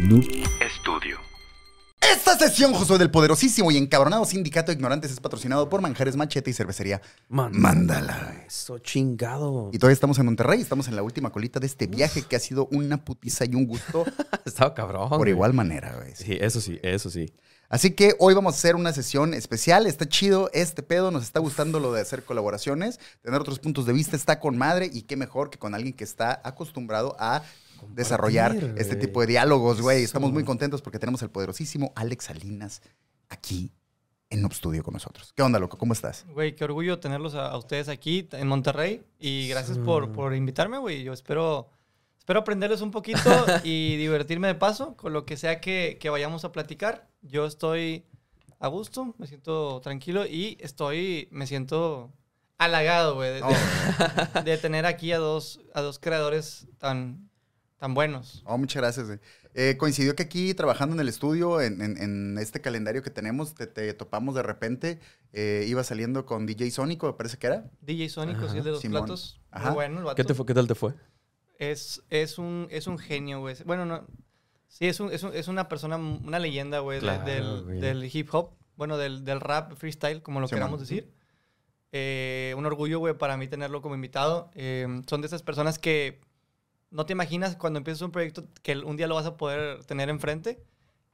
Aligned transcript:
Noob 0.00 0.24
Studio. 0.78 1.18
Esta 2.00 2.38
sesión, 2.38 2.74
Josué, 2.74 2.98
del 2.98 3.10
poderosísimo 3.10 3.70
y 3.70 3.76
encabronado 3.76 4.24
sindicato 4.24 4.70
de 4.70 4.74
ignorantes 4.76 5.10
es 5.10 5.20
patrocinado 5.20 5.68
por 5.68 5.80
Manjares 5.80 6.16
Machete 6.16 6.50
y 6.50 6.52
Cervecería 6.52 7.00
Mándala. 7.28 8.44
Eso 8.46 8.78
chingado. 8.78 9.70
Y 9.72 9.78
todavía 9.78 9.94
estamos 9.94 10.18
en 10.18 10.26
Monterrey, 10.26 10.60
estamos 10.60 10.88
en 10.88 10.96
la 10.96 11.02
última 11.02 11.30
colita 11.30 11.60
de 11.60 11.66
este 11.66 11.86
viaje 11.86 12.22
que 12.22 12.36
ha 12.36 12.40
sido 12.40 12.68
una 12.70 13.04
putiza 13.04 13.44
y 13.44 13.54
un 13.54 13.66
gusto 13.66 14.04
Estaba 14.44 14.74
cabrón. 14.74 15.08
por 15.08 15.18
güey. 15.18 15.30
igual 15.30 15.54
manera, 15.54 15.94
güey. 15.96 16.14
Sí, 16.14 16.36
eso 16.40 16.60
sí, 16.60 16.78
eso 16.82 17.10
sí. 17.10 17.32
Así 17.68 17.92
que 17.92 18.14
hoy 18.20 18.34
vamos 18.34 18.54
a 18.54 18.58
hacer 18.58 18.76
una 18.76 18.92
sesión 18.92 19.34
especial. 19.34 19.86
Está 19.86 20.08
chido 20.08 20.50
este 20.52 20.82
pedo, 20.82 21.10
nos 21.10 21.24
está 21.24 21.40
gustando 21.40 21.80
lo 21.80 21.92
de 21.92 22.00
hacer 22.02 22.22
colaboraciones, 22.22 23.00
tener 23.22 23.40
otros 23.40 23.58
puntos 23.58 23.86
de 23.86 23.92
vista, 23.92 24.14
está 24.14 24.38
con 24.38 24.56
madre 24.56 24.88
y 24.92 25.02
qué 25.02 25.16
mejor 25.16 25.50
que 25.50 25.58
con 25.58 25.74
alguien 25.74 25.94
que 25.94 26.04
está 26.04 26.40
acostumbrado 26.44 27.16
a 27.18 27.42
desarrollar 27.94 28.54
este 28.76 28.96
tipo 28.96 29.20
de 29.20 29.26
diálogos, 29.28 29.80
güey. 29.80 30.02
Estamos 30.02 30.32
muy 30.32 30.44
contentos 30.44 30.82
porque 30.82 30.98
tenemos 30.98 31.22
el 31.22 31.30
poderosísimo 31.30 31.92
Alex 31.96 32.24
Salinas 32.26 32.82
aquí 33.28 33.72
en 34.30 34.42
Noob 34.42 34.52
Studio 34.54 34.82
con 34.82 34.94
nosotros. 34.94 35.32
¿Qué 35.34 35.42
onda, 35.42 35.58
loco? 35.58 35.78
¿Cómo 35.78 35.92
estás? 35.92 36.24
Güey, 36.32 36.54
qué 36.56 36.64
orgullo 36.64 36.98
tenerlos 36.98 37.34
a, 37.34 37.48
a 37.48 37.56
ustedes 37.58 37.88
aquí 37.88 38.28
en 38.32 38.48
Monterrey. 38.48 39.04
Y 39.18 39.48
gracias 39.48 39.78
por, 39.78 40.12
por 40.12 40.34
invitarme, 40.34 40.78
güey. 40.78 41.02
Yo 41.04 41.12
espero, 41.12 41.70
espero 42.18 42.40
aprenderles 42.40 42.80
un 42.80 42.90
poquito 42.90 43.20
y 43.64 43.96
divertirme 43.96 44.48
de 44.48 44.54
paso 44.56 44.96
con 44.96 45.12
lo 45.12 45.24
que 45.24 45.36
sea 45.36 45.60
que, 45.60 45.96
que 46.00 46.10
vayamos 46.10 46.44
a 46.44 46.52
platicar. 46.52 47.08
Yo 47.22 47.46
estoy 47.46 48.04
a 48.58 48.68
gusto, 48.68 49.14
me 49.18 49.26
siento 49.26 49.80
tranquilo 49.80 50.26
y 50.26 50.56
estoy, 50.60 51.28
me 51.30 51.46
siento 51.46 52.12
halagado, 52.58 53.14
güey, 53.16 53.30
de, 53.34 53.42
de- 53.42 54.42
de 54.44 54.56
tener 54.58 54.86
aquí 54.86 55.12
a 55.12 55.18
dos, 55.18 55.60
a 55.74 55.82
dos 55.82 55.98
creadores 55.98 56.66
tan, 56.78 57.25
tan 57.86 57.94
buenos. 57.94 58.42
Oh, 58.46 58.58
muchas 58.58 58.82
gracias. 58.82 59.06
güey. 59.06 59.20
Eh, 59.54 59.76
coincidió 59.78 60.16
que 60.16 60.24
aquí 60.24 60.52
trabajando 60.54 60.94
en 60.96 61.00
el 61.00 61.08
estudio, 61.08 61.60
en, 61.60 61.80
en- 61.80 61.96
en 61.98 62.36
este 62.38 62.60
calendario 62.60 63.00
que 63.02 63.10
tenemos, 63.10 63.54
te, 63.54 63.66
te 63.68 63.94
topamos 63.94 64.34
de 64.34 64.42
repente. 64.42 64.98
eh, 65.32 65.64
iba 65.68 65.84
saliendo 65.84 66.26
con 66.26 66.46
DJ 66.46 66.70
Sónico, 66.72 67.06
me 67.06 67.12
parece 67.12 67.36
que 67.38 67.46
era. 67.46 67.70
DJ 67.82 68.08
Sónico, 68.08 68.48
sí, 68.48 68.58
el 68.58 68.64
de 68.64 68.70
los 68.72 68.80
Simón. 68.80 69.02
platos. 69.02 69.40
Ajá. 69.52 69.66
Muy 69.68 69.74
bueno, 69.76 69.98
el 69.98 70.04
vato. 70.04 70.16
¿Qué, 70.16 70.24
te 70.24 70.34
fue, 70.34 70.46
¿Qué 70.46 70.54
tal 70.54 70.66
te 70.66 70.74
fue? 70.74 70.94
Es, 71.58 72.02
es, 72.10 72.38
un, 72.38 72.66
es 72.70 72.86
un 72.88 72.98
genio, 72.98 73.38
güey. 73.40 73.54
Bueno, 73.64 73.86
no. 73.86 74.06
Sí, 74.66 74.86
es, 74.88 74.98
un- 74.98 75.12
es, 75.12 75.22
un- 75.22 75.32
es 75.34 75.46
una 75.48 75.68
persona, 75.68 75.96
una 75.96 76.38
leyenda, 76.40 76.80
güey, 76.80 76.98
Claro, 77.00 77.24
del, 77.24 77.80
del 77.80 78.10
hip 78.12 78.28
hop. 78.34 78.50
Bueno, 78.76 78.98
del, 78.98 79.24
del 79.24 79.40
rap 79.40 79.74
freestyle, 79.76 80.22
como 80.22 80.40
lo 80.40 80.48
Simón. 80.48 80.58
queramos 80.58 80.80
decir. 80.80 81.12
Eh, 81.92 82.52
un 82.58 82.66
orgullo, 82.66 82.98
güey, 82.98 83.14
para 83.16 83.36
mí 83.36 83.46
tenerlo 83.48 83.80
como 83.80 83.94
invitado. 83.94 84.50
Eh, 84.54 85.02
son 85.08 85.20
de 85.22 85.28
esas 85.28 85.42
personas 85.42 85.78
que 85.78 86.20
no 86.90 87.06
te 87.06 87.12
imaginas 87.12 87.56
cuando 87.56 87.78
empiezas 87.78 88.02
un 88.02 88.12
proyecto 88.12 88.46
que 88.62 88.76
un 88.76 88.96
día 88.96 89.06
lo 89.06 89.14
vas 89.16 89.26
a 89.26 89.36
poder 89.36 89.84
tener 89.84 90.08
enfrente. 90.08 90.62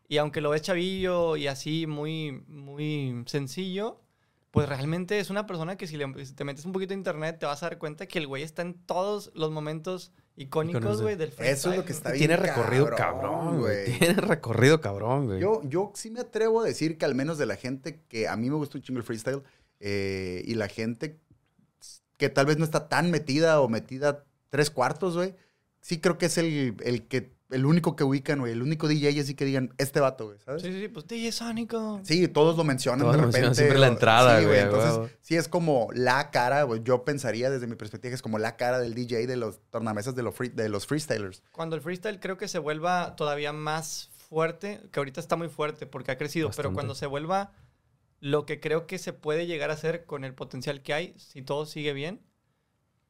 Y 0.09 0.19
aunque 0.19 0.41
lo 0.41 0.51
ves 0.51 0.63
chavillo 0.63 1.37
y 1.37 1.47
así 1.47 1.87
muy, 1.87 2.43
muy 2.47 3.23
sencillo, 3.27 4.01
pues 4.51 4.69
realmente 4.69 5.19
es 5.19 5.31
una 5.31 5.47
persona 5.47 5.77
que 5.77 5.87
si, 5.87 5.97
le- 5.97 6.27
si 6.27 6.35
te 6.35 6.45
metes 6.45 6.67
un 6.67 6.73
poquito 6.73 6.93
a 6.93 6.97
internet 6.97 7.39
te 7.39 7.47
vas 7.47 7.63
a 7.63 7.67
dar 7.71 7.79
cuenta 7.79 8.07
que 8.07 8.19
el 8.19 8.27
güey 8.27 8.43
está 8.43 8.61
en 8.61 8.75
todos 8.75 9.31
los 9.35 9.51
momentos 9.51 10.13
icónicos, 10.37 10.99
de- 10.99 11.03
güey, 11.05 11.17
del 11.17 11.33
freestyle. 11.33 11.57
Eso 11.57 11.71
es 11.71 11.77
lo 11.79 11.85
que 11.87 11.93
está 11.93 12.11
bien. 12.11 12.19
Tiene 12.19 12.37
recorrido 12.37 12.91
cabrón, 12.91 13.21
cabrón, 13.23 13.61
güey. 13.61 13.99
Tiene 13.99 14.15
recorrido 14.21 14.81
cabrón, 14.83 15.27
güey. 15.27 15.41
Yo, 15.41 15.63
yo 15.65 15.93
sí 15.95 16.11
me 16.11 16.21
atrevo 16.21 16.61
a 16.61 16.65
decir 16.65 16.99
que 16.99 17.07
al 17.07 17.15
menos 17.15 17.39
de 17.39 17.47
la 17.47 17.57
gente 17.57 18.03
que 18.09 18.29
a 18.29 18.37
mí 18.37 18.51
me 18.51 18.57
gusta 18.57 18.77
un 18.77 18.83
chingo 18.83 18.99
el 18.99 19.05
freestyle 19.05 19.43
eh, 19.81 20.43
y 20.45 20.55
la 20.55 20.69
gente 20.69 21.19
que 22.19 22.29
tal 22.29 22.45
vez 22.47 22.59
no 22.59 22.65
está 22.65 22.89
tan 22.89 23.11
metida 23.11 23.61
o 23.63 23.69
metida 23.69 24.25
tres 24.51 24.71
cuartos, 24.71 25.17
güey, 25.17 25.35
sí 25.83 26.01
creo 26.01 26.17
que 26.17 26.27
es 26.27 26.39
el, 26.39 26.75
el 26.83 27.07
que 27.07 27.35
el 27.51 27.67
único 27.67 27.97
que 27.97 28.03
ubican, 28.05 28.39
güey, 28.41 28.53
el 28.53 28.63
único 28.63 28.89
DJ 28.89 29.21
así 29.21 29.35
que 29.35 29.45
digan 29.45 29.75
este 29.77 30.01
vato, 30.01 30.25
güey, 30.29 30.39
¿sabes? 30.39 30.63
Sí, 30.63 30.73
sí, 30.73 30.81
sí, 30.81 30.89
pues 30.89 31.07
DJ 31.07 31.33
Sónico. 31.33 32.01
Sí, 32.03 32.27
todos 32.27 32.57
lo 32.57 32.65
mencionan 32.65 33.01
Todos 33.01 33.13
de 33.13 33.19
lo 33.21 33.27
repente. 33.27 33.41
mencionan 33.47 33.55
siempre 33.57 33.79
la 33.79 33.89
entrada, 33.89 34.41
sí, 34.41 34.47
güey, 34.47 34.61
Entonces, 34.61 35.15
sí 35.21 35.37
es 35.37 35.49
como 35.49 35.89
la 35.93 36.31
cara, 36.31 36.63
güey. 36.63 36.81
Yo 36.83 37.05
pensaría 37.05 37.51
desde 37.51 37.67
mi 37.67 37.75
perspectiva 37.75 38.09
que 38.11 38.15
es 38.15 38.23
como 38.23 38.39
la 38.39 38.57
cara 38.57 38.79
del 38.79 38.95
DJ 38.95 39.27
de 39.27 39.37
los 39.37 39.61
tornamesas 39.69 40.15
de 40.15 40.23
los, 40.23 40.35
free- 40.35 40.49
de 40.55 40.71
los 40.71 40.87
freestylers. 40.87 41.43
Cuando 41.53 41.77
el 41.77 41.83
freestyle 41.83 42.21
creo 42.21 42.39
que 42.39 42.49
se 42.49 42.59
vuelva 42.59 43.17
todavía 43.17 43.53
más 43.53 44.09
fuerte, 44.31 44.81
que 44.91 45.01
ahorita 45.01 45.21
está 45.21 45.37
muy 45.37 45.51
fuerte 45.51 45.85
porque 45.87 46.11
ha 46.13 46.17
crecido, 46.17 46.51
pero 46.57 46.73
cuando 46.73 46.95
se 46.95 47.05
vuelva 47.05 47.53
lo 48.21 48.47
que 48.47 48.61
creo 48.61 48.87
que 48.87 48.97
se 48.97 49.13
puede 49.13 49.47
llegar 49.47 49.69
a 49.71 49.75
hacer 49.75 50.07
con 50.07 50.25
el 50.25 50.33
potencial 50.33 50.81
que 50.81 50.95
hay, 50.95 51.15
si 51.19 51.43
todo 51.43 51.67
sigue 51.67 51.93
bien, 51.93 52.23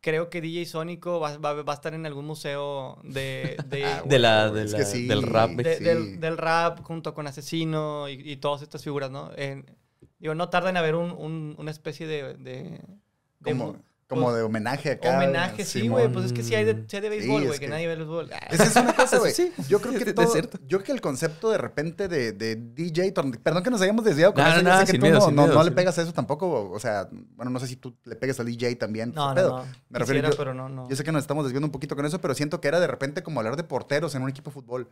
creo 0.03 0.29
que 0.29 0.41
DJ 0.43 0.67
Sónico 0.67 1.19
va, 1.21 1.39
va- 1.39 1.63
va 1.63 1.73
a 1.73 1.77
estar 1.77 1.95
en 1.95 2.05
algún 2.05 2.27
museo 2.27 2.99
de, 3.05 3.57
de- 3.69 3.85
Ah, 3.87 4.03
De 4.05 4.19
la- 4.19 4.51
de 4.51 4.85
sí, 4.85 5.07
del 5.07 5.23
rap. 5.23 5.51
de- 5.53 5.77
sí. 5.79 5.85
del, 5.85 6.21
del 6.21 6.37
rap 6.37 6.81
junto 6.83 7.15
con 7.15 7.27
Asesino 7.27 8.09
y, 8.11 8.15
y 8.33 8.37
todas 8.37 8.61
estas 8.63 8.83
figuras, 8.85 9.11
¿no? 9.11 9.31
En- 9.37 9.65
digo, 10.19 10.35
no 10.35 10.49
tarda 10.51 10.69
en 10.71 10.77
haber 10.77 10.95
un- 10.97 11.13
un- 11.13 11.55
una 11.59 11.71
especie 11.71 12.07
de... 12.07 12.35
de- 12.35 12.81
de 13.41 13.51
Como, 14.15 14.27
pues, 14.27 14.37
de 14.37 14.43
homenaje 14.43 14.91
acá. 14.93 15.17
homenaje, 15.17 15.65
sí, 15.65 15.89
güey. 15.89 16.09
Pues 16.13 16.27
es 16.27 16.33
que 16.33 16.43
sí 16.43 16.55
hay 16.55 16.65
de, 16.65 16.85
sí 16.87 16.97
hay 16.97 17.03
de 17.03 17.09
Sí, 17.11 17.17
béisbol, 17.19 17.43
es 17.43 17.47
güey, 17.49 17.59
que, 17.61 17.67
que- 17.67 17.71
nadie 17.71 17.87
ve 17.87 17.93
el 17.95 17.99
béisbol. 18.01 18.31
Esa 18.51 18.65
es 18.65 18.77
una 18.77 18.93
cosa, 18.97 19.19
güey. 19.19 19.33
Sí, 19.33 19.53
yo 19.69 19.81
creo 19.81 19.93
sí, 19.93 19.99
que 20.05 20.11
es 20.11 20.15
todo, 20.15 20.27
cierto. 20.27 20.59
yo 20.67 20.79
creo 20.79 20.85
que 20.87 20.93
el 20.93 21.01
concepto 21.01 21.51
de 21.51 21.59
repente 21.59 22.09
de, 22.09 22.33
de 22.33 22.57
DJ, 22.57 23.13
perdón 23.43 23.63
que 23.63 23.71
nos 23.71 23.81
hayamos 23.83 24.05
desviado 24.05 24.35
con 24.35 24.45
No, 24.45 24.51
eso, 24.51 24.63
no, 24.63 24.69
yo 24.71 24.75
no, 24.75 24.87
sé 24.87 24.93
que 24.93 24.99
tú 24.99 25.03
miedo, 25.05 25.19
no, 25.19 25.27
no- 25.31 25.43
miedo, 25.43 25.55
no 25.55 25.65
le 25.65 25.71
pegas 25.73 25.99
a 25.99 26.03
eso 26.03 26.13
tampoco, 26.13 26.71
o 26.71 26.79
sea, 26.81 27.09
bueno, 27.37 27.51
no 27.51 27.61
sé 27.61 27.67
si 27.67 27.77
tú 27.77 27.97
le 28.05 28.17
pegas 28.17 28.39
al 28.41 28.47
DJ 28.47 28.77
también, 28.77 29.13
No, 29.15 29.29
no, 29.31 29.35
pedo. 29.35 29.49
no. 29.59 29.65
Me 29.89 29.99
refiero 29.99 30.21
Quisiera, 30.21 30.31
yo- 30.31 30.37
pero 30.37 30.55
no, 30.55 30.69
no. 30.69 30.89
Yo 30.89 30.97
sé 30.97 31.05
que 31.05 31.13
nos 31.13 31.23
estamos 31.23 31.45
desviando 31.45 31.67
un 31.67 31.73
poquito 31.73 31.97
con 31.97 32.05
eso, 32.07 32.21
pero 32.21 32.35
siento 32.35 32.61
que 32.61 32.69
era 32.69 32.81
de 32.81 32.87
repente 32.87 33.23
como 33.23 33.41
hablar 33.41 33.57
de 33.57 33.65
porteros 33.65 34.15
en 34.15 34.23
un 34.23 34.29
equipo 34.29 34.51
de 34.51 34.55
fútbol. 34.55 34.89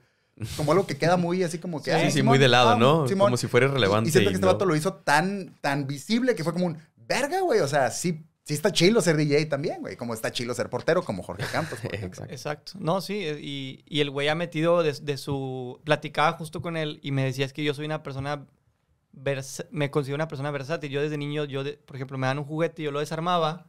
Como 0.56 0.72
algo 0.72 0.87
que 0.87 0.97
queda 0.97 1.16
muy 1.19 1.42
así 1.42 1.58
como 1.58 1.82
que... 1.82 1.91
Sí, 1.91 1.97
ah, 1.97 2.04
Sí, 2.06 2.12
Simón, 2.12 2.28
muy 2.28 2.38
de 2.38 2.48
lado, 2.48 2.70
ah, 2.70 2.76
¿no? 2.78 3.06
Simón. 3.06 3.26
Como 3.26 3.37
si 3.37 3.47
fuera 3.47 3.66
irrelevante. 3.66 4.08
Y, 4.08 4.12
siento 4.12 4.31
que 4.31 4.34
este 4.37 4.47
vato 4.47 4.64
lo 4.64 4.75
hizo 4.75 4.94
tan, 4.94 5.54
tan 5.60 5.87
visible 5.87 6.34
que 6.34 6.44
fue 6.44 6.52
como 6.54 6.64
un 6.66 6.78
verga, 6.97 7.41
güey. 7.42 7.60
O 7.60 7.69
sea, 7.69 7.91
sí, 7.91 8.25
sí 8.44 8.54
está 8.54 8.72
chilo 8.72 9.00
ser 9.00 9.16
DJ 9.16 9.46
también, 9.46 9.80
güey. 9.80 9.96
Como 9.96 10.14
está 10.14 10.32
chilo 10.32 10.54
ser 10.54 10.68
portero, 10.70 11.04
como 11.04 11.22
Jorge 11.22 11.44
Campos. 11.52 11.78
por. 11.80 11.94
Exacto. 12.04 12.32
Exacto. 12.32 12.72
No, 12.78 13.00
sí, 13.00 13.24
eh, 13.24 13.38
y, 13.40 13.84
y 13.86 14.00
el 14.00 14.10
güey 14.10 14.28
ha 14.28 14.34
metido 14.34 14.82
de, 14.82 14.92
de 14.92 15.16
su... 15.18 15.80
Platicaba 15.84 16.32
justo 16.36 16.60
con 16.62 16.76
él 16.76 16.98
y 17.02 17.12
me 17.12 17.24
decía 17.24 17.44
es 17.46 17.52
que 17.52 17.62
yo 17.64 17.74
soy 17.74 17.84
una 17.86 18.02
persona... 18.02 18.46
versa- 19.12 19.66
me 19.70 19.90
considero 19.90 20.16
una 20.16 20.28
persona 20.28 20.50
versátil. 20.50 20.90
Yo 20.90 21.02
desde 21.02 21.16
niño, 21.18 21.44
yo, 21.44 21.62
de- 21.64 21.74
por 21.74 21.96
ejemplo, 21.96 22.18
me 22.18 22.26
dan 22.26 22.38
un 22.38 22.44
juguete 22.44 22.82
y 22.82 22.84
yo 22.86 22.90
lo 22.90 23.00
desarmaba. 23.00 23.66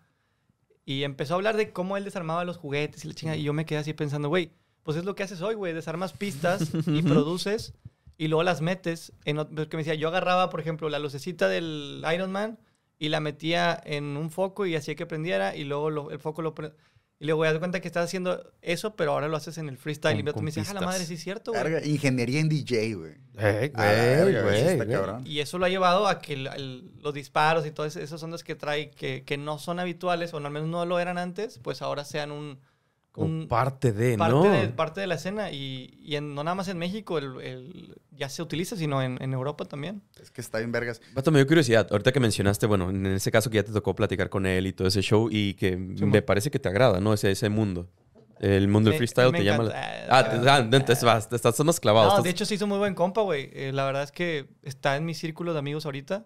Y 0.85 1.03
empezó 1.03 1.33
a 1.33 1.37
hablar 1.37 1.57
de 1.57 1.71
cómo 1.71 1.95
él 1.95 2.03
desarmaba 2.03 2.43
los 2.43 2.57
juguetes 2.57 3.05
y 3.05 3.07
la 3.07 3.13
chingada. 3.13 3.37
Y 3.37 3.43
yo 3.43 3.53
me 3.53 3.65
quedé 3.65 3.79
así 3.79 3.93
pensando, 3.93 4.29
güey, 4.29 4.51
pues 4.83 4.97
es 4.97 5.05
lo 5.05 5.13
que 5.15 5.23
haces 5.23 5.41
hoy, 5.41 5.53
güey. 5.53 5.73
Desarmas 5.73 6.13
pistas 6.13 6.69
y 6.87 7.01
produces 7.03 7.73
y 8.17 8.27
luego 8.29 8.41
las 8.43 8.61
metes. 8.61 9.13
En, 9.25 9.37
porque 9.37 9.77
me 9.77 9.83
decía, 9.83 9.93
yo 9.93 10.07
agarraba, 10.07 10.49
por 10.49 10.59
ejemplo, 10.59 10.89
la 10.89 10.97
lucecita 10.99 11.47
del 11.47 12.03
Iron 12.13 12.31
Man 12.31 12.57
y 13.01 13.09
la 13.09 13.19
metía 13.19 13.81
en 13.83 14.15
un 14.15 14.29
foco 14.29 14.67
y 14.67 14.75
hacía 14.75 14.93
que 14.95 15.07
prendiera 15.07 15.55
y 15.55 15.63
luego 15.63 15.89
lo- 15.89 16.11
el 16.11 16.19
foco 16.19 16.43
lo... 16.43 16.53
pre- 16.53 16.71
Y 17.19 17.25
luego, 17.25 17.39
güey, 17.39 17.49
das 17.51 17.57
cuenta 17.59 17.79
que 17.81 17.87
estás 17.87 18.05
haciendo 18.05 18.51
eso, 18.61 18.95
pero 18.95 19.13
ahora 19.13 19.27
lo 19.27 19.37
haces 19.37 19.57
en 19.57 19.69
el 19.69 19.77
freestyle. 19.77 20.13
Con- 20.17 20.19
y 20.19 20.23
con 20.33 20.43
me 20.45 20.51
dice, 20.51 20.61
ah, 20.61 20.73
la 20.75 20.81
madre, 20.87 21.05
sí 21.05 21.15
es 21.15 21.23
cierto, 21.23 21.51
güey. 21.51 21.89
Ingeniería 21.89 22.39
en 22.39 22.49
DJ, 22.49 22.93
güey. 22.95 23.13
Eh, 23.39 23.71
A 23.73 24.21
güey, 24.21 24.33
güey. 24.43 24.77
Y 25.25 25.39
eso 25.39 25.57
lo 25.57 25.65
ha 25.65 25.69
llevado 25.69 26.07
a 26.07 26.19
que 26.19 26.33
el- 26.33 26.47
el- 26.47 26.91
los 27.01 27.13
disparos 27.13 27.65
y 27.65 27.71
todas 27.71 27.95
esas 27.95 28.21
ondas 28.21 28.43
que 28.43 28.53
trae, 28.55 28.91
que, 28.91 29.23
que 29.23 29.37
no 29.37 29.57
son 29.57 29.79
habituales, 29.79 30.31
o 30.33 30.37
al 30.37 30.51
menos 30.51 30.69
no 30.69 30.85
lo 30.85 30.99
eran 30.99 31.17
antes, 31.17 31.57
pues 31.63 31.81
ahora 31.81 32.05
sean 32.05 32.31
un... 32.31 32.59
Como 33.11 33.27
un 33.27 33.47
parte 33.49 33.91
de, 33.91 34.17
parte, 34.17 34.33
¿no? 34.33 34.43
de, 34.43 34.67
parte 34.69 35.01
de 35.01 35.07
la 35.07 35.15
escena. 35.15 35.51
Y, 35.51 35.97
y 36.01 36.15
en- 36.15 36.33
no 36.33 36.43
nada 36.45 36.55
más 36.55 36.67
en 36.69 36.77
México 36.77 37.17
el, 37.17 37.41
el- 37.41 37.95
ya 38.11 38.29
se 38.29 38.41
utiliza, 38.41 38.75
sino 38.77 39.01
en, 39.01 39.21
en 39.21 39.33
Europa 39.33 39.65
también. 39.65 40.01
Es 40.21 40.31
que 40.31 40.39
está 40.39 40.59
bien 40.59 40.71
vergas. 40.71 41.01
Vato, 41.13 41.29
me 41.31 41.39
dio 41.39 41.47
curiosidad. 41.47 41.87
Ahorita 41.91 42.11
que 42.13 42.19
mencionaste, 42.21 42.67
bueno, 42.67 42.89
en 42.89 43.05
ese 43.07 43.29
caso 43.31 43.49
que 43.49 43.55
ya 43.57 43.63
te 43.63 43.73
tocó 43.73 43.93
platicar 43.95 44.29
con 44.29 44.45
él 44.45 44.65
y 44.67 44.73
todo 44.73 44.87
ese 44.87 45.01
show 45.01 45.27
y 45.29 45.55
que 45.55 45.75
me 45.75 46.21
parece 46.21 46.49
que 46.51 46.59
te 46.59 46.69
agrada, 46.69 47.01
¿no? 47.01 47.13
Ese, 47.13 47.31
ese 47.31 47.49
mundo. 47.49 47.89
El 48.39 48.67
mundo 48.69 48.89
del 48.89 48.97
freestyle 48.97 49.31
me 49.31 49.39
te 49.39 49.43
llama. 49.43 49.65
encanta. 49.65 50.05
la- 50.07 50.17
Ah, 50.17 50.29
te- 50.29 50.49
ah, 50.49 50.57
entonces 50.59 51.03
vas, 51.03 51.29
te 51.29 51.35
estás 51.35 51.59
más 51.65 51.79
clavado. 51.79 52.05
No, 52.07 52.11
estás- 52.13 52.23
de 52.23 52.29
hecho 52.31 52.45
se 52.45 52.55
hizo 52.55 52.65
muy 52.65 52.77
buen 52.79 52.95
compa, 52.95 53.21
güey. 53.21 53.49
Eh, 53.53 53.71
la 53.73 53.85
verdad 53.85 54.03
es 54.03 54.11
que 54.11 54.47
está 54.63 54.95
en 54.95 55.05
mi 55.05 55.13
círculo 55.13 55.53
de 55.53 55.59
amigos 55.59 55.85
ahorita. 55.85 56.25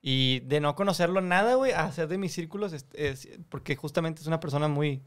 Y 0.00 0.40
de 0.40 0.60
no 0.60 0.74
conocerlo 0.74 1.20
nada, 1.20 1.54
güey, 1.54 1.70
a 1.72 1.84
hacer 1.84 2.08
de 2.08 2.18
mis 2.18 2.32
círculos, 2.32 2.72
es, 2.72 2.86
es- 2.94 3.28
porque 3.48 3.76
justamente 3.76 4.20
es 4.22 4.26
una 4.26 4.40
persona 4.40 4.66
muy... 4.66 5.02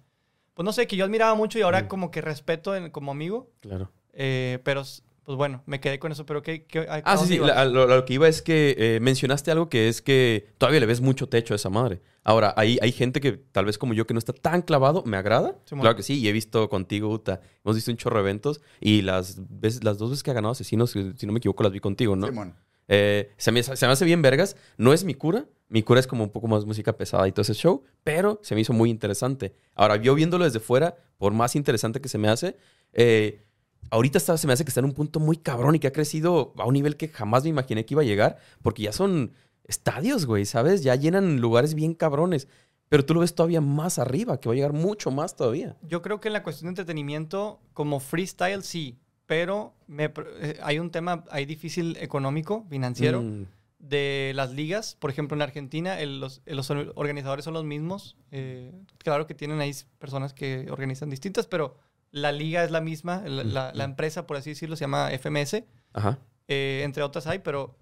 Pues 0.55 0.63
no 0.65 0.73
sé, 0.73 0.87
que 0.87 0.95
yo 0.95 1.05
admiraba 1.05 1.35
mucho 1.35 1.59
y 1.59 1.61
ahora 1.61 1.83
Mm. 1.83 1.87
como 1.87 2.09
que 2.11 2.21
respeto 2.21 2.75
en- 2.75 2.89
como 2.89 3.11
amigo. 3.11 3.51
Claro. 3.61 3.91
Eh, 4.13 4.59
pero, 4.63 4.81
pues 5.23 5.37
bueno, 5.37 5.61
me 5.65 5.79
quedé 5.81 5.99
con 5.99 6.11
eso. 6.11 6.25
Pero 6.25 6.41
¿qué? 6.41 6.65
qué 6.65 6.85
Ah, 6.89 7.17
sí, 7.17 7.27
sí. 7.27 7.37
la- 7.37 7.65
lo, 7.65 7.85
lo 7.87 8.05
que 8.05 8.13
iba 8.13 8.27
es 8.27 8.41
que 8.41 8.73
eh, 8.77 8.99
mencionaste 9.01 9.51
algo 9.51 9.67
que 9.69 9.89
es 9.89 10.01
que 10.01 10.47
todavía 10.57 10.79
le 10.79 10.85
ves 10.85 11.01
mucho 11.01 11.27
techo 11.27 11.53
a 11.53 11.57
esa 11.57 11.69
madre. 11.69 12.01
Ahora, 12.23 12.53
hay, 12.57 12.79
hay 12.81 12.91
gente 12.91 13.19
que 13.21 13.33
tal 13.33 13.65
vez 13.65 13.77
como 13.77 13.93
yo 13.93 14.07
que 14.07 14.13
no 14.13 14.17
está 14.17 14.33
tan 14.33 14.61
clavado, 14.61 15.03
me 15.05 15.17
agrada. 15.17 15.59
Simón. 15.65 15.81
claro 15.83 15.95
que 15.97 16.03
sí, 16.03 16.19
y 16.19 16.27
he 16.27 16.31
visto 16.31 16.69
contigo, 16.69 17.09
Uta. 17.09 17.41
Hemos 17.63 17.75
visto 17.75 17.91
un 17.91 17.97
chorro 17.97 18.15
de 18.15 18.21
eventos 18.21 18.61
y 18.79 19.01
las, 19.01 19.37
veces, 19.49 19.83
las 19.83 19.97
dos 19.97 20.09
veces 20.11 20.23
que 20.23 20.31
ha 20.31 20.33
ganado 20.33 20.53
Asesinos, 20.53 20.91
si 20.91 21.11
si 21.17 21.25
no 21.27 21.33
me 21.33 21.37
equivoco, 21.39 21.61
las 21.63 21.71
vi 21.73 21.81
contigo, 21.81 22.15
¿no? 22.15 22.27
Simón. 22.27 22.55
Eh, 22.87 23.33
se, 23.37 23.51
me, 23.51 23.63
se 23.63 23.85
me 23.85 23.91
hace 23.91 24.05
bien 24.05 24.21
vergas. 24.21 24.55
No 24.77 24.93
es 24.93 25.03
mi 25.03 25.13
cura. 25.13 25.45
Mi 25.67 25.81
cura 25.81 25.99
es 25.99 26.07
como 26.07 26.23
un 26.23 26.29
poco 26.29 26.47
más 26.47 26.65
música 26.65 26.93
pesada 26.93 27.27
y 27.27 27.31
todo 27.31 27.41
ese 27.41 27.53
show. 27.53 27.83
Pero 28.03 28.39
se 28.43 28.55
me 28.55 28.61
hizo 28.61 28.73
muy 28.73 28.89
interesante. 28.89 29.55
Ahora, 29.73 29.95
yo 29.95 30.15
viéndolo 30.15 30.45
desde 30.45 30.59
fuera, 30.59 30.95
por 31.17 31.33
más 31.33 31.55
interesante 31.55 32.01
que 32.01 32.09
se 32.09 32.17
me 32.17 32.27
hace, 32.27 32.55
eh, 32.93 33.45
ahorita 33.89 34.17
está, 34.17 34.37
se 34.37 34.47
me 34.47 34.53
hace 34.53 34.63
que 34.63 34.69
está 34.69 34.79
en 34.79 34.85
un 34.85 34.93
punto 34.93 35.19
muy 35.19 35.37
cabrón 35.37 35.75
y 35.75 35.79
que 35.79 35.87
ha 35.87 35.93
crecido 35.93 36.53
a 36.57 36.65
un 36.65 36.73
nivel 36.73 36.97
que 36.97 37.07
jamás 37.07 37.43
me 37.43 37.49
imaginé 37.49 37.85
que 37.85 37.93
iba 37.93 38.01
a 38.01 38.05
llegar, 38.05 38.37
porque 38.61 38.83
ya 38.83 38.91
son 38.91 39.33
estadios, 39.63 40.25
güey, 40.25 40.45
¿sabes? 40.45 40.83
Ya 40.83 40.95
llenan 40.95 41.41
lugares 41.41 41.73
bien 41.73 41.93
cabrones. 41.93 42.47
Pero 42.87 43.03
tú 43.03 43.15
lo 43.15 43.21
ves 43.21 43.33
todavía 43.33 43.61
más 43.61 43.97
arriba, 43.97 44.39
que 44.39 44.47
va 44.47 44.53
a 44.53 44.55
llegar 44.55 44.73
mucho 44.73 45.09
más 45.09 45.35
todavía. 45.35 45.75
Yo 45.81 46.03
creo 46.03 46.19
que 46.19 46.27
en 46.29 46.33
la 46.33 46.43
cuestión 46.43 46.67
de 46.67 46.69
entretenimiento, 46.81 47.59
como 47.73 47.99
freestyle, 47.99 48.61
sí. 48.61 48.99
Pero 49.25 49.73
me 49.87 50.11
eh, 50.41 50.59
hay 50.61 50.79
un 50.79 50.91
tema 50.91 51.23
ahí 51.31 51.45
difícil 51.45 51.97
económico, 51.99 52.65
financiero, 52.69 53.21
Mm, 53.21 53.45
de 53.79 54.31
las 54.35 54.51
ligas. 54.51 54.95
Por 54.99 55.09
ejemplo, 55.11 55.35
en 55.35 55.41
Argentina, 55.41 55.99
el- 55.99 56.19
los, 56.19 56.41
los 56.45 56.69
or- 56.71 56.91
organizadores 56.95 57.45
son 57.45 57.53
los 57.53 57.63
mismos. 57.65 58.17
Eh, 58.31 58.71
claro 58.99 59.27
que 59.27 59.33
tienen 59.35 59.59
ahí 59.61 59.71
personas 59.99 60.33
que 60.33 60.67
organizan 60.71 61.09
distintas, 61.09 61.45
pero 61.47 61.75
la 62.11 62.31
liga 62.31 62.63
es 62.63 62.71
la 62.71 62.81
misma. 62.81 63.21
La, 63.27 63.43
la- 63.43 63.71
la 63.73 63.83
empresa, 63.83 64.25
por 64.27 64.37
así 64.37 64.51
decirlo, 64.51 64.75
se 64.75 64.81
llama 64.85 65.11
FMS. 65.11 65.65
Ajá. 65.93 66.19
eh, 66.47 66.81
entre 66.83 67.01
otras 67.03 67.25
hay, 67.25 67.39
pero 67.39 67.75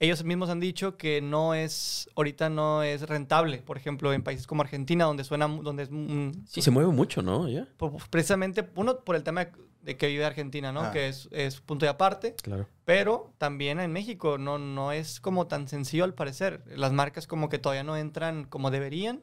ellos 0.00 0.24
mismos 0.24 0.48
han 0.50 0.58
dicho 0.60 0.96
que 0.96 1.20
no 1.20 1.54
es, 1.54 2.08
ahorita 2.16 2.48
no 2.50 2.82
es 2.82 3.02
rentable. 3.02 3.58
Por 3.58 3.76
ejemplo, 3.76 4.12
en 4.12 4.22
países 4.22 4.46
como 4.46 4.62
Argentina, 4.62 5.04
donde 5.04 5.22
suena, 5.24 5.46
donde 5.48 5.84
es 5.84 5.88
un- 5.90 6.44
Sí, 6.48 6.60
se 6.62 6.70
mueve 6.72 6.90
mucho, 6.92 7.20
¿no? 7.22 7.48
Ya. 7.48 7.66
por- 7.76 7.92
precisamente, 8.10 8.68
uno 8.76 9.00
por 9.04 9.14
el 9.16 9.22
tema 9.22 9.44
de, 9.44 9.52
de 9.82 9.96
que 9.96 10.08
vive 10.08 10.24
Argentina, 10.24 10.72
¿no? 10.72 10.80
Ah. 10.82 10.90
Que 10.90 11.08
es, 11.08 11.28
es 11.32 11.60
punto 11.60 11.84
y 11.84 11.88
aparte. 11.88 12.34
Claro. 12.42 12.68
Pero 12.84 13.32
también 13.38 13.80
en 13.80 13.92
México 13.92 14.38
no, 14.38 14.58
no 14.58 14.92
es 14.92 15.20
como 15.20 15.46
tan 15.46 15.68
sencillo 15.68 16.04
al 16.04 16.14
parecer. 16.14 16.62
Las 16.66 16.92
marcas 16.92 17.26
como 17.26 17.48
que 17.48 17.58
todavía 17.58 17.84
no 17.84 17.96
entran 17.96 18.44
como 18.44 18.70
deberían. 18.70 19.22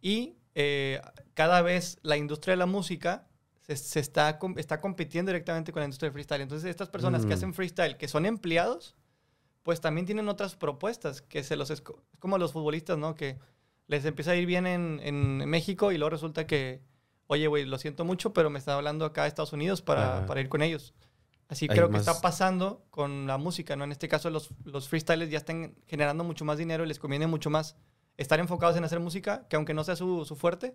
Y 0.00 0.36
eh, 0.54 1.00
cada 1.34 1.62
vez 1.62 1.98
la 2.02 2.16
industria 2.16 2.52
de 2.52 2.56
la 2.58 2.66
música 2.66 3.28
se, 3.60 3.76
se 3.76 4.00
está, 4.00 4.38
está 4.56 4.80
compitiendo 4.80 5.30
directamente 5.30 5.72
con 5.72 5.80
la 5.80 5.84
industria 5.84 6.08
del 6.08 6.14
freestyle. 6.14 6.42
Entonces 6.42 6.68
estas 6.70 6.88
personas 6.88 7.22
que 7.22 7.28
Mm. 7.28 7.38
hacen 7.38 7.54
freestyle, 7.54 7.96
que 7.96 8.08
son 8.08 8.26
empleados, 8.26 8.96
pues 9.62 9.80
también 9.80 10.06
tienen 10.06 10.28
otras 10.28 10.56
propuestas 10.56 11.22
que 11.22 11.44
se 11.44 11.54
los... 11.54 11.70
Es 11.70 11.82
como 12.18 12.38
los 12.38 12.52
futbolistas, 12.52 12.98
¿no? 12.98 13.14
Que 13.14 13.38
les 13.86 14.04
empieza 14.04 14.32
a 14.32 14.36
ir 14.36 14.46
bien 14.46 14.66
en, 14.66 15.00
en 15.04 15.48
México 15.48 15.92
y 15.92 15.98
luego 15.98 16.10
resulta 16.10 16.46
que, 16.46 16.82
oye, 17.32 17.46
güey, 17.46 17.64
lo 17.64 17.78
siento 17.78 18.04
mucho, 18.04 18.32
pero 18.32 18.50
me 18.50 18.58
está 18.58 18.74
hablando 18.74 19.04
acá 19.04 19.24
a 19.24 19.26
Estados 19.26 19.52
Unidos 19.52 19.82
para, 19.82 20.26
para 20.26 20.40
ir 20.40 20.48
con 20.48 20.62
ellos. 20.62 20.94
Así 21.48 21.66
Hay 21.68 21.76
creo 21.76 21.88
más- 21.90 22.04
que 22.04 22.10
está 22.10 22.22
pasando 22.22 22.84
con 22.90 23.26
la 23.26 23.36
música, 23.36 23.76
¿no? 23.76 23.84
En 23.84 23.92
este 23.92 24.08
caso 24.08 24.30
los, 24.30 24.50
los 24.64 24.88
freestylers 24.88 25.30
ya 25.30 25.38
están 25.38 25.74
generando 25.86 26.24
mucho 26.24 26.44
más 26.44 26.56
dinero 26.58 26.84
y 26.84 26.88
les 26.88 26.98
conviene 26.98 27.26
mucho 27.26 27.50
más 27.50 27.76
estar 28.16 28.38
enfocados 28.40 28.76
en 28.76 28.84
hacer 28.84 29.00
música, 29.00 29.46
que 29.48 29.56
aunque 29.56 29.74
no 29.74 29.84
sea 29.84 29.96
su, 29.96 30.24
su 30.24 30.34
fuerte, 30.36 30.74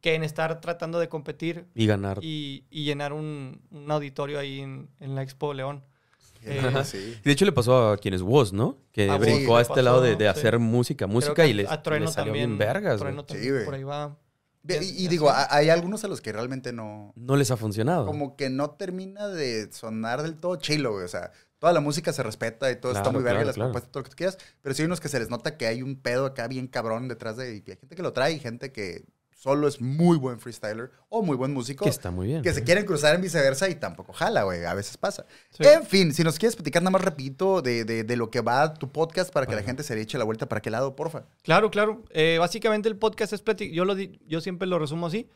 que 0.00 0.14
en 0.14 0.22
estar 0.24 0.60
tratando 0.60 0.98
de 0.98 1.08
competir 1.08 1.66
Y 1.74 1.86
ganar. 1.86 2.18
y, 2.22 2.64
y 2.70 2.84
llenar 2.84 3.12
un, 3.12 3.62
un 3.70 3.90
auditorio 3.90 4.38
ahí 4.38 4.60
en, 4.60 4.88
en 5.00 5.14
la 5.14 5.22
Expo 5.22 5.52
León. 5.54 5.84
Eh, 6.42 6.60
Ajá, 6.64 6.84
sí. 6.84 7.16
De 7.24 7.32
hecho, 7.32 7.44
le 7.44 7.50
pasó 7.50 7.90
a 7.90 7.96
quienes 7.96 8.22
was, 8.22 8.52
¿no? 8.52 8.76
Que 8.92 9.10
Ah, 9.10 9.16
brincó 9.16 9.56
a 9.56 9.62
este 9.62 9.82
lado 9.82 10.00
de, 10.00 10.10
de 10.14 10.26
pasó, 10.26 10.34
sí. 10.34 10.46
hacer 10.46 10.58
música, 10.60 11.06
música 11.08 11.42
que 11.42 11.48
y 11.48 11.54
les, 11.54 11.68
a 11.68 11.82
Trueno 11.82 12.04
les 12.04 12.14
salió 12.14 12.30
también, 12.32 12.50
bien 12.50 12.58
vergas, 12.58 13.00
Trueno 13.00 13.24
también 13.24 13.44
Sí, 13.46 13.50
güey. 13.52 13.64
por 13.64 13.74
ahí 13.74 13.82
va. 13.82 14.16
De- 14.66 14.84
y, 14.84 15.08
digo, 15.08 15.30
hay 15.50 15.70
algunos 15.70 16.04
a 16.04 16.08
los 16.08 16.20
que 16.20 16.32
realmente 16.32 16.72
no. 16.72 17.12
No 17.16 17.36
les 17.36 17.50
ha 17.50 17.56
funcionado. 17.56 18.06
Como 18.06 18.36
que 18.36 18.50
no 18.50 18.70
termina 18.70 19.28
de 19.28 19.70
sonar 19.72 20.22
del 20.22 20.36
todo 20.36 20.56
chilo, 20.56 20.92
güey. 20.92 21.04
O 21.04 21.08
sea, 21.08 21.30
toda 21.58 21.72
la 21.72 21.80
música 21.80 22.12
se 22.12 22.22
respeta 22.22 22.70
y 22.70 22.76
todo 22.76 22.92
está 22.92 23.02
Claro, 23.02 23.12
muy 23.18 23.22
verga, 23.22 23.38
claro, 23.38 23.46
las 23.46 23.54
claro. 23.54 23.68
propuestas, 23.70 23.92
todo 23.92 24.00
lo 24.00 24.04
que 24.04 24.10
tú 24.10 24.16
quieras. 24.16 24.38
Pero 24.62 24.74
sí 24.74 24.82
hay 24.82 24.86
unos 24.86 25.00
que 25.00 25.08
se 25.08 25.18
les 25.18 25.30
nota 25.30 25.56
que 25.56 25.66
hay 25.66 25.82
un 25.82 25.96
pedo 26.00 26.26
acá 26.26 26.48
bien 26.48 26.66
cabrón 26.66 27.08
detrás 27.08 27.36
de. 27.36 27.54
Y 27.56 27.60
que 27.62 27.72
hay 27.72 27.76
gente 27.78 27.94
que 27.96 28.02
lo 28.02 28.12
trae 28.12 28.32
y 28.32 28.38
gente 28.40 28.72
que 28.72 29.04
solo 29.46 29.68
es 29.68 29.80
muy 29.80 30.18
buen 30.18 30.40
freestyler 30.40 30.90
o 31.08 31.22
muy 31.22 31.36
buen 31.36 31.52
músico. 31.52 31.84
Que 31.84 31.90
está 31.90 32.10
muy 32.10 32.26
bien. 32.26 32.42
que 32.42 32.52
se 32.52 32.64
quieren 32.64 32.84
cruzar 32.84 33.14
en 33.14 33.22
viceversa 33.22 33.68
y 33.68 33.76
tampoco 33.76 34.12
jala, 34.12 34.42
güey. 34.42 34.64
A 34.64 34.74
veces 34.74 34.96
pasa. 34.96 35.24
Sí. 35.50 35.62
En 35.64 35.84
fin, 35.84 36.12
si 36.12 36.24
nos 36.24 36.36
quieres 36.36 36.56
platicar 36.56 36.82
nada 36.82 36.90
más 36.90 37.02
repito 37.02 37.62
de, 37.62 37.84
de- 37.84 38.02
de 38.02 38.16
lo 38.16 38.28
que 38.28 38.40
va 38.40 38.74
tu 38.74 38.90
podcast 38.90 39.32
para 39.32 39.46
que 39.46 39.54
la 39.54 39.62
gente 39.62 39.84
se 39.84 39.94
le 39.94 40.00
eche 40.00 40.18
la 40.18 40.24
vuelta 40.24 40.48
para 40.48 40.60
qué 40.60 40.70
lado, 40.70 40.96
porfa. 40.96 41.26
Claro, 41.44 41.70
claro. 41.70 42.02
Eh, 42.10 42.38
básicamente 42.40 42.88
el 42.88 42.96
podcast 42.96 43.32
es 43.32 43.42
yo 43.72 43.84
lo 43.84 43.94
di- 43.94 44.18
yo 44.26 44.40
siempre 44.40 44.66
lo 44.66 44.80
resumo 44.80 45.06
así. 45.06 45.28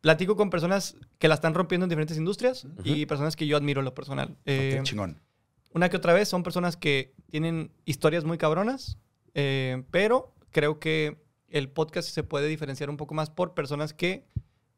Platico 0.00 0.34
con 0.36 0.48
personas 0.48 0.96
que 1.18 1.28
la 1.28 1.34
están 1.34 1.52
rompiendo 1.52 1.84
en 1.84 1.90
diferentes 1.90 2.16
industrias 2.16 2.66
y 2.84 3.04
personas 3.04 3.36
que 3.36 3.46
yo 3.46 3.58
admiro 3.58 3.82
en 3.82 3.84
lo 3.84 3.92
personal. 3.94 4.38
Eh, 4.46 4.76
Qué 4.78 4.82
chingón. 4.84 5.20
una 5.74 5.90
que 5.90 5.98
otra 5.98 6.14
vez 6.14 6.26
son 6.30 6.42
personas 6.42 6.78
que 6.78 7.12
tienen 7.28 7.70
historias 7.84 8.24
muy 8.24 8.38
cabronas, 8.38 8.96
eh, 9.34 9.82
pero 9.90 10.32
creo 10.50 10.78
que 10.80 11.18
el 11.50 11.68
podcast 11.68 12.08
se 12.08 12.22
puede 12.22 12.48
diferenciar 12.48 12.90
un 12.90 12.96
poco 12.96 13.14
más 13.14 13.30
por 13.30 13.54
personas 13.54 13.92
que 13.92 14.24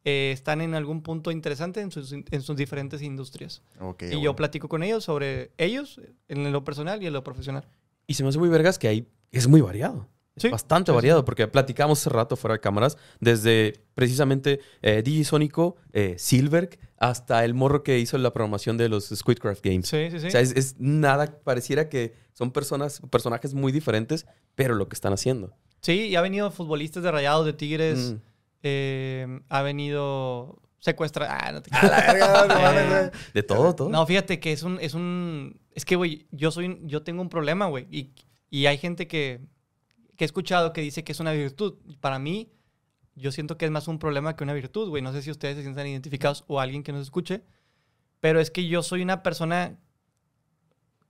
eh, 0.05 0.31
están 0.33 0.61
en 0.61 0.75
algún 0.75 1.03
punto 1.03 1.31
interesante 1.31 1.81
en 1.81 1.91
sus, 1.93 2.13
en 2.13 2.43
sus 2.43 2.57
diferentes 2.57 3.03
industrias. 3.03 3.63
Ok, 3.81 4.03
y 4.03 4.07
bueno. 4.07 4.23
yo 4.23 4.37
platico 4.37 4.69
con 4.69 4.83
ellos 4.83 5.05
sobre 5.05 5.53
ellos 5.59 6.01
en 6.29 6.51
lo 6.51 6.65
personal 6.65 7.03
y 7.03 7.07
en 7.07 7.13
lo 7.13 7.23
profesional. 7.23 7.69
Y 8.07 8.15
se 8.15 8.23
me 8.25 8.31
hace 8.31 8.39
muy 8.39 8.49
vergas 8.49 8.79
que 8.79 8.89
ahí 8.89 9.07
es 9.31 9.47
muy 9.47 9.61
variado. 9.61 10.09
Es 10.35 10.45
Sí, 10.45 10.49
bastante 10.49 10.91
sí, 10.91 10.93
sí. 10.93 10.97
variado, 10.97 11.25
porque 11.27 11.47
platicamos 11.47 12.01
hace 12.01 12.09
rato 12.11 12.37
fuera 12.37 12.55
de 12.55 12.61
cámaras, 12.61 12.97
desde 13.21 13.85
precisamente 13.95 14.61
eh, 14.81 15.03
DJ 15.03 15.25
Sónico, 15.25 15.77
eh, 15.93 16.15
Silverg, 16.19 16.79
hasta 16.97 17.45
el 17.45 17.53
morro 17.53 17.83
que 17.83 17.99
hizo 17.99 18.17
la 18.17 18.33
programación 18.33 18.79
de 18.79 18.89
los 18.89 19.09
Squidcraft 19.11 19.63
Games. 19.65 19.89
Sí, 19.89 20.09
sí, 20.11 20.21
sí. 20.21 20.27
O 20.29 20.31
sea, 20.31 20.41
es, 20.41 20.53
es 20.57 20.77
nada, 20.79 21.39
pareciera 21.45 21.91
que 21.91 22.15
son 22.33 22.51
personas, 22.51 23.03
personajes 23.11 23.53
muy 23.53 23.73
diferentes, 23.73 24.27
pero 24.55 24.75
lo 24.75 24.89
que 24.89 24.95
están 24.95 25.13
haciendo. 25.13 25.55
Sí, 25.82 26.06
y 26.08 26.17
ha 26.17 26.20
venido 26.20 26.50
futbolistas 26.50 27.02
de 27.02 27.11
Rayados, 27.11 27.44
de 27.44 27.52
Tigres, 27.52 28.12
Mm. 28.12 28.17
eh, 28.62 29.40
ha 29.49 29.62
venido 29.62 30.62
secuestra... 30.79 31.29
Ah, 31.38 31.52
no 31.52 31.62
te 31.62 31.70
A 31.76 31.87
la 31.87 32.12
verga, 32.12 32.46
no 32.46 32.99
Eh. 33.06 33.11
De 33.34 33.43
todo, 33.43 33.75
todo. 33.75 33.88
No, 33.88 34.06
fíjate 34.06 34.40
que 34.40 34.52
es 34.52 34.62
un, 34.62 34.79
es 34.81 34.94
un, 34.94 35.61
es 35.73 35.84
que, 35.84 35.96
güey, 35.96 36.26
yo 36.31 36.50
soy, 36.50 36.81
yo 36.84 37.02
tengo 37.02 37.20
un 37.23 37.29
problema, 37.29 37.67
güey, 37.67 37.87
y, 37.90 38.12
y 38.50 38.67
hay 38.67 38.79
gente 38.79 39.06
que, 39.06 39.40
que 40.17 40.25
he 40.25 40.26
escuchado 40.26 40.73
que 40.73 40.81
dice 40.81 41.05
que 41.05 41.12
es 41.12 41.20
una 41.20 41.32
virtud. 41.32 41.75
Para 42.00 42.19
mí, 42.19 42.52
yo 43.14 43.31
siento 43.32 43.56
que 43.58 43.64
es 43.64 43.70
más 43.70 43.88
un 43.88 43.99
problema 43.99 44.37
que 44.37 44.44
una 44.44 44.55
virtud, 44.55 44.88
güey. 44.88 45.02
No 45.02 45.12
sé 45.12 45.23
si 45.23 45.31
ustedes 45.31 45.56
se 45.56 45.62
sientan 45.62 45.87
identificados 45.87 46.44
o 46.46 46.61
alguien 46.61 46.82
que 46.82 46.93
nos 46.93 47.02
escuche, 47.02 47.43
pero 48.20 48.40
es 48.40 48.50
que 48.50 48.67
yo 48.69 48.82
soy 48.82 49.02
una 49.02 49.23
persona 49.23 49.78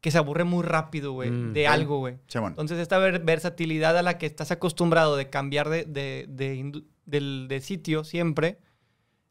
que 0.03 0.11
se 0.11 0.19
aburre 0.19 0.45
muy 0.45 0.63
rápido, 0.65 1.13
güey, 1.13 1.31
Mm, 1.31 1.53
de 1.55 1.67
algo, 1.67 1.99
güey. 1.99 2.19
Entonces, 2.51 2.79
esta 2.79 2.99
ver- 2.99 3.21
versatilidad 3.25 3.97
a 3.97 4.03
la 4.03 4.19
que 4.19 4.27
estás 4.27 4.51
acostumbrado 4.51 5.17
de 5.17 5.31
cambiar 5.31 5.71
de, 5.71 5.85
de, 5.87 7.47
de 7.49 7.61
sitio 7.63 8.05
siempre, 8.05 8.59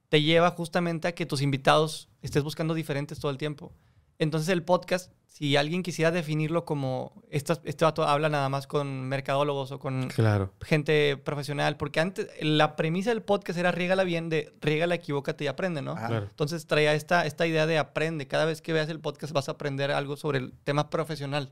te 0.09 0.21
lleva 0.21 0.49
justamente 0.51 1.07
a 1.07 1.11
que 1.13 1.25
tus 1.25 1.41
invitados 1.41 2.09
estés 2.21 2.41
buscando 2.43 2.73
diferentes 2.73 3.19
todo 3.19 3.31
el 3.31 3.37
tiempo. 3.37 3.73
Entonces, 4.21 4.49
el 4.49 4.61
podcast, 4.61 5.11
si 5.25 5.57
alguien 5.57 5.81
quisiera 5.81 6.11
definirlo 6.11 6.63
como, 6.63 7.23
estas, 7.31 7.59
este 7.63 7.83
vato 7.85 8.03
habla 8.03 8.29
nada 8.29 8.49
más 8.49 8.67
con 8.67 9.01
mercadólogos 9.09 9.71
o 9.71 9.79
con 9.79 10.09
Claro. 10.09 10.53
gente 10.61 11.17
profesional, 11.17 11.75
porque 11.75 11.99
antes 11.99 12.27
la 12.39 12.75
premisa 12.75 13.09
del 13.09 13.23
podcast 13.23 13.57
era 13.57 13.71
riégala 13.71 14.03
bien, 14.03 14.29
de 14.29 14.53
riégala, 14.61 14.93
equivócate 14.93 15.45
y 15.45 15.47
aprende, 15.47 15.81
¿no? 15.81 15.95
Claro. 15.95 16.27
Entonces 16.29 16.67
traía 16.67 16.93
esta, 16.93 17.25
esta 17.25 17.47
idea 17.47 17.65
de 17.65 17.79
aprende. 17.79 18.27
Cada 18.27 18.45
vez 18.45 18.61
que 18.61 18.73
veas 18.73 18.89
el 18.89 18.99
podcast 18.99 19.33
vas 19.33 19.49
a 19.49 19.53
aprender 19.53 19.89
algo 19.91 20.17
sobre 20.17 20.37
el 20.37 20.53
tema 20.63 20.91
profesional. 20.91 21.51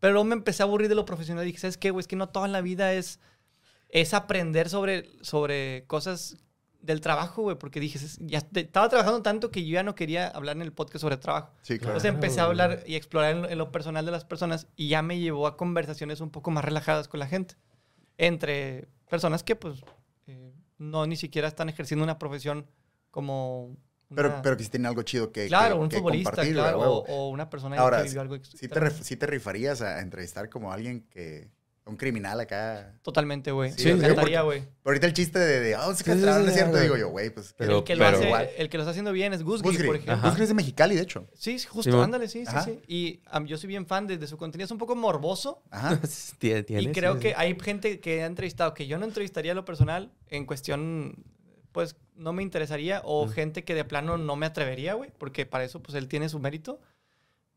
Pero 0.00 0.14
luego 0.14 0.24
me 0.24 0.34
empecé 0.34 0.62
a 0.62 0.66
aburrir 0.66 0.88
de 0.88 0.94
lo 0.94 1.04
profesional 1.04 1.44
y 1.44 1.48
dije, 1.48 1.58
¿sabes 1.60 1.76
qué, 1.76 1.90
güey? 1.90 2.00
Es 2.00 2.08
que 2.08 2.16
no 2.16 2.30
toda 2.30 2.48
la 2.48 2.62
vida 2.62 2.94
es, 2.94 3.20
es 3.90 4.14
aprender 4.14 4.70
sobre, 4.70 5.10
sobre 5.20 5.84
cosas 5.86 6.38
del 6.80 7.00
trabajo, 7.00 7.42
güey. 7.42 7.56
Porque 7.58 7.80
dije, 7.80 7.98
"Es- 7.98 8.18
ya 8.20 8.40
te- 8.40 8.60
estaba 8.60 8.88
trabajando 8.88 9.20
tanto 9.22 9.50
que 9.50 9.64
yo 9.66 9.74
ya 9.74 9.82
no 9.82 9.94
quería 9.94 10.28
hablar 10.28 10.56
en 10.56 10.62
el 10.62 10.72
podcast 10.72 11.00
sobre 11.02 11.16
trabajo. 11.16 11.52
Sí, 11.62 11.78
claro. 11.78 11.92
Entonces 11.94 12.08
empecé 12.14 12.40
a 12.40 12.44
hablar 12.44 12.82
y 12.86 12.94
explorar 12.94 13.32
en 13.34 13.42
lo, 13.42 13.48
en 13.50 13.58
lo 13.58 13.72
personal 13.72 14.04
de 14.06 14.12
las 14.12 14.24
personas 14.24 14.68
y 14.76 14.88
ya 14.88 15.02
me 15.02 15.18
llevó 15.18 15.46
a 15.46 15.56
conversaciones 15.56 16.20
un 16.20 16.30
poco 16.30 16.50
más 16.50 16.64
relajadas 16.64 17.08
con 17.08 17.20
la 17.20 17.26
gente. 17.26 17.56
Entre 18.16 18.88
personas 19.08 19.42
que, 19.42 19.56
pues, 19.56 19.80
eh, 20.26 20.52
no 20.78 21.06
ni 21.06 21.16
siquiera 21.16 21.48
están 21.48 21.68
ejerciendo 21.68 22.04
una 22.04 22.18
profesión 22.18 22.66
como... 23.10 23.76
Pero, 24.14 24.28
una- 24.30 24.42
pero 24.42 24.56
que 24.56 24.64
sí 24.64 24.70
tiene 24.70 24.88
algo 24.88 25.02
chido 25.02 25.32
que, 25.32 25.48
claro, 25.48 25.74
que- 25.76 25.80
un 25.82 25.88
que 25.90 25.96
futbolista, 25.98 26.30
claro, 26.52 26.82
a 26.82 26.88
o, 26.90 27.04
o 27.06 27.28
una 27.28 27.50
persona 27.50 27.76
Ahora, 27.76 27.98
que 27.98 28.04
vivió 28.04 28.20
algo 28.22 28.36
Sí 28.42 28.66
te, 28.68 28.90
sí 28.90 29.16
te 29.16 29.26
rifarías 29.26 29.82
a 29.82 30.00
entrevistar 30.00 30.48
como 30.48 30.72
alguien 30.72 31.02
que... 31.10 31.50
Un 31.88 31.96
criminal 31.96 32.38
acá. 32.38 32.92
Totalmente, 33.02 33.50
güey. 33.50 33.72
Sí, 33.72 33.84
Sí, 33.84 33.88
me 33.94 34.04
encantaría, 34.04 34.42
güey. 34.42 34.60
Pero 34.60 34.70
ahorita 34.84 35.06
el 35.06 35.14
chiste 35.14 35.38
de, 35.38 35.60
de 35.60 35.76
oh, 35.76 35.90
se 35.92 35.98
Sí, 35.98 36.04
castraron, 36.04 36.42
sí, 36.42 36.48
es 36.50 36.54
cierto. 36.54 36.78
Digo 36.78 36.96
yo, 36.98 37.08
güey, 37.08 37.30
pues... 37.30 37.54
Pero- 37.56 37.78
el, 37.78 37.84
que 37.84 37.96
lo 37.96 38.04
pero 38.04 38.16
hace, 38.18 38.26
igual. 38.26 38.50
el 38.58 38.68
que 38.68 38.76
lo 38.76 38.82
está 38.82 38.90
haciendo 38.90 39.12
bien 39.12 39.32
es 39.32 39.42
Gusgri, 39.42 39.70
Gusgri. 39.70 39.86
por 39.86 39.96
ejemplo. 39.96 40.28
Gusgri 40.28 40.42
es 40.42 40.48
de 40.48 40.54
Mexicali, 40.54 40.94
de 40.96 41.02
hecho. 41.02 41.26
Sí, 41.34 41.58
sí, 41.58 41.66
justo, 41.66 42.02
ándale, 42.02 42.28
sí, 42.28 42.40
sí, 42.40 42.46
Ajá. 42.48 42.62
sí. 42.64 42.80
Y 42.86 43.20
yo 43.46 43.56
soy 43.56 43.68
bien 43.68 43.86
fan 43.86 44.06
de, 44.06 44.18
de 44.18 44.26
su 44.26 44.36
contenido. 44.36 44.66
Es 44.66 44.70
un 44.70 44.78
poco 44.78 44.94
morboso. 44.94 45.62
Ajá. 45.70 45.98
Tiene- 46.38 46.62
tiene, 46.62 46.82
Y 46.82 46.92
creo 46.92 47.14
sí. 47.14 47.20
que 47.20 47.34
hay 47.34 47.56
gente 47.58 48.00
que 48.00 48.22
ha 48.22 48.26
entrevistado 48.26 48.74
que 48.74 48.86
yo 48.86 48.98
no 48.98 49.06
entrevistaría 49.06 49.52
a 49.52 49.54
lo 49.54 49.64
personal 49.64 50.12
en 50.28 50.44
cuestión, 50.44 51.24
pues 51.72 51.96
no 52.14 52.32
me 52.32 52.42
interesaría, 52.42 53.00
o 53.04 53.28
gente 53.28 53.64
que 53.64 53.74
de 53.74 53.84
plano 53.84 54.18
no 54.18 54.36
me 54.36 54.44
atrevería, 54.46 54.94
güey, 54.94 55.10
porque 55.16 55.46
para 55.46 55.64
eso 55.64 55.80
pues 55.82 55.94
él 55.96 56.08
tiene 56.08 56.28
su 56.28 56.38
mérito. 56.38 56.80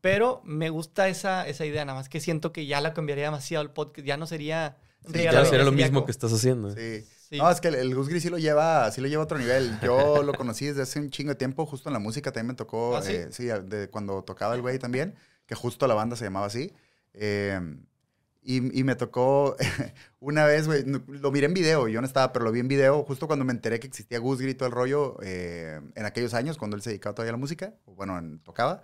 Pero 0.02 0.42
me 0.44 0.68
gusta 0.68 1.08
esa, 1.08 1.48
esa 1.48 1.64
idea, 1.64 1.84
nada 1.86 1.96
más 1.98 2.10
que 2.10 2.20
siento 2.20 2.52
que 2.52 2.66
ya 2.66 2.82
la 2.82 2.92
cambiaría 2.92 3.24
demasiado 3.24 3.62
el 3.62 3.70
podcast, 3.70 4.06
ya 4.06 4.18
no 4.18 4.26
sería... 4.26 4.76
Sí, 5.06 5.22
Ya 5.22 5.30
claro, 5.30 5.46
sería 5.46 5.64
lo 5.64 5.72
mismo 5.72 5.94
como- 6.00 6.04
que 6.06 6.12
estás 6.12 6.32
haciendo. 6.32 6.70
Sí. 6.74 7.00
Sí, 7.00 7.08
Sí. 7.32 7.38
No, 7.38 7.50
es 7.50 7.62
que 7.62 7.68
el, 7.68 7.76
el 7.76 7.94
Gus 7.94 8.10
Gris 8.10 8.22
sí 8.24 8.28
lo 8.28 8.36
lleva, 8.36 8.90
sí 8.92 9.00
lo 9.00 9.08
lleva 9.08 9.22
a 9.22 9.24
otro 9.24 9.38
nivel. 9.38 9.78
Yo 9.82 10.22
lo 10.22 10.34
conocí 10.34 10.66
desde 10.66 10.82
hace 10.82 11.00
un 11.00 11.08
chingo 11.08 11.30
de 11.30 11.36
tiempo, 11.36 11.64
justo 11.64 11.88
en 11.88 11.94
la 11.94 11.98
música 11.98 12.30
también 12.30 12.48
me 12.48 12.54
tocó, 12.54 12.94
¿Ah, 12.98 13.00
sí? 13.02 13.12
eh, 13.14 13.28
sí, 13.30 13.46
de 13.46 13.88
cuando 13.88 14.22
tocaba 14.22 14.54
el 14.54 14.60
güey 14.60 14.78
también, 14.78 15.14
que 15.46 15.54
justo 15.54 15.86
la 15.86 15.94
banda 15.94 16.14
se 16.14 16.24
llamaba 16.24 16.44
así. 16.44 16.74
Eh, 17.14 17.58
y, 18.42 18.78
y 18.78 18.84
me 18.84 18.96
tocó 18.96 19.56
una 20.20 20.44
vez, 20.44 20.66
güey, 20.66 20.84
lo 20.84 21.30
miré 21.32 21.46
en 21.46 21.54
video, 21.54 21.88
yo 21.88 22.02
no 22.02 22.06
estaba, 22.06 22.32
pero 22.34 22.44
lo 22.44 22.52
vi 22.52 22.60
en 22.60 22.68
video 22.68 23.02
justo 23.04 23.26
cuando 23.26 23.46
me 23.46 23.52
enteré 23.52 23.80
que 23.80 23.86
existía 23.86 24.18
Gus 24.18 24.38
Gris 24.42 24.52
y 24.52 24.54
todo 24.56 24.66
el 24.68 24.74
rollo 24.74 25.16
eh, 25.22 25.80
en 25.94 26.04
aquellos 26.04 26.34
años, 26.34 26.58
cuando 26.58 26.76
él 26.76 26.82
se 26.82 26.90
dedicaba 26.90 27.14
todavía 27.14 27.30
a 27.30 27.36
la 27.36 27.38
música, 27.38 27.72
o 27.86 27.94
bueno, 27.94 28.18
en- 28.18 28.40
tocaba. 28.40 28.82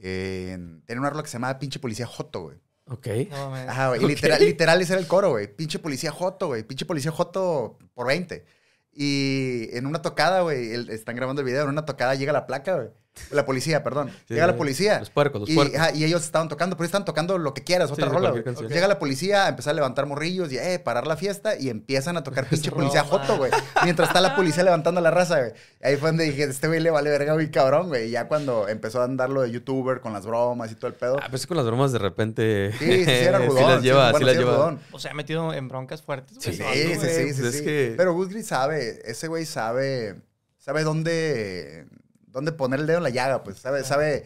Eh, 0.00 0.56
tenía 0.86 1.00
una 1.00 1.10
rola 1.10 1.22
que 1.22 1.28
se 1.28 1.34
llamaba 1.34 1.58
Pinche 1.58 1.78
Policía 1.78 2.06
Joto, 2.06 2.42
güey. 2.42 2.56
Ok. 2.86 3.06
No. 3.30 3.54
Ajá, 3.54 3.88
güey. 3.88 4.04
Y 4.04 4.06
literal, 4.08 4.40
literal 4.44 4.80
ese 4.80 4.92
era 4.94 5.00
el 5.02 5.06
coro, 5.08 5.30
güey. 5.30 5.54
Pinche 5.54 5.78
policía 5.78 6.10
Joto, 6.10 6.46
güey. 6.48 6.62
Pinche 6.62 6.86
policía 6.86 7.10
Joto 7.10 7.78
por 7.94 8.06
20. 8.06 8.44
Y 8.92 9.68
en 9.76 9.86
una 9.86 10.02
tocada, 10.02 10.40
güey, 10.40 10.72
el- 10.72 10.90
están 10.90 11.14
grabando 11.16 11.40
el 11.42 11.46
video, 11.46 11.64
en 11.64 11.68
una 11.68 11.84
tocada 11.84 12.14
llega 12.14 12.32
la 12.32 12.46
placa, 12.46 12.76
güey. 12.76 12.88
La 13.30 13.44
policía, 13.44 13.82
perdón. 13.82 14.10
Sí, 14.26 14.34
llega 14.34 14.46
la 14.46 14.56
policía. 14.56 14.98
Los 15.00 15.10
puercos, 15.10 15.40
los 15.42 15.50
y, 15.50 15.54
puercos. 15.54 15.76
ajá, 15.78 15.92
y 15.94 16.04
ellos 16.04 16.24
estaban 16.24 16.48
tocando, 16.48 16.76
pero 16.76 16.86
estaban 16.86 17.04
tocando 17.04 17.38
lo 17.38 17.54
que 17.54 17.62
quieras, 17.64 17.90
otra 17.90 18.06
Sí, 18.08 18.12
rola, 18.12 18.30
güey. 18.30 18.42
Llega 18.68 18.88
la 18.88 18.98
policía 18.98 19.46
a 19.46 19.48
empezar 19.48 19.72
a 19.72 19.74
levantar 19.74 20.06
morrillos 20.06 20.52
y, 20.52 20.58
eh, 20.58 20.78
parar 20.78 21.06
la 21.06 21.16
fiesta 21.16 21.56
y 21.58 21.68
empiezan 21.70 22.16
a 22.16 22.22
tocar 22.24 22.46
pinche 22.50 22.70
policía. 22.70 23.04
Joto, 23.04 23.36
güey. 23.36 23.50
Mientras 23.84 24.08
está 24.08 24.20
la 24.20 24.34
policía 24.36 24.62
levantando 24.64 25.00
la 25.00 25.10
raza, 25.10 25.38
güey. 25.40 25.52
Ahí 25.82 25.96
fue 25.96 26.08
donde 26.10 26.24
dije, 26.24 26.44
este 26.44 26.68
güey 26.68 26.80
le 26.80 26.90
vale 26.90 27.10
verga 27.10 27.34
muy 27.34 27.50
cabrón, 27.50 27.88
güey. 27.88 28.08
Y 28.08 28.10
ya 28.10 28.28
cuando 28.28 28.68
empezó 28.68 29.00
a 29.00 29.04
andar 29.04 29.30
lo 29.30 29.42
de 29.42 29.50
youtuber 29.50 30.00
con 30.00 30.12
las 30.12 30.26
bromas 30.26 30.72
y 30.72 30.74
todo 30.74 30.88
el 30.88 30.94
pedo. 30.94 31.16
Ah, 31.22 31.26
pues 31.30 31.46
con 31.46 31.56
las 31.56 31.66
bromas 31.66 31.92
de 31.92 31.98
repente. 31.98 32.72
Sí, 32.78 32.84
sí, 32.86 33.04
sí, 33.04 33.10
era 33.10 33.38
rudón. 33.38 33.56
sí 33.58 33.64
las 33.64 33.82
lleva, 33.82 34.10
bueno, 34.10 34.18
sí 34.18 34.24
las 34.24 34.34
era 34.34 34.42
lleva. 34.42 34.56
rudón. 34.56 34.80
O 34.92 34.98
sea, 34.98 35.10
ha 35.10 35.14
metido 35.14 35.52
en 35.54 35.68
broncas 35.68 36.02
fuertes. 36.02 36.38
Sí. 36.40 36.52
Sí, 36.52 36.58
sí, 36.58 36.62
sí, 36.62 36.94
güey. 36.96 37.34
sí, 37.34 37.46
es 37.46 37.54
sí. 37.58 37.64
que- 37.64 37.94
Pero 37.96 38.12
Gus 38.14 38.28
Gris 38.28 38.46
sabe, 38.46 39.00
ese 39.04 39.28
güey 39.28 39.46
sabe, 39.46 40.16
sabe 40.58 40.82
dónde, 40.82 41.86
dónde 42.30 42.52
poner 42.52 42.80
el 42.80 42.86
dedo 42.86 42.98
en 42.98 43.04
la 43.04 43.10
llaga, 43.10 43.42
pues, 43.44 43.58
sabe, 43.58 43.84
sabe. 43.84 44.24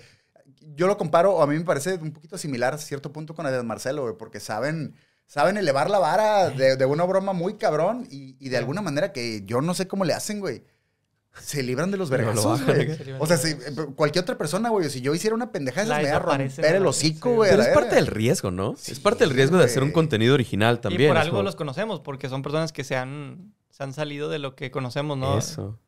Yo 0.74 0.86
lo 0.86 0.96
comparo, 0.96 1.34
o 1.34 1.42
a 1.42 1.46
mí 1.46 1.56
me 1.58 1.64
parece 1.64 1.94
un 1.94 2.12
poquito 2.12 2.38
similar 2.38 2.74
a 2.74 2.78
cierto 2.78 3.12
punto 3.12 3.34
con 3.34 3.46
Ed 3.46 3.62
Marcelo, 3.62 4.02
güey, 4.02 4.14
porque 4.16 4.38
saben, 4.40 4.94
saben 5.26 5.56
elevar 5.56 5.90
la 5.90 5.98
vara 5.98 6.50
de, 6.50 6.76
de 6.76 6.84
una 6.84 7.04
broma 7.04 7.32
muy 7.32 7.54
cabrón 7.54 8.06
y, 8.10 8.36
y 8.38 8.48
de 8.48 8.58
alguna 8.58 8.80
manera 8.82 9.12
que 9.12 9.42
yo 9.44 9.60
no 9.60 9.74
sé 9.74 9.88
cómo 9.88 10.04
le 10.04 10.14
hacen, 10.14 10.40
güey. 10.40 10.62
Se 11.40 11.62
libran 11.62 11.90
de 11.90 11.96
los 11.96 12.10
vergazos, 12.10 12.62
güey. 12.64 12.94
Se 12.96 13.14
O 13.18 13.26
sea, 13.26 13.38
de 13.38 13.42
si, 13.42 13.74
cualquier 13.96 14.22
otra 14.22 14.36
persona, 14.36 14.68
güey, 14.68 14.90
si 14.90 15.00
yo 15.00 15.14
hiciera 15.14 15.34
una 15.34 15.50
pendejada, 15.50 15.84
esas 15.84 16.02
me 16.02 16.08
iba 16.08 16.16
a 16.16 16.20
romper 16.20 16.74
el 16.76 16.86
hocico, 16.86 17.30
Sí. 17.30 17.34
güey. 17.36 17.50
Pero 17.50 17.62
es 17.62 17.68
parte 17.70 17.94
del 17.94 18.06
riesgo, 18.06 18.50
¿no? 18.50 18.74
Sí, 18.76 18.92
es 18.92 19.00
parte 19.00 19.24
del 19.24 19.34
riesgo 19.34 19.56
de 19.56 19.64
hacer 19.64 19.82
un 19.82 19.92
contenido 19.92 20.34
original 20.34 20.80
también. 20.80 21.04
y 21.04 21.08
por 21.08 21.16
algo 21.16 21.30
como- 21.32 21.42
los 21.44 21.56
conocemos, 21.56 22.00
porque 22.00 22.28
son 22.28 22.42
personas 22.42 22.70
que 22.72 22.84
se 22.84 22.96
han, 22.96 23.54
se 23.70 23.82
han 23.82 23.94
salido 23.94 24.28
de 24.28 24.38
lo 24.40 24.54
que 24.54 24.70
conocemos, 24.70 25.16
¿no? 25.16 25.38
Eso. 25.38 25.78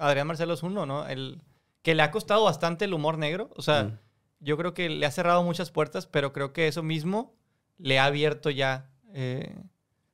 Adrián 0.00 0.26
Marcelo 0.26 0.54
es 0.54 0.62
uno, 0.62 0.86
¿no? 0.86 1.06
El 1.06 1.42
que 1.82 1.94
le 1.94 2.02
ha 2.02 2.10
costado 2.10 2.44
bastante 2.44 2.84
el 2.86 2.94
humor 2.94 3.18
negro. 3.18 3.50
O 3.56 3.62
sea, 3.62 3.84
Mm. 3.84 3.98
yo 4.40 4.56
creo 4.56 4.74
que 4.74 4.88
le 4.88 5.06
ha 5.06 5.10
cerrado 5.10 5.42
muchas 5.42 5.70
puertas, 5.70 6.06
pero 6.06 6.32
creo 6.32 6.52
que 6.52 6.66
eso 6.68 6.82
mismo 6.82 7.34
le 7.78 7.98
ha 7.98 8.04
abierto 8.06 8.50
ya. 8.50 8.86
eh, 9.12 9.56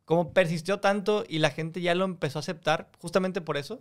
como 0.06 0.32
persistió 0.32 0.80
tanto 0.80 1.24
y 1.28 1.38
la 1.40 1.50
gente 1.50 1.80
ya 1.82 1.94
lo 1.94 2.04
empezó 2.06 2.38
a 2.38 2.40
aceptar, 2.40 2.88
justamente 3.00 3.40
por 3.42 3.56
eso, 3.58 3.80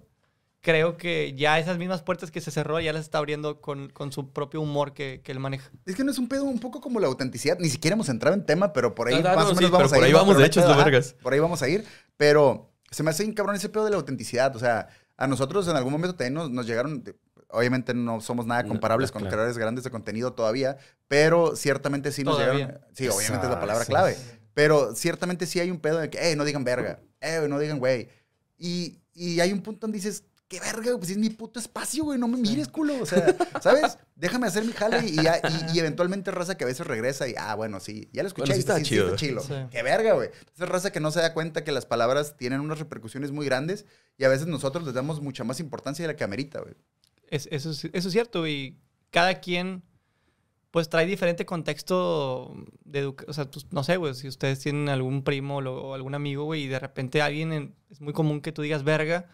creo 0.60 0.98
que 0.98 1.36
ya 1.38 1.58
esas 1.60 1.78
mismas 1.78 2.02
puertas 2.02 2.32
que 2.32 2.42
se 2.42 2.50
cerró 2.52 2.80
ya 2.80 2.92
las 2.92 3.04
está 3.04 3.20
abriendo 3.20 3.62
con, 3.62 3.90
con 3.90 4.12
su 4.12 4.34
propio 4.34 4.60
humor 4.60 4.94
que, 4.94 5.22
que 5.24 5.32
él 5.32 5.40
maneja. 5.40 5.70
Es 5.86 5.96
que 5.96 6.04
no 6.04 6.10
es 6.12 6.18
un 6.18 6.28
pedo 6.28 6.44
un 6.46 6.60
poco 6.60 6.82
como 6.82 7.00
la 7.00 7.06
autenticidad. 7.08 7.58
Ni 7.60 7.70
siquiera 7.70 7.94
hemos 7.94 8.10
entrado 8.10 8.36
en 8.36 8.44
tema, 8.46 8.74
pero 8.74 8.94
por 8.96 9.08
ahí 9.08 9.14
Ah, 9.16 9.22
no, 9.22 9.36
más 9.36 9.46
o 9.46 9.56
sí, 9.56 9.56
menos 9.64 9.72
pero 9.72 9.78
vamos 9.78 9.94
a 9.94 9.96
por 9.96 10.00
ir. 10.00 10.06
ahí 10.06 10.12
¿no? 10.12 10.18
vamos, 10.18 10.36
de 10.36 10.40
no 10.42 10.46
hecho, 10.48 10.60
es 10.62 10.68
lo 10.68 10.76
vergas. 10.76 11.14
Por 11.22 11.32
ahí 11.34 11.40
vamos 11.40 11.62
a 11.62 11.70
ir. 11.70 11.86
Pero 12.18 12.74
se 12.92 13.04
me 13.04 13.12
hace 13.12 13.24
bien 13.24 13.36
cabrón 13.36 13.56
ese 13.56 13.70
pedo 13.70 13.86
de 13.86 13.92
la 13.92 13.98
autenticidad. 13.98 14.54
O 14.56 14.60
sea, 14.60 14.90
a 15.18 15.28
nosotros 15.28 15.68
en 15.68 15.76
algún 15.76 15.92
momento 15.94 16.16
también 16.16 16.34
nos, 16.34 16.50
nos 16.52 16.66
llegaron. 16.68 17.04
Obviamente 17.50 17.94
no 17.94 18.20
somos 18.22 18.46
nada 18.46 18.64
No, 18.64 18.70
comparables 18.70 19.12
claro. 19.12 19.26
con 19.26 19.30
creadores 19.32 19.58
grandes 19.58 19.84
de 19.84 19.92
contenido 19.92 20.34
todavía, 20.34 20.78
pero 21.08 21.56
ciertamente 21.56 22.12
sí 22.12 22.24
nos 22.24 22.36
Todavía. 22.38 22.66
llegaron. 22.68 22.82
Sí, 22.94 23.08
obviamente 23.08 23.46
es 23.46 23.52
la 23.52 23.58
Ah, 23.58 23.62
palabra 23.62 23.86
sí. 23.86 23.92
clave. 23.92 24.18
Pero 24.54 24.96
ciertamente 24.96 25.46
sí 25.46 25.60
hay 25.60 25.70
un 25.72 25.80
pedo 25.80 26.00
de 26.00 26.10
que, 26.10 26.32
eh, 26.32 26.36
no 26.36 26.44
digan 26.44 26.64
verga, 26.64 27.00
eh, 27.22 27.46
no 27.48 27.60
digan 27.60 27.80
güey. 27.80 28.10
Y, 28.58 29.00
y 29.14 29.40
hay 29.42 29.52
un 29.54 29.62
punto 29.62 29.82
donde 29.82 29.98
dices, 29.98 30.24
qué 30.48 30.60
verga, 30.60 30.96
pues 30.98 31.10
es 31.10 31.18
mi 31.18 31.30
puto 31.30 31.60
espacio, 31.60 32.04
güey, 32.04 32.20
no 32.20 32.28
me 32.28 32.38
mires, 32.38 32.68
culo. 32.68 33.02
O 33.02 33.06
sea, 33.06 33.36
¿sabes? 33.62 33.98
Déjame 34.16 34.48
hacer 34.48 34.64
mi 34.64 34.72
jale 34.74 35.06
y, 35.08 35.16
ya- 35.16 35.40
y, 35.72 35.76
y 35.76 35.80
eventualmente 35.80 36.30
raza 36.32 36.56
que 36.56 36.64
a 36.64 36.68
veces 36.68 36.86
regresa 36.86 37.28
y, 37.28 37.34
ah, 37.38 37.56
bueno, 37.56 37.80
sí, 37.80 38.10
ya 38.14 38.22
lo 38.24 38.28
escuché. 38.28 38.52
Bueno, 38.52 38.54
sí 38.54 38.60
y 38.60 38.60
está 38.60 38.82
chido. 38.84 39.06
está 39.08 39.18
chilo. 39.18 39.42
Sí. 39.42 39.54
Qué 39.72 39.82
verga, 39.84 40.14
güey. 40.14 40.30
Esa 40.54 40.66
raza 40.68 40.92
que 40.92 41.00
no 41.00 41.12
se 41.12 41.20
da 41.22 41.34
cuenta 41.34 41.64
que 41.64 41.72
las 41.72 41.86
palabras 41.86 42.38
tienen 42.38 42.60
unas 42.62 42.80
repercusiones 42.80 43.32
muy 43.32 43.46
grandes 43.46 43.86
y 44.18 44.24
a 44.24 44.30
veces 44.30 44.48
nosotros 44.48 44.86
les 44.86 44.94
damos 44.94 45.20
mucha 45.22 45.44
más 45.44 45.60
importancia 45.60 46.04
de 46.04 46.14
la 46.14 46.16
que 46.16 46.24
amerita, 46.24 46.60
güey. 46.62 46.76
Es- 47.30 47.48
eso, 47.52 47.72
es, 47.72 47.86
eso 47.86 48.08
es 48.08 48.12
cierto 48.12 48.48
y 48.48 48.78
cada 49.10 49.40
quien 49.42 49.84
pues 50.70 50.90
trae 50.90 51.06
diferente 51.06 51.46
contexto 51.46 52.54
de 52.84 53.00
educación. 53.00 53.30
O 53.30 53.34
sea, 53.34 53.46
tú- 53.50 53.62
no 53.72 53.84
sé, 53.84 53.96
güey, 53.98 54.14
si 54.14 54.28
ustedes 54.28 54.60
tienen 54.60 54.90
algún 54.90 55.24
primo 55.24 55.62
lo- 55.62 55.82
o 55.82 55.94
algún 55.96 56.16
amigo, 56.16 56.44
güey, 56.44 56.64
y 56.64 56.68
de 56.68 56.80
repente 56.80 57.22
alguien, 57.22 57.54
en- 57.54 57.76
es 57.90 58.02
muy 58.02 58.14
común 58.14 58.42
que 58.42 58.52
tú 58.52 58.62
digas 58.62 58.84
verga. 58.84 59.30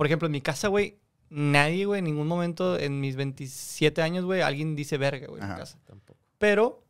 Por 0.00 0.06
ejemplo, 0.06 0.24
en 0.24 0.32
mi 0.32 0.40
casa, 0.40 0.68
güey, 0.68 0.98
nadie, 1.28 1.84
güey, 1.84 1.98
en 1.98 2.06
ningún 2.06 2.26
momento 2.26 2.78
en 2.78 3.02
mis 3.02 3.16
27 3.16 4.00
años, 4.00 4.24
güey, 4.24 4.40
alguien 4.40 4.74
dice 4.74 4.96
verga, 4.96 5.26
güey, 5.26 5.42
en 5.42 5.46
mi 5.46 5.52
Ajá. 5.52 5.60
casa. 5.60 5.78
Tampoco. 5.84 6.18
Pero 6.38 6.82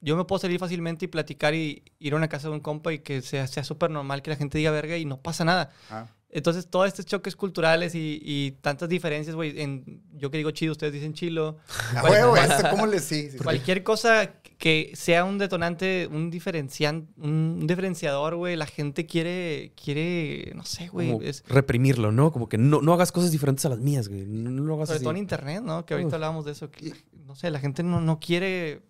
yo 0.00 0.16
me 0.16 0.24
puedo 0.24 0.38
salir 0.38 0.58
fácilmente 0.58 1.04
y 1.04 1.08
platicar 1.08 1.52
y 1.52 1.82
ir 1.98 2.14
a 2.14 2.16
una 2.16 2.28
casa 2.28 2.48
de 2.48 2.54
un 2.54 2.60
compa 2.60 2.94
y 2.94 3.00
que 3.00 3.20
sea 3.20 3.46
sea 3.46 3.62
súper 3.62 3.90
normal 3.90 4.22
que 4.22 4.30
la 4.30 4.36
gente 4.36 4.56
diga 4.56 4.70
verga 4.70 4.96
y 4.96 5.04
no 5.04 5.20
pasa 5.20 5.44
nada. 5.44 5.70
Ah. 5.90 6.06
Entonces, 6.34 6.66
todos 6.66 6.88
estos 6.88 7.06
choques 7.06 7.36
culturales 7.36 7.94
y, 7.94 8.20
y 8.20 8.50
tantas 8.60 8.88
diferencias, 8.88 9.36
güey, 9.36 9.60
en 9.60 10.02
yo 10.14 10.32
que 10.32 10.36
digo 10.38 10.50
chido, 10.50 10.72
ustedes 10.72 10.92
dicen 10.92 11.14
chilo. 11.14 11.58
Huevo, 12.02 12.34
¿cómo 12.72 12.88
les 12.88 13.04
sí? 13.04 13.26
sí, 13.26 13.30
sí. 13.30 13.38
Cualquier 13.38 13.84
cosa 13.84 14.32
que 14.58 14.90
sea 14.94 15.24
un 15.24 15.38
detonante, 15.38 16.08
un 16.10 16.32
diferencian, 16.32 17.06
un 17.18 17.68
diferenciador, 17.68 18.34
güey, 18.34 18.56
la 18.56 18.66
gente 18.66 19.06
quiere, 19.06 19.74
quiere, 19.80 20.50
no 20.56 20.64
sé, 20.64 20.88
güey, 20.88 21.16
es, 21.22 21.44
reprimirlo, 21.46 22.10
¿no? 22.10 22.32
Como 22.32 22.48
que 22.48 22.58
no, 22.58 22.82
no 22.82 22.92
hagas 22.94 23.12
cosas 23.12 23.30
diferentes 23.30 23.64
a 23.64 23.68
las 23.68 23.78
mías, 23.78 24.08
güey. 24.08 24.26
No, 24.26 24.50
no 24.50 24.64
lo 24.64 24.74
hagas 24.74 24.88
sobre 24.88 24.96
así. 24.96 25.04
todo 25.04 25.12
en 25.12 25.18
internet, 25.18 25.62
¿no? 25.62 25.86
Que 25.86 25.94
ahorita 25.94 26.08
Uf. 26.08 26.14
hablábamos 26.14 26.44
de 26.46 26.50
eso, 26.50 26.68
que, 26.68 26.94
no 27.12 27.36
sé, 27.36 27.48
la 27.52 27.60
gente 27.60 27.84
no, 27.84 28.00
no 28.00 28.18
quiere, 28.18 28.82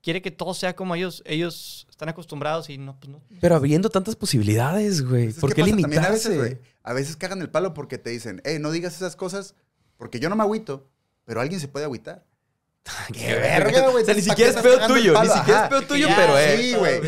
quiere 0.00 0.22
que 0.22 0.30
todo 0.30 0.54
sea 0.54 0.76
como 0.76 0.94
ellos, 0.94 1.24
ellos 1.26 1.87
están 1.98 2.10
acostumbrados 2.10 2.70
y 2.70 2.78
no, 2.78 2.96
pues 3.00 3.10
no. 3.10 3.20
Pero 3.40 3.56
habiendo 3.56 3.90
tantas 3.90 4.14
posibilidades, 4.14 5.02
güey. 5.02 5.24
Pues 5.24 5.34
es 5.34 5.40
¿Por 5.40 5.52
qué 5.52 5.62
pasa 5.62 5.70
también 5.72 5.84
a 5.86 5.88
limitarse? 6.04 6.28
veces, 6.28 6.38
güey. 6.38 6.58
A 6.84 6.92
veces 6.92 7.16
cagan 7.16 7.40
el 7.42 7.50
palo 7.50 7.74
porque 7.74 7.98
te 7.98 8.10
dicen, 8.10 8.40
hey, 8.44 8.58
no 8.60 8.70
digas 8.70 8.94
esas 8.94 9.16
cosas 9.16 9.56
porque 9.96 10.20
yo 10.20 10.28
no 10.28 10.36
me 10.36 10.44
agüito, 10.44 10.88
pero 11.24 11.40
alguien 11.40 11.58
se 11.60 11.66
puede 11.66 11.86
agüitar. 11.86 12.24
Qué 13.12 13.34
verga, 13.34 13.88
güey. 13.90 14.02
O 14.04 14.06
sea, 14.06 14.14
ni 14.14 14.22
¿Para 14.22 14.36
siquiera 14.36 14.62
qué 14.62 14.68
es 14.68 14.80
el 14.80 14.86
tuyo. 14.86 15.20
Ni 15.22 15.28
siquiera 15.28 15.62
es 15.64 15.68
pedo 15.68 15.82
tuyo, 15.82 16.08
Ya, 16.08 16.16
pero 16.16 16.38
eh. 16.38 16.56
Sí, 16.56 16.74
güey. 16.74 17.00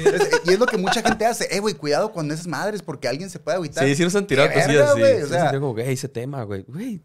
Y 0.44 0.50
es 0.54 0.59
lo 0.59 0.66
que 0.66 0.76
mucha 0.76 1.02
gente 1.02 1.25
hace. 1.25 1.47
Eh, 1.54 1.61
güey, 1.61 1.75
cuidado 1.75 2.11
con 2.12 2.28
esas 2.32 2.49
madres 2.49 2.82
porque 2.82 3.06
alguien 3.06 3.30
se 3.30 3.38
puede 3.38 3.54
agüitar. 3.59 3.87
Sí, 3.87 3.94
sí 3.94 4.02
nos 4.02 4.14
han 4.16 4.26
tirado 4.26 4.49
Qué 4.49 4.54
cosillas 4.56 4.90
así. 4.90 5.02
o 5.02 5.06
Sí, 5.26 5.28
sea- 5.28 5.50
sí, 5.50 5.54
como, 5.56 5.73
güey, 5.73 5.92
ese 5.92 6.09
tema, 6.09 6.42
güey. 6.42 6.64
Güey, 6.66 7.00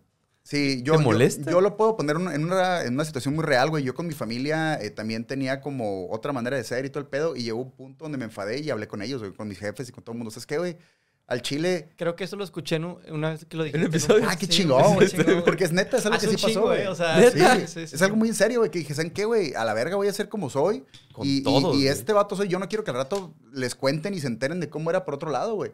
Sí, 0.48 0.84
yo, 0.84 0.94
¿Te 0.94 1.00
yo- 1.00 1.04
molesta? 1.06 1.50
Yo, 1.50 1.60
lo 1.60 1.76
puedo 1.76 1.98
poner 1.98 2.18
en 2.18 2.44
una, 2.46 2.84
en 2.84 2.94
una 2.94 3.04
situación 3.04 3.34
muy 3.34 3.44
real, 3.44 3.72
güey. 3.72 3.84
Yo 3.84 3.96
con 3.96 4.06
mi 4.06 4.14
familia 4.14 4.80
eh, 4.80 4.92
también 4.92 5.26
tenía 5.26 5.60
como 5.60 6.08
otra 6.12 6.34
manera 6.34 6.56
de 6.56 6.64
ser 6.64 6.86
y 6.86 6.90
todo 6.92 7.00
el 7.02 7.08
pedo. 7.10 7.36
Y 7.36 7.42
llegó 7.42 7.60
un 7.64 7.72
punto 7.72 8.06
donde 8.06 8.20
me 8.20 8.26
enfadé 8.26 8.60
y 8.60 8.70
hablé 8.70 8.88
con 8.88 9.02
ellos, 9.02 9.22
güey, 9.22 9.34
con 9.34 9.48
mis 9.48 9.58
jefes 9.58 9.90
y 9.90 9.92
con 9.92 10.04
todo 10.04 10.12
el 10.14 10.20
mundo. 10.20 10.30
¿Sabes 10.30 10.46
qué, 10.46 10.60
güey? 10.60 10.78
Al 11.26 11.42
chile. 11.42 11.90
Creo 11.96 12.16
que 12.16 12.26
eso 12.26 12.36
lo 12.36 12.44
escuché 12.44 12.76
en 12.76 12.86
un- 12.86 13.00
una 13.10 13.32
vez 13.32 13.46
que 13.46 13.58
lo 13.58 13.64
dijiste. 13.64 13.84
un 13.88 13.92
episodio? 13.92 14.26
Ah, 14.30 14.36
qué 14.36 14.46
Sí, 14.46 14.52
chingón, 14.52 14.94
güey. 14.94 15.10
Porque 15.44 15.64
es 15.64 15.72
neta, 15.72 15.98
es 15.98 16.06
algo 16.06 16.18
Hace 16.18 16.28
que 16.30 16.38
sí 16.38 16.44
pasó, 16.46 16.62
güey. 16.62 16.84
eh, 16.84 16.88
o 16.90 16.94
sea, 16.94 17.18
¿Neta? 17.18 17.56
Sí, 17.56 17.62
sí, 17.62 17.74
sí, 17.74 17.80
es 17.82 17.90
sí. 18.00 18.04
algo 18.04 18.16
muy 18.16 18.30
en 18.30 18.36
serio, 18.36 18.60
güey, 18.60 18.70
que 18.70 18.78
dije, 18.78 18.94
¿saben 18.94 19.10
qué, 19.10 19.26
güey? 19.26 19.56
A 19.56 19.66
la 19.66 19.74
verga 19.74 19.96
voy 19.96 20.08
a 20.08 20.14
ser 20.14 20.30
como 20.30 20.52
soy. 20.52 20.84
Con 21.12 21.26
y, 21.26 21.38
y- 21.38 21.42
todos, 21.42 21.74
y 21.74 21.78
güey. 21.78 21.88
este 21.88 22.14
vato 22.14 22.36
soy 22.36 22.50
yo, 22.50 22.60
no 22.60 22.70
quiero 22.70 22.84
que 22.84 22.92
al 22.92 22.98
rato 22.98 23.34
les 23.52 23.74
cuenten 23.74 24.14
y 24.14 24.20
se 24.20 24.28
enteren 24.28 24.60
de 24.60 24.70
cómo 24.70 24.92
era 24.92 25.04
por 25.06 25.16
otro 25.16 25.32
lado, 25.32 25.56
güey. 25.56 25.72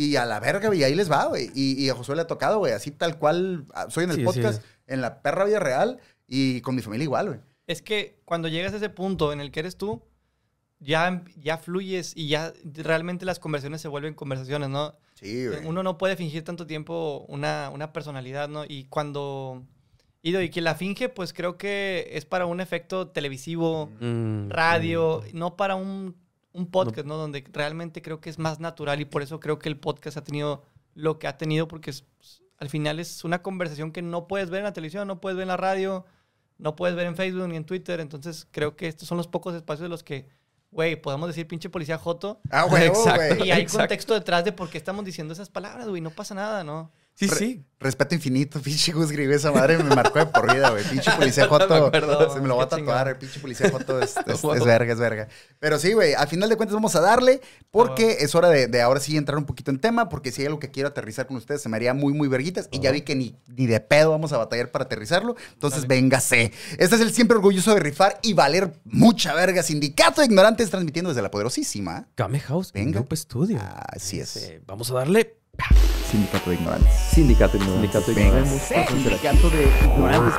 Y 0.00 0.16
a 0.16 0.24
la 0.26 0.38
verga, 0.38 0.68
güey, 0.68 0.84
ahí 0.84 0.94
les 0.94 1.10
va, 1.10 1.24
güey. 1.26 1.50
Y, 1.54 1.82
y 1.84 1.88
a 1.90 1.94
Josué 1.94 2.14
le 2.14 2.22
ha 2.22 2.26
tocado, 2.26 2.58
güey, 2.58 2.72
así 2.72 2.90
tal 2.92 3.18
cual. 3.18 3.64
ah, 3.74 3.86
Soy 3.90 4.04
en 4.04 4.10
el 4.10 4.16
Sí, 4.16 4.22
podcast, 4.24 4.62
sí. 4.62 4.68
en 4.86 5.00
la 5.00 5.22
perra 5.22 5.44
vida 5.44 5.58
real 5.58 5.98
y 6.26 6.60
con 6.60 6.74
mi 6.76 6.82
familia 6.82 7.04
igual, 7.04 7.26
güey. 7.28 7.40
Es 7.66 7.82
que 7.82 8.20
cuando 8.24 8.46
llegas 8.48 8.72
a 8.72 8.76
ese 8.76 8.90
punto 8.90 9.32
en 9.32 9.40
el 9.40 9.50
que 9.50 9.60
eres 9.60 9.76
tú, 9.76 10.02
ya, 10.78 11.24
ya 11.36 11.58
fluyes 11.58 12.12
y 12.14 12.28
ya 12.28 12.52
realmente 12.64 13.24
las 13.26 13.40
conversaciones 13.40 13.80
se 13.80 13.88
vuelven 13.88 14.14
conversaciones, 14.14 14.68
¿no? 14.68 14.94
Sí, 15.14 15.46
güey. 15.48 15.66
Uno 15.66 15.82
no 15.82 15.98
puede 15.98 16.14
fingir 16.16 16.44
tanto 16.44 16.66
tiempo 16.66 17.24
una, 17.28 17.70
una 17.74 17.92
personalidad, 17.92 18.48
¿no? 18.48 18.64
Y 18.66 18.84
cuando... 18.84 19.64
Y 20.22 20.36
y 20.36 20.48
que 20.50 20.60
la 20.60 20.74
finge, 20.74 21.08
pues 21.08 21.32
creo 21.32 21.56
que 21.56 22.08
es 22.12 22.24
para 22.24 22.46
un 22.46 22.60
efecto 22.60 23.08
televisivo, 23.08 23.90
Mm, 24.00 24.50
radio, 24.50 25.22
no 25.32 25.56
para 25.56 25.74
un, 25.74 26.16
un 26.52 26.70
podcast, 26.70 27.06
¿no? 27.06 27.16
Donde 27.16 27.44
realmente 27.52 28.02
creo 28.02 28.20
que 28.20 28.30
es 28.30 28.38
más 28.38 28.58
natural 28.60 29.00
y 29.00 29.04
por 29.04 29.22
eso 29.22 29.38
creo 29.40 29.58
que 29.58 29.68
el 29.68 29.78
podcast 29.78 30.16
ha 30.16 30.24
tenido 30.24 30.64
lo 30.94 31.18
que 31.18 31.26
ha 31.28 31.36
tenido, 31.38 31.68
porque 31.68 31.90
es- 31.90 32.02
pues, 32.18 32.42
al 32.58 32.68
final 32.68 32.98
es 32.98 33.22
una 33.24 33.42
conversación 33.42 33.92
que 33.92 34.02
no 34.02 34.26
puedes 34.26 34.50
ver 34.50 34.58
en 34.60 34.64
la 34.64 34.72
televisión, 34.72 35.06
no 35.06 35.20
puedes 35.20 35.36
ver 35.36 35.42
en 35.44 35.48
la 35.48 35.56
radio, 35.56 36.04
no 36.58 36.74
puedes 36.74 36.96
ver 36.96 37.06
en 37.06 37.14
Facebook 37.14 37.46
ni 37.48 37.56
en 37.56 37.64
Twitter. 37.64 38.00
Entonces 38.00 38.48
creo 38.50 38.74
que 38.76 38.88
estos 38.88 39.06
son 39.06 39.16
los 39.18 39.28
pocos 39.28 39.54
espacios 39.54 39.82
de 39.82 39.88
los 39.88 40.02
que 40.02 40.28
güey, 40.70 41.00
podemos 41.00 41.28
decir 41.28 41.46
pinche 41.48 41.70
policía 41.70 41.96
joto. 41.96 42.42
Ah, 42.50 42.66
huevo, 42.66 42.94
Exacto. 42.94 43.36
güey. 43.36 43.48
Y 43.48 43.52
hay 43.52 43.62
Exacto. 43.62 43.78
contexto 43.78 44.12
detrás 44.14 44.44
de 44.44 44.52
por 44.52 44.68
qué 44.68 44.76
estamos 44.76 45.02
diciendo 45.02 45.32
esas 45.32 45.48
palabras, 45.48 45.88
güey. 45.88 46.02
No 46.02 46.10
pasa 46.10 46.34
nada, 46.34 46.62
¿no? 46.62 46.92
Sí, 47.18 47.26
Re- 47.26 47.36
sí. 47.36 47.64
Respeto 47.80 48.14
infinito, 48.16 48.60
pinche 48.62 48.90
Gus 48.92 49.10
Griego, 49.12 49.32
esa 49.32 49.52
madre 49.52 49.78
me 49.78 49.94
marcó 49.94 50.18
de 50.18 50.26
por 50.26 50.52
vida, 50.52 50.70
güey. 50.70 50.82
Pinche 50.84 51.10
policía 51.12 51.46
Joto. 51.48 51.90
se 52.32 52.40
me 52.40 52.48
lo 52.48 52.56
va 52.56 52.64
a 52.64 52.68
tatuar, 52.68 53.18
pinche 53.18 53.38
policía 53.40 53.70
Joto 53.70 54.00
es, 54.00 54.16
es- 54.26 54.42
Wow. 54.42 54.54
es 54.54 54.64
verga, 54.64 54.92
es 54.92 54.98
verga. 54.98 55.28
Pero 55.60 55.78
sí, 55.78 55.92
güey, 55.92 56.14
al 56.14 56.26
final 56.28 56.48
de 56.48 56.56
cuentas 56.56 56.74
vamos 56.74 56.94
a 56.96 57.00
darle, 57.00 57.40
porque 57.70 58.18
es 58.20 58.34
hora 58.34 58.48
de, 58.48 58.66
de 58.68 58.82
ahora 58.82 58.98
sí 59.00 59.16
entrar 59.16 59.38
un 59.38 59.46
poquito 59.46 59.70
en 59.70 59.80
tema, 59.80 60.08
porque 60.08 60.32
si 60.32 60.42
hay 60.42 60.46
algo 60.46 60.58
que 60.60 60.70
quiero 60.72 60.88
aterrizar 60.88 61.26
con 61.28 61.36
ustedes, 61.36 61.60
se 61.62 61.68
me 61.68 61.76
haría 61.76 61.94
muy, 61.94 62.12
muy 62.14 62.26
verguitas. 62.28 62.68
Y 62.72 62.80
ya 62.80 62.90
vi 62.92 63.02
que 63.02 63.14
ni, 63.14 63.36
ni 63.46 63.66
de 63.66 63.78
pedo 63.80 64.10
vamos 64.10 64.32
a 64.32 64.38
batallar 64.38 64.70
para 64.72 64.84
aterrizarlo. 64.86 65.34
Entonces, 65.52 65.82
Dale. 65.82 65.94
véngase. 65.96 66.52
Este 66.78 66.94
es 66.96 67.00
el 67.00 67.12
siempre 67.12 67.36
orgulloso 67.36 67.74
de 67.74 67.80
rifar 67.80 68.18
y 68.22 68.32
valer 68.34 68.72
mucha 68.84 69.34
verga. 69.34 69.62
Sindicato 69.62 70.20
de 70.20 70.26
Ignorantes 70.26 70.70
transmitiendo 70.70 71.10
desde 71.10 71.22
la 71.22 71.30
poderosísima. 71.30 72.08
Game 72.16 72.38
House, 72.40 72.72
Venga. 72.72 73.04
Studio. 73.14 73.60
Así 73.92 74.18
es. 74.20 74.52
Vamos 74.66 74.90
a 74.90 74.94
darle 74.94 75.36
Sindicato 76.10 76.50
de 76.50 76.56
Ignorantes. 76.56 76.92
Sindicato 77.12 77.58
Sindicato 77.58 78.12
Venga. 78.14 78.44
Sindicato 78.46 79.50
de 79.50 79.62
Ignorantes. 79.84 80.34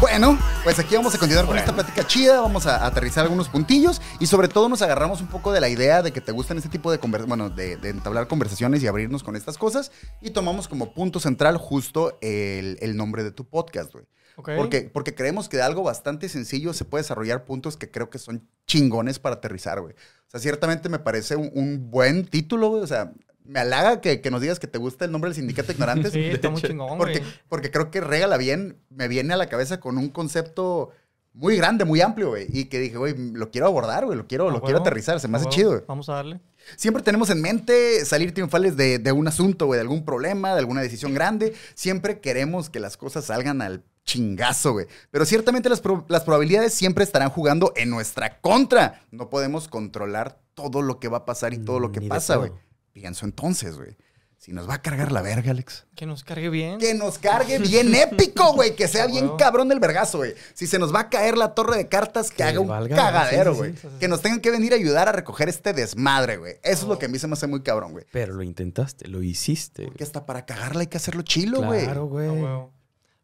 Bueno, 0.00 0.38
pues 0.64 0.78
aquí 0.78 0.96
vamos 0.96 1.14
a 1.14 1.18
continuar 1.18 1.46
con 1.46 1.56
esta 1.56 1.72
plática 1.72 2.06
chida, 2.06 2.40
vamos 2.40 2.66
a 2.66 2.84
aterrizar 2.84 3.22
algunos 3.24 3.48
puntillos 3.48 4.02
y 4.20 4.26
sobre 4.26 4.48
todo 4.48 4.68
nos 4.68 4.82
agarramos 4.82 5.20
un 5.20 5.28
poco 5.28 5.50
de 5.52 5.60
la 5.60 5.68
idea 5.68 6.02
de 6.02 6.12
que 6.12 6.20
te 6.20 6.30
gustan 6.32 6.58
este 6.58 6.68
tipo 6.68 6.90
de 6.90 7.00
conver- 7.00 7.26
bueno, 7.26 7.48
de, 7.48 7.76
de 7.76 7.88
entablar 7.90 8.26
conversaciones 8.28 8.82
y 8.82 8.86
abrirnos 8.86 9.22
con 9.22 9.34
estas 9.34 9.56
cosas 9.56 9.92
y 10.20 10.30
tomamos 10.30 10.68
como 10.68 10.92
punto 10.92 11.20
central 11.20 11.56
justo 11.56 12.18
el, 12.20 12.76
el 12.80 12.96
nombre 12.96 13.22
de 13.24 13.30
tu 13.30 13.48
podcast, 13.48 13.92
güey. 13.92 14.04
Ok. 14.36 14.50
Porque, 14.56 14.90
porque 14.92 15.14
creemos 15.14 15.48
que 15.48 15.56
de 15.58 15.62
algo 15.62 15.84
bastante 15.84 16.28
sencillo 16.28 16.72
se 16.74 16.84
puede 16.84 17.02
desarrollar 17.02 17.44
puntos 17.44 17.76
que 17.76 17.90
creo 17.90 18.10
que 18.10 18.18
son 18.18 18.46
chingones 18.66 19.20
para 19.20 19.36
aterrizar, 19.36 19.80
güey. 19.80 19.94
O 19.94 20.30
sea, 20.30 20.40
ciertamente 20.40 20.88
me 20.88 20.98
parece 20.98 21.36
un, 21.36 21.50
un 21.54 21.90
buen 21.90 22.26
título, 22.26 22.68
güey. 22.68 22.82
O 22.82 22.86
sea, 22.86 23.12
me 23.44 23.60
halaga 23.60 24.00
que, 24.00 24.20
que 24.20 24.30
nos 24.30 24.40
digas 24.40 24.58
que 24.58 24.66
te 24.66 24.78
gusta 24.78 25.04
el 25.04 25.12
nombre 25.12 25.28
del 25.30 25.36
Sindicato 25.36 25.68
de 25.68 25.72
Ignorantes. 25.74 26.12
Sí, 26.14 26.20
está 26.24 26.50
muy 26.50 26.58
hecho, 26.58 26.68
chingón, 26.68 26.98
Porque, 26.98 27.20
güey. 27.20 27.30
porque 27.48 27.70
creo 27.70 27.90
que 27.90 28.00
regala 28.00 28.36
bien, 28.36 28.78
me 28.90 29.06
viene 29.08 29.34
a 29.34 29.36
la 29.36 29.48
cabeza 29.48 29.80
con 29.80 29.98
un 29.98 30.08
concepto 30.08 30.90
muy 31.32 31.56
grande, 31.56 31.84
muy 31.84 32.00
amplio, 32.00 32.28
güey. 32.28 32.46
Y 32.48 32.66
que 32.66 32.78
dije, 32.78 32.96
güey, 32.96 33.14
lo 33.32 33.50
quiero 33.50 33.66
abordar, 33.66 34.04
güey, 34.06 34.16
lo 34.16 34.26
quiero, 34.28 34.50
lo 34.50 34.62
quiero 34.62 34.78
aterrizar, 34.78 35.18
se 35.18 35.26
me 35.28 35.36
hace 35.36 35.48
chido, 35.48 35.70
güey. 35.70 35.82
Vamos 35.88 36.08
a 36.08 36.14
darle. 36.14 36.40
Siempre 36.76 37.02
tenemos 37.02 37.28
en 37.30 37.42
mente 37.42 38.04
salir 38.04 38.32
triunfales 38.32 38.76
de, 38.76 38.98
de 39.00 39.10
un 39.12 39.26
asunto, 39.26 39.66
güey, 39.66 39.76
de 39.78 39.82
algún 39.82 40.04
problema, 40.04 40.52
de 40.52 40.60
alguna 40.60 40.80
decisión 40.80 41.12
grande. 41.12 41.52
Siempre 41.74 42.20
queremos 42.20 42.70
que 42.70 42.78
las 42.78 42.96
cosas 42.96 43.24
salgan 43.26 43.62
al 43.62 43.82
chingazo, 44.04 44.74
güey. 44.74 44.86
Pero 45.10 45.24
ciertamente 45.26 45.68
las, 45.68 45.80
pro- 45.80 46.04
las 46.08 46.22
probabilidades 46.22 46.72
siempre 46.72 47.02
estarán 47.04 47.30
jugando 47.30 47.72
en 47.74 47.90
nuestra 47.90 48.40
contra. 48.40 49.02
No 49.10 49.28
podemos 49.28 49.66
controlar 49.66 50.38
todo 50.54 50.82
lo 50.82 51.00
que 51.00 51.08
va 51.08 51.18
a 51.18 51.24
pasar 51.24 51.52
y 51.52 51.58
todo 51.58 51.80
lo 51.80 51.90
que 51.90 51.98
Ni 52.00 52.08
pasa, 52.08 52.36
güey. 52.36 52.52
Pienso 52.94 53.26
entonces, 53.26 53.76
güey. 53.76 53.96
Si 54.38 54.52
nos 54.52 54.68
va 54.68 54.74
a 54.74 54.82
cargar 54.82 55.10
la 55.10 55.22
verga, 55.22 55.50
Alex. 55.50 55.86
Que 55.96 56.04
nos 56.06 56.22
cargue 56.22 56.50
bien. 56.50 56.78
Que 56.78 56.92
nos 56.94 57.18
cargue 57.18 57.58
bien 57.58 57.94
épico, 57.94 58.52
güey. 58.52 58.76
Que 58.76 58.88
sea 58.88 59.06
bien 59.06 59.36
cabrón 59.36 59.72
el 59.72 59.80
vergazo, 59.80 60.18
güey. 60.18 60.34
Si 60.52 60.66
se 60.66 60.78
nos 60.78 60.94
va 60.94 61.00
a 61.00 61.08
caer 61.08 61.38
la 61.38 61.54
torre 61.54 61.76
de 61.78 61.88
cartas, 61.88 62.30
que, 62.30 62.36
Que 62.36 62.42
haga 62.44 62.60
un 62.60 62.68
valga, 62.68 62.94
cagadero, 62.94 63.52
sí, 63.52 63.54
sí, 63.54 63.58
güey. 63.58 63.72
sí, 63.72 63.78
sí, 63.80 63.88
sí. 63.90 63.98
Que 64.00 64.08
nos 64.08 64.20
tengan 64.20 64.40
que 64.40 64.50
venir 64.50 64.72
a 64.72 64.76
ayudar 64.76 65.08
a 65.08 65.12
recoger 65.12 65.48
este 65.48 65.72
desmadre, 65.72 66.36
güey. 66.36 66.54
Eso 66.62 66.82
es 66.82 66.88
lo 66.88 66.98
que 66.98 67.06
a 67.06 67.08
mí 67.08 67.18
se 67.18 67.26
me 67.26 67.32
hace 67.32 67.46
muy 67.46 67.62
cabrón, 67.62 67.92
güey. 67.92 68.04
Pero 68.12 68.34
lo 68.34 68.42
intentaste, 68.42 69.08
lo 69.08 69.22
hiciste. 69.22 69.86
Porque 69.86 70.04
hasta 70.04 70.26
para 70.26 70.44
cagarla 70.44 70.82
hay 70.82 70.86
que 70.88 70.98
hacerlo 70.98 71.22
chilo, 71.22 71.62
güey. 71.62 71.84
Claro, 71.84 72.06
güey. 72.06 72.28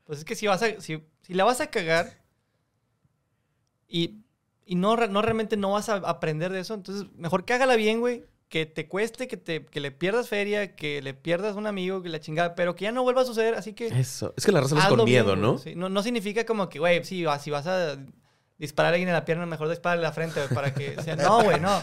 Pues 0.04 0.20
es 0.20 0.24
que 0.24 0.34
si 0.34 0.46
vas 0.46 0.62
a. 0.62 0.80
Si, 0.80 1.04
si 1.22 1.34
la 1.34 1.44
vas 1.44 1.60
a 1.60 1.68
cagar 1.68 2.18
y, 3.86 4.22
y 4.64 4.74
no, 4.74 4.96
no 4.96 5.20
realmente 5.22 5.56
no 5.56 5.72
vas 5.72 5.88
a 5.90 5.96
aprender 5.96 6.50
de 6.50 6.60
eso, 6.60 6.74
entonces 6.74 7.06
mejor 7.16 7.44
que 7.44 7.52
hágala 7.52 7.76
bien, 7.76 8.00
güey. 8.00 8.24
Que 8.50 8.66
te 8.66 8.86
cueste, 8.88 9.26
que, 9.28 9.38
te, 9.38 9.64
que 9.64 9.80
le 9.80 9.92
pierdas 9.92 10.28
feria, 10.28 10.74
que 10.76 11.00
le 11.00 11.14
pierdas 11.14 11.56
un 11.56 11.66
amigo, 11.66 12.02
que 12.02 12.08
la 12.10 12.20
chingada, 12.20 12.54
pero 12.54 12.74
que 12.76 12.82
ya 12.84 12.92
no 12.92 13.02
vuelva 13.04 13.22
a 13.22 13.24
suceder, 13.24 13.54
así 13.54 13.72
que. 13.72 13.86
Eso. 13.86 14.34
Es 14.36 14.44
que 14.44 14.52
la 14.52 14.60
raza 14.60 14.74
lo 14.74 14.80
es 14.82 14.86
con 14.88 15.04
miedo, 15.04 15.36
¿no? 15.36 15.56
sí. 15.56 15.74
no, 15.74 15.88
no 15.88 16.02
significa 16.02 16.44
como 16.44 16.68
que, 16.68 16.78
güey, 16.80 17.02
si, 17.04 17.22
va- 17.24 17.38
si 17.38 17.50
vas 17.50 17.66
a 17.66 17.96
disparar 18.58 18.92
a 18.92 18.94
alguien 18.96 19.08
en 19.08 19.14
la 19.14 19.24
pierna, 19.24 19.46
mejor 19.46 19.68
dispara 19.70 19.94
en 19.94 20.02
la 20.02 20.12
frente, 20.12 20.40
güey, 20.42 20.52
para 20.54 20.74
que 20.74 20.96
sea. 21.02 21.16
No, 21.16 21.42
güey, 21.44 21.60
no. 21.60 21.82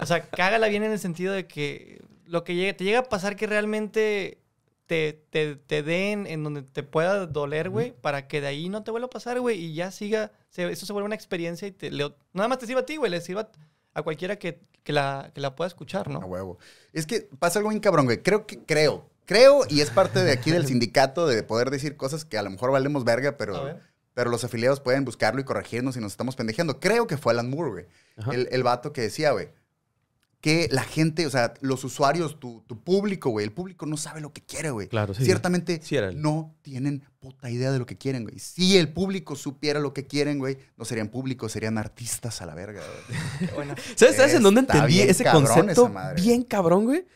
O 0.00 0.06
sea, 0.06 0.20
cágala 0.28 0.68
bien 0.68 0.84
en 0.84 0.92
el 0.92 0.98
sentido 1.00 1.32
de 1.32 1.46
que 1.48 2.00
lo 2.26 2.44
que 2.44 2.54
llegue, 2.54 2.74
te 2.74 2.84
llega 2.84 3.00
a 3.00 3.04
pasar 3.04 3.34
que 3.34 3.46
realmente 3.46 4.38
te, 4.86 5.14
te, 5.30 5.56
te 5.56 5.82
den 5.82 6.26
en 6.26 6.44
donde 6.44 6.60
te 6.62 6.82
pueda 6.82 7.26
doler, 7.26 7.70
güey, 7.70 7.94
para 8.02 8.28
que 8.28 8.42
de 8.42 8.48
ahí 8.48 8.68
no 8.68 8.82
te 8.84 8.90
vuelva 8.90 9.06
a 9.06 9.10
pasar, 9.10 9.40
güey, 9.40 9.58
y 9.58 9.72
ya 9.74 9.90
siga. 9.90 10.30
se- 10.50 10.70
eso 10.70 10.84
se 10.84 10.92
vuelve 10.92 11.06
una 11.06 11.14
experiencia 11.14 11.66
y 11.66 11.72
te, 11.72 11.90
le- 11.90 12.12
nada 12.34 12.48
más 12.48 12.58
te 12.58 12.66
sirva 12.66 12.82
a 12.82 12.86
ti, 12.86 12.96
güey, 12.96 13.10
le 13.10 13.22
sirva 13.22 13.48
a 13.94 14.02
cualquiera 14.02 14.36
que, 14.36 14.60
que 14.84 14.92
la, 14.92 15.30
que 15.34 15.40
la 15.40 15.54
pueda 15.54 15.68
escuchar, 15.68 16.08
A 16.08 16.10
¿no? 16.12 16.18
huevo. 16.20 16.58
Es 16.92 17.06
que 17.06 17.28
pasa 17.38 17.58
algo 17.58 17.70
bien 17.70 17.80
cabrón, 17.80 18.06
güey. 18.06 18.22
Creo 18.22 18.46
que, 18.46 18.58
creo, 18.60 19.08
creo, 19.26 19.60
y 19.68 19.80
es 19.80 19.90
parte 19.90 20.22
de 20.24 20.32
aquí 20.32 20.50
del 20.50 20.66
sindicato 20.68 21.26
de 21.26 21.42
poder 21.42 21.70
decir 21.70 21.96
cosas 21.96 22.24
que 22.24 22.38
a 22.38 22.42
lo 22.42 22.50
mejor 22.50 22.70
valemos 22.72 23.04
verga, 23.04 23.30
A 23.30 23.36
pero, 23.36 23.64
ver. 23.64 23.80
pero 24.14 24.30
los 24.30 24.44
afiliados 24.44 24.80
pueden 24.80 25.04
buscarlo 25.04 25.40
y 25.40 25.44
corregirnos 25.44 25.94
si 25.94 26.00
nos 26.00 26.12
estamos 26.12 26.36
pendejeando. 26.36 26.80
Creo 26.80 27.06
que 27.06 27.16
fue 27.16 27.32
Alan 27.32 27.50
Moore, 27.50 27.70
güey. 27.70 27.86
El, 28.32 28.48
el 28.50 28.62
vato 28.62 28.92
que 28.92 29.00
decía, 29.00 29.32
güey, 29.32 29.48
que 30.42 30.68
la 30.72 30.82
gente, 30.82 31.24
o 31.24 31.30
sea, 31.30 31.54
los 31.60 31.84
usuarios, 31.84 32.40
tu, 32.40 32.64
tu 32.66 32.76
público, 32.78 33.30
güey, 33.30 33.46
el 33.46 33.52
público 33.52 33.86
no 33.86 33.96
sabe 33.96 34.20
lo 34.20 34.32
que 34.32 34.42
quiere, 34.42 34.70
güey. 34.70 34.88
Claro, 34.88 35.14
sí. 35.14 35.24
Ciertamente 35.24 35.80
Sí 35.82 35.94
era 35.94 36.08
él. 36.08 36.20
no 36.20 36.52
tienen 36.62 37.04
puta 37.20 37.48
idea 37.48 37.70
de 37.70 37.78
lo 37.78 37.86
que 37.86 37.96
quieren, 37.96 38.24
güey. 38.24 38.40
Si 38.40 38.76
el 38.76 38.92
público 38.92 39.36
supiera 39.36 39.78
lo 39.78 39.94
que 39.94 40.08
quieren, 40.08 40.40
güey, 40.40 40.58
no 40.76 40.84
serían 40.84 41.08
públicos, 41.08 41.52
serían 41.52 41.78
artistas 41.78 42.42
a 42.42 42.46
la 42.46 42.56
verga, 42.56 42.82
güey. 42.82 43.50
Bueno, 43.54 43.76
¿Sabes, 43.94 44.16
¿sabes 44.16 44.34
en 44.34 44.42
dónde 44.42 44.60
entendí 44.62 45.00
ese 45.00 45.22
cabrón 45.22 45.44
concepto? 45.46 45.88
madre. 45.88 46.20
Bien 46.20 46.42
cabrón, 46.42 46.86
güey. 46.86 47.06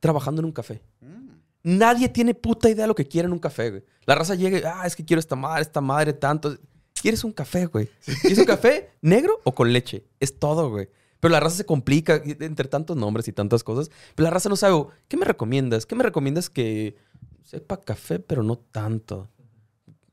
Trabajando 0.00 0.40
en 0.40 0.46
un 0.46 0.52
café. 0.52 0.82
Mm. 1.00 1.28
Nadie 1.62 2.08
tiene 2.08 2.34
puta 2.34 2.68
idea 2.68 2.82
de 2.82 2.88
lo 2.88 2.96
que 2.96 3.06
quiere 3.06 3.26
en 3.26 3.32
un 3.32 3.38
café, 3.38 3.70
güey. 3.70 3.84
La 4.06 4.16
raza 4.16 4.34
llega 4.34 4.58
y, 4.58 4.62
ah, 4.64 4.82
es 4.84 4.96
que 4.96 5.04
quiero 5.04 5.20
esta 5.20 5.36
madre, 5.36 5.62
esta 5.62 5.80
madre, 5.80 6.12
tanto. 6.14 6.58
¿Quieres 7.00 7.22
un 7.22 7.32
café, 7.32 7.66
güey? 7.66 7.88
¿Quieres 8.22 8.38
un 8.38 8.44
café 8.44 8.90
negro 9.00 9.40
o 9.44 9.54
con 9.54 9.72
leche? 9.72 10.04
Es 10.18 10.36
todo, 10.40 10.68
güey. 10.70 10.88
Pero 11.22 11.30
la 11.30 11.38
raza 11.38 11.58
se 11.58 11.64
complica 11.64 12.20
entre 12.24 12.66
tantos 12.66 12.96
nombres 12.96 13.28
y 13.28 13.32
tantas 13.32 13.62
cosas. 13.62 13.92
Pero 14.16 14.24
la 14.24 14.30
raza 14.30 14.48
no 14.48 14.56
sabe, 14.56 14.86
¿qué 15.06 15.16
me 15.16 15.24
recomiendas? 15.24 15.86
¿Qué 15.86 15.94
me 15.94 16.02
recomiendas 16.02 16.50
que 16.50 16.96
sepa 17.44 17.80
café, 17.80 18.18
pero 18.18 18.42
no 18.42 18.58
tanto? 18.58 19.28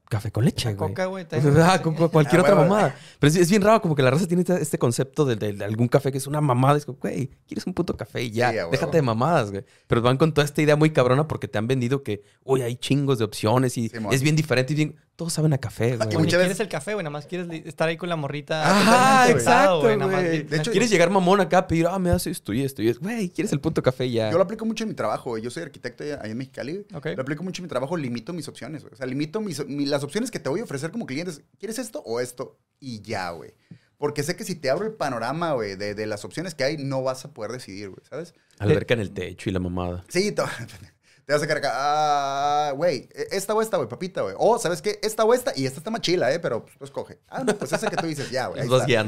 Café 0.09 0.31
con 0.31 0.43
leche, 0.43 0.73
güey. 0.73 0.89
coca, 0.89 1.05
güey. 1.05 1.25
Ah, 1.63 1.81
con- 1.81 1.93
con 1.93 2.09
cualquier 2.09 2.39
Ah, 2.39 2.43
otra 2.43 2.55
bueno. 2.55 2.69
mamada. 2.71 2.95
Pero 3.19 3.29
es, 3.29 3.35
es 3.37 3.49
bien 3.49 3.61
raro, 3.61 3.79
como 3.81 3.93
que 3.95 4.01
la 4.01 4.09
raza 4.09 4.27
tiene 4.27 4.41
este, 4.41 4.59
este 4.59 4.79
concepto 4.79 5.23
de, 5.23 5.35
de- 5.35 5.53
de 5.53 5.63
algún 5.63 5.87
café 5.87 6.11
que 6.11 6.17
es 6.17 6.25
una 6.25 6.41
mamada. 6.41 6.77
Es 6.77 6.85
como, 6.85 6.97
güey, 6.97 7.29
quieres 7.47 7.65
un 7.67 7.73
puto 7.75 7.95
café 7.95 8.23
y 8.23 8.31
ya. 8.31 8.49
Sí, 8.51 8.57
a 8.57 8.61
huevo. 8.61 8.71
Déjate 8.71 8.97
de 8.97 9.01
mamadas, 9.03 9.51
güey. 9.51 9.63
Pero 9.87 10.01
van 10.01 10.17
con 10.17 10.33
toda 10.33 10.45
esta 10.45 10.61
idea 10.63 10.75
muy 10.75 10.89
cabrona 10.89 11.27
porque 11.27 11.47
te 11.47 11.59
han 11.59 11.67
vendido 11.67 12.01
que, 12.01 12.23
uy, 12.43 12.63
hay 12.63 12.75
chingos 12.75 13.19
de 13.19 13.25
opciones 13.25 13.77
y 13.77 13.91
es 14.11 14.21
bien 14.23 14.35
diferente 14.35 14.73
y 14.73 14.75
bien. 14.75 14.95
Todos 15.15 15.33
saben 15.33 15.51
a 15.51 15.57
café, 15.57 15.97
güey. 15.97 16.07
Y 16.07 16.11
Ni 16.11 16.15
muchas 16.15 16.29
quieres 16.29 16.47
veces- 16.47 16.59
el 16.61 16.69
café, 16.69 16.93
güey. 16.93 17.03
Nada 17.03 17.11
más 17.11 17.25
quieres 17.25 17.65
estar 17.65 17.89
ahí 17.89 17.97
con 17.97 18.07
la 18.07 18.15
morrita. 18.15 18.63
Ajá, 18.65 19.29
exacto, 19.29 19.81
güey. 19.81 20.43
De 20.43 20.57
hecho, 20.57 20.71
quieres 20.71 20.89
llegar 20.89 21.09
mamón 21.09 21.41
acá 21.41 21.57
a 21.57 21.67
pedir, 21.67 21.87
ah, 21.87 21.99
me 21.99 22.09
hace 22.09 22.31
esto 22.31 22.53
y 22.53 22.63
esto 22.63 22.81
y 22.81 22.87
esto. 22.87 23.01
Güey, 23.03 23.29
quieres 23.29 23.51
el 23.51 23.59
puto 23.59 23.83
café 23.83 24.05
y 24.05 24.13
ya. 24.13 24.31
Yo 24.31 24.37
lo 24.37 24.43
aplico 24.45 24.63
mucho 24.65 24.85
en 24.85 24.87
mi 24.91 24.95
trabajo, 24.95 25.31
güey. 25.31 25.43
Yo 25.43 25.49
soy 25.51 25.63
arquitecto 25.63 26.05
ahí 26.21 26.31
en 26.31 26.37
Mexicali. 26.37 26.85
güey. 26.89 27.15
Lo 27.17 27.21
aplico 27.21 27.43
mucho 27.43 27.61
en 27.61 27.65
mi 27.65 27.69
trabajo, 27.69 27.97
limito 27.97 28.31
mis 28.31 28.47
opciones, 28.47 28.81
güey. 28.81 28.93
O 28.93 28.95
sea, 28.95 29.05
limito 29.05 29.41
mis, 29.41 29.67
mi- 29.67 29.85
las 29.87 29.98
opciones 30.03 30.31
que 30.31 30.39
te 30.39 30.49
voy 30.49 30.59
a 30.61 30.63
ofrecer 30.63 30.91
como 30.91 31.05
clientes. 31.05 31.41
¿Quieres 31.59 31.79
esto 31.79 32.01
o 32.05 32.19
esto? 32.19 32.59
Y 32.79 33.01
ya, 33.01 33.29
güey. 33.31 33.53
Porque 33.97 34.23
sé 34.23 34.35
que 34.35 34.45
si 34.45 34.55
te 34.55 34.69
abro 34.69 34.85
el 34.85 34.93
panorama, 34.93 35.51
güey, 35.53 35.75
de, 35.75 35.93
de 35.93 36.05
las 36.05 36.23
opciones 36.23 36.55
que 36.55 36.63
hay, 36.63 36.77
no 36.77 37.03
vas 37.03 37.25
a 37.25 37.33
poder 37.33 37.51
decidir, 37.51 37.89
güey, 37.89 38.01
¿sabes? 38.09 38.33
Alberca 38.57 38.93
en 38.93 39.01
el 39.01 39.11
techo 39.11 39.49
y 39.49 39.53
la 39.53 39.59
mamada. 39.59 40.05
Sí, 40.07 40.31
te, 40.31 40.41
te 41.25 41.33
vas 41.33 41.43
a 41.43 41.47
cargar. 41.47 41.73
Ah, 41.75 42.71
güey, 42.77 43.09
esta 43.31 43.53
o 43.53 43.61
esta, 43.61 43.75
güey, 43.75 43.89
papita, 43.89 44.21
güey. 44.21 44.35
O, 44.37 44.57
¿sabes 44.57 44.81
qué? 44.81 44.99
Esta 45.03 45.25
o 45.25 45.33
esta, 45.33 45.51
y 45.53 45.65
esta 45.65 45.79
está 45.79 45.91
más 45.91 45.99
chila, 45.99 46.31
¿eh? 46.33 46.39
Pero 46.39 46.63
pues, 46.63 46.77
escoge. 46.81 47.19
Ah, 47.27 47.43
no, 47.43 47.53
pues 47.57 47.73
esa 47.73 47.89
que 47.89 47.97
tú 47.97 48.07
dices, 48.07 48.31
ya, 48.31 48.47
güey. 48.47 48.65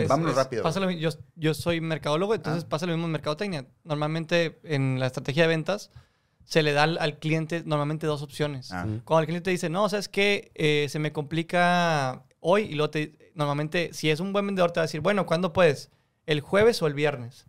Vámonos 0.07 0.35
rápido. 0.35 0.61
pasa 0.63 0.81
lo 0.81 0.87
mi- 0.87 0.99
yo, 0.99 1.09
yo 1.35 1.53
soy 1.53 1.79
mercadólogo, 1.79 2.35
entonces 2.35 2.65
Ah. 2.65 2.69
pasa 2.69 2.85
lo 2.85 2.91
mismo 2.91 3.05
en 3.05 3.13
mercadotecnia. 3.13 3.65
Normalmente 3.85 4.59
en 4.65 4.99
la 4.99 5.07
estrategia 5.07 5.43
de 5.43 5.47
ventas 5.49 5.89
se 6.45 6.63
le 6.63 6.73
da 6.73 6.83
al, 6.83 6.97
al 6.99 7.19
cliente 7.19 7.63
normalmente 7.65 8.07
dos 8.07 8.21
opciones. 8.21 8.71
Ah. 8.71 8.85
Cuando 9.05 9.21
el 9.21 9.27
cliente 9.27 9.49
dice, 9.51 9.69
no, 9.69 9.87
¿sabes 9.89 10.09
qué? 10.09 10.51
Eh, 10.55 10.87
se 10.89 10.99
me 10.99 11.11
complica 11.11 12.23
hoy 12.39 12.63
y 12.63 12.75
luego 12.75 12.89
te, 12.91 13.31
normalmente 13.35 13.91
si 13.93 14.09
es 14.09 14.19
un 14.19 14.33
buen 14.33 14.45
vendedor 14.45 14.71
te 14.71 14.79
va 14.79 14.83
a 14.83 14.87
decir, 14.87 15.01
bueno, 15.01 15.25
¿cuándo 15.25 15.53
puedes? 15.53 15.89
¿El 16.25 16.41
jueves 16.41 16.81
o 16.81 16.87
el 16.87 16.93
viernes? 16.93 17.45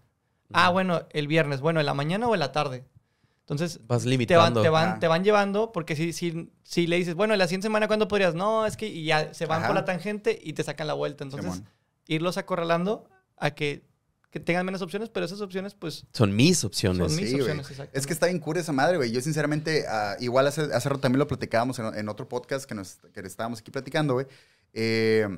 Ah, 0.52 0.70
bueno, 0.70 1.02
el 1.10 1.28
viernes. 1.28 1.60
Bueno, 1.60 1.80
¿en 1.80 1.86
la 1.86 1.94
mañana 1.94 2.26
o 2.28 2.34
en 2.34 2.40
la 2.40 2.52
tarde? 2.52 2.84
Entonces, 3.40 3.80
Vas 3.86 4.02
te 4.02 4.06
van, 4.06 4.10
limitando. 4.10 4.62
te, 4.62 4.68
van, 4.68 4.88
Ah. 4.90 4.98
te 5.00 5.08
van 5.08 5.24
llevando 5.24 5.72
porque 5.72 5.96
si, 5.96 6.12
si, 6.12 6.52
si 6.62 6.86
le 6.86 6.96
dices, 6.96 7.14
bueno, 7.14 7.34
la 7.36 7.46
siguiente 7.46 7.66
semana, 7.66 7.86
¿cuándo 7.86 8.06
podrías? 8.06 8.34
No, 8.34 8.66
es 8.66 8.76
que 8.76 8.86
y 8.86 9.04
ya 9.04 9.34
se 9.34 9.46
van 9.46 9.58
Ajá. 9.60 9.68
por 9.68 9.74
la 9.76 9.84
tangente 9.84 10.38
y 10.42 10.52
te 10.52 10.62
sacan 10.62 10.86
la 10.86 10.94
vuelta. 10.94 11.24
Entonces, 11.24 11.62
irlos 12.06 12.36
acorralando 12.38 13.08
a 13.36 13.50
que, 13.52 13.84
que 14.32 14.40
tengan 14.40 14.66
menos 14.66 14.82
opciones, 14.82 15.08
pero 15.10 15.24
esas 15.26 15.40
opciones, 15.42 15.74
pues, 15.74 16.04
Son 16.12 16.34
mis 16.34 16.64
opciones. 16.64 17.12
Son 17.12 17.20
mis 17.20 17.30
Sí, 17.30 17.34
opciones, 17.40 17.60
exactamente. 17.70 17.98
Es 17.98 18.06
que 18.06 18.12
está 18.14 18.26
bien 18.26 18.40
cura 18.40 18.60
esa 18.60 18.72
madre, 18.72 18.96
güey. 18.96 19.12
Yo, 19.12 19.20
sinceramente, 19.20 19.84
ah, 19.86 20.16
igual 20.18 20.46
hace, 20.48 20.62
hace 20.62 20.88
rato 20.88 21.00
también 21.02 21.18
lo 21.20 21.28
platicábamos 21.28 21.78
en, 21.78 21.94
en 21.94 22.08
otro 22.08 22.28
podcast 22.28 22.64
que, 22.64 22.74
nos, 22.74 22.96
que 23.12 23.20
estábamos 23.20 23.60
aquí 23.60 23.70
platicando, 23.70 24.14
güey. 24.14 24.26
Eh, 24.72 25.28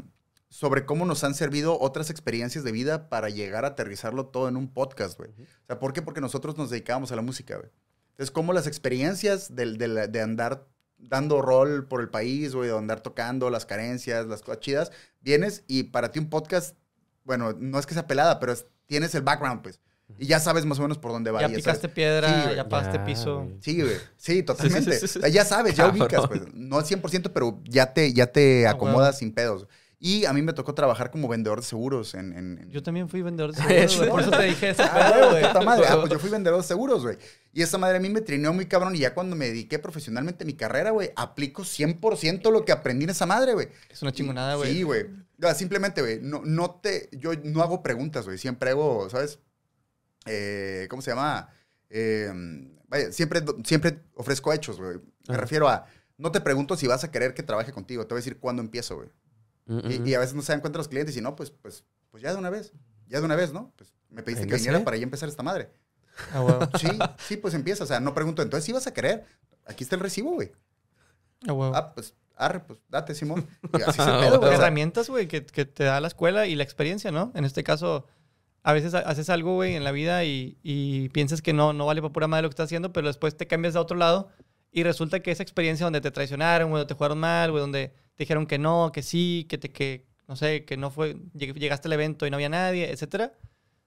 sobre 0.49 0.87
cómo 0.87 1.05
nos 1.05 1.25
han 1.25 1.35
servido 1.35 1.79
otras 1.81 2.09
experiencias 2.09 2.63
de 2.63 2.71
vida 2.71 3.09
para 3.09 3.29
llegar 3.29 3.65
a 3.65 3.69
aterrizarlo 3.69 4.27
todo 4.27 4.49
en 4.49 4.57
un 4.57 4.73
podcast, 4.73 5.19
güey. 5.19 5.31
O 5.31 5.67
sea, 5.67 5.81
¿por 5.81 5.93
qué? 5.93 6.01
Porque 6.01 6.21
nosotros 6.21 6.57
nos 6.57 6.71
dedicábamos 6.71 7.11
a 7.11 7.17
la 7.17 7.23
música, 7.23 7.57
güey. 7.57 7.71
Entonces, 8.13 8.31
cómo 8.31 8.53
las 8.53 8.69
experiencias 8.69 9.57
del- 9.57 9.77
de 9.77 10.21
andar 10.23 10.69
dando 10.99 11.43
rol 11.43 11.89
por 11.89 12.01
el 12.01 12.09
país, 12.11 12.55
güey, 12.55 12.69
de 12.71 12.79
andar 12.79 13.01
tocando 13.01 13.51
las 13.51 13.67
carencias, 13.67 14.27
las 14.27 14.43
cosas 14.43 14.61
chidas, 14.61 14.93
vienes 15.21 15.65
y 15.67 15.83
para 15.85 16.13
ti 16.13 16.21
un 16.21 16.31
podcast, 16.31 16.77
bueno, 17.25 17.53
no 17.59 17.81
es 17.81 17.87
que 17.87 17.95
sea 17.95 18.07
pelada, 18.07 18.39
pero 18.39 18.53
es- 18.53 18.67
tienes 18.87 19.14
el 19.14 19.23
background, 19.23 19.62
pues. 19.62 19.81
Y 20.18 20.27
ya 20.27 20.38
sabes 20.38 20.64
más 20.66 20.79
o 20.79 20.83
menos 20.83 20.99
por 20.99 21.12
dónde 21.12 21.31
va. 21.31 21.40
Ya 21.40 21.47
y 21.47 21.51
sabes- 21.51 21.64
picaste 21.64 21.88
piedra, 21.88 22.29
Sí, 22.29 22.40
güey. 22.44 22.57
ya 22.57 22.68
pagaste 22.68 22.99
Ya, 22.99 23.05
piso. 23.05 23.49
Sí, 23.61 23.81
güey. 23.81 23.97
Sí, 24.16 24.42
totalmente. 24.42 24.92
sí, 24.92 25.01
sí, 25.01 25.09
sí. 25.09 25.18
O 25.18 25.23
sea, 25.23 25.31
ya 25.31 25.44
sabes, 25.44 25.75
ya 25.75 25.85
Cabrón. 25.85 26.03
ubicas, 26.03 26.27
pues. 26.29 26.42
No 26.55 26.77
al 26.79 26.85
100%, 26.85 27.31
pero 27.33 27.61
ya 27.64 27.92
te, 27.92 28.12
ya 28.12 28.27
te 28.27 28.66
Ah, 28.66 28.73
acomodas 28.73 29.18
sin 29.18 29.33
pedos. 29.33 29.66
Y 30.07 30.27
a 30.27 30.35
mí 30.35 30.43
me 30.43 30.53
tocó 30.53 30.75
trabajar 30.75 31.11
como 31.11 31.29
vendedor 31.29 31.61
de 31.61 31.67
seguros 31.67 32.12
en... 32.12 32.35
en- 32.35 32.59
en- 32.59 32.71
Yo 32.71 32.83
también 32.83 33.09
fui 33.09 33.23
vendedor 33.23 33.55
de 33.55 33.57
seguros, 33.88 33.90
¿eso? 33.93 33.99
güey. 34.01 34.11
Por 34.11 34.21
eso 34.21 34.31
te 34.33 34.43
dije 34.43 34.69
ese 34.69 34.83
Ah, 34.83 35.29
güey. 35.31 35.43
puta 35.47 35.61
madre. 35.62 35.87
Ah, 35.88 35.97
pues 35.99 36.11
yo 36.12 36.19
fui 36.19 36.29
vendedor 36.29 36.61
de 36.61 36.67
seguros, 36.67 37.03
güey. 37.05 37.17
Y 37.55 37.62
esa 37.62 37.79
madre 37.79 37.97
a 37.97 38.01
mí 38.01 38.11
me 38.11 38.21
trineó 38.21 38.53
muy 38.53 38.67
cabrón. 38.67 38.95
Y 38.95 38.99
ya 38.99 39.14
cuando 39.14 39.35
me 39.35 39.47
dediqué 39.47 39.79
profesionalmente 39.79 40.45
a 40.45 40.47
mi 40.47 40.53
carrera, 40.53 40.90
güey, 40.90 41.11
aplico 41.17 41.62
100% 41.62 42.51
lo 42.53 42.67
que 42.67 42.73
aprendí 42.73 43.05
en 43.05 43.11
esa 43.11 43.25
madre, 43.25 43.55
güey. 43.55 43.69
Es 43.88 44.03
una 44.03 44.12
chingonada, 44.12 44.57
güey. 44.57 44.75
Sí, 44.75 44.83
güey. 44.83 45.07
Simplemente, 45.57 46.03
güey, 46.03 46.21
no, 46.21 46.43
no 46.45 46.73
te... 46.83 47.09
Yo 47.12 47.31
no 47.43 47.62
hago 47.62 47.83
preguntas, 47.83 48.27
güey. 48.27 48.37
Siempre 48.37 48.71
hago, 48.73 49.09
¿sabes? 49.09 49.38
Eh, 50.27 50.87
¿Cómo 50.90 51.01
se 51.03 51.12
llama? 51.12 51.49
Eh, 51.88 52.31
vaya, 52.88 53.11
siempre, 53.11 53.43
siempre 53.64 54.01
ofrezco 54.17 54.53
hechos, 54.53 54.79
güey. 54.79 54.99
Me 55.29 55.37
refiero 55.38 55.67
a... 55.69 55.87
No 56.19 56.31
te 56.31 56.40
pregunto 56.43 56.77
si 56.77 56.87
vas 56.87 57.05
a 57.05 57.11
querer 57.11 57.33
que 57.35 57.43
trabaje 57.43 57.73
contigo. 57.73 58.07
Te 58.07 58.14
voy 58.14 58.19
a 58.19 58.21
decir 58.23 58.38
cuándo 58.38 58.62
empiezo, 58.62 58.97
güey. 58.97 59.09
Mm, 59.66 59.79
Y, 59.90 59.98
mm, 60.00 60.07
y 60.09 60.14
a 60.14 60.18
veces 60.18 60.35
no 60.35 60.42
se 60.42 60.53
dan 60.53 60.61
cuenta 60.61 60.79
los 60.79 60.88
clientes 60.88 61.16
y 61.16 61.20
no, 61.20 61.35
pues, 61.37 61.50
pues, 61.50 61.85
pues 62.11 62.22
ya 62.22 62.33
de 62.33 62.38
una 62.38 62.50
vez. 62.50 62.72
Ya 63.07 63.18
de 63.20 63.24
una 63.27 63.37
vez, 63.37 63.53
¿no? 63.53 63.72
Pues 63.77 63.92
me 64.11 64.22
pediste 64.22 64.46
que 64.46 64.55
viniera 64.57 64.83
para 64.85 64.96
ya 64.96 65.03
empezar 65.05 65.29
esta 65.29 65.42
madre. 65.42 65.70
Ah, 66.33 66.42
huevo. 66.42 66.68
Sí, 66.79 66.88
sí, 67.29 67.37
pues 67.37 67.55
empieza. 67.55 67.85
O 67.85 67.87
sea, 67.87 68.00
no 68.00 68.14
pregunto, 68.14 68.42
entonces, 68.42 68.64
¿sí 68.64 68.72
vas 68.72 68.87
a 68.87 68.94
querer? 68.94 69.24
Aquí 69.66 69.85
está 69.85 69.96
el 69.96 70.03
recibo, 70.03 70.33
güey. 70.33 70.53
Ah, 71.46 71.53
huevo. 71.53 71.74
Ah, 71.74 71.92
pues, 71.94 72.14
arre, 72.37 72.61
pues, 72.61 72.79
date, 72.88 73.14
Simón. 73.14 73.46
Y 73.79 73.83
así 73.83 73.92
se 74.00 74.03
Ah, 74.11 74.18
pedo, 74.20 74.38
güey. 74.40 74.53
Herramientas, 74.55 75.09
güey, 75.11 75.29
que, 75.29 75.44
que 75.44 75.64
te 75.64 75.85
da 75.85 76.00
la 76.00 76.09
escuela 76.09 76.46
y 76.46 76.55
la 76.55 76.62
experiencia, 76.64 77.11
¿no? 77.11 77.33
En 77.35 77.44
este 77.44 77.62
caso, 77.64 78.07
a 78.62 78.72
veces 78.72 78.94
ha- 78.94 79.00
haces 79.00 79.29
algo, 79.31 79.55
güey, 79.55 79.74
en 79.74 79.85
la 79.85 79.92
vida 79.92 80.24
y, 80.24 80.59
y 80.62 81.09
piensas 81.11 81.42
que 81.42 81.53
no, 81.53 81.72
no 81.72 81.87
vale 81.87 82.00
para 82.00 82.12
pura 82.12 82.29
madre 82.29 82.42
lo 82.44 82.48
que 82.48 82.55
estás 82.55 82.66
haciendo, 82.66 82.92
pero 82.92 83.07
después 83.09 83.37
te 83.37 83.46
cambias 83.46 83.74
de 83.74 83.81
otro 83.81 83.96
lado 83.96 84.29
y 84.72 84.83
resulta 84.85 85.20
que 85.20 85.31
esa 85.31 85.42
experiencia 85.42 85.85
donde 85.85 86.00
te 86.00 86.11
traicionaron, 86.11 86.70
güey, 86.70 86.81
donde 86.81 86.88
te 86.88 86.96
jugaron 86.96 87.18
mal, 87.18 87.50
güey, 87.50 87.61
donde 87.61 87.92
te 88.16 88.24
dijeron 88.24 88.46
que 88.46 88.59
no, 88.59 88.90
que 88.92 89.03
sí, 89.03 89.46
que 89.48 89.59
te, 89.59 89.70
que, 89.72 90.07
no 90.29 90.37
sé, 90.37 90.64
que 90.64 90.77
no 90.77 90.90
fue, 90.90 91.16
lleg- 91.35 91.55
llegaste 91.59 91.88
al 91.88 91.92
evento 91.94 92.27
y 92.27 92.31
no 92.31 92.37
había 92.37 92.48
nadie, 92.48 92.90
etcétera, 92.90 93.33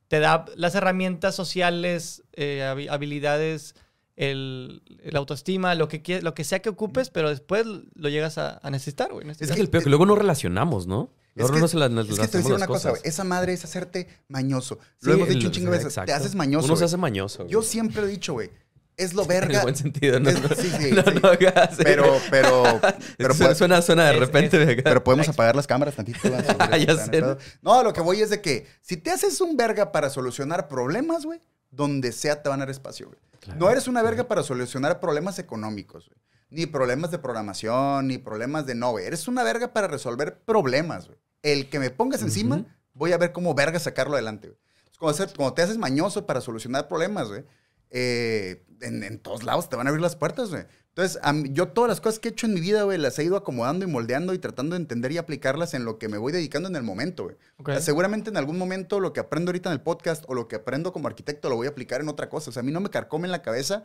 te 0.08 0.20
da 0.20 0.46
las 0.56 0.76
herramientas 0.76 1.36
sociales, 1.36 2.24
eh, 2.34 2.62
habi- 2.64 2.90
habilidades, 2.90 3.76
el, 4.16 4.82
el 5.04 5.16
autoestima, 5.16 5.76
lo 5.76 5.88
que, 5.88 6.22
lo 6.22 6.34
que 6.34 6.44
sea 6.44 6.60
que 6.60 6.70
ocupes, 6.70 7.10
pero 7.10 7.30
después 7.30 7.66
lo 7.94 8.10
llegas 8.10 8.38
a, 8.38 8.60
a 8.64 8.70
necesitar, 8.72 9.12
güey. 9.14 9.30
este 9.30 9.46
Es 9.46 9.52
que- 9.52 9.62
el 9.62 9.70
peor 9.70 9.84
que 9.84 9.90
luego 9.90 10.06
no 10.06 10.16
relacionamos, 10.16 10.88
¿no? 10.88 11.12
Es 11.36 11.42
Luego 11.42 11.54
que- 11.54 11.60
no 11.62 11.68
se 11.68 11.78
las, 11.78 11.92
es 11.92 11.98
que 11.98 12.04
te 12.06 12.14
voy 12.16 12.24
a 12.24 12.28
decir 12.40 12.54
una 12.56 12.66
cosa, 12.66 12.90
güey. 12.90 13.02
Esa 13.06 13.24
madre 13.24 13.54
es 13.54 13.64
hacerte 13.64 14.08
mañoso. 14.28 14.80
Lo 15.02 15.12
Sí, 15.14 15.18
hemos 15.20 15.30
dicho 15.30 15.48
un 15.48 15.54
chingo 15.54 15.70
de 15.72 15.78
veces. 15.78 15.94
Te 16.04 16.12
haces 16.12 16.34
mañoso. 16.34 16.66
Uno 16.66 16.76
se 16.76 16.80
güey. 16.80 16.86
hace 16.86 16.98
mañoso. 16.98 17.38
güey. 17.44 17.52
Yo 17.54 17.62
siempre 17.62 18.02
he 18.02 18.08
dicho, 18.08 18.34
güey. 18.34 18.50
Es 18.98 19.14
lo 19.14 19.22
En 19.24 19.28
verga. 19.28 19.58
el 19.58 19.62
buen 19.64 19.76
sentido, 19.76 20.20
¿no? 20.20 20.30
Es- 20.30 20.38
sí, 20.60 20.70
sí, 20.80 20.92
no, 20.92 21.04
sí. 21.04 21.20
no 21.22 21.30
hagas- 21.30 21.78
Pero, 21.84 22.20
pero, 22.32 22.64
pero, 23.18 23.34
suena, 23.34 23.46
puede- 23.46 23.56
suena, 23.56 23.82
suena 23.82 24.06
de 24.08 24.14
es- 24.16 24.20
repente. 24.20 24.62
es- 24.74 24.84
pero 24.84 25.04
podemos 25.04 25.30
apagar 25.30 25.56
las 25.56 25.68
cámaras 25.68 25.96
tantito. 25.96 26.20
güey, 26.28 26.34
Ah, 26.60 26.78
ya 26.78 26.96
sé. 26.98 27.24
No, 27.62 27.84
lo 27.84 27.94
que 27.94 28.02
voy 28.02 28.22
es 28.22 28.30
de 28.30 28.42
que 28.42 28.66
si 28.82 28.98
te 28.98 29.12
haces 29.12 29.40
un 29.40 29.56
verga 29.56 29.92
para 29.92 30.10
solucionar 30.10 30.68
problemas, 30.68 31.26
güey, 31.26 31.40
donde 31.72 32.12
sea 32.12 32.42
te 32.42 32.50
van 32.50 32.60
a 32.62 32.66
dar 32.66 32.72
espacio, 32.72 33.08
güey. 33.08 33.20
Claro, 33.40 33.60
No 33.60 33.70
eres 33.70 33.88
una 33.88 34.02
verga 34.02 34.28
para 34.28 34.42
solucionar 34.44 35.00
problemas 35.00 35.38
económicos, 35.40 36.08
güey. 36.10 36.18
Ni 36.50 36.66
problemas 36.66 37.12
de 37.12 37.20
programación, 37.20 38.08
ni 38.08 38.18
problemas 38.18 38.66
de 38.66 38.74
no, 38.74 38.92
güey. 38.92 39.06
Eres 39.06 39.28
una 39.28 39.44
verga 39.44 39.74
para 39.74 39.88
resolver 39.88 40.40
problemas, 40.40 41.08
güey. 41.08 41.20
El 41.44 41.70
que 41.70 41.78
me 41.80 41.90
pongas 41.92 42.22
encima, 42.22 42.64
voy 42.94 43.12
a 43.12 43.18
ver 43.18 43.32
cómo 43.32 43.54
verga 43.54 43.80
sacarlo 43.80 44.14
adelante, 44.14 44.48
güey. 44.48 44.60
Es 44.92 44.98
como 44.98 45.12
hacer- 45.12 45.30
Cuando 45.36 45.54
te 45.54 45.62
haces 45.62 45.78
mañoso 45.78 46.26
para 46.26 46.42
solucionar 46.42 46.88
problemas, 46.88 47.28
güey, 47.28 47.44
eh, 47.92 48.64
en, 48.82 49.04
en 49.04 49.20
todos 49.20 49.44
lados 49.44 49.70
te 49.70 49.76
van 49.76 49.88
a 49.88 49.90
abrir 49.90 50.02
las 50.02 50.16
puertas, 50.16 50.50
güey. 50.50 50.64
Entonces, 50.90 51.20
a 51.22 51.32
mí- 51.32 51.50
yo 51.52 51.68
todas 51.68 51.90
las 51.90 52.02
cosas 52.02 52.18
que 52.20 52.28
he 52.30 52.32
hecho 52.32 52.48
en 52.48 52.56
mi 52.56 52.60
vida, 52.60 52.82
güey, 52.84 52.98
las 52.98 53.20
he 53.20 53.24
ido 53.24 53.38
acomodando 53.38 53.86
y 53.86 53.88
moldeando 53.88 54.34
y 54.34 54.40
tratando 54.40 54.76
de 54.76 54.82
entender 54.82 55.12
y 55.12 55.20
aplicarlas 55.20 55.76
en 55.76 55.86
lo 55.86 56.00
que 56.00 56.10
me 56.10 56.18
voy 56.18 56.32
dedicando 56.34 56.68
en 56.70 56.76
el 56.76 56.82
momento, 56.82 57.26
güey. 57.26 57.36
Ok. 57.58 57.70
O 57.70 57.72
sea, 57.74 57.82
seguramente 57.82 58.32
en 58.32 58.38
algún 58.38 58.58
momento 58.58 59.00
lo 59.00 59.14
que 59.14 59.20
aprendo 59.20 59.50
ahorita 59.50 59.70
en 59.70 59.74
el 59.74 59.82
podcast 59.82 60.24
o 60.28 60.34
lo 60.34 60.48
que 60.48 60.56
aprendo 60.56 60.92
como 60.94 61.08
arquitecto 61.08 61.50
lo 61.50 61.56
voy 61.56 61.68
a 61.68 61.70
aplicar 61.70 62.02
en 62.02 62.10
otra 62.10 62.30
cosa. 62.30 62.50
O 62.50 62.54
sea, 62.54 62.62
a 62.62 62.64
mí 62.64 62.72
no 62.72 62.80
me 62.80 62.90
carcome 62.90 63.28
en 63.28 63.32
la 63.32 63.44
cabeza 63.44 63.84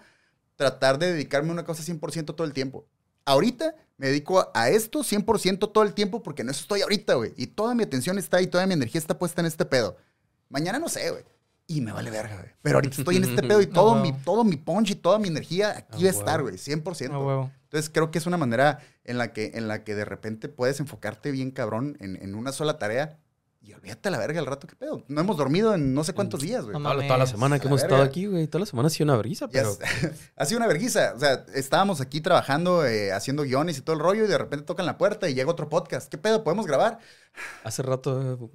tratar 0.57 0.99
de 0.99 1.13
dedicarme 1.13 1.51
a 1.51 1.53
una 1.53 1.65
cosa 1.67 1.83
100% 1.83 2.35
todo 2.35 2.45
el 2.47 2.55
tiempo. 2.55 2.87
Ahorita 3.27 3.75
me 3.99 4.07
dedico 4.09 4.41
a- 4.41 4.51
a 4.55 4.71
esto 4.71 5.05
100% 5.05 5.69
todo 5.71 5.85
el 5.85 5.93
tiempo 5.93 6.23
porque 6.23 6.41
en 6.43 6.49
eso 6.49 6.61
estoy 6.63 6.81
ahorita, 6.81 7.15
güey. 7.15 7.35
Y 7.37 7.49
toda 7.49 7.75
mi 7.75 7.83
atención 7.83 8.19
está 8.19 8.39
ahí, 8.39 8.47
toda 8.47 8.67
mi 8.67 8.73
energía 8.75 8.99
está 8.99 9.19
puesta 9.19 9.43
en 9.43 9.47
este 9.47 9.67
pedo. 9.67 9.97
Mañana 10.49 10.79
no 10.79 10.89
sé, 10.89 11.11
güey. 11.11 11.25
Y 11.67 11.81
me 11.81 11.93
vale 11.93 12.11
verga, 12.11 12.37
güey. 12.37 12.51
Pero 12.61 12.77
ahorita 12.79 12.97
estoy 12.99 13.17
en 13.17 13.25
este 13.25 13.43
pedo 13.49 13.61
y 13.63 13.67
todo, 13.67 13.95
mi, 13.95 14.13
todo 14.13 14.45
mi 14.45 14.57
punch 14.57 14.91
y 14.91 14.95
toda 14.95 15.19
mi 15.19 15.29
energía 15.29 15.71
aquí 15.77 16.05
va 16.05 16.11
a 16.11 16.13
estar, 16.13 16.43
güey. 16.43 16.57
100%. 16.57 17.11
Ah, 17.13 17.19
huevo. 17.19 17.51
Entonces 17.65 17.91
creo 17.91 18.11
que 18.11 18.19
es 18.19 18.27
una 18.27 18.37
manera 18.37 18.81
en 19.05 19.17
la 19.19 19.33
que, 19.33 19.53
en 19.55 19.69
la 19.69 19.83
que 19.85 19.95
de 19.95 20.05
repente 20.05 20.49
puedes 20.49 20.81
enfocarte 20.81 21.31
bien 21.31 21.51
cabrón 21.51 21.97
en, 22.01 22.17
en 22.23 22.35
una 22.35 22.53
sola 22.53 22.79
tarea 22.79 23.19
y 23.63 23.73
olvídate 23.73 24.09
a 24.09 24.11
la 24.11 24.19
verga 24.19 24.41
el 24.41 24.47
rato 24.47 24.67
que 24.67 24.75
pedo. 24.77 25.05
No 25.09 25.21
hemos 25.21 25.37
dormido 25.37 25.73
en 25.75 25.95
no 25.95 26.03
sé 26.05 26.13
cuántos 26.13 26.41
días, 26.41 26.65
güey. 26.65 26.75
No 26.75 26.83
Toda, 26.83 26.95
la- 26.97 27.07
toda 27.07 27.19
la 27.19 27.27
semana 27.29 27.59
que 27.59 27.65
la 27.67 27.69
hemos 27.71 27.81
verga. 27.83 27.97
estado 27.97 28.09
aquí, 28.11 28.27
güey. 28.27 28.49
Toda 28.49 28.61
la 28.61 28.67
semana 28.67 28.89
ha 28.89 28.91
sido 28.91 29.05
una 29.05 29.17
vergüenza, 29.17 29.49
pero... 29.49 29.79
ha 30.37 30.45
sido 30.45 30.59
una 30.59 30.67
vergüenza. 30.67 31.13
O 31.17 31.21
sea, 31.21 31.47
estábamos 31.55 32.01
aquí 32.01 32.21
trabajando, 32.21 32.85
eh, 32.85 33.13
haciendo 33.13 33.45
guiones 33.45 33.79
y 33.79 33.83
todo 33.83 33.95
el 33.95 34.03
rollo 34.03 34.25
y 34.25 34.29
de 34.29 34.37
repente 34.37 34.67
tocan 34.67 34.85
la 34.85 34.99
puerta 34.99 35.31
y 35.31 35.35
llega 35.35 35.51
otro 35.51 35.69
podcast. 35.69 36.11
¿Qué 36.11 36.19
pedo? 36.19 36.43
¿Podemos 36.45 36.67
grabar? 36.67 36.99
Hace 37.65 37.83
rato... 37.83 38.51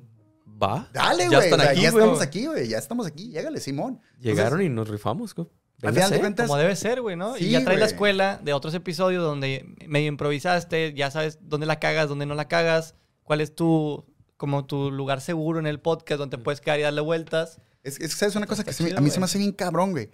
¿Va? 0.62 0.90
Dale, 0.94 1.24
Ya 1.30 1.38
güey. 1.38 1.52
O 1.54 1.58
sea, 1.58 1.74
ya 1.74 1.90
estamos 1.90 2.22
aquí, 2.22 2.46
güey. 2.48 2.68
Ya 2.68 2.78
estamos 2.78 3.06
aquí. 3.08 3.30
Llégale, 3.30 3.60
Simón. 3.60 4.00
Llegaron 4.20 4.62
y 4.62 4.70
nos 4.70 4.88
rifamos, 4.90 5.36
güey. 5.36 5.48
Al 5.84 5.94
final 5.94 6.10
de 6.10 6.20
cuentas, 6.20 6.48
Como 6.48 6.58
debe 6.58 6.76
ser, 6.76 7.02
güey, 7.02 7.16
¿no? 7.16 7.36
Sí, 7.36 7.46
y 7.46 7.50
ya 7.52 7.64
traes 7.64 7.80
la 7.80 7.86
güey. 7.86 7.94
escuela 7.94 8.40
de 8.44 8.54
otros 8.54 8.74
episodios 8.74 9.24
donde 9.24 9.76
medio 9.88 10.08
improvisaste, 10.08 10.94
ya 10.96 11.12
sabes 11.12 11.38
dónde 11.42 11.68
la 11.68 11.80
cagas, 11.80 12.10
dónde 12.10 12.26
no 12.26 12.34
la 12.34 12.48
cagas, 12.48 12.96
cuál 13.22 13.42
es 13.42 13.54
tu, 13.54 14.04
como 14.38 14.66
tu 14.66 14.90
lugar 14.90 15.22
seguro 15.22 15.60
en 15.60 15.68
el 15.68 15.80
podcast 15.80 16.18
donde 16.18 16.36
te 16.38 16.44
puedes 16.44 16.62
quedar 16.62 16.80
y 16.80 16.82
darle 16.82 17.02
vueltas. 17.02 17.60
Es, 17.84 18.00
es 18.00 18.14
que, 18.16 18.20
¿sabes? 18.20 18.36
Una 18.36 18.48
cosa 18.48 18.64
que 18.64 18.74
se 18.74 18.84
me- 18.86 18.98
a 18.98 19.02
mí 19.02 19.12
se 19.12 19.20
me 19.20 19.26
hace 19.26 19.38
bien 19.38 19.52
cabrón, 19.52 19.92
güey. 19.92 20.10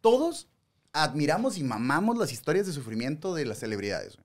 Todos 0.00 0.48
admiramos 0.92 1.58
y 1.58 1.64
mamamos 1.64 2.16
las 2.16 2.32
historias 2.32 2.66
de 2.66 2.72
sufrimiento 2.72 3.34
de 3.34 3.44
las 3.46 3.58
celebridades, 3.58 4.14
güey. 4.16 4.21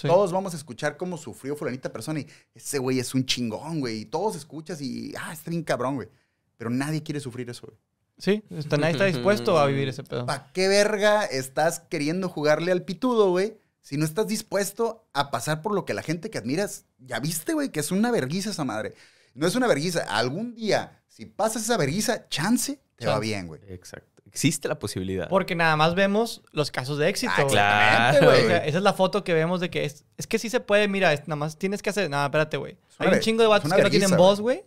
Sí. 0.00 0.08
Todos 0.08 0.32
vamos 0.32 0.54
a 0.54 0.56
escuchar 0.56 0.96
cómo 0.96 1.16
sufrió 1.18 1.56
fulanita 1.56 1.92
persona 1.92 2.20
y 2.20 2.26
ese 2.54 2.78
güey 2.78 2.98
es 3.00 3.14
un 3.14 3.26
chingón, 3.26 3.80
güey. 3.80 4.00
Y 4.02 4.04
todos 4.06 4.36
escuchas 4.36 4.80
y, 4.80 5.12
ah, 5.18 5.32
está 5.32 5.50
bien 5.50 5.62
cabrón, 5.62 5.96
güey. 5.96 6.08
Pero 6.56 6.70
nadie 6.70 7.02
quiere 7.02 7.20
sufrir 7.20 7.50
eso, 7.50 7.66
güey. 7.66 7.78
Sí, 8.18 8.42
está- 8.50 8.76
nadie 8.76 8.92
está 8.92 9.04
dispuesto 9.06 9.58
a 9.58 9.66
vivir 9.66 9.88
ese 9.88 10.04
pedo. 10.04 10.26
¿Para 10.26 10.52
qué 10.52 10.68
verga 10.68 11.24
estás 11.24 11.80
queriendo 11.80 12.28
jugarle 12.28 12.70
al 12.72 12.82
pitudo, 12.84 13.30
güey? 13.30 13.56
Si 13.82 13.96
no 13.96 14.04
estás 14.04 14.26
dispuesto 14.26 15.06
a 15.14 15.30
pasar 15.30 15.62
por 15.62 15.74
lo 15.74 15.84
que 15.86 15.94
la 15.94 16.02
gente 16.02 16.28
que 16.30 16.36
admiras, 16.38 16.84
ya 16.98 17.18
viste, 17.18 17.54
güey, 17.54 17.70
que 17.70 17.80
es 17.80 17.90
una 17.90 18.10
verguiza 18.10 18.50
esa 18.50 18.64
madre. 18.64 18.94
No 19.34 19.46
es 19.46 19.54
una 19.54 19.66
verguiza. 19.66 20.00
Algún 20.02 20.54
día, 20.54 21.02
si 21.08 21.24
pasas 21.24 21.62
esa 21.62 21.76
verguiza, 21.78 22.28
chance, 22.28 22.78
te 22.96 23.06
va 23.06 23.18
bien, 23.18 23.46
güey. 23.46 23.60
Exacto. 23.68 24.19
Existe 24.32 24.68
la 24.68 24.78
posibilidad. 24.78 25.28
Porque 25.28 25.54
nada 25.54 25.76
más 25.76 25.94
vemos 25.94 26.42
los 26.52 26.70
casos 26.70 26.98
de 26.98 27.08
éxito. 27.08 27.32
Ah, 27.36 27.42
güey. 27.42 27.54
exactamente, 27.54 28.18
Claro, 28.20 28.26
güey. 28.26 28.44
O 28.44 28.48
sea, 28.48 28.66
esa 28.66 28.78
es 28.78 28.84
la 28.84 28.92
foto 28.92 29.24
que 29.24 29.34
vemos 29.34 29.60
de 29.60 29.70
que 29.70 29.84
es, 29.84 30.04
es 30.16 30.26
que 30.26 30.38
sí 30.38 30.48
se 30.50 30.60
puede, 30.60 30.86
mira, 30.88 31.12
es- 31.12 31.26
nada 31.26 31.36
más 31.36 31.58
tienes 31.58 31.82
que 31.82 31.90
hacer, 31.90 32.08
nada, 32.08 32.26
espérate, 32.26 32.56
güey. 32.56 32.76
Hay 32.98 33.08
un 33.08 33.20
chingo 33.20 33.42
de 33.42 33.48
vatos 33.48 33.72
que 33.72 33.82
no 33.82 33.90
tienen 33.90 34.16
voz, 34.16 34.40
güey, 34.40 34.64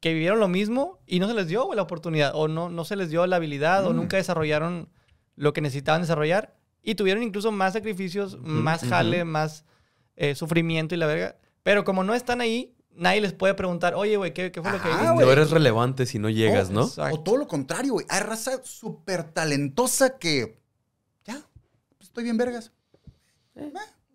que 0.00 0.12
vivieron 0.14 0.38
lo 0.40 0.48
mismo 0.48 0.98
y 1.06 1.18
no 1.20 1.26
se 1.28 1.34
les 1.34 1.48
dio 1.48 1.64
güey, 1.64 1.76
la 1.76 1.82
oportunidad, 1.82 2.32
o 2.34 2.46
no, 2.48 2.68
no 2.70 2.84
se 2.84 2.96
les 2.96 3.10
dio 3.10 3.26
la 3.26 3.36
habilidad, 3.36 3.84
o 3.86 3.92
Mm. 3.92 3.96
nunca 3.96 4.16
desarrollaron 4.16 4.88
lo 5.36 5.52
que 5.52 5.60
necesitaban 5.60 6.02
desarrollar, 6.02 6.54
y 6.82 6.94
tuvieron 6.94 7.22
incluso 7.22 7.50
más 7.52 7.72
sacrificios, 7.74 8.38
más 8.40 8.82
jale, 8.84 9.24
más 9.24 9.64
eh, 10.16 10.34
sufrimiento 10.34 10.94
y 10.94 10.98
la 10.98 11.06
verga. 11.06 11.36
Pero 11.62 11.84
como 11.84 12.04
no 12.04 12.14
están 12.14 12.40
ahí, 12.40 12.74
nadie 12.94 13.20
les 13.20 13.32
puede 13.32 13.54
preguntar, 13.54 13.94
oye, 13.94 14.16
güey, 14.16 14.32
¿qué, 14.34 14.52
qué 14.52 14.62
fue 14.62 14.72
lo 14.72 14.80
que 14.82 14.88
güey. 14.88 15.26
no 15.26 15.32
eres 15.32 15.50
relevante 15.50 16.06
si 16.06 16.18
no 16.18 16.28
llegas, 16.28 16.68
Oh, 16.70 16.72
¿no? 16.72 16.82
Exacto. 16.84 17.16
O 17.16 17.20
todo 17.20 17.36
lo 17.36 17.48
contrario, 17.48 17.94
güey. 17.94 18.06
Hay 18.08 18.20
raza 18.20 18.60
súper 18.62 19.24
talentosa 19.24 20.18
que. 20.18 20.60
Ya, 21.24 21.40
pues, 21.96 22.08
estoy 22.08 22.24
bien, 22.24 22.36
vergas. 22.36 22.72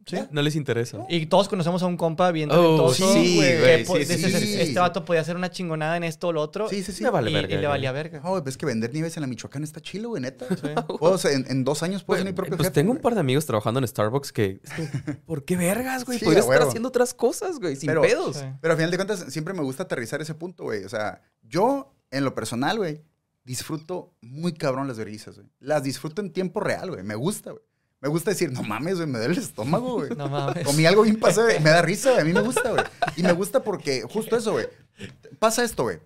Sí. 0.05 0.17
No 0.29 0.41
les 0.43 0.55
interesa. 0.55 0.99
Y 1.09 1.25
todos 1.25 1.49
conocemos 1.49 1.81
a 1.81 1.87
un 1.87 1.97
compa 1.97 2.31
bien 2.31 2.51
Oh, 2.51 2.55
talentoso. 2.55 3.13
sí, 3.13 3.39
que 3.39 3.83
güey, 3.85 4.05
sí, 4.05 4.17
sí. 4.17 4.55
"Este- 4.61 4.79
vato 4.79 5.03
podía 5.03 5.21
hacer 5.21 5.35
una 5.35 5.49
chingonada 5.49 5.97
en 5.97 6.03
esto 6.03 6.27
o 6.27 6.31
lo 6.31 6.41
otro. 6.41 6.69
Sí, 6.69 6.83
sí, 6.83 6.91
sí. 6.91 7.03
Me 7.03 7.09
vale 7.09 7.31
y, 7.31 7.33
verga, 7.33 7.55
y 7.55 7.57
le 7.59 7.65
valía 7.67 7.91
verga. 7.91 8.19
No, 8.23 8.29
güey, 8.29 8.43
pues 8.43 8.53
es 8.53 8.57
que 8.57 8.67
vender 8.67 8.93
nieves 8.93 9.17
en 9.17 9.21
la 9.21 9.27
Michoacán 9.27 9.63
está 9.63 9.81
chilo, 9.81 10.09
güey, 10.09 10.21
neta. 10.21 10.45
Sí. 10.49 10.55
Puedo 10.99 11.17
ser- 11.17 11.31
en, 11.33 11.45
en 11.49 11.63
dos 11.63 11.81
años 11.81 12.03
mi 12.03 12.05
Pues, 12.05 12.23
propio 12.33 12.55
pues 12.57 12.67
jefe, 12.67 12.71
tengo 12.81 12.91
un 12.91 12.99
par 12.99 13.15
de 13.15 13.19
amigos 13.21 13.45
trabajando 13.47 13.79
en 13.79 13.87
Starbucks 13.87 14.31
que... 14.31 14.61
¿Por 15.25 15.43
qué 15.43 15.57
vergas, 15.57 16.05
güey? 16.05 16.19
Sí, 16.19 16.25
Podría 16.25 16.43
a 16.43 16.45
estar 16.45 16.61
haciendo 16.67 16.89
otras 16.89 17.13
cosas, 17.15 17.59
güey, 17.59 17.75
sin 17.75 17.87
Pero- 17.87 18.01
pedos. 18.03 18.37
Sí. 18.37 18.45
Pero 18.61 18.73
a 18.73 18.77
final 18.77 18.91
de 18.91 18.97
cuentas, 18.97 19.25
siempre 19.29 19.53
me 19.55 19.63
gusta 19.63 19.83
aterrizar 19.83 20.21
ese 20.21 20.35
punto, 20.35 20.65
güey. 20.65 20.83
O 20.83 20.89
sea, 20.89 21.21
yo, 21.41 21.95
en 22.11 22.23
lo 22.25 22.35
personal, 22.35 22.77
güey, 22.77 23.01
disfruto 23.43 24.13
muy 24.21 24.53
cabrón 24.53 24.87
las 24.87 24.97
verguizas, 24.97 25.35
güey. 25.35 25.47
Las 25.59 25.83
disfruto 25.83 26.21
en 26.21 26.31
tiempo 26.31 26.59
real, 26.59 26.91
güey. 26.91 27.03
Me 27.03 27.15
gusta, 27.15 27.51
güey. 27.51 27.63
Me 28.01 28.10
gusta 28.10 28.31
decir, 28.31 28.51
no 28.51 28.62
mames, 28.62 28.95
güey, 28.97 29.08
me 29.08 29.17
duele 29.19 29.34
el 29.36 29.39
estómago, 29.39 29.93
güey. 29.95 30.10
No 30.15 30.27
mames. 30.29 30.63
Comí 30.65 30.86
algo 30.86 31.03
bien 31.03 31.19
pasado, 31.19 31.47
güey. 31.47 31.60
Me 31.60 31.69
da 31.71 31.81
risa, 31.81 32.12
güey. 32.12 32.21
A 32.21 32.25
mí 32.25 32.34
me 32.34 32.41
gusta, 32.41 32.69
güey. 32.71 32.84
Y 33.15 33.23
me 33.23 33.31
gusta 33.31 33.63
porque 33.63 34.01
justo 34.03 34.36
eso, 34.38 34.51
güey. 34.51 34.67
Pasa 35.39 35.63
esto, 35.63 35.84
güey. 35.84 35.99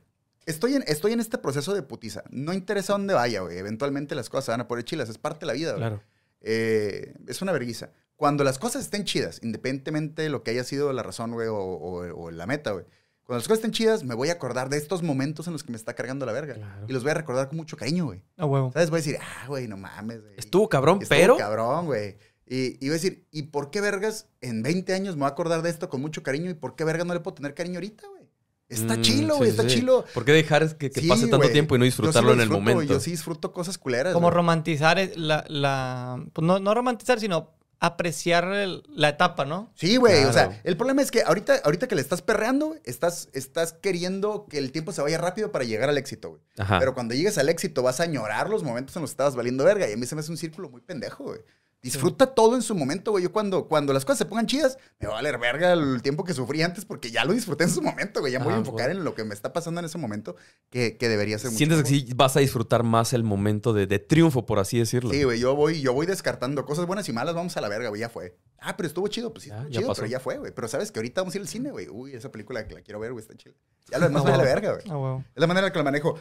Estoy 0.45 0.75
en, 0.75 0.84
estoy 0.88 1.13
en 1.13 1.19
este 1.19 1.38
proceso 1.38 1.73
de 1.73 1.82
putiza. 1.84 2.23
No 2.30 2.54
interesa 2.54 2.93
dónde 2.93 3.13
vaya, 3.13 3.41
güey. 3.41 3.58
Eventualmente 3.58 4.15
las 4.15 4.30
cosas 4.30 4.45
se 4.45 4.52
van 4.52 4.62
a 4.62 4.67
poner 4.67 4.86
chilas. 4.86 5.10
Es 5.10 5.17
parte 5.17 5.41
de 5.41 5.45
la 5.47 5.54
vida, 5.54 5.71
güey. 5.71 5.82
Claro. 5.82 6.04
Eh, 6.41 7.13
es 7.28 7.41
una 7.41 7.52
vergüenza. 7.52 7.91
Cuando 8.15 8.43
las 8.43 8.60
cosas 8.60 8.84
estén 8.84 9.04
chidas, 9.06 9.39
independientemente 9.43 10.21
de 10.21 10.30
lo 10.30 10.43
que 10.43 10.52
haya 10.52 10.63
sido 10.63 10.91
la 10.93 11.04
razón, 11.04 11.32
güey, 11.32 11.47
o, 11.47 11.56
o- 11.58 12.23
o 12.25 12.32
la 12.32 12.45
meta, 12.45 12.71
güey. 12.71 12.86
Cuando 13.29 13.41
las 13.41 13.47
cosas 13.47 13.59
estén 13.59 13.73
chidas, 13.73 14.03
me 14.03 14.15
voy 14.15 14.29
a 14.29 14.31
acordar 14.31 14.69
de 14.69 14.77
estos 14.77 15.03
momentos 15.03 15.45
en 15.45 15.53
los 15.53 15.61
que 15.63 15.69
me 15.71 15.77
está 15.77 15.93
cargando 15.93 16.25
la 16.25 16.31
verga. 16.31 16.55
Claro. 16.55 16.85
Y 16.87 16.93
los 16.93 17.03
voy 17.03 17.11
a 17.11 17.13
recordar 17.13 17.47
con 17.47 17.57
mucho 17.57 17.77
cariño, 17.77 18.05
güey. 18.05 18.23
A 18.37 18.45
huevo. 18.47 18.71
¿Sabes? 18.73 18.89
Voy 18.89 18.97
a 18.97 19.01
decir, 19.03 19.17
ah, 19.21 19.45
güey, 19.47 19.67
no 19.67 19.77
mames, 19.77 20.23
güey. 20.23 20.33
Estuvo 20.35 20.67
cabrón, 20.67 20.97
Estuvo 20.99 21.15
pero... 21.15 21.37
cabrón, 21.37 21.85
güey. 21.85 22.17
Y, 22.47 22.83
y 22.83 22.87
voy 22.87 22.89
a 22.89 22.93
decir, 22.93 23.27
¿y 23.29 23.43
por 23.43 23.69
qué 23.69 23.81
vergas 23.81 24.25
en 24.41 24.63
20 24.63 24.95
años 24.95 25.15
me 25.15 25.19
voy 25.19 25.25
a 25.29 25.33
acordar 25.33 25.61
de 25.61 25.69
esto 25.69 25.89
con 25.89 26.01
mucho 26.01 26.23
cariño? 26.23 26.49
¿Y 26.49 26.55
por 26.55 26.75
qué 26.75 26.83
vergas 26.85 27.05
no 27.05 27.13
le 27.13 27.19
puedo 27.19 27.35
tener 27.35 27.53
cariño 27.53 27.75
ahorita, 27.75 28.07
güey? 28.07 28.23
Está 28.67 28.97
Mm, 28.97 29.01
chilo, 29.01 29.37
güey, 29.37 29.51
sí, 29.51 29.57
está 29.57 29.69
sí. 29.69 29.75
chilo. 29.75 30.05
¿Por 30.11 30.25
qué 30.25 30.31
dejar 30.31 30.75
que, 30.77 30.89
que 30.89 30.99
Sí, 31.01 31.07
pase 31.07 31.27
tanto 31.27 31.51
tiempo 31.51 31.75
y 31.75 31.77
no 31.77 31.85
disfrutarlo 31.85 32.33
en 32.33 32.41
el 32.41 32.49
momento? 32.49 32.81
Yo 32.81 32.99
sí 32.99 33.11
disfruto 33.11 33.53
cosas 33.53 33.77
culeras. 33.77 34.11
Como 34.15 34.31
romantizar 34.31 34.97
la... 35.17 35.45
la 35.49 36.25
pues 36.33 36.47
no, 36.47 36.57
no 36.59 36.73
romantizar, 36.73 37.19
sino 37.19 37.59
apreciar 37.79 38.45
el- 38.53 38.83
la 38.89 39.09
etapa, 39.09 39.45
¿no? 39.45 39.71
Sí, 39.75 39.95
güey. 39.97 40.25
O 40.25 40.33
sea, 40.33 40.59
el 40.63 40.75
problema 40.77 41.01
es 41.01 41.11
que 41.11 41.21
ahorita, 41.23 41.61
ahorita 41.63 41.87
que 41.87 41.95
le 41.95 42.01
estás 42.01 42.21
perreando, 42.21 42.75
estás, 42.83 43.29
estás 43.33 43.73
queriendo 43.73 44.45
que 44.49 44.57
el 44.57 44.71
tiempo 44.71 44.91
se 44.91 45.01
vaya 45.01 45.17
rápido 45.17 45.51
para 45.51 45.63
llegar 45.65 45.89
al 45.89 45.97
éxito, 45.97 46.29
güey. 46.31 46.41
Ajá. 46.57 46.79
Pero 46.79 46.93
cuando 46.93 47.13
llegues 47.15 47.37
al 47.37 47.47
éxito 47.49 47.81
vas 47.81 47.99
a 47.99 48.03
añorar 48.03 48.49
los 48.49 48.63
momentos 48.63 48.95
en 48.95 49.01
los 49.01 49.11
que 49.11 49.13
estabas 49.13 49.35
valiendo 49.35 49.63
verga. 49.63 49.89
Y 49.89 49.93
a 49.93 49.97
mí 49.97 50.05
se 50.05 50.15
me 50.15 50.21
hace 50.21 50.31
un 50.31 50.37
círculo 50.37 50.69
muy 50.69 50.81
pendejo, 50.81 51.23
güey. 51.25 51.39
Disfruta 51.81 52.27
todo 52.35 52.55
en 52.55 52.61
su 52.61 52.75
momento, 52.75 53.11
güey. 53.11 53.23
Yo 53.23 53.31
cuando, 53.31 53.67
cuando 53.69 53.93
las 53.93 54.03
cosas 54.03 54.17
se 54.19 54.25
pongan 54.25 54.47
chidas, 54.47 54.77
me 54.99 55.07
va 55.07 55.13
a 55.13 55.15
valer 55.17 55.37
verga 55.37 55.71
el 55.73 56.01
tiempo 56.01 56.25
que 56.25 56.33
sufrí 56.33 56.61
antes 56.61 56.83
porque 56.83 57.09
ya 57.09 57.23
lo 57.23 57.31
disfruté 57.33 57.63
en 57.63 57.69
su 57.69 57.81
momento, 57.81 58.19
güey. 58.19 58.33
Ya 58.33 58.39
me 58.39 58.45
voy 58.45 58.53
a 58.53 58.57
Ah, 58.57 58.59
enfocar 58.59 58.89
en 58.89 59.03
lo 59.05 59.15
que 59.15 59.23
me 59.23 59.33
está 59.33 59.53
pasando 59.53 59.79
en 59.79 59.85
ese 59.85 59.97
momento 59.97 60.35
que, 60.69 60.97
que 60.97 61.07
debería 61.07 61.37
ser 61.39 61.51
mucho 61.51 61.57
Sientes 61.57 61.77
que 61.83 61.91
mejor. 61.91 62.07
sí 62.09 62.13
vas 62.15 62.35
a 62.35 62.41
disfrutar 62.41 62.83
más 62.83 63.13
el 63.13 63.23
momento 63.23 63.71
de, 63.71 63.87
de 63.87 63.99
triunfo, 63.99 64.45
por 64.45 64.59
así 64.59 64.77
decirlo. 64.77 65.11
Sí, 65.11 65.23
güey, 65.23 65.39
yo 65.39 65.55
voy, 65.55 65.79
yo 65.81 65.93
voy 65.93 66.05
descartando 66.05 66.65
cosas 66.65 66.85
buenas 66.85 67.07
y 67.07 67.13
malas, 67.13 67.33
vamos 67.33 67.55
a 67.55 67.61
la 67.61 67.69
verga, 67.69 67.87
güey, 67.89 68.01
ya 68.01 68.09
fue. 68.09 68.37
Ah, 68.59 68.75
pero 68.75 68.87
estuvo 68.87 69.07
chido, 69.07 69.31
pues 69.31 69.43
sí, 69.45 69.49
Ya, 69.49 69.55
estuvo 69.57 69.69
ya 69.71 69.79
chido, 69.79 69.87
pasó. 69.87 70.01
pero 70.01 70.11
ya 70.11 70.19
fue, 70.19 70.37
güey. 70.37 70.51
Pero 70.53 70.67
sabes 70.67 70.91
que 70.91 70.99
ahorita 70.99 71.21
vamos 71.21 71.33
a 71.33 71.37
ir 71.37 71.41
al 71.43 71.47
cine, 71.47 71.71
güey. 71.71 71.87
Uy, 71.87 72.13
esa 72.13 72.29
película 72.29 72.67
que 72.67 72.73
la 72.75 72.81
quiero 72.81 72.99
ver, 72.99 73.13
güey, 73.13 73.21
está 73.21 73.35
chida. 73.37 73.53
Ya 73.89 73.97
lo 73.99 74.07
demás 74.07 74.25
me 74.25 74.31
vale 74.31 74.43
verga, 74.43 74.73
güey. 74.73 74.89
A 74.89 74.97
huevo. 74.97 75.23
Es 75.33 75.39
la 75.39 75.47
manera 75.47 75.67
en 75.67 75.69
la 75.69 75.73
que 75.73 75.79
lo 75.79 75.85
manejo. 75.85 76.19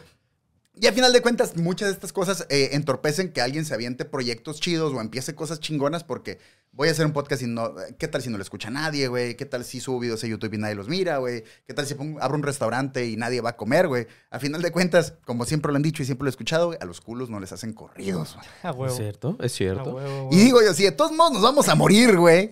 Y 0.81 0.87
a 0.87 0.93
final 0.93 1.11
de 1.11 1.21
cuentas, 1.21 1.57
muchas 1.57 1.89
de 1.89 1.93
estas 1.93 2.13
cosas 2.13 2.45
eh, 2.49 2.69
entorpecen 2.71 3.33
que 3.33 3.41
alguien 3.41 3.65
se 3.65 3.73
aviente 3.73 4.05
proyectos 4.05 4.61
chidos 4.61 4.93
o 4.93 5.01
empiece 5.01 5.35
cosas 5.35 5.59
chingonas 5.59 6.05
porque 6.05 6.37
voy 6.71 6.87
a 6.87 6.91
hacer 6.91 7.05
un 7.05 7.11
podcast 7.11 7.41
y 7.41 7.47
no... 7.47 7.73
¿Qué 7.97 8.07
tal 8.07 8.21
si 8.21 8.29
no 8.29 8.37
lo 8.37 8.43
escucha 8.43 8.69
nadie, 8.69 9.07
güey? 9.09 9.35
¿Qué 9.35 9.45
tal 9.45 9.65
si 9.65 9.81
subo 9.81 9.99
videos 9.99 10.23
a 10.23 10.27
YouTube 10.27 10.53
y 10.53 10.57
nadie 10.57 10.75
los 10.75 10.87
mira, 10.87 11.17
güey? 11.17 11.43
¿Qué 11.67 11.73
tal 11.73 11.85
si 11.85 11.95
pongo- 11.95 12.19
abro 12.21 12.37
un 12.37 12.43
restaurante 12.43 13.05
y 13.07 13.17
nadie 13.17 13.41
va 13.41 13.49
a 13.49 13.57
comer, 13.57 13.89
güey? 13.89 14.07
A 14.29 14.39
final 14.39 14.61
de 14.61 14.71
cuentas, 14.71 15.15
como 15.25 15.43
siempre 15.43 15.69
lo 15.71 15.75
han 15.75 15.81
dicho 15.81 16.01
y 16.01 16.05
siempre 16.05 16.23
lo 16.23 16.29
he 16.29 16.31
escuchado, 16.31 16.67
güey, 16.67 16.77
a 16.79 16.85
los 16.85 17.01
culos 17.01 17.29
no 17.29 17.41
les 17.41 17.51
hacen 17.51 17.73
corridos, 17.73 18.35
güey. 18.35 18.47
A 18.63 18.87
¿Es 18.91 18.95
cierto? 18.95 19.35
¿Es 19.41 19.51
cierto? 19.51 19.95
huevo, 19.95 19.99
a 19.99 20.03
huevo. 20.03 20.29
Y 20.31 20.37
digo 20.37 20.61
yo, 20.61 20.73
si 20.73 20.83
de 20.83 20.91
todos 20.93 21.11
modos 21.11 21.33
nos 21.33 21.41
vamos 21.41 21.67
a 21.67 21.75
morir, 21.75 22.15
güey. 22.17 22.51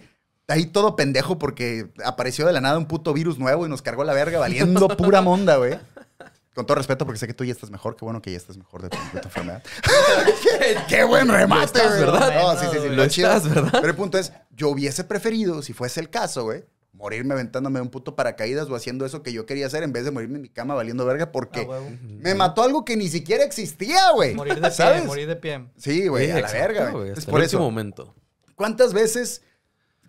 Ahí 0.49 0.65
todo 0.65 0.95
pendejo 0.95 1.37
porque 1.39 1.87
apareció 2.03 2.45
de 2.45 2.53
la 2.53 2.61
nada 2.61 2.77
un 2.77 2.87
puto 2.87 3.13
virus 3.13 3.37
nuevo 3.37 3.65
y 3.65 3.69
nos 3.69 3.81
cargó 3.81 4.03
la 4.05 4.13
verga 4.13 4.39
valiendo 4.39 4.87
pura 4.97 5.21
monda, 5.21 5.57
güey. 5.57 5.77
Con 6.57 6.65
todo 6.65 6.73
respeto, 6.73 7.05
porque 7.05 7.19
sé 7.19 7.27
que 7.27 7.35
tú 7.35 7.43
ya 7.43 7.51
estás 7.51 7.69
mejor. 7.69 7.95
Qué 7.95 8.03
bueno 8.03 8.19
que 8.19 8.31
ya 8.31 8.37
estás 8.37 8.57
mejor 8.57 8.81
de 8.81 8.89
tu, 8.89 8.97
de 9.13 9.21
tu 9.21 9.27
enfermedad. 9.27 9.63
qué, 10.41 10.75
qué 10.89 11.03
buen 11.03 11.27
remate, 11.27 11.65
estás. 11.65 11.99
¿verdad? 11.99 12.33
No, 12.33 12.59
sí, 12.59 12.65
sí, 12.71 12.79
sí. 12.81 12.89
Lo 12.95 13.07
chido. 13.07 13.31
estás, 13.31 13.53
¿verdad? 13.53 13.69
Pero 13.73 13.87
el 13.89 13.95
punto 13.95 14.17
es, 14.17 14.33
yo 14.49 14.69
hubiese 14.69 15.03
preferido, 15.03 15.61
si 15.61 15.73
fuese 15.73 15.99
el 15.99 16.09
caso, 16.09 16.45
güey, 16.45 16.65
morirme 16.93 17.35
aventándome 17.35 17.77
de 17.77 17.83
un 17.83 17.89
puto 17.89 18.15
paracaídas 18.15 18.67
o 18.69 18.75
haciendo 18.75 19.05
eso 19.05 19.21
que 19.21 19.31
yo 19.31 19.45
quería 19.45 19.67
hacer 19.67 19.83
en 19.83 19.93
vez 19.93 20.03
de 20.03 20.09
morirme 20.09 20.37
en 20.37 20.41
mi 20.41 20.49
cama 20.49 20.73
valiendo 20.73 21.05
verga 21.05 21.31
porque 21.31 21.61
huevo. 21.61 21.85
me 22.01 22.33
mató 22.33 22.63
algo 22.63 22.83
que 22.83 22.97
ni 22.97 23.07
siquiera 23.07 23.43
existía, 23.43 24.09
güey. 24.15 24.33
Morir 24.33 24.59
de 24.59 24.71
pie, 24.71 25.01
morir 25.05 25.27
de 25.27 25.35
pie. 25.35 25.67
Sí, 25.77 26.07
güey, 26.07 26.25
Sí, 26.25 26.31
a 26.31 26.41
la 26.41 26.51
verga, 26.51 26.89
güey. 26.89 27.11
hasta 27.11 27.29
por 27.29 27.43
eso, 27.43 27.59
momento. 27.59 28.15
¿Cuántas 28.55 28.93
veces, 28.93 29.43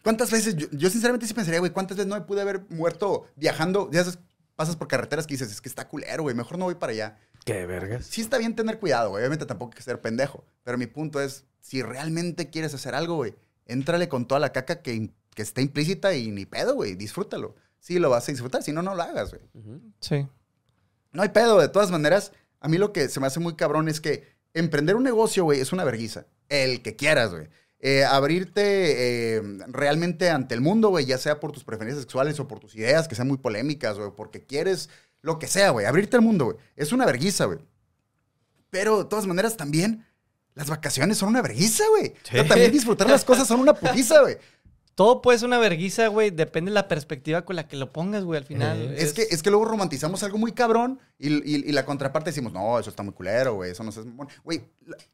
cuántas 0.02 0.30
veces, 0.30 0.56
yo, 0.56 0.66
yo 0.72 0.88
sinceramente 0.88 1.26
sí 1.26 1.34
pensaría, 1.34 1.61
güey, 1.61 1.72
cuántas 1.72 1.98
veces 1.98 2.08
no 2.08 2.14
me 2.14 2.22
pude 2.22 2.40
haber 2.40 2.62
muerto 2.70 3.26
viajando? 3.37 3.90
Ya 3.92 4.04
sabes, 4.04 4.18
pasas 4.59 4.75
por 4.75 4.88
carreteras 4.88 5.25
que 5.25 5.35
dices, 5.35 5.53
es 5.53 5.61
que 5.61 5.68
está 5.68 5.87
culero, 5.87 6.25
güey, 6.25 6.35
mejor 6.35 6.59
no 6.59 6.64
voy 6.64 6.75
para 6.75 6.90
allá. 6.90 7.16
¿Qué 7.44 7.64
vergas? 7.64 8.07
Sí 8.07 8.21
está 8.21 8.38
bien 8.38 8.57
tener 8.57 8.81
cuidado, 8.81 9.11
güey, 9.11 9.23
obviamente 9.23 9.47
tampoco 9.47 9.71
hay 9.71 9.77
que 9.77 9.85
ser 9.85 10.01
pendejo, 10.01 10.44
pero 10.64 10.77
mi 10.77 10.88
punto 10.88 11.21
es, 11.21 11.44
si 11.61 11.81
realmente 11.81 12.51
quieres 12.51 12.75
hacer 12.75 12.97
algo, 12.97 13.14
güey, 13.14 13.37
éntrale 13.66 14.09
con 14.09 14.27
toda 14.27 14.40
la 14.40 14.51
caca 14.51 14.83
que, 14.83 15.12
que 15.33 15.42
esté 15.42 15.62
implícita 15.62 16.12
y 16.16 16.33
ni 16.33 16.44
pedo, 16.44 16.75
güey, 16.75 16.97
disfrútalo. 16.97 17.55
Sí 17.79 18.01
lo 18.01 18.11
vas 18.11 18.29
a 18.29 18.33
disfrutar, 18.33 18.64
si 18.64 18.73
no, 18.73 18.83
no 18.83 18.97
lo 18.97 19.03
hagas, 19.05 19.31
güey. 19.31 19.42
Sí. 20.01 20.27
No 21.12 21.23
hay 21.23 21.29
pedo, 21.29 21.61
de 21.61 21.68
todas 21.68 21.92
maneras, 21.92 22.33
a 22.59 22.68
mí 22.68 22.79
lo 22.79 22.92
que 22.92 23.09
se 23.09 23.21
me 23.21 23.29
hace 23.29 23.38
muy 23.38 23.55
cabrón 23.55 23.88
es 23.88 24.01
que 24.01 24.27
emprender 24.55 24.97
un 24.97 25.05
negocio, 25.05 25.44
güey, 25.44 25.61
es 25.61 25.73
una 25.73 25.85
verguiza. 25.85 26.27
El 26.49 26.83
que 26.83 26.97
quieras, 26.97 27.31
güey. 27.31 27.49
Eh, 27.81 28.05
abrirte 28.05 29.37
eh, 29.37 29.43
realmente 29.69 30.31
ante 30.31 30.55
el 30.55 30.61
mundo, 30.61 30.88
güey, 30.88 31.07
ya 31.07 31.17
sea 31.19 31.38
por 31.38 31.53
tus 31.53 31.62
preferencias 31.64 32.03
sexuales 32.03 32.41
o 32.41 32.49
por 32.49 32.59
tus 32.59 32.75
ideas 32.75 33.07
que 33.07 33.14
sean 33.14 33.29
muy 33.29 33.38
polémicas, 33.38 33.97
güey, 33.99 34.11
porque 34.17 34.45
quieres 34.45 34.88
lo 35.23 35.38
que 35.38 35.47
sea, 35.47 35.71
güey. 35.71 35.87
Abrirte 35.87 36.17
al 36.17 36.23
mundo, 36.23 36.47
güey. 36.47 36.57
Es 36.77 36.93
una 36.93 37.07
verguiza, 37.07 37.45
güey. 37.45 37.59
Pero 38.71 38.99
de 38.99 39.05
todas 39.05 39.27
maneras 39.27 39.57
también, 39.57 40.05
las 40.55 40.69
vacaciones 40.69 41.19
son 41.19 41.29
una 41.31 41.41
verguiza, 41.43 41.85
güey. 41.91 42.09
O 42.09 42.27
sea, 42.27 42.43
Sí. 42.43 42.49
también 42.49 42.73
disfrutar 42.73 43.09
las 43.09 43.25
cosas 43.25 43.47
son 43.49 43.61
una 43.61 43.75
putiza, 43.75 44.21
güey. 44.23 44.37
Todo 44.95 45.23
puede 45.23 45.38
ser 45.38 45.47
una 45.47 45.59
verguiza, 45.59 46.09
güey. 46.09 46.31
Depende 46.31 46.73
de 46.73 46.75
la 46.75 46.88
perspectiva 46.88 47.43
con 47.45 47.55
la 47.55 47.69
que 47.69 47.77
lo 47.77 47.93
pongas, 47.93 48.25
güey, 48.25 48.38
al 48.41 48.45
final. 48.45 48.77
Eh, 48.81 48.97
Es 48.99 49.12
que, 49.12 49.23
es 49.31 49.43
que 49.45 49.51
luego 49.51 49.64
romantizamos 49.64 50.25
algo 50.25 50.38
muy 50.38 50.51
cabrón 50.51 50.99
y, 51.19 51.29
y- 51.29 51.64
y 51.69 51.73
la 51.73 51.85
contraparte 51.85 52.31
decimos, 52.31 52.53
no, 52.53 52.77
eso 52.81 52.91
está 52.91 53.05
muy 53.05 53.14
culero, 53.14 53.55
güey, 53.55 53.71
eso 53.71 53.85
no 53.85 53.91
es... 53.91 53.97
mamón". 53.99 54.29
Güey, 54.43 54.62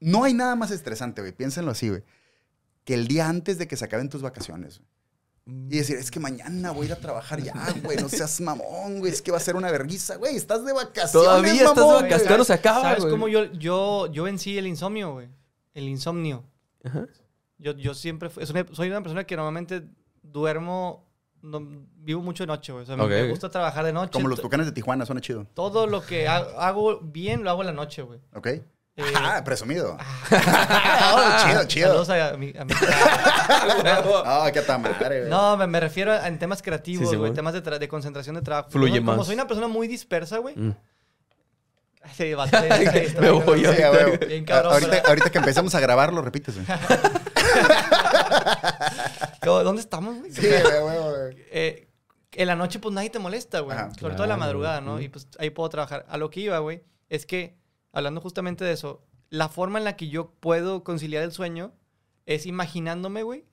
no 0.00 0.24
hay 0.24 0.32
nada 0.32 0.56
más 0.56 0.70
estresante, 0.70 1.20
güey, 1.20 1.32
piénsenlo 1.32 1.72
así, 1.72 1.90
güey, 1.90 2.02
que 2.84 2.94
el 2.94 3.08
día 3.08 3.28
antes 3.28 3.58
de 3.58 3.66
que 3.68 3.76
se 3.76 3.84
acaben 3.84 4.08
tus 4.08 4.22
vacaciones. 4.22 4.80
Y 5.46 5.76
decir, 5.76 5.96
es 5.96 6.10
que 6.10 6.20
mañana 6.20 6.70
voy 6.70 6.84
a 6.84 6.86
ir 6.86 6.92
a 6.94 6.96
trabajar 6.96 7.42
ya, 7.42 7.52
güey, 7.82 7.98
no 7.98 8.08
seas 8.08 8.40
mamón, 8.40 9.00
güey, 9.00 9.12
es 9.12 9.20
que 9.20 9.30
va 9.30 9.36
a 9.36 9.40
ser 9.40 9.56
una 9.56 9.70
verguiza, 9.70 10.16
güey, 10.16 10.36
estás 10.36 10.64
de 10.64 10.72
vacaciones, 10.72 11.12
Todavía 11.12 11.52
estás 11.52 11.74
de 11.74 11.80
mamón, 11.82 11.94
vacaciones, 11.94 12.08
güey". 12.08 12.18
todavía 12.20 12.38
no 12.38 12.44
se 12.44 12.52
acaba, 12.54 12.82
¿Sabes 12.82 13.00
güey. 13.00 13.10
cómo 13.10 13.28
yo, 13.28 13.44
yo, 13.52 14.06
yo 14.10 14.22
vencí 14.24 14.56
el 14.56 14.66
insomnio, 14.66 15.12
güey? 15.12 15.28
El 15.74 15.84
insomnio. 15.88 16.44
Ajá. 16.82 17.06
Yo, 17.58 17.72
yo 17.72 17.92
siempre 17.94 18.30
fui- 18.30 18.44
soy 18.46 18.88
una 18.88 19.02
persona 19.02 19.24
que 19.24 19.36
normalmente 19.36 19.84
duermo, 20.22 21.04
no- 21.42 21.60
vivo 21.96 22.22
mucho 22.22 22.42
de 22.44 22.46
noche, 22.48 22.72
güey. 22.72 22.84
O 22.84 22.86
sea, 22.86 22.96
me- 22.96 23.28
gusta 23.30 23.50
trabajar 23.50 23.84
de 23.84 23.92
noche. 23.92 24.12
Como 24.12 24.28
los 24.28 24.40
tucanes 24.40 24.64
de 24.66 24.72
Tijuana, 24.72 25.04
suena 25.04 25.20
chido, 25.20 25.46
Todo 25.52 25.86
lo 25.86 26.04
que 26.04 26.26
ha- 26.26 26.38
hago 26.58 27.00
bien 27.00 27.44
lo 27.44 27.50
hago 27.50 27.60
en 27.62 27.66
la 27.66 27.72
noche, 27.74 28.00
güey. 28.02 28.18
¿ok? 28.34 28.48
Eh, 28.96 29.02
Ajá, 29.14 29.42
presumido. 29.42 29.96
Oh, 30.30 31.36
chido, 31.44 31.64
chido. 31.64 32.04
Saludos 32.04 32.10
a 32.10 32.36
mi, 32.36 32.52
a 32.56 32.64
mi- 32.64 32.74
Ah, 34.24 34.50
qué 34.52 34.60
ta 34.62 34.78
madre, 34.78 35.20
güey. 35.20 35.30
No, 35.30 35.56
me, 35.56 35.66
me 35.66 35.80
refiero 35.80 36.12
a 36.12 36.28
en 36.28 36.38
temas 36.38 36.62
creativos, 36.62 37.00
Sí, 37.08 37.10
sí, 37.10 37.16
güey. 37.16 37.30
güey. 37.30 37.34
temas 37.34 37.54
de, 37.54 37.60
de 37.60 37.88
concentración 37.88 38.36
de 38.36 38.42
trabajo. 38.42 38.70
Fluye 38.70 38.98
como, 38.98 39.06
Como 39.12 39.16
más. 39.18 39.26
soy 39.26 39.34
una 39.34 39.46
persona 39.48 39.66
muy 39.68 39.88
dispersa, 39.88 40.38
güey. 40.38 40.54
Mm. 40.56 40.74
Sí, 42.16 42.34
va, 42.34 42.44
Me 42.46 43.30
voy 43.30 43.42
güey. 43.62 43.76
Sí, 43.76 43.82
a 43.82 43.90
huevo. 43.90 44.18
Bien 44.26 44.44
cabrón, 44.44 44.72
ahorita, 44.74 45.02
ahorita 45.08 45.30
que 45.30 45.38
empezamos 45.38 45.74
a 45.74 45.80
grabar, 45.80 46.12
lo 46.12 46.20
repites, 46.20 46.54
güey. 46.54 46.66
¿Dónde 49.42 49.80
estamos, 49.82 50.18
güey? 50.18 50.30
Sí, 50.30 50.46
güey, 50.46 50.62
güey, 50.82 50.98
güey. 50.98 51.36
eh, 51.50 51.88
en 52.32 52.46
la 52.46 52.56
noche, 52.56 52.78
pues 52.78 52.94
nadie 52.94 53.10
te 53.10 53.18
molesta, 53.18 53.60
güey. 53.60 53.76
Ajá. 53.76 53.90
Sobre 53.98 54.14
todo 54.14 54.24
en 54.24 54.28
la 54.30 54.34
Claro, 54.36 54.46
madrugada, 54.48 54.80
¿no? 54.80 55.00
Y 55.00 55.08
pues 55.08 55.28
ahí 55.38 55.50
puedo 55.50 55.68
trabajar. 55.70 56.04
A 56.08 56.16
lo 56.18 56.30
que 56.30 56.40
iba, 56.40 56.58
güey, 56.58 56.82
es 57.08 57.24
que, 57.26 57.56
hablando 57.94 58.20
justamente 58.20 58.64
de 58.64 58.72
eso, 58.72 59.02
la 59.30 59.48
forma 59.48 59.78
en 59.78 59.84
la 59.84 59.96
que 59.96 60.08
yo 60.08 60.30
puedo 60.40 60.84
conciliar 60.84 61.22
el 61.22 61.32
sueño 61.32 61.72
es 62.26 62.46
imaginándome, 62.46 63.22
güey, 63.22 63.44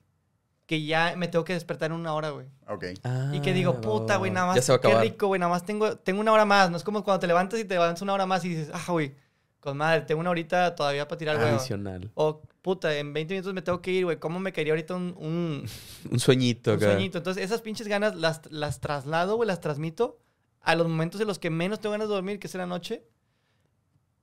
que 0.66 0.84
ya 0.84 1.14
me 1.16 1.28
tengo 1.28 1.44
que 1.44 1.52
despertar 1.54 1.90
en 1.90 1.96
una 1.98 2.14
hora, 2.14 2.30
güey. 2.30 2.46
Ok. 2.68 2.84
Y 3.32 3.40
que 3.40 3.52
digo, 3.52 3.80
puta, 3.80 4.16
güey, 4.16 4.30
nada 4.30 4.46
más. 4.46 4.56
Ah, 4.56 4.58
Ya 4.60 4.62
se 4.62 4.72
va 4.72 4.76
a 4.76 4.80
qué 4.80 4.88
acabar. 4.88 5.04
rico, 5.04 5.26
güey, 5.26 5.38
nada 5.38 5.50
más 5.50 5.64
tengo, 5.64 5.96
tengo 5.96 6.20
una 6.20 6.32
hora 6.32 6.44
más. 6.44 6.70
No 6.70 6.76
es 6.76 6.84
como 6.84 7.02
cuando 7.04 7.20
te 7.20 7.26
levantas 7.26 7.58
y 7.60 7.64
te 7.64 7.74
levantas 7.74 8.00
una 8.02 8.14
hora 8.14 8.26
más 8.26 8.44
y 8.44 8.50
dices, 8.50 8.70
ah, 8.72 8.84
güey, 8.88 9.14
con 9.60 9.76
madre, 9.76 10.02
tengo 10.02 10.20
una 10.20 10.30
horita 10.30 10.74
todavía 10.74 11.06
para 11.08 11.18
tirar, 11.18 11.36
güey. 11.36 11.48
Adicional. 11.50 12.10
O, 12.14 12.42
puta, 12.62 12.96
en 12.96 13.12
20 13.12 13.34
minutos 13.34 13.52
me 13.54 13.62
tengo 13.62 13.82
que 13.82 13.90
ir, 13.90 14.04
güey. 14.04 14.18
¿Cómo 14.18 14.38
me 14.40 14.52
caería 14.52 14.72
ahorita 14.72 14.94
un, 14.94 15.14
un, 15.18 15.68
Un 16.10 16.18
sueñito 16.20 16.70
un 16.72 16.76
acá. 16.78 16.92
sueñito? 16.92 17.18
Entonces, 17.18 17.44
esas 17.44 17.60
pinches 17.60 17.86
ganas 17.88 18.14
las, 18.16 18.40
las 18.50 18.80
traslado, 18.80 19.36
güey, 19.36 19.46
las 19.46 19.60
transmito 19.60 20.18
a 20.60 20.74
los 20.76 20.88
momentos 20.88 21.20
en 21.20 21.26
los 21.26 21.38
que 21.38 21.50
menos 21.50 21.80
tengo 21.80 21.92
ganas 21.92 22.08
de 22.08 22.14
dormir, 22.14 22.38
que 22.38 22.46
es 22.46 22.54
en 22.54 22.60
la 22.60 22.66
noche. 22.66 23.04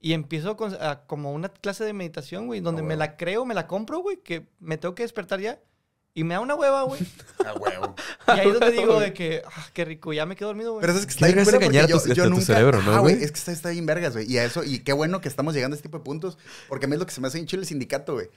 Y 0.02 0.14
empiezo 0.14 0.56
con, 0.56 0.74
a- 0.82 1.02
como 1.08 1.34
una 1.34 1.50
clase 1.50 1.84
de 1.84 1.94
meditación, 1.94 2.48
güey, 2.48 2.62
donde 2.62 2.82
Ah, 2.82 2.86
me 2.86 2.96
la 2.96 3.18
creo, 3.18 3.46
me 3.46 3.54
la 3.54 3.68
compro, 3.68 4.00
güey, 4.00 4.18
que 4.24 4.48
me 4.60 4.78
tengo 4.78 4.96
que 4.96 5.04
despertar 5.04 5.40
ya. 5.42 5.60
Y 6.16 6.24
me 6.24 6.34
da 6.34 6.40
una 6.40 6.56
hueva, 6.56 6.84
güey. 6.84 7.00
A 7.46 7.54
huevo. 7.54 7.96
Y 8.28 8.32
ahí 8.32 8.48
es 8.48 8.54
donde 8.60 8.72
digo 8.72 9.00
de 9.00 9.14
que, 9.14 9.42
ah, 9.46 9.68
qué 9.74 9.86
rico, 9.86 10.12
ya 10.14 10.26
me 10.26 10.36
quedo 10.36 10.50
dormido, 10.50 10.72
güey. 10.74 10.82
Pero 10.82 10.94
es 10.98 11.06
que 11.06 11.12
está 11.12 11.28
bien 11.28 11.44
porque 11.46 11.66
a 11.80 11.86
yo, 11.88 12.02
tu- 12.02 12.14
yo 12.14 12.24
a 12.24 12.26
tu 12.28 12.32
nunca... 12.32 12.46
cerebro, 12.46 12.82
¿no, 12.82 12.92
Ajá, 12.92 13.00
güey? 13.02 13.16
Es 13.24 13.32
que 13.32 13.38
está, 13.38 13.52
está 13.52 13.70
bien 13.70 13.86
vergas, 13.86 14.14
güey. 14.14 14.30
Y 14.32 14.38
a 14.38 14.44
eso, 14.46 14.64
y 14.64 14.80
qué 14.80 14.94
bueno 14.94 15.22
que 15.22 15.28
estamos 15.30 15.54
llegando 15.54 15.76
a 15.76 15.78
este 15.78 15.88
tipo 15.88 16.00
de 16.00 16.04
puntos, 16.04 16.38
porque 16.68 16.86
a 16.86 16.90
mí 16.90 16.96
es 16.96 17.00
lo 17.00 17.06
que 17.06 17.14
se 17.14 17.22
me 17.22 17.28
hace 17.28 17.46
chido 17.46 17.62
el 17.62 17.68
sindicato, 17.68 18.14
güey. 18.14 18.28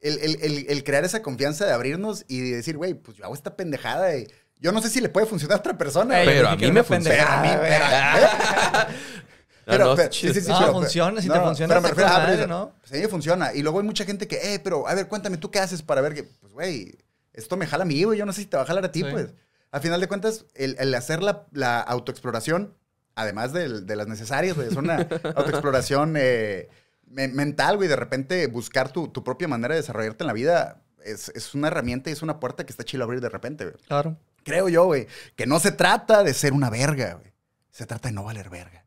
El, 0.00 0.18
el- 0.18 0.38
el- 0.42 0.66
el 0.68 0.84
crear 0.84 1.04
esa 1.04 1.22
confianza 1.22 1.64
de 1.66 1.72
abrirnos 1.72 2.24
y 2.28 2.40
de 2.40 2.56
decir, 2.56 2.76
güey, 2.76 2.94
pues 2.94 3.16
yo 3.16 3.24
hago 3.24 3.34
esta 3.34 3.54
pendejada 3.56 4.16
y 4.16 4.26
yo 4.58 4.72
no 4.72 4.80
sé 4.82 4.88
si 4.90 5.00
le 5.00 5.08
puede 5.08 5.26
funcionar 5.26 5.58
a 5.58 5.60
otra 5.60 5.78
persona. 5.78 6.16
Pero 6.24 6.42
yo 6.42 6.48
a 6.48 6.56
mí 6.56 6.72
me 6.72 6.82
funciona. 6.82 7.16
Pero 7.16 7.28
a 7.28 7.42
mí, 7.42 7.48
pero- 7.60 7.84
Ah, 7.86 8.88
Pero, 9.66 9.84
no, 9.86 9.96
pero- 9.96 10.08
chido. 10.10 10.32
sí, 10.32 10.40
sí, 10.40 10.46
sí, 10.46 10.52
No, 10.52 10.58
pero- 10.60 10.72
funciona, 10.72 11.20
si 11.20 11.28
te 11.28 11.40
funciona, 11.40 11.68
pero 11.74 11.80
me 11.82 11.88
refiero- 11.88 12.10
ah, 12.10 12.18
madre, 12.18 12.34
pero- 12.36 12.46
¿no? 12.46 12.72
pues 12.88 13.04
a 13.04 13.08
funciona. 13.08 13.52
Y 13.52 13.62
luego 13.62 13.80
hay 13.80 13.84
mucha 13.84 14.04
gente 14.04 14.28
que, 14.28 14.54
eh, 14.54 14.60
pero 14.60 14.86
a 14.88 14.94
ver, 14.94 15.08
cuéntame, 15.08 15.36
¿tú 15.38 15.50
qué 15.50 15.58
haces 15.58 15.82
para 15.82 16.00
ver 16.00 16.14
que, 16.14 16.22
pues, 16.22 16.52
güey, 16.52 16.96
esto 17.32 17.56
me 17.56 17.66
jala 17.66 17.82
a 17.82 17.86
mí, 17.86 18.02
güey, 18.04 18.18
yo 18.18 18.24
no 18.26 18.32
sé 18.32 18.42
si 18.42 18.46
te 18.46 18.56
va 18.56 18.62
a 18.62 18.66
jalar 18.66 18.84
a 18.84 18.92
ti, 18.92 19.00
Sí. 19.02 19.06
pues. 19.10 19.28
Al 19.72 19.80
final 19.80 20.00
de 20.00 20.06
cuentas, 20.08 20.46
el, 20.54 20.76
el 20.78 20.94
hacer 20.94 21.22
la, 21.22 21.46
la 21.52 21.80
autoexploración, 21.80 22.74
además 23.16 23.52
de, 23.52 23.68
las 23.96 24.06
necesarias, 24.06 24.54
güey, 24.56 24.68
es 24.68 24.76
una 24.76 24.96
autoexploración 25.34 26.14
eh, 26.16 26.68
me- 27.08 27.28
mental, 27.28 27.76
güey, 27.76 27.88
de 27.88 27.96
repente 27.96 28.46
buscar 28.46 28.92
tu, 28.92 29.08
tu 29.08 29.24
propia 29.24 29.48
manera 29.48 29.74
de 29.74 29.80
desarrollarte 29.80 30.22
en 30.22 30.28
la 30.28 30.32
vida. 30.32 30.82
Es, 31.04 31.28
es 31.34 31.54
una 31.54 31.68
herramienta 31.68 32.10
y 32.10 32.12
es 32.12 32.22
una 32.22 32.40
puerta 32.40 32.64
que 32.64 32.72
está 32.72 32.84
chido 32.84 33.04
abrir 33.04 33.20
de 33.20 33.28
repente, 33.28 33.64
güey. 33.64 33.76
Claro. 33.86 34.16
Creo 34.44 34.68
yo, 34.68 34.84
güey, 34.86 35.06
que 35.34 35.46
no 35.46 35.58
se 35.60 35.72
trata 35.72 36.22
de 36.22 36.32
ser 36.34 36.52
una 36.52 36.70
verga, 36.70 37.14
güey. 37.14 37.32
Se 37.70 37.84
trata 37.86 38.08
de 38.08 38.14
no 38.14 38.22
valer 38.24 38.48
verga. 38.48 38.85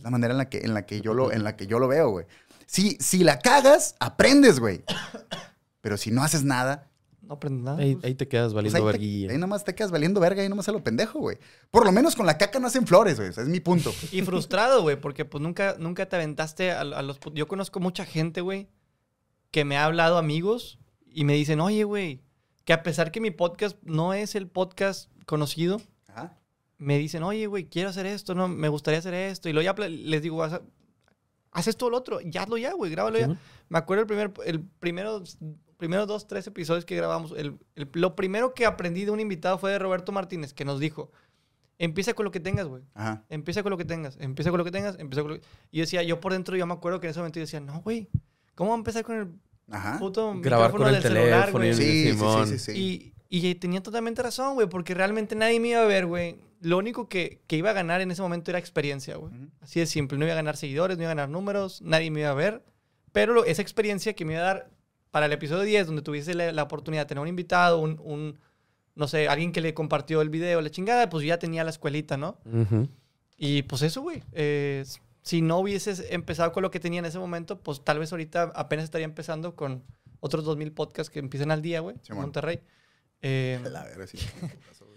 Es 0.00 0.04
la 0.04 0.10
manera 0.10 0.32
en 0.32 0.38
la 0.38 0.48
que, 0.48 0.58
en 0.58 0.72
la 0.72 0.86
que, 0.86 1.00
yo, 1.02 1.12
lo, 1.12 1.30
en 1.30 1.44
la 1.44 1.56
que 1.56 1.66
yo 1.66 1.78
lo 1.78 1.86
veo, 1.88 2.08
güey. 2.10 2.24
Si, 2.66 2.96
si 3.00 3.22
la 3.22 3.38
cagas, 3.38 3.94
aprendes, 4.00 4.58
güey. 4.60 4.82
Pero 5.82 5.96
si 5.98 6.10
no 6.10 6.22
haces 6.22 6.42
nada, 6.42 6.88
No 7.22 7.34
aprendes 7.34 7.62
nada. 7.64 7.78
Ahí, 7.78 7.94
pues. 7.94 8.04
ahí 8.06 8.14
te 8.14 8.26
quedas 8.28 8.46
pues 8.52 8.54
valiendo 8.54 8.78
ahí, 8.78 8.82
te- 8.82 8.86
verguilla. 8.92 9.32
ahí 9.32 9.38
nomás 9.38 9.62
te 9.64 9.74
quedas 9.74 9.90
valiendo 9.90 10.20
verga 10.20 10.42
y 10.44 10.48
nomás 10.48 10.68
a 10.68 10.72
lo 10.72 10.82
pendejo, 10.82 11.18
güey. 11.20 11.36
Por 11.70 11.84
lo 11.84 11.92
menos 11.92 12.16
con 12.16 12.24
la 12.26 12.38
caca 12.38 12.58
nacen 12.60 12.86
flores, 12.86 13.16
güey. 13.18 13.28
Ese 13.28 13.42
es 13.42 13.48
mi 13.48 13.60
punto. 13.60 13.92
Y 14.10 14.22
frustrado, 14.22 14.82
güey, 14.82 14.98
porque 15.00 15.24
pues 15.26 15.42
nunca, 15.42 15.76
nunca 15.78 16.08
te 16.08 16.16
aventaste 16.16 16.70
a, 16.72 16.80
a 16.80 17.02
los... 17.02 17.18
Yo 17.34 17.46
conozco 17.46 17.78
mucha 17.78 18.04
gente, 18.06 18.40
güey, 18.40 18.68
que 19.50 19.64
me 19.64 19.76
ha 19.76 19.84
hablado 19.84 20.16
amigos 20.18 20.78
y 21.06 21.24
me 21.24 21.34
dicen, 21.34 21.60
oye, 21.60 21.84
güey, 21.84 22.22
que 22.64 22.72
a 22.72 22.82
pesar 22.82 23.10
que 23.12 23.20
mi 23.20 23.30
podcast 23.30 23.76
no 23.82 24.14
es 24.14 24.34
el 24.34 24.46
podcast 24.48 25.10
conocido. 25.26 25.80
Me 26.80 26.98
dicen, 26.98 27.22
oye, 27.22 27.46
güey, 27.46 27.66
quiero 27.68 27.90
hacer 27.90 28.06
esto, 28.06 28.34
no, 28.34 28.48
me 28.48 28.68
gustaría 28.68 28.98
hacer 28.98 29.14
esto. 29.14 29.48
Y 29.48 29.52
luego 29.52 29.72
ya 29.72 29.88
les 29.88 30.22
digo, 30.22 30.42
haz, 30.42 30.60
esto 31.66 31.90
lo 31.90 31.96
otro, 31.98 32.20
ya 32.22 32.42
hazlo 32.42 32.56
ya, 32.56 32.72
güey, 32.72 32.90
grábalo 32.90 33.18
ya. 33.18 33.24
Simón. 33.26 33.38
Me 33.68 33.78
acuerdo 33.78 34.00
el 34.02 34.06
primer, 34.06 34.32
el 34.46 34.60
primero, 34.80 35.22
primero 35.76 36.06
dos, 36.06 36.26
tres 36.26 36.46
episodios 36.46 36.84
que 36.84 36.96
grabamos. 36.96 37.32
El, 37.36 37.58
el- 37.76 37.88
lo 37.92 38.16
primero 38.16 38.54
que 38.54 38.66
aprendí 38.66 39.04
de 39.04 39.10
un 39.10 39.20
invitado 39.20 39.58
fue 39.58 39.70
de 39.70 39.78
Roberto 39.78 40.10
Martínez, 40.12 40.52
que 40.54 40.64
nos 40.64 40.80
dijo, 40.80 41.12
empieza 41.78 42.14
con 42.14 42.24
lo 42.24 42.30
que 42.30 42.40
tengas, 42.40 42.66
güey. 42.66 42.82
Ajá. 42.94 43.24
Empieza 43.28 43.62
con 43.62 43.70
lo 43.70 43.76
que 43.78 43.84
tengas, 43.84 44.16
empieza 44.20 44.50
con 44.50 44.58
lo 44.58 44.64
que 44.64 44.70
tengas, 44.70 44.98
empieza 44.98 45.22
con 45.22 45.32
lo 45.32 45.40
que... 45.40 45.46
Y 45.70 45.78
yo 45.78 45.82
decía, 45.82 46.02
yo 46.02 46.18
por 46.20 46.32
dentro, 46.32 46.56
yo 46.56 46.66
me 46.66 46.74
acuerdo 46.74 47.00
que 47.00 47.06
en 47.06 47.10
ese 47.10 47.20
momento 47.20 47.38
yo 47.38 47.42
decía, 47.42 47.60
no, 47.60 47.80
güey, 47.82 48.08
¿cómo 48.54 48.70
voy 48.70 48.76
a 48.76 48.80
empezar 48.80 49.04
con 49.04 49.16
el 49.16 49.28
Ajá. 49.70 49.98
puto 49.98 50.34
Grabar 50.40 50.70
con 50.72 50.86
el 50.86 50.94
del 50.94 51.02
celular, 51.02 51.50
teléfono 51.52 51.64
güey? 51.64 51.70
y- 51.70 51.74
Sí, 51.74 52.12
sí, 52.12 52.18
sí, 52.18 52.58
sí, 52.58 52.58
sí. 52.58 52.78
Y, 52.80 53.14
y 53.30 53.54
tenía 53.54 53.80
totalmente 53.82 54.22
razón, 54.22 54.54
güey, 54.54 54.68
porque 54.68 54.92
realmente 54.92 55.34
nadie 55.36 55.60
me 55.60 55.68
iba 55.68 55.82
a 55.82 55.86
ver, 55.86 56.06
güey. 56.06 56.36
Lo 56.60 56.76
único 56.76 57.08
que, 57.08 57.40
que 57.46 57.56
iba 57.56 57.70
a 57.70 57.72
ganar 57.72 58.00
en 58.00 58.10
ese 58.10 58.20
momento 58.20 58.50
era 58.50 58.58
experiencia, 58.58 59.16
güey. 59.16 59.32
Así 59.60 59.80
de 59.80 59.86
simple. 59.86 60.18
No 60.18 60.24
iba 60.24 60.32
a 60.32 60.36
ganar 60.36 60.56
seguidores, 60.56 60.96
no 60.98 61.04
iba 61.04 61.12
a 61.12 61.14
ganar 61.14 61.28
números, 61.30 61.80
nadie 61.80 62.10
me 62.10 62.20
iba 62.20 62.30
a 62.30 62.34
ver. 62.34 62.62
Pero 63.12 63.32
lo- 63.32 63.44
esa 63.44 63.62
experiencia 63.62 64.12
que 64.14 64.24
me 64.24 64.34
iba 64.34 64.42
a 64.42 64.44
dar 64.44 64.70
para 65.10 65.26
el 65.26 65.32
episodio 65.32 65.62
10, 65.62 65.86
donde 65.86 66.02
tuviese 66.02 66.34
la, 66.34 66.52
la 66.52 66.62
oportunidad 66.64 67.02
de 67.04 67.06
tener 67.08 67.22
un 67.22 67.28
invitado, 67.28 67.78
un, 67.78 67.98
un, 68.04 68.38
no 68.94 69.08
sé, 69.08 69.28
alguien 69.28 69.52
que 69.52 69.60
le 69.60 69.74
compartió 69.74 70.20
el 70.22 70.28
video, 70.28 70.60
la 70.60 70.70
chingada, 70.70 71.08
pues 71.08 71.22
yo 71.22 71.28
ya 71.28 71.38
tenía 71.38 71.64
la 71.64 71.70
escuelita, 71.70 72.16
¿no? 72.16 72.38
Y 73.38 73.62
pues 73.62 73.82
eso, 73.82 74.02
güey. 74.02 74.22
eh, 74.32 74.84
si 75.22 75.40
no 75.42 75.58
hubieses 75.58 76.04
empezado 76.10 76.50
con 76.52 76.62
lo 76.62 76.70
que 76.70 76.80
tenía 76.80 76.98
en 76.98 77.04
ese 77.06 77.18
momento, 77.18 77.58
pues 77.60 77.82
tal 77.84 77.98
vez 77.98 78.10
ahorita 78.12 78.52
apenas 78.54 78.84
estaría 78.84 79.04
empezando 79.04 79.54
con 79.54 79.82
otros 80.20 80.44
2000 80.44 80.72
podcasts 80.72 81.10
que 81.10 81.18
empiezan 81.20 81.50
al 81.50 81.62
día, 81.62 81.80
güey, 81.80 81.96
en. 82.14 82.22
Monterrey. 82.22 82.60
Eh, 83.22 83.58
La 83.70 83.84
verga, 83.84 84.06
sí. 84.06 84.18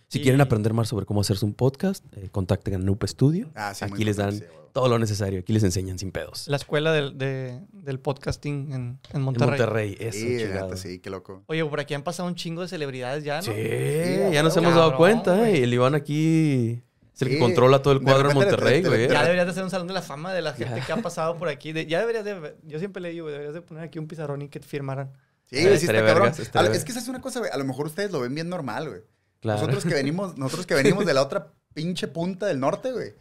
Si 0.08 0.22
quieren 0.22 0.42
aprender 0.42 0.74
más 0.74 0.88
sobre 0.90 1.06
cómo 1.08 1.22
hacerse 1.22 1.44
un 1.44 1.54
podcast, 1.56 2.06
eh, 2.16 2.30
contacten 2.32 2.76
a 2.76 2.78
Noob 2.78 3.04
Studio. 3.08 3.50
Ah, 3.56 3.74
sí, 3.74 3.84
Aquí 3.84 4.04
les 4.04 4.18
dan 4.18 4.44
todo 4.72 4.88
lo 4.88 5.00
necesario. 5.00 5.40
Aquí 5.40 5.54
les 5.54 5.64
enseñan 5.64 5.98
sin 5.98 6.12
pedos. 6.12 6.48
la 6.48 6.58
escuela 6.58 6.92
del, 6.94 7.18
de- 7.18 7.60
del 7.72 8.00
podcasting 8.00 8.72
en, 8.74 8.74
en 8.74 9.00
En 9.16 9.22
Monterrey. 9.24 9.50
Monterrey, 9.50 9.98
eso, 10.00 10.20
Sí, 10.20 10.38
chingado. 10.40 10.78
sí, 10.78 11.00
qué 11.00 11.10
loco. 11.10 11.44
Oye, 11.48 11.66
por 11.66 11.80
aquí 11.80 11.96
han 11.96 12.04
pasado 12.04 12.28
un 12.30 12.36
chingo 12.36 12.62
de 12.62 12.68
celebridades 12.68 13.24
ya, 13.24 13.38
¿no? 13.38 13.42
Sí, 13.44 13.52
Sí, 13.54 14.20
ya 14.34 14.44
nos 14.44 14.56
hemos 14.56 14.76
dado 14.76 14.96
cuenta. 14.98 15.50
eh, 15.50 15.64
El 15.64 15.74
Iván 15.74 15.96
aquí 15.96 16.84
es 17.16 17.22
el 17.24 17.30
que 17.30 17.40
controla 17.40 17.82
todo 17.82 17.94
el 17.94 18.02
cuadro 18.02 18.30
en 18.30 18.36
Monterrey, 18.36 18.84
güey. 18.84 19.08
Ya 19.10 19.24
deberías 19.24 19.46
de 19.48 19.52
hacer 19.52 19.64
un 19.64 19.70
salón 19.72 19.88
de 19.88 19.94
la 19.96 20.02
fama 20.04 20.32
de 20.32 20.44
la 20.44 20.54
gente 20.54 20.76
Ya. 20.80 20.86
que 20.86 20.92
ha 20.94 20.98
pasado 20.98 21.38
por 21.38 21.50
aquí. 21.50 21.72
De- 21.74 21.88
ya 21.88 22.00
deberías 22.00 22.24
de... 22.24 22.56
Yo 22.64 22.78
siempre 22.78 23.02
le 23.02 23.10
digo, 23.10 23.30
deberías 23.32 23.56
de 23.56 23.62
poner 23.64 23.84
aquí 23.84 23.98
un 23.98 24.08
pizarrón 24.08 24.44
y 24.44 24.50
que 24.50 24.60
te 24.60 24.68
firmaran. 24.68 25.12
Sí, 25.62 25.64
sí, 25.80 25.86
está 25.86 25.94
cabrón. 25.94 26.16
vergas, 26.24 26.40
estaría 26.40 26.72
A- 26.72 26.74
Es 26.76 26.84
que 26.84 26.92
esa 26.92 27.00
es 27.02 27.08
una 27.08 27.22
cosa, 27.22 27.40
güey. 27.40 27.52
A 27.52 27.58
lo 27.58 27.66
mejor 27.66 27.86
ustedes 27.88 28.12
lo 28.12 28.20
ven 28.22 28.34
bien 28.36 28.50
normal, 28.50 28.90
güey. 28.90 29.02
Claro. 29.42 29.60
Nosotros 29.62 29.86
que 29.86 29.94
venimos, 29.94 30.38
nosotros 30.38 30.66
que 30.66 30.74
venimos 30.76 31.06
de 31.06 31.14
la 31.14 31.22
otra 31.22 31.54
pinche 31.74 32.08
punta 32.08 32.46
del 32.48 32.60
norte, 32.60 32.92
güey. 32.92 33.14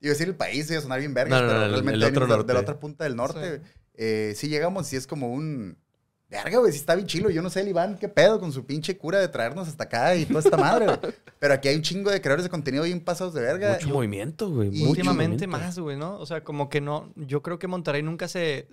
Iba 0.00 0.10
a 0.10 0.14
decir 0.14 0.28
el 0.28 0.34
país, 0.34 0.68
iba 0.70 0.78
a 0.78 0.82
sonar 0.82 1.00
bien 1.00 1.14
vergas, 1.14 1.40
No, 1.40 1.46
no, 1.46 1.52
pero 1.52 1.60
no, 1.60 1.68
realmente 1.68 1.94
el 1.94 2.02
otro 2.04 2.10
venimos 2.26 2.28
de- 2.28 2.36
norte. 2.36 2.46
de 2.48 2.54
la 2.54 2.60
otra 2.60 2.80
punta 2.80 3.04
del 3.04 3.16
norte. 3.16 3.40
Sí. 3.42 3.48
güey. 3.48 3.60
Eh, 3.94 4.32
sí 4.36 4.48
llegamos 4.48 4.92
y 4.92 4.96
es 4.96 5.06
como 5.06 5.32
un... 5.32 5.76
Verga, 6.28 6.58
güey, 6.58 6.72
sí 6.72 6.78
está 6.78 6.96
bien 6.96 7.06
chilo. 7.06 7.30
Yo 7.30 7.40
no 7.40 7.50
sé 7.50 7.60
el 7.60 7.68
Iván 7.68 7.96
qué 7.98 8.08
pedo 8.08 8.40
con 8.40 8.52
su 8.52 8.66
pinche 8.66 8.98
cura 8.98 9.20
de 9.20 9.28
traernos 9.28 9.68
hasta 9.68 9.84
acá 9.84 10.16
y 10.16 10.26
toda 10.26 10.40
esta 10.40 10.56
madre, 10.56 10.86
güey. 10.86 10.98
Pero 11.38 11.54
aquí 11.54 11.68
hay 11.68 11.76
un 11.76 11.82
chingo 11.82 12.10
de 12.10 12.20
creadores 12.20 12.42
de 12.44 12.50
contenido 12.50 12.82
bien 12.82 13.00
pasados 13.00 13.32
de 13.32 13.42
verga. 13.42 13.74
Mucho 13.74 13.88
movimiento, 13.90 14.50
güey. 14.50 14.68
Últimamente 14.82 15.46
movimiento. 15.46 15.66
más, 15.66 15.78
güey, 15.78 15.96
¿no? 15.96 16.18
O 16.18 16.26
sea, 16.26 16.42
como 16.42 16.68
que 16.68 16.80
no... 16.80 17.12
Yo 17.14 17.42
creo 17.42 17.60
que 17.60 17.68
Monterrey 17.68 18.02
nunca 18.02 18.26
se... 18.26 18.68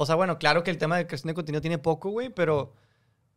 O 0.00 0.06
sea, 0.06 0.14
bueno, 0.14 0.38
claro 0.38 0.62
que 0.62 0.70
el 0.70 0.78
tema 0.78 0.96
de 0.96 1.06
creación 1.06 1.28
de 1.28 1.34
contenido 1.34 1.60
tiene 1.60 1.78
poco, 1.78 2.10
güey, 2.10 2.30
pero... 2.30 2.72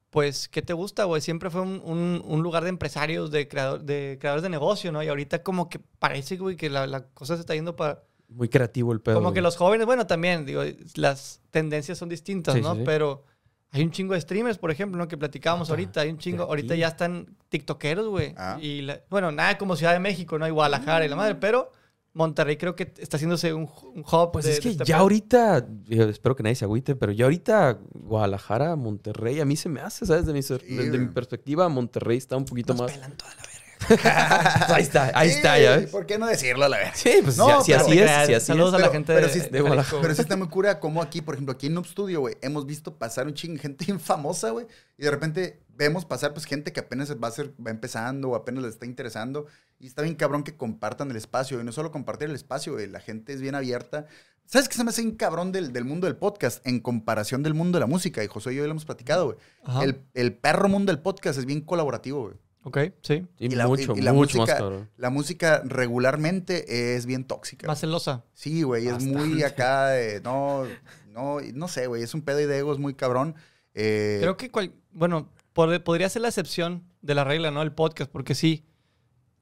Pues, 0.09 0.47
¿qué 0.47 0.61
te 0.61 0.73
gusta, 0.73 1.05
güey? 1.05 1.21
Siempre 1.23 1.49
fue 1.49 1.61
un, 1.61 1.81
un- 1.83 2.21
un 2.23 2.43
lugar 2.43 2.61
de 2.63 2.69
empresarios, 2.69 3.31
de, 3.31 3.47
creador, 3.47 3.81
de 3.81 4.17
creadores 4.21 4.43
de 4.43 4.49
negocio, 4.49 4.91
¿no? 4.91 5.01
Y 5.01 5.07
ahorita 5.07 5.41
como 5.41 5.69
que 5.69 5.79
parece, 5.97 6.37
güey, 6.37 6.55
que 6.55 6.69
la, 6.69 6.85
la 6.85 7.05
cosa 7.15 7.33
se 7.35 7.39
está 7.41 7.55
yendo 7.55 7.75
para... 7.75 8.03
Muy 8.29 8.47
creativo 8.47 8.93
el 8.93 9.01
pedo. 9.01 9.15
Como 9.15 9.29
que 9.29 9.39
güey. 9.39 9.43
los 9.43 9.57
jóvenes, 9.57 9.87
bueno, 9.87 10.05
también, 10.05 10.45
digo, 10.45 10.61
las 10.95 11.41
tendencias 11.49 11.97
son 11.97 12.09
distintas, 12.09 12.53
Sí, 12.53 12.61
¿no? 12.61 12.73
sí, 12.73 12.79
sí. 12.81 12.83
Pero 12.85 13.23
hay 13.71 13.81
un 13.81 13.89
chingo 13.89 14.13
de 14.13 14.21
streamers, 14.21 14.59
por 14.59 14.69
ejemplo, 14.69 14.99
¿no? 14.99 15.07
Que 15.07 15.17
platicábamos 15.17 15.69
Ah, 15.69 15.73
ahorita. 15.73 16.01
Hay 16.01 16.09
un 16.11 16.19
chingo, 16.19 16.43
ahorita 16.43 16.75
ya 16.75 16.89
están 16.89 17.35
tiktokeros, 17.49 18.07
güey. 18.07 18.35
Ah. 18.37 18.59
Y, 18.61 18.81
la- 18.83 19.01
bueno, 19.09 19.31
nada 19.31 19.57
como 19.57 19.75
Ciudad 19.75 19.93
de 19.93 19.99
México, 19.99 20.37
¿no? 20.37 20.47
Y 20.47 20.51
Guadalajara 20.51 21.03
y 21.05 21.09
la 21.09 21.15
madre, 21.15 21.33
pero 21.35 21.71
Monterrey 22.13 22.57
creo 22.57 22.75
que 22.75 22.93
está 22.97 23.17
haciéndose 23.17 23.53
un, 23.53 23.67
un 23.95 24.01
hub 24.01 24.31
Pues 24.31 24.45
de- 24.45 24.51
es 24.51 24.57
de 24.57 24.61
que 24.61 24.69
este 24.69 24.85
ya 24.85 24.97
ahorita, 24.97 25.67
yo 25.85 26.03
espero 26.09 26.35
que 26.35 26.43
nadie 26.43 26.55
se 26.55 26.65
agüite, 26.65 26.95
pero 26.95 27.11
ya 27.11 27.25
ahorita 27.25 27.79
Guadalajara, 27.93 28.75
Monterrey, 28.75 29.39
a 29.39 29.45
mí 29.45 29.55
se 29.55 29.67
me 29.69 29.81
hace, 29.81 30.05
¿sabes? 30.05 30.25
De 30.25 30.33
mi, 30.33 31.05
perspectiva, 31.07 31.67
Monterrey 31.69 32.17
está 32.17 32.37
un 32.37 32.45
poquito 32.45 32.73
Nos 32.73 32.83
más. 32.83 32.91
pelan 32.91 33.17
toda 33.17 33.31
la 33.31 33.41
verga. 33.41 33.53
ahí 34.75 34.81
está, 34.83 35.11
ahí 35.13 35.29
Sí, 35.29 35.35
está, 35.35 35.59
ya 35.59 35.75
ves. 35.75 35.89
¿Por 35.89 36.05
qué 36.05 36.17
no 36.17 36.25
decirlo 36.27 36.63
a 36.63 36.69
la 36.69 36.77
vez? 36.77 36.91
Sí, 36.93 37.15
pues 37.21 37.35
No, 37.37 37.49
ya- 37.49 37.61
si 37.63 37.73
así 37.73 37.91
es, 37.91 38.01
creas, 38.03 38.27
si 38.27 38.33
así 38.33 38.45
Saludos 38.45 38.73
es. 38.75 38.79
a 38.79 38.85
la 38.85 38.91
gente 38.91 39.13
pero 39.13 39.27
de, 39.27 39.33
sí- 39.33 39.39
de 39.41 39.49
de 39.49 39.59
Guadalajara. 39.61 40.01
Pero 40.01 40.15
sí 40.15 40.21
está 40.21 40.37
muy 40.37 40.47
cura 40.47 40.79
como 40.79 41.01
aquí, 41.01 41.21
por 41.21 41.33
ejemplo, 41.35 41.53
aquí 41.53 41.67
en 41.67 41.73
Noob 41.73 41.85
Studio, 41.87 42.21
güey, 42.21 42.37
hemos 42.41 42.65
visto 42.65 42.95
pasar 42.97 43.27
un 43.27 43.33
ching 43.33 43.57
gente 43.57 43.83
bien 43.85 43.99
famosa, 43.99 44.51
güey, 44.51 44.67
y 44.97 45.03
de 45.03 45.11
repente 45.11 45.63
vemos 45.75 46.05
pasar 46.05 46.33
pues 46.33 46.45
gente 46.45 46.71
que 46.71 46.79
apenas 46.79 47.11
va 47.21 47.27
a 47.27 47.31
ser, 47.31 47.51
va 47.65 47.71
empezando 47.71 48.29
o 48.29 48.35
apenas 48.35 48.63
le 48.63 48.69
está 48.69 48.85
interesando, 48.85 49.47
y 49.83 49.87
está 49.87 50.01
bien 50.01 50.15
cabrón 50.15 50.43
que 50.43 50.55
compartan 50.55 51.11
el 51.11 51.17
espacio, 51.17 51.59
y 51.59 51.63
no 51.63 51.71
solo 51.71 51.91
compartir 51.91 52.29
el 52.29 52.35
espacio, 52.35 52.73
güey, 52.73 52.87
la 52.87 52.99
gente 53.01 53.33
es 53.33 53.41
bien 53.41 53.53
abierta. 53.55 54.05
¿Sabes 54.45 54.67
qué 54.69 54.75
se 54.75 54.83
me 54.83 54.89
hace 54.91 55.01
bien 55.01 55.15
cabrón 55.15 55.51
del, 55.51 55.73
del 55.73 55.85
mundo 55.85 56.07
del 56.07 56.15
podcast 56.15 56.65
en 56.65 56.79
comparación 56.79 57.43
del 57.43 57.53
mundo 57.53 57.77
de 57.77 57.81
la 57.81 57.87
música? 57.87 58.23
Y 58.23 58.27
José 58.27 58.51
y 58.53 58.55
yo 58.55 58.61
ya 58.63 58.67
lo 58.67 58.71
hemos 58.71 58.85
platicado, 58.85 59.25
güey. 59.25 59.37
El, 59.83 60.01
el 60.13 60.33
perro 60.37 60.67
mundo 60.69 60.91
del 60.91 61.01
podcast 61.01 61.37
es 61.39 61.45
bien 61.45 61.61
colaborativo, 61.61 62.23
güey. 62.23 62.35
Ok, 62.65 62.77
sí. 63.01 63.25
Sí, 63.37 63.45
y 63.45 63.49
la- 63.55 63.67
mucho, 63.67 63.93
y- 63.95 63.99
y 63.99 64.01
la 64.01 64.13
mucho 64.13 64.37
música- 64.37 64.53
más 64.53 64.61
cabrón. 64.61 64.89
La 64.97 65.09
música 65.09 65.61
regularmente 65.65 66.95
es 66.95 67.05
bien 67.05 67.23
tóxica. 67.25 67.67
Más 67.67 67.79
celosa. 67.79 68.23
Sí, 68.33 68.63
güey, 68.63 68.87
es 68.87 69.03
muy 69.03 69.43
acá 69.43 69.87
de, 69.89 70.21
no, 70.21 70.63
no, 71.11 71.37
no 71.53 71.67
sé, 71.67 71.87
güey, 71.87 72.03
es 72.03 72.13
un 72.13 72.21
pedo 72.21 72.37
de 72.37 72.57
egos 72.57 72.79
muy 72.79 72.93
cabrón. 72.93 73.35
Eh, 73.73 74.19
Creo 74.21 74.37
que, 74.37 74.49
cual- 74.49 74.73
bueno, 74.91 75.29
pod- 75.55 75.83
podría 75.83 76.09
ser 76.09 76.21
la 76.21 76.29
excepción 76.29 76.83
de 77.01 77.15
la 77.15 77.23
regla, 77.23 77.51
¿no? 77.51 77.61
El 77.61 77.71
podcast, 77.73 78.11
porque 78.11 78.35
sí, 78.35 78.65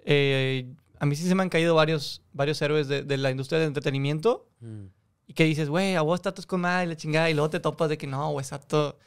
eh, 0.06 0.68
a 0.99 1.06
mí 1.06 1.16
sí 1.16 1.28
se 1.28 1.36
me 1.36 1.43
han 1.43 1.49
caído 1.49 1.76
varios, 1.76 2.22
varios 2.34 2.62
héroes 2.62 2.88
de, 2.88 3.04
de 3.04 3.18
la 3.18 3.32
industria 3.32 3.60
del 3.60 3.68
entretenimiento 3.68 4.47
Mm. 4.62 4.86
y 5.28 5.34
que 5.34 5.43
dices, 5.45 5.70
güey, 5.70 5.95
a 5.95 6.02
vos 6.02 6.20
está 6.24 6.34
con 6.45 6.62
madre 6.62 6.86
y 6.86 6.89
la 6.89 6.95
chingada, 6.95 7.30
y 7.30 7.34
luego 7.34 7.49
te 7.49 7.60
topas 7.60 7.89
de 7.89 7.97
que 7.97 8.06
no, 8.08 8.32
güey, 8.32 8.43
exacto. 8.43 8.97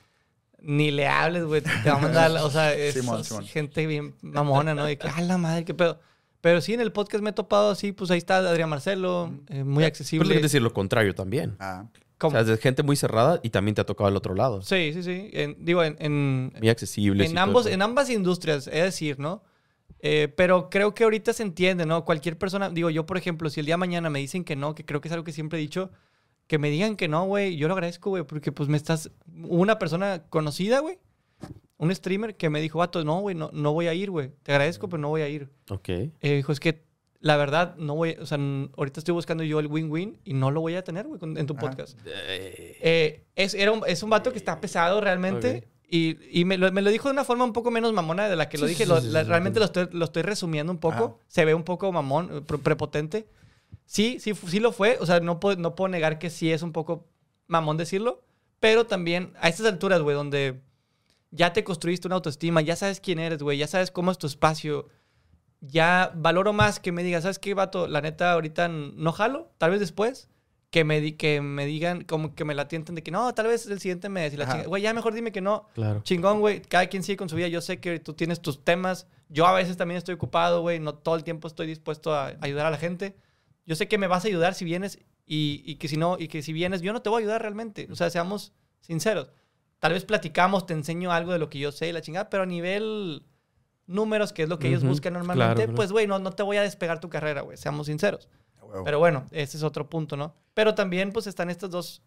Ni 0.61 0.91
le 0.91 1.07
hables, 1.07 1.45
güey, 1.45 1.61
te 1.61 1.91
va 1.91 1.97
a 1.97 2.01
mandar, 2.01 2.31
o 2.43 2.51
sea, 2.51 2.73
es, 2.75 2.95
Simón, 2.95 3.23
Simón. 3.23 3.45
gente 3.45 3.87
bien 3.87 4.15
mamona, 4.23 4.75
¿no? 4.75 4.85
De 4.87 4.97
que, 4.99 5.07
a 5.09 5.21
la 5.21 5.37
madre, 5.39 5.65
qué 5.65 5.75
pedo. 5.75 6.01
Pero 6.41 6.61
sí, 6.61 6.75
en 6.75 6.81
el 6.81 6.91
podcast 6.93 7.23
me 7.23 7.31
he 7.31 7.33
topado 7.33 7.71
así, 7.71 7.93
pues 7.93 8.11
ahí 8.11 8.19
está 8.19 8.39
Adrián 8.39 8.69
Marcelo, 8.69 9.33
eh, 9.49 9.63
muy 9.65 9.77
Pero 9.83 9.87
accesible. 9.89 10.35
es 10.37 10.43
decir 10.43 10.61
lo 10.63 10.73
contrario 10.73 11.15
también. 11.15 11.57
Ah, 11.61 11.87
O 12.21 12.31
sea, 12.31 12.41
es 12.41 12.59
gente 12.61 12.83
muy 12.83 12.97
cerrada 12.97 13.41
y 13.43 13.51
también 13.51 13.75
te 13.75 13.83
ha 13.83 13.87
tocado 13.87 14.09
el 14.09 14.17
otro 14.17 14.35
lado. 14.35 14.63
Sí, 14.63 14.91
sí, 14.95 15.03
sí. 15.03 15.31
En- 15.33 15.57
digo, 15.65 15.85
en, 15.85 15.97
en, 16.01 16.53
Muy 16.59 16.69
accesibles. 16.71 17.29
y 17.29 17.33
en, 17.33 17.39
ambos, 17.39 17.67
en 17.67 17.81
ambas 17.83 18.09
industrias, 18.11 18.67
es 18.67 18.83
decir, 18.83 19.19
¿no? 19.19 19.43
Eh, 20.07 20.29
pero 20.29 20.69
creo 20.69 20.95
que 20.95 21.05
ahorita 21.05 21.33
se 21.33 21.43
entiende, 21.43 21.87
¿no? 21.87 22.05
Cualquier 22.05 22.37
persona, 22.37 22.69
digo, 22.69 22.91
yo, 22.91 23.07
por 23.07 23.17
ejemplo, 23.17 23.49
si 23.49 23.61
el 23.61 23.67
día 23.67 23.73
de 23.77 23.79
mañana 23.79 24.11
me 24.11 24.19
dicen 24.19 24.45
que 24.45 24.55
no, 24.55 24.75
que 24.75 24.85
creo 24.85 25.01
que 25.01 25.09
es 25.09 25.13
algo 25.13 25.25
que 25.25 25.33
siempre 25.33 25.59
he 25.59 25.63
dicho, 25.63 25.91
que 26.47 26.59
me 26.59 26.69
digan 26.69 26.97
que 26.97 27.09
no, 27.09 27.25
güey, 27.25 27.57
yo 27.57 27.69
lo 27.69 27.75
agradezco, 27.75 28.11
güey, 28.11 28.23
porque 28.25 28.53
pues 28.53 28.69
me 28.69 28.77
estás. 28.77 29.11
Una 29.49 29.79
persona 29.79 30.25
conocida, 30.29 30.81
güey, 30.81 30.99
un 31.79 31.95
streamer 31.95 32.37
que 32.37 32.51
me 32.51 32.61
dijo, 32.61 32.81
vato, 32.81 33.03
no, 33.03 33.21
güey, 33.21 33.35
no, 33.35 33.49
no 33.55 33.73
voy 33.73 33.87
a 33.87 33.95
ir, 33.95 34.11
güey, 34.11 34.31
te 34.43 34.53
agradezco, 34.53 34.91
pero 34.91 35.01
no 35.01 35.09
voy 35.09 35.23
a 35.23 35.29
ir. 35.31 35.49
Ok. 35.71 35.89
Eh, 35.89 36.13
dijo, 36.21 36.53
es 36.53 36.61
que 36.61 36.85
la 37.21 37.39
verdad, 37.39 37.75
no 37.79 37.95
voy, 37.95 38.19
o 38.21 38.27
sea, 38.27 38.39
ahorita 38.77 39.01
estoy 39.01 39.15
buscando 39.15 39.43
yo 39.43 39.59
el 39.59 39.69
win-win 39.69 40.19
y 40.23 40.35
no 40.35 40.51
lo 40.51 40.61
voy 40.61 40.75
a 40.75 40.85
tener, 40.85 41.07
güey, 41.07 41.19
en 41.23 41.47
tu 41.47 41.55
Ajá. 41.55 41.61
podcast. 41.71 41.99
Eh, 42.05 42.77
Eh, 42.83 43.25
es, 43.37 43.55
era 43.55 43.73
un, 43.73 43.81
es 43.87 44.03
un 44.03 44.11
vato 44.11 44.33
que 44.33 44.37
está 44.37 44.61
pesado 44.61 45.01
realmente. 45.01 45.57
Ok. 45.57 45.74
Y, 45.97 46.19
y 46.41 46.45
me, 46.45 46.59
lo, 46.59 46.73
me 46.73 46.83
lo 46.83 46.91
dijo 46.91 47.09
de 47.09 47.13
una 47.13 47.25
forma 47.25 47.45
un 47.45 47.53
poco 47.53 47.71
menos 47.71 47.93
mamona 47.93 48.29
de 48.29 48.35
la 48.37 48.49
que 48.49 48.59
lo 48.59 48.67
dije. 48.67 48.85
Lo- 48.87 48.97
la- 49.13 49.23
realmente 49.29 49.61
lo 49.61 49.67
estoy, 49.67 49.89
lo 49.93 50.05
estoy 50.07 50.23
resumiendo 50.23 50.73
un 50.73 50.79
poco. 50.79 50.95
Ajá. 51.05 51.15
Se 51.29 51.45
ve 51.45 51.55
un 51.55 51.63
poco 51.63 51.93
mamón, 51.93 52.45
pre- 52.47 52.59
prepotente. 52.59 53.29
Sí, 53.87 54.19
sí, 54.19 54.35
sí 54.35 54.59
lo 54.61 54.73
fue. 54.73 54.97
O 55.01 55.07
sea, 55.07 55.21
no 55.21 55.39
puedo, 55.39 55.57
no 55.61 55.75
puedo 55.77 55.89
negar 55.89 56.19
que 56.19 56.31
sí 56.31 56.51
es 56.51 56.63
un 56.63 56.73
poco 56.73 57.07
mamón 57.47 57.77
decirlo. 57.77 58.25
Pero 58.61 58.87
también 58.87 59.35
a 59.41 59.49
estas 59.49 59.67
alturas, 59.67 60.01
güey, 60.01 60.17
donde 60.17 60.63
ya 61.31 61.53
te 61.53 61.63
construiste 61.65 62.09
una 62.09 62.17
autoestima, 62.17 62.61
ya 62.61 62.77
sabes 62.77 62.99
quién 63.01 63.19
eres, 63.19 63.43
güey, 63.43 63.59
ya 63.59 63.67
sabes 63.69 63.91
cómo 63.91 64.11
es 64.11 64.19
tu 64.19 64.27
espacio. 64.27 64.89
Ya 65.61 66.13
valoro 66.17 66.53
más 66.53 66.81
que 66.81 66.93
me 66.93 67.03
digas, 67.03 67.23
¿sabes 67.23 67.39
qué, 67.39 67.55
vato? 67.55 67.87
La 67.87 68.01
neta, 68.01 68.33
ahorita 68.33 68.69
no 68.69 69.13
jalo, 69.13 69.51
tal 69.59 69.71
vez 69.71 69.81
después. 69.81 70.29
Que 70.75 70.83
me, 70.83 71.01
di- 71.01 71.13
que 71.13 71.41
me 71.41 71.67
digan, 71.67 72.03
como 72.03 72.35
que 72.35 72.45
me 72.45 72.53
la 72.53 72.67
tienten 72.67 72.97
de 72.97 73.05
que 73.05 73.13
no, 73.13 73.33
tal 73.33 73.47
vez 73.47 73.65
el 73.69 73.79
siguiente 73.79 74.09
mes. 74.09 74.35
Y 74.35 74.37
la 74.37 74.43
Ajá. 74.45 74.55
chinga- 74.55 74.67
Güey, 74.67 74.83
ya 74.83 74.93
mejor 74.93 75.15
dime 75.15 75.31
que 75.31 75.41
no. 75.41 75.69
claro. 75.75 76.01
Chingón, 76.03 76.41
güey. 76.41 76.63
Cada 76.63 76.89
quien 76.89 77.05
sigue 77.05 77.17
con 77.17 77.29
su 77.29 77.37
vida. 77.37 77.47
Yo 77.47 77.61
sé 77.61 77.79
que 77.79 78.01
tú 78.01 78.15
tienes 78.15 78.41
tus 78.41 78.65
temas. 78.65 79.07
Yo 79.29 79.47
a 79.47 79.53
veces 79.53 79.77
también 79.77 79.99
estoy 79.99 80.17
ocupado, 80.17 80.63
güey. 80.63 80.81
No 80.81 80.95
todo 80.95 81.15
el 81.15 81.23
tiempo 81.23 81.47
estoy 81.47 81.69
dispuesto 81.69 82.13
a 82.13 82.35
ayudar 82.41 82.67
a 82.67 82.71
la 82.73 82.77
gente. 82.79 83.15
Yo 83.67 83.77
sé 83.77 83.87
que 83.87 83.99
me 83.99 84.09
vas 84.09 84.25
a 84.25 84.27
ayudar 84.29 84.55
si 84.55 84.65
vienes 84.65 84.99
y, 85.27 85.63
y 85.65 85.77
que 85.77 85.87
si 85.87 85.97
no, 85.97 86.17
y 86.19 86.27
que 86.27 86.43
si 86.43 86.53
vienes, 86.53 86.83
yo 86.83 86.93
no 86.93 87.03
te 87.03 87.09
voy 87.09 87.19
a 87.19 87.23
ayudar 87.23 87.41
realmente. 87.43 87.87
O 87.93 87.95
sea, 87.95 88.11
seamos 88.11 88.53
sinceros. 88.81 89.31
Tal 89.79 89.93
vez 89.93 90.05
platicamos, 90.05 90.67
te 90.67 90.75
enseño 90.75 91.13
algo 91.13 91.33
de 91.33 91.39
lo 91.39 91.49
que 91.51 91.61
yo 91.61 91.71
sé 91.71 91.89
y 91.89 91.93
la 91.93 92.01
chingada, 92.03 92.29
pero 92.31 92.43
a 92.43 92.47
nivel 92.47 93.23
números, 93.87 94.33
que 94.33 94.43
es 94.43 94.49
lo 94.49 94.59
que 94.59 94.69
ellos 94.69 94.83
buscan 94.83 95.13
normalmente, 95.13 95.55
claro. 95.63 95.75
pues, 95.75 95.93
güey, 95.93 96.07
no, 96.09 96.19
no 96.19 96.33
te 96.33 96.43
voy 96.43 96.57
a 96.57 96.63
despegar 96.63 96.99
tu 97.01 97.09
carrera, 97.11 97.43
güey. 97.43 97.57
Seamos 97.59 97.87
sinceros. 97.87 98.29
Pero 98.85 98.99
bueno, 98.99 99.27
ese 99.31 99.57
es 99.57 99.63
otro 99.63 99.89
punto, 99.89 100.17
¿no? 100.17 100.35
Pero 100.55 100.75
también, 100.75 101.13
pues, 101.13 101.27
están 101.27 101.51
estas 101.51 101.71
dos 101.71 102.03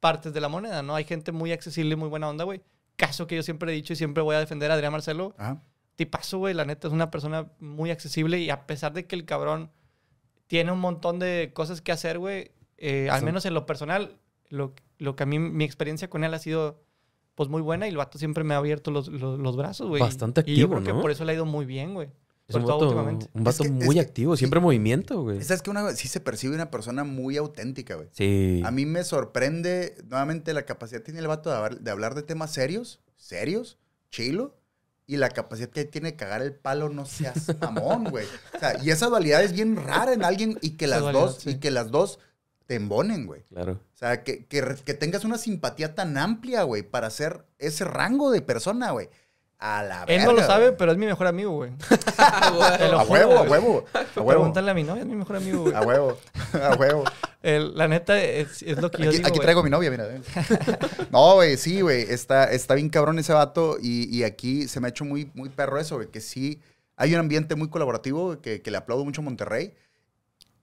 partes 0.00 0.32
de 0.32 0.40
la 0.40 0.48
moneda, 0.48 0.82
¿no? 0.82 0.94
Hay 0.94 1.04
gente 1.04 1.32
muy 1.32 1.52
accesible 1.52 1.92
y 1.92 1.96
muy 1.96 2.08
buena 2.08 2.28
onda, 2.28 2.44
güey. 2.44 2.62
Caso 2.96 3.26
que 3.26 3.36
yo 3.36 3.42
siempre 3.42 3.72
he 3.72 3.74
dicho 3.74 3.92
y 3.92 3.96
siempre 3.96 4.22
voy 4.22 4.36
a 4.36 4.40
defender 4.40 4.70
a 4.70 4.74
Adrián 4.74 4.92
Marcelo. 4.92 5.34
Ajá. 5.38 5.62
Tipazo, 5.96 6.38
güey. 6.38 6.54
La 6.54 6.64
neta 6.64 6.88
es 6.88 6.92
una 6.92 7.10
persona 7.10 7.52
muy 7.60 7.90
accesible 7.90 8.38
y 8.38 8.50
a 8.50 8.66
pesar 8.66 8.92
de 8.92 9.06
que 9.06 9.14
el 9.14 9.24
cabrón 9.24 9.70
tiene 10.46 10.72
un 10.72 10.80
montón 10.80 11.18
de 11.18 11.52
cosas 11.54 11.80
que 11.80 11.92
hacer, 11.92 12.18
güey, 12.18 12.50
eh, 12.76 13.08
al 13.10 13.22
menos 13.22 13.46
en 13.46 13.54
lo 13.54 13.64
personal, 13.64 14.18
lo, 14.48 14.74
lo 14.98 15.16
que 15.16 15.22
a 15.22 15.26
mí, 15.26 15.38
mi 15.38 15.64
experiencia 15.64 16.10
con 16.10 16.24
él 16.24 16.34
ha 16.34 16.38
sido, 16.38 16.82
pues, 17.34 17.48
muy 17.48 17.62
buena 17.62 17.86
y 17.86 17.90
el 17.90 17.96
vato 17.96 18.18
siempre 18.18 18.44
me 18.44 18.54
ha 18.54 18.58
abierto 18.58 18.90
los, 18.90 19.08
los, 19.08 19.38
los 19.38 19.56
brazos, 19.56 19.88
güey. 19.88 20.02
Bastante 20.02 20.42
Y 20.46 20.56
yo 20.56 20.66
activo, 20.66 20.82
creo 20.82 20.96
que 20.96 21.00
por 21.00 21.10
eso 21.10 21.24
le 21.24 21.32
ha 21.32 21.34
ido 21.36 21.46
muy 21.46 21.64
bien, 21.64 21.94
güey. 21.94 22.10
Sobre 22.52 22.64
un 22.64 22.68
todo 22.70 22.78
vato, 22.78 22.88
últimamente. 22.88 23.26
un 23.34 23.44
vato 23.44 23.62
Es 23.64 23.70
que- 23.70 23.78
es 23.78 23.84
muy 23.84 23.94
que- 23.96 24.00
activo, 24.00 24.36
siempre 24.36 24.58
en 24.58 24.64
movimiento, 24.64 25.22
güey. 25.22 25.38
Esa 25.38 25.54
es 25.54 25.62
que 25.62 25.70
una, 25.70 25.90
sí 25.92 26.08
se 26.08 26.20
percibe 26.20 26.54
una 26.54 26.70
persona 26.70 27.04
muy 27.04 27.36
auténtica, 27.36 27.94
güey. 27.96 28.08
Sí. 28.12 28.62
A 28.64 28.70
mí 28.70 28.86
me 28.86 29.02
sorprende 29.04 29.96
nuevamente 30.08 30.52
la 30.54 30.62
capacidad 30.62 31.00
que 31.00 31.06
tiene 31.06 31.20
el 31.20 31.26
vato 31.28 31.50
de 31.50 31.56
hablar, 31.56 31.80
de 31.80 31.90
hablar 31.90 32.14
de 32.14 32.22
temas 32.22 32.52
serios, 32.52 33.00
serios, 33.16 33.78
chilo, 34.10 34.56
y 35.06 35.16
la 35.16 35.28
capacidad 35.30 35.68
que 35.68 35.84
tiene 35.84 36.12
de 36.12 36.16
cagar 36.16 36.42
el 36.42 36.54
palo, 36.54 36.88
no 36.88 37.04
seas 37.06 37.34
mamón, 37.60 38.04
güey. 38.04 38.26
O 38.54 38.58
sea, 38.58 38.82
y 38.82 38.90
esa 38.90 39.06
dualidad 39.08 39.42
es 39.42 39.52
bien 39.52 39.76
rara 39.76 40.12
en 40.12 40.24
alguien 40.24 40.58
y 40.62 40.70
que 40.76 40.84
Esa 40.84 40.94
las 40.96 41.00
dualidad, 41.02 41.22
dos, 41.24 41.36
sí. 41.40 41.50
y 41.50 41.54
que 41.58 41.70
las 41.70 41.90
dos 41.90 42.18
te 42.66 42.76
embonen, 42.76 43.26
güey. 43.26 43.42
Claro. 43.42 43.72
O 43.72 43.98
sea, 43.98 44.22
que, 44.22 44.46
que, 44.46 44.62
que 44.84 44.94
tengas 44.94 45.24
una 45.24 45.38
simpatía 45.38 45.94
tan 45.94 46.16
amplia, 46.16 46.62
güey, 46.62 46.82
para 46.82 47.10
ser 47.10 47.44
ese 47.58 47.84
rango 47.84 48.30
de 48.30 48.40
persona, 48.42 48.92
güey. 48.92 49.08
A 49.64 49.84
la 49.84 50.02
Él 50.08 50.22
no 50.22 50.30
lo 50.32 50.38
verga, 50.38 50.46
sabe, 50.48 50.72
pero 50.72 50.90
es 50.90 50.98
mi 50.98 51.06
mejor 51.06 51.28
amigo, 51.28 51.52
güey. 51.52 51.70
A 52.18 52.50
huevo, 52.52 52.98
a 52.98 53.02
huevo, 53.04 53.38
a 53.38 53.42
huevo. 53.42 53.84
Pregúntale 54.26 54.70
a 54.70 54.74
mi 54.74 54.82
novia, 54.82 55.02
es 55.02 55.06
mi 55.08 55.14
mejor 55.14 55.36
amigo, 55.36 55.62
güey. 55.62 55.74
A 55.74 55.82
huevo, 55.82 56.18
a 56.60 56.74
huevo. 56.74 57.04
El- 57.42 57.76
la 57.76 57.86
neta 57.86 58.20
es, 58.20 58.62
es 58.62 58.80
lo 58.82 58.90
que 58.90 59.02
yo 59.04 59.08
Aquí, 59.10 59.18
digo, 59.18 59.28
aquí 59.28 59.36
güey. 59.36 59.42
traigo 59.42 59.60
a 59.60 59.62
mi 59.62 59.70
novia, 59.70 59.90
mira. 59.90 60.06
No, 61.12 61.34
güey, 61.34 61.56
sí, 61.56 61.80
güey. 61.80 62.02
Está, 62.02 62.50
está 62.50 62.74
bien 62.74 62.88
cabrón 62.88 63.18
ese 63.20 63.32
vato. 63.32 63.76
Y, 63.80 64.04
y 64.16 64.24
aquí 64.24 64.66
se 64.66 64.80
me 64.80 64.88
ha 64.88 64.90
hecho 64.90 65.04
muy, 65.04 65.30
muy 65.34 65.48
perro 65.48 65.78
eso, 65.78 65.94
güey. 65.96 66.08
Que 66.08 66.20
sí, 66.20 66.60
hay 66.96 67.14
un 67.14 67.20
ambiente 67.20 67.54
muy 67.54 67.68
colaborativo 67.68 68.40
que, 68.40 68.62
que 68.62 68.70
le 68.72 68.78
aplaudo 68.78 69.04
mucho 69.04 69.20
a 69.20 69.24
Monterrey. 69.24 69.74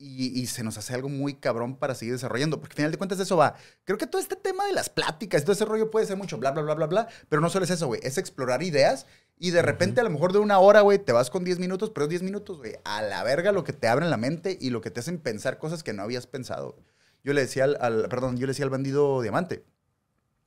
Y, 0.01 0.27
y 0.39 0.47
se 0.47 0.63
nos 0.63 0.77
hace 0.77 0.93
algo 0.93 1.09
muy 1.09 1.33
cabrón 1.35 1.75
para 1.75 1.93
seguir 1.93 2.13
desarrollando. 2.13 2.61
Porque 2.61 2.71
al 2.73 2.77
final 2.77 2.91
de 2.91 2.97
cuentas 2.97 3.19
eso 3.19 3.35
va. 3.35 3.55
Creo 3.83 3.97
que 3.97 4.07
todo 4.07 4.21
este 4.21 4.37
tema 4.37 4.65
de 4.65 4.71
las 4.71 4.89
pláticas, 4.89 5.43
todo 5.43 5.51
ese 5.51 5.65
rollo 5.65 5.91
puede 5.91 6.05
ser 6.05 6.15
mucho 6.15 6.37
bla, 6.37 6.51
bla, 6.51 6.61
bla, 6.63 6.73
bla, 6.73 6.87
bla. 6.87 7.07
Pero 7.27 7.41
no 7.41 7.49
solo 7.49 7.65
es 7.65 7.71
eso, 7.71 7.87
güey. 7.87 7.99
Es 8.01 8.17
explorar 8.17 8.63
ideas. 8.63 9.05
Y 9.37 9.51
de 9.51 9.61
repente, 9.61 9.99
a 9.99 10.03
lo 10.05 10.09
mejor 10.09 10.31
de 10.31 10.39
una 10.39 10.57
hora, 10.59 10.81
güey, 10.81 10.99
te 10.99 11.11
vas 11.11 11.29
con 11.29 11.43
10 11.43 11.59
minutos, 11.59 11.89
pero 11.91 12.05
es 12.05 12.09
10 12.09 12.23
minutos, 12.23 12.57
güey. 12.59 12.75
A 12.85 13.01
la 13.01 13.23
verga 13.23 13.51
lo 13.51 13.63
que 13.65 13.73
te 13.73 13.87
abren 13.89 14.09
la 14.09 14.17
mente 14.17 14.57
y 14.59 14.69
lo 14.69 14.79
que 14.81 14.89
te 14.89 15.01
hacen 15.01 15.19
pensar 15.19 15.57
cosas 15.57 15.83
que 15.83 15.91
no 15.93 16.01
habías 16.03 16.27
pensado. 16.27 16.77
Yo 17.23 17.33
le 17.33 17.41
decía 17.41 17.65
al, 17.65 17.77
al- 17.81 18.07
perdón, 18.09 18.37
yo 18.37 18.47
le 18.47 18.51
decía 18.51 18.63
al 18.65 18.71
bandido 18.71 19.21
diamante. 19.21 19.65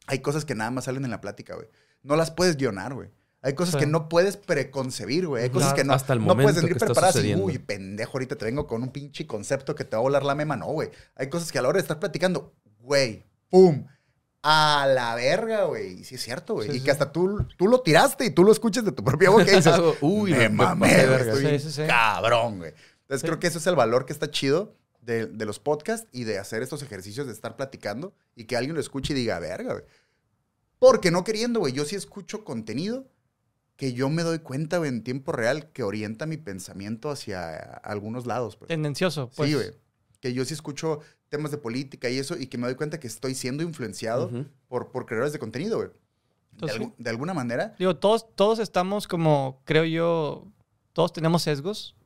Hay 0.07 0.21
cosas 0.21 0.45
que 0.47 0.55
nada 0.55 0.71
más 0.71 0.85
salen 0.85 1.05
en 1.05 1.11
la 1.11 1.21
plática, 1.21 1.55
güey. 1.55 1.69
No 2.03 2.17
las 2.17 2.31
puedes 2.31 2.57
guionar, 2.57 2.95
güey. 2.95 3.11
Hay 3.45 3.55
cosas 3.55 3.75
Sí. 3.75 3.81
que 3.81 3.87
no 3.87 4.09
puedes 4.09 4.37
preconcebir, 4.37 5.27
güey. 5.27 5.45
Hay 5.45 5.51
cosas 5.51 5.75
que 5.75 5.83
no, 5.83 5.93
Hasta 5.95 6.13
el 6.13 6.25
no 6.25 6.37
puedes 6.37 6.63
venir 6.63 6.79
preparadas 6.79 7.23
y, 7.25 7.35
uy, 7.35 7.59
pendejo, 7.59 8.13
ahorita 8.13 8.37
te 8.37 8.45
vengo 8.45 8.69
con 8.69 8.83
un 8.83 8.91
pinche 8.91 9.27
concepto 9.27 9.75
que 9.75 9.85
te 9.85 9.97
va 9.97 10.01
a 10.01 10.03
volar 10.03 10.25
la 10.25 10.35
mema. 10.37 10.57
No, 10.57 10.67
güey. 10.67 10.91
Hay 11.17 11.29
cosas 11.29 11.51
que 11.51 11.59
a 11.59 11.63
la 11.63 11.69
hora 11.69 11.77
de 11.79 11.83
estar 11.83 11.99
platicando, 11.99 12.55
güey, 12.81 13.25
pum, 13.51 13.85
a 14.43 14.87
la 14.93 15.15
verga, 15.17 15.65
güey. 15.65 16.01
Y 16.01 16.05
sí 16.05 16.15
es 16.15 16.23
cierto, 16.23 16.55
güey. 16.55 16.69
Sí, 16.71 16.77
y 16.77 16.79
sí. 16.79 16.85
que 16.85 16.93
hasta 16.93 17.11
tú, 17.11 17.45
tú 17.57 17.67
lo 17.67 17.81
tiraste 17.81 18.25
y 18.25 18.31
tú 18.31 18.45
lo 18.45 18.53
escuchas 18.53 18.85
de 18.85 18.93
tu 18.93 19.03
propia 19.03 19.31
boca 19.31 19.51
y 19.51 19.57
dices, 19.57 19.75
Uy, 20.01 20.33
me 20.35 20.49
mamé, 20.49 21.07
güey, 21.07 21.61
cabrón, 21.89 22.59
güey. 22.59 22.73
Entonces 23.03 23.27
creo 23.29 23.41
que 23.41 23.49
eso 23.49 23.59
es 23.59 23.67
el 23.67 23.75
valor 23.75 24.07
que 24.07 24.13
está 24.13 24.31
chido 24.31 24.77
de, 25.01 25.27
de 25.27 25.45
los 25.47 25.59
podcasts 25.59 26.07
y 26.13 26.25
de 26.25 26.39
hacer 26.39 26.63
estos 26.63 26.83
ejercicios 26.83 27.27
de 27.27 27.33
estar 27.33 27.57
platicando 27.57 28.15
y 28.37 28.45
que 28.45 28.57
alguien 28.57 28.75
lo 28.75 28.81
escuche 28.81 29.13
y 29.13 29.17
diga, 29.17 29.39
verga, 29.41 29.73
güey. 29.73 29.85
Porque 30.79 31.11
no 31.11 31.23
queriendo, 31.25 31.61
güey, 31.61 31.73
yo 31.73 31.85
sí 31.85 31.95
escucho 31.97 32.45
contenido 32.45 33.07
que 33.83 33.93
yo 33.95 34.09
me 34.09 34.23
doy 34.23 34.39
cuenta, 34.39 34.79
güey, 34.79 34.91
en 34.91 35.03
tiempo 35.03 35.33
real 35.33 35.73
que 35.73 35.83
orienta 35.83 36.25
mi 36.25 36.37
pensamiento 36.37 37.11
hacia 37.11 37.57
algunos 37.57 38.27
lados, 38.29 38.55
pues. 38.55 38.69
Tendencioso, 38.69 39.29
pues. 39.35 39.49
Sí, 39.51 39.57
güey. 39.57 39.73
Que 40.21 40.33
yo 40.33 40.45
sí 40.45 40.55
escucho 40.55 41.01
temas 41.29 41.51
de 41.51 41.59
política 41.59 42.09
y 42.09 42.17
eso 42.17 42.37
y 42.39 42.47
que 42.47 42.59
me 42.59 42.69
doy 42.69 42.77
cuenta 42.77 43.01
que 43.01 43.09
estoy 43.09 43.35
siendo 43.35 43.65
influenciado 43.65 44.27
Ujú. 44.27 44.47
por, 44.69 44.93
por 44.93 45.05
creadores 45.05 45.33
de 45.33 45.41
contenido, 45.41 45.79
güey. 45.79 45.89
De, 45.89 45.95
Entonces, 46.53 46.79
algu- 46.81 46.95
de 46.97 47.11
alguna 47.11 47.35
manera. 47.35 47.75
Digo, 47.77 47.97
todos, 47.97 48.33
todos 48.37 48.61
estamos 48.61 49.09
como, 49.09 49.61
creo 49.65 49.83
yo, 49.85 50.47
todos 50.93 51.13
tenemos 51.13 51.43
sesgos. 51.43 51.97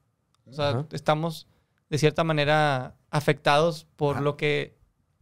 O 0.47 0.55
sea, 0.55 0.70
Ajá. 0.70 0.87
estamos 0.93 1.47
de 1.91 1.99
cierta 1.99 2.24
manera 2.24 2.95
afectados 3.11 3.87
por 3.97 4.14
Ajá. 4.14 4.24
lo 4.24 4.39
que, 4.39 4.79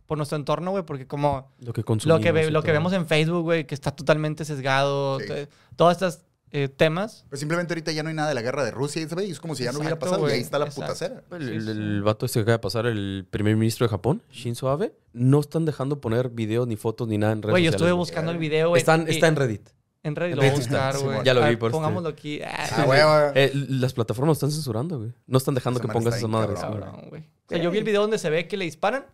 por 0.07 0.19
nuestro 0.19 0.37
entorno, 0.39 0.71
güey, 0.71 0.85
porque 0.85 1.09
como 1.09 1.51
Lo 1.59 1.73
que 1.73 1.83
consumimos. 1.83 2.21
lo 2.21 2.23
que, 2.23 2.31
ve- 2.31 2.51
lo 2.53 2.63
que 2.63 2.71
vemos 2.71 2.93
en 2.93 3.09
Facebook, 3.09 3.43
güey, 3.43 3.67
que 3.67 3.75
está 3.75 3.91
totalmente 3.91 4.45
sesgado, 4.45 5.19
Sí. 5.19 5.27
todos 5.75 5.93
estos 5.93 6.21
eh, 6.57 6.69
temas. 6.69 7.27
Pues 7.29 7.41
simplemente 7.41 7.73
ahorita 7.75 7.91
ya 7.91 8.03
no 8.05 8.09
hay 8.11 8.15
nada 8.15 8.29
de 8.29 8.35
la 8.37 8.41
guerra 8.43 8.65
de 8.65 8.71
Rusia 8.71 9.03
y 9.03 9.09
¿sabes? 9.09 9.29
Y 9.29 9.33
es 9.33 9.41
como 9.41 9.55
si 9.57 9.65
ya 9.65 9.73
no 9.73 9.79
hubiera 9.81 9.97
Exacto, 9.97 10.07
pasado 10.07 10.21
y 10.21 10.31
güey, 10.31 10.35
ahí 10.37 10.41
está 10.41 10.59
la 10.61 10.67
exacto. 10.67 10.83
putacera. 10.83 11.25
El, 11.33 11.49
el- 11.49 11.69
el 11.69 12.03
vato 12.03 12.27
este 12.27 12.39
que 12.39 12.43
acaba 12.43 12.53
de 12.59 12.61
pasar, 12.61 12.87
el 12.87 13.27
primer 13.29 13.57
ministro 13.57 13.85
de 13.87 13.91
Japón, 13.91 14.23
Shinzo 14.31 14.69
Abe, 14.71 14.95
no 15.13 15.41
están 15.41 15.65
dejando 15.65 16.01
poner 16.01 16.29
videos, 16.31 16.69
ni 16.69 16.77
fotos, 16.77 17.09
ni 17.09 17.19
nada 17.19 17.33
en 17.33 17.43
redes 17.43 17.51
Güey, 17.53 17.65
yo 17.65 17.69
sociales, 17.73 17.75
estuve 17.83 17.91
güey. 17.93 17.99
buscando 17.99 18.31
el 18.31 18.39
video, 18.39 18.69
güey. 18.69 18.79
Están, 18.79 19.07
y- 19.09 19.11
está 19.11 19.27
en 19.27 19.37
Reddit. 19.37 19.69
en 20.05 20.15
Reddit. 20.17 20.37
Lo 20.37 20.43
voy 20.43 20.49
a 20.49 20.53
Reddit 20.53 20.69
buscar, 20.69 20.95
sí, 20.97 21.05
güey. 21.05 21.25
ya 21.25 21.35
lo 21.35 21.41
A 21.41 21.45
vi 21.45 21.51
ver, 21.51 21.59
por 21.59 21.69
este. 21.71 21.77
Pongámoslo 21.77 22.09
aquí. 22.09 22.41
Ah, 22.43 22.67
Ah. 22.87 23.33
Eh, 23.35 23.51
las 23.55 23.93
plataformas 23.93 24.37
están 24.37 24.51
censurando, 24.53 24.99
güey. 24.99 25.13
No 25.27 25.39
están 25.39 25.55
dejando 25.55 25.81
Esa 25.81 25.83
que 25.83 25.89
madre 25.89 25.99
pongas 26.01 26.15
está 26.17 26.27
esas 26.29 26.71
bien. 26.71 26.81
Cabrón, 26.83 27.09
güey. 27.11 27.23
O 27.23 27.49
sea, 27.49 27.59
yo 27.59 27.71
vi 27.71 27.79
el 27.79 27.85
video 27.85 28.01
donde 28.03 28.19
se 28.19 28.31
ve 28.31 28.47
que 28.47 28.57
le 28.57 28.65
disparan 28.67 29.07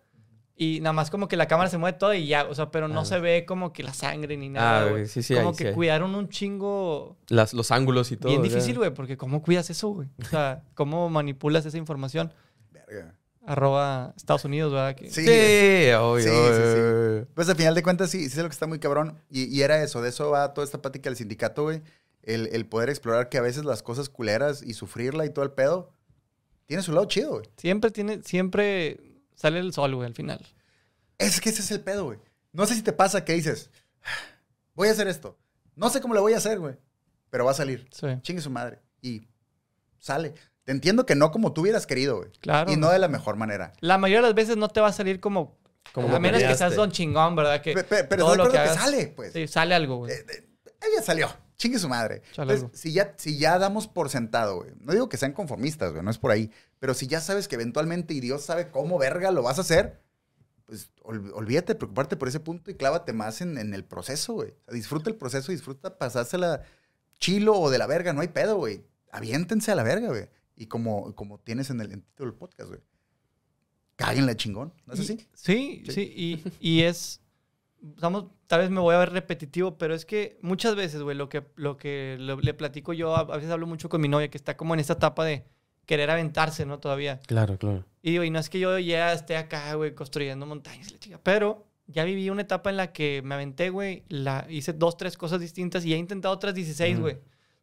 y 0.62 0.78
nada 0.80 0.92
más 0.92 1.08
como 1.10 1.26
que 1.26 1.38
la 1.38 1.46
cámara 1.48 1.70
se 1.70 1.78
mueve 1.78 1.96
toda 1.96 2.14
y 2.16 2.26
ya, 2.26 2.44
o 2.44 2.54
sea, 2.54 2.70
pero 2.70 2.86
no 2.86 3.00
Ah. 3.00 3.04
se 3.06 3.18
ve 3.18 3.46
como 3.46 3.72
que 3.72 3.82
la 3.82 3.94
sangre 3.94 4.36
ni 4.36 4.50
nada, 4.50 4.82
Ah, 4.86 4.90
güey. 4.90 5.06
sí, 5.06 5.22
sí, 5.22 5.34
como 5.34 5.48
ahí 5.50 5.56
que 5.56 5.68
sí 5.68 5.74
cuidaron 5.74 6.14
un 6.14 6.28
chingo 6.28 7.16
Las, 7.28 7.54
los 7.54 7.70
ángulos 7.70 8.12
y 8.12 8.18
todo. 8.18 8.28
bien 8.30 8.42
difícil, 8.42 8.76
güey, 8.76 8.92
porque 8.92 9.16
¿cómo 9.16 9.40
cuidas 9.40 9.70
eso, 9.70 9.88
güey? 9.88 10.08
O 10.20 10.24
sea, 10.26 10.62
¿cómo 10.74 11.08
manipulas 11.08 11.64
esa 11.64 11.78
información? 11.78 12.32
Verga. 12.70 13.14
arroba 13.46 14.12
Estados 14.18 14.44
Unidos, 14.44 14.70
¿verdad? 14.70 14.94
Que- 14.94 15.10
Sí. 15.10 15.24
Sí, 15.24 15.90
obvio. 15.98 16.22
Sí, 16.22 16.28
sí, 16.28 17.22
sí. 17.24 17.26
Pues 17.34 17.48
al 17.48 17.56
final 17.56 17.74
de 17.74 17.82
cuentas, 17.82 18.10
sí, 18.10 18.18
sí 18.28 18.36
es 18.36 18.36
lo 18.36 18.44
que 18.48 18.52
está 18.52 18.66
muy 18.66 18.78
cabrón. 18.78 19.18
Y, 19.30 19.44
y 19.46 19.62
era 19.62 19.82
eso, 19.82 20.02
de 20.02 20.10
eso 20.10 20.30
va 20.30 20.52
toda 20.52 20.64
esta 20.66 20.82
plática 20.82 21.08
del 21.08 21.16
sindicato, 21.16 21.62
güey. 21.64 21.80
El, 22.22 22.48
el 22.52 22.66
poder 22.66 22.90
explorar 22.90 23.30
que 23.30 23.38
a 23.38 23.40
veces 23.40 23.64
las 23.64 23.82
cosas 23.82 24.10
culeras 24.10 24.62
y 24.62 24.74
sufrirla 24.74 25.24
y 25.24 25.30
todo 25.30 25.42
el 25.46 25.52
pedo, 25.52 25.90
tiene 26.66 26.82
su 26.82 26.92
lado 26.92 27.06
chido, 27.06 27.30
güey. 27.30 27.44
Siempre 27.56 27.90
tiene, 27.90 28.22
siempre 28.22 29.00
sale 29.40 29.58
el 29.60 29.72
sol, 29.72 29.94
güey, 29.94 30.06
al 30.06 30.14
final. 30.14 30.44
Es 31.18 31.40
que 31.40 31.48
ese 31.50 31.62
es 31.62 31.70
el 31.70 31.80
pedo, 31.80 32.04
güey. 32.04 32.18
No 32.52 32.66
sé 32.66 32.74
si 32.74 32.82
te 32.82 32.92
pasa 32.92 33.24
que 33.24 33.32
dices, 33.34 33.70
voy 34.74 34.88
a 34.88 34.92
hacer 34.92 35.08
esto. 35.08 35.38
No 35.76 35.88
sé 35.90 36.00
cómo 36.00 36.14
lo 36.14 36.22
voy 36.22 36.34
a 36.34 36.38
hacer, 36.38 36.58
güey. 36.58 36.76
Pero 37.30 37.44
va 37.44 37.52
a 37.52 37.54
salir. 37.54 37.88
Sí, 37.92 38.06
Chingue 38.22 38.42
su 38.42 38.50
madre. 38.50 38.80
Y 39.02 39.28
sale. 39.98 40.34
Te 40.64 40.72
entiendo 40.72 41.06
que 41.06 41.14
no 41.14 41.30
como 41.30 41.52
tú 41.52 41.62
hubieras 41.62 41.86
querido, 41.86 42.18
güey. 42.18 42.30
claro. 42.40 42.70
Y 42.72 42.76
no 42.76 42.90
de 42.90 42.98
la 42.98 43.08
mejor 43.08 43.36
manera. 43.36 43.72
La 43.80 43.98
mayoría 43.98 44.20
de 44.22 44.28
las 44.28 44.34
veces 44.34 44.56
no 44.56 44.68
te 44.68 44.80
va 44.80 44.88
a 44.88 44.92
salir 44.92 45.20
como... 45.20 45.58
Como 45.92 46.14
a 46.14 46.20
menos 46.20 46.42
que 46.42 46.54
seas 46.54 46.76
don 46.76 46.92
chingón, 46.92 47.34
¿verdad? 47.34 47.62
Que 47.62 47.72
Pe- 47.72 47.84
pe- 47.84 48.04
pero 48.04 48.24
todo 48.26 48.36
lo 48.36 48.50
que 48.50 48.58
hagas- 48.58 48.76
sale, 48.76 49.08
pues. 49.08 49.32
Sí, 49.32 49.48
sale 49.48 49.74
algo, 49.74 49.96
güey. 49.96 50.12
Eh, 50.12 50.24
eh, 50.28 50.86
ya 50.96 51.02
salió. 51.02 51.28
Chingue 51.60 51.78
su 51.78 51.90
madre. 51.90 52.22
Entonces, 52.54 52.80
si 52.80 52.92
ya, 52.94 53.12
si 53.18 53.36
ya 53.36 53.58
damos 53.58 53.86
por 53.86 54.08
sentado, 54.08 54.56
güey. 54.62 54.70
No 54.80 54.94
digo 54.94 55.10
que 55.10 55.18
sean 55.18 55.32
conformistas, 55.34 55.92
güey. 55.92 56.02
No 56.02 56.10
es 56.10 56.16
por 56.16 56.30
ahí. 56.30 56.50
Pero 56.78 56.94
si 56.94 57.06
ya 57.06 57.20
sabes 57.20 57.48
que 57.48 57.56
eventualmente 57.56 58.14
y 58.14 58.20
Dios 58.20 58.42
sabe 58.42 58.70
cómo 58.70 58.98
verga 58.98 59.30
lo 59.30 59.42
vas 59.42 59.58
a 59.58 59.60
hacer, 59.60 60.00
pues 60.64 60.90
ol- 61.02 61.30
olvídate 61.34 61.74
de 61.74 61.78
preocuparte 61.78 62.16
por 62.16 62.28
ese 62.28 62.40
punto 62.40 62.70
y 62.70 62.74
clávate 62.76 63.12
más 63.12 63.42
en, 63.42 63.58
en 63.58 63.74
el 63.74 63.84
proceso, 63.84 64.32
güey. 64.32 64.52
O 64.52 64.64
sea, 64.64 64.74
disfruta 64.74 65.10
el 65.10 65.16
proceso, 65.16 65.52
disfruta 65.52 65.98
pasársela 65.98 66.62
chilo 67.18 67.52
o 67.60 67.68
de 67.68 67.76
la 67.76 67.86
verga. 67.86 68.14
No 68.14 68.22
hay 68.22 68.28
pedo, 68.28 68.56
güey. 68.56 68.82
Aviéntense 69.12 69.70
a 69.70 69.74
la 69.74 69.82
verga, 69.82 70.08
güey. 70.08 70.28
Y 70.56 70.66
como, 70.66 71.14
como 71.14 71.40
tienes 71.40 71.68
en 71.68 71.80
el, 71.82 71.88
en 71.88 71.92
el 71.98 72.02
título 72.04 72.30
del 72.30 72.38
podcast, 72.38 72.70
güey. 72.70 72.80
Cáguenla 73.96 74.34
chingón. 74.34 74.72
¿No 74.86 74.94
es 74.94 75.00
así? 75.00 75.18
Sí, 75.34 75.82
Sí. 75.86 75.92
sí, 75.92 76.12
y, 76.16 76.44
y 76.58 76.82
es, 76.84 77.20
vamos, 77.80 78.26
tal 78.50 78.62
vez 78.62 78.70
me 78.70 78.80
voy 78.80 78.96
a 78.96 78.98
ver 78.98 79.12
repetitivo, 79.12 79.78
pero 79.78 79.94
es 79.94 80.04
que 80.04 80.36
muchas 80.42 80.74
veces, 80.74 81.02
güey, 81.02 81.16
lo 81.16 81.28
que, 81.28 81.44
lo 81.54 81.76
que 81.76 82.16
lo- 82.18 82.40
le 82.40 82.52
platico 82.52 82.92
yo, 82.92 83.14
a, 83.14 83.20
a 83.20 83.36
veces 83.36 83.48
hablo 83.48 83.68
mucho 83.68 83.88
con 83.88 84.00
mi 84.00 84.08
novia, 84.08 84.28
que 84.28 84.36
está 84.36 84.56
como 84.56 84.74
en 84.74 84.80
esta 84.80 84.94
etapa 84.94 85.24
de 85.24 85.44
querer 85.86 86.10
aventarse, 86.10 86.66
¿no? 86.66 86.80
Todavía. 86.80 87.20
Claro, 87.28 87.58
claro. 87.58 87.84
Y 88.02 88.10
digo, 88.10 88.24
y 88.24 88.30
no 88.30 88.40
es 88.40 88.50
que 88.50 88.58
yo 88.58 88.76
ya 88.80 89.12
esté 89.12 89.36
acá, 89.36 89.72
güey, 89.74 89.94
construyendo 89.94 90.46
montañas, 90.46 90.90
la 90.90 90.98
chica, 90.98 91.20
pero 91.22 91.64
ya 91.86 92.02
viví 92.02 92.28
una 92.28 92.42
etapa 92.42 92.70
en 92.70 92.76
la 92.78 92.92
que 92.92 93.22
me 93.24 93.36
aventé, 93.36 93.70
güey, 93.70 94.02
la, 94.08 94.44
hice 94.48 94.72
dos, 94.72 94.96
tres 94.96 95.16
cosas 95.16 95.38
distintas 95.40 95.84
y 95.84 95.94
he 95.94 95.96
intentado 95.96 96.34
otras 96.34 96.52
16, 96.52 96.94
Ujú. 96.94 97.02
güey. 97.02 97.18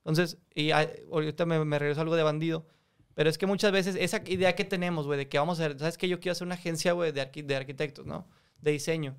Entonces, 0.05 0.37
y 0.55 0.71
ah, 0.71 0.89
ahorita 1.11 1.45
me, 1.45 1.65
me 1.65 1.79
regreso 1.79 1.99
a 1.99 2.03
algo 2.03 2.15
de 2.15 2.23
bandido. 2.23 2.65
Pero 3.13 3.29
es 3.29 3.37
que 3.37 3.45
muchas 3.45 3.73
veces 3.73 3.97
esa 3.99 4.21
idea 4.27 4.55
que 4.55 4.63
tenemos, 4.63 5.05
güey, 5.05 5.17
de 5.19 5.27
que 5.27 5.37
vamos 5.37 5.59
a 5.59 5.65
hacer, 5.65 5.77
¿sabes 5.79 5.97
que 5.97 6.07
Yo 6.07 6.21
quiero 6.21 6.31
hacer 6.31 6.45
una 6.45 6.55
agencia, 6.55 6.93
güey, 6.93 7.11
de, 7.11 7.21
arqui- 7.29 7.45
de 7.45 7.55
arquitectos, 7.57 8.05
¿no? 8.05 8.25
De 8.61 8.71
diseño. 8.71 9.17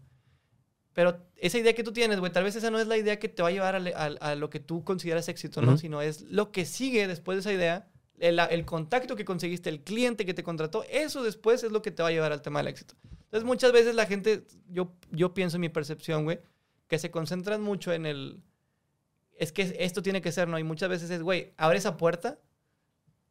Pero 0.98 1.16
esa 1.36 1.58
idea 1.58 1.74
que 1.74 1.84
tú 1.84 1.92
tienes, 1.92 2.18
güey, 2.18 2.32
tal 2.32 2.42
vez 2.42 2.56
esa 2.56 2.72
no 2.72 2.80
es 2.80 2.88
la 2.88 2.96
idea 2.96 3.20
que 3.20 3.28
te 3.28 3.40
va 3.40 3.50
a 3.50 3.52
llevar 3.52 3.76
a, 3.76 3.78
le- 3.78 3.94
a- 3.94 4.06
a 4.20 4.34
lo 4.34 4.50
que 4.50 4.58
tú 4.58 4.82
consideras 4.82 5.28
éxito, 5.28 5.62
¿no? 5.62 5.68
Sino 5.78 6.02
es 6.02 6.22
lo 6.22 6.50
que 6.50 6.64
sigue 6.64 7.06
después 7.06 7.36
de 7.36 7.40
esa 7.40 7.52
idea, 7.52 7.88
el, 8.18 8.40
el 8.40 8.64
contacto 8.64 9.14
que 9.14 9.24
conseguiste, 9.24 9.70
el 9.70 9.84
cliente 9.84 10.26
que 10.26 10.34
te 10.34 10.42
contrató, 10.42 10.82
eso 10.90 11.22
después 11.22 11.62
es 11.62 11.70
lo 11.70 11.82
que 11.82 11.92
te 11.92 12.02
va 12.02 12.08
a 12.08 12.10
llevar 12.10 12.32
al 12.32 12.42
tema 12.42 12.58
del 12.58 12.66
éxito. 12.66 12.96
Entonces, 13.26 13.44
muchas 13.44 13.70
veces 13.70 13.94
la 13.94 14.06
gente, 14.06 14.44
yo, 14.70 14.92
yo 15.12 15.34
pienso 15.34 15.56
en 15.58 15.60
mi 15.60 15.68
percepción, 15.68 16.24
güey, 16.24 16.40
que 16.88 16.98
se 16.98 17.12
concentran 17.12 17.62
mucho 17.62 17.92
en 17.92 18.04
el... 18.04 18.40
Es 19.36 19.52
que 19.52 19.76
esto 19.78 20.02
tiene 20.02 20.20
que 20.20 20.32
ser, 20.32 20.48
¿no? 20.48 20.58
Y 20.58 20.64
muchas 20.64 20.88
veces 20.88 21.10
es, 21.10 21.22
güey, 21.22 21.54
abre 21.58 21.78
esa 21.78 21.96
puerta 21.96 22.40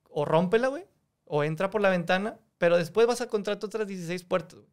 o 0.09 0.23
rómpela, 0.23 0.69
güey, 0.69 0.85
o 1.25 1.43
entra 1.43 1.69
por 1.69 1.81
la 1.81 1.89
ventana, 1.89 2.39
pero 2.59 2.77
después 2.77 3.07
vas 3.07 3.19
a 3.19 3.27
contratar 3.27 3.65
otras 3.65 3.87
16 3.89 4.23
puertas. 4.23 4.59
güey. 4.59 4.71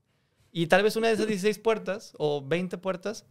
Y 0.56 0.68
tal 0.68 0.84
vez 0.84 0.94
una 0.94 1.08
de 1.08 1.14
esas 1.14 1.26
16 1.26 1.58
puertas 1.58 2.12
o 2.16 2.40
20 2.46 2.78
puertas 2.78 3.26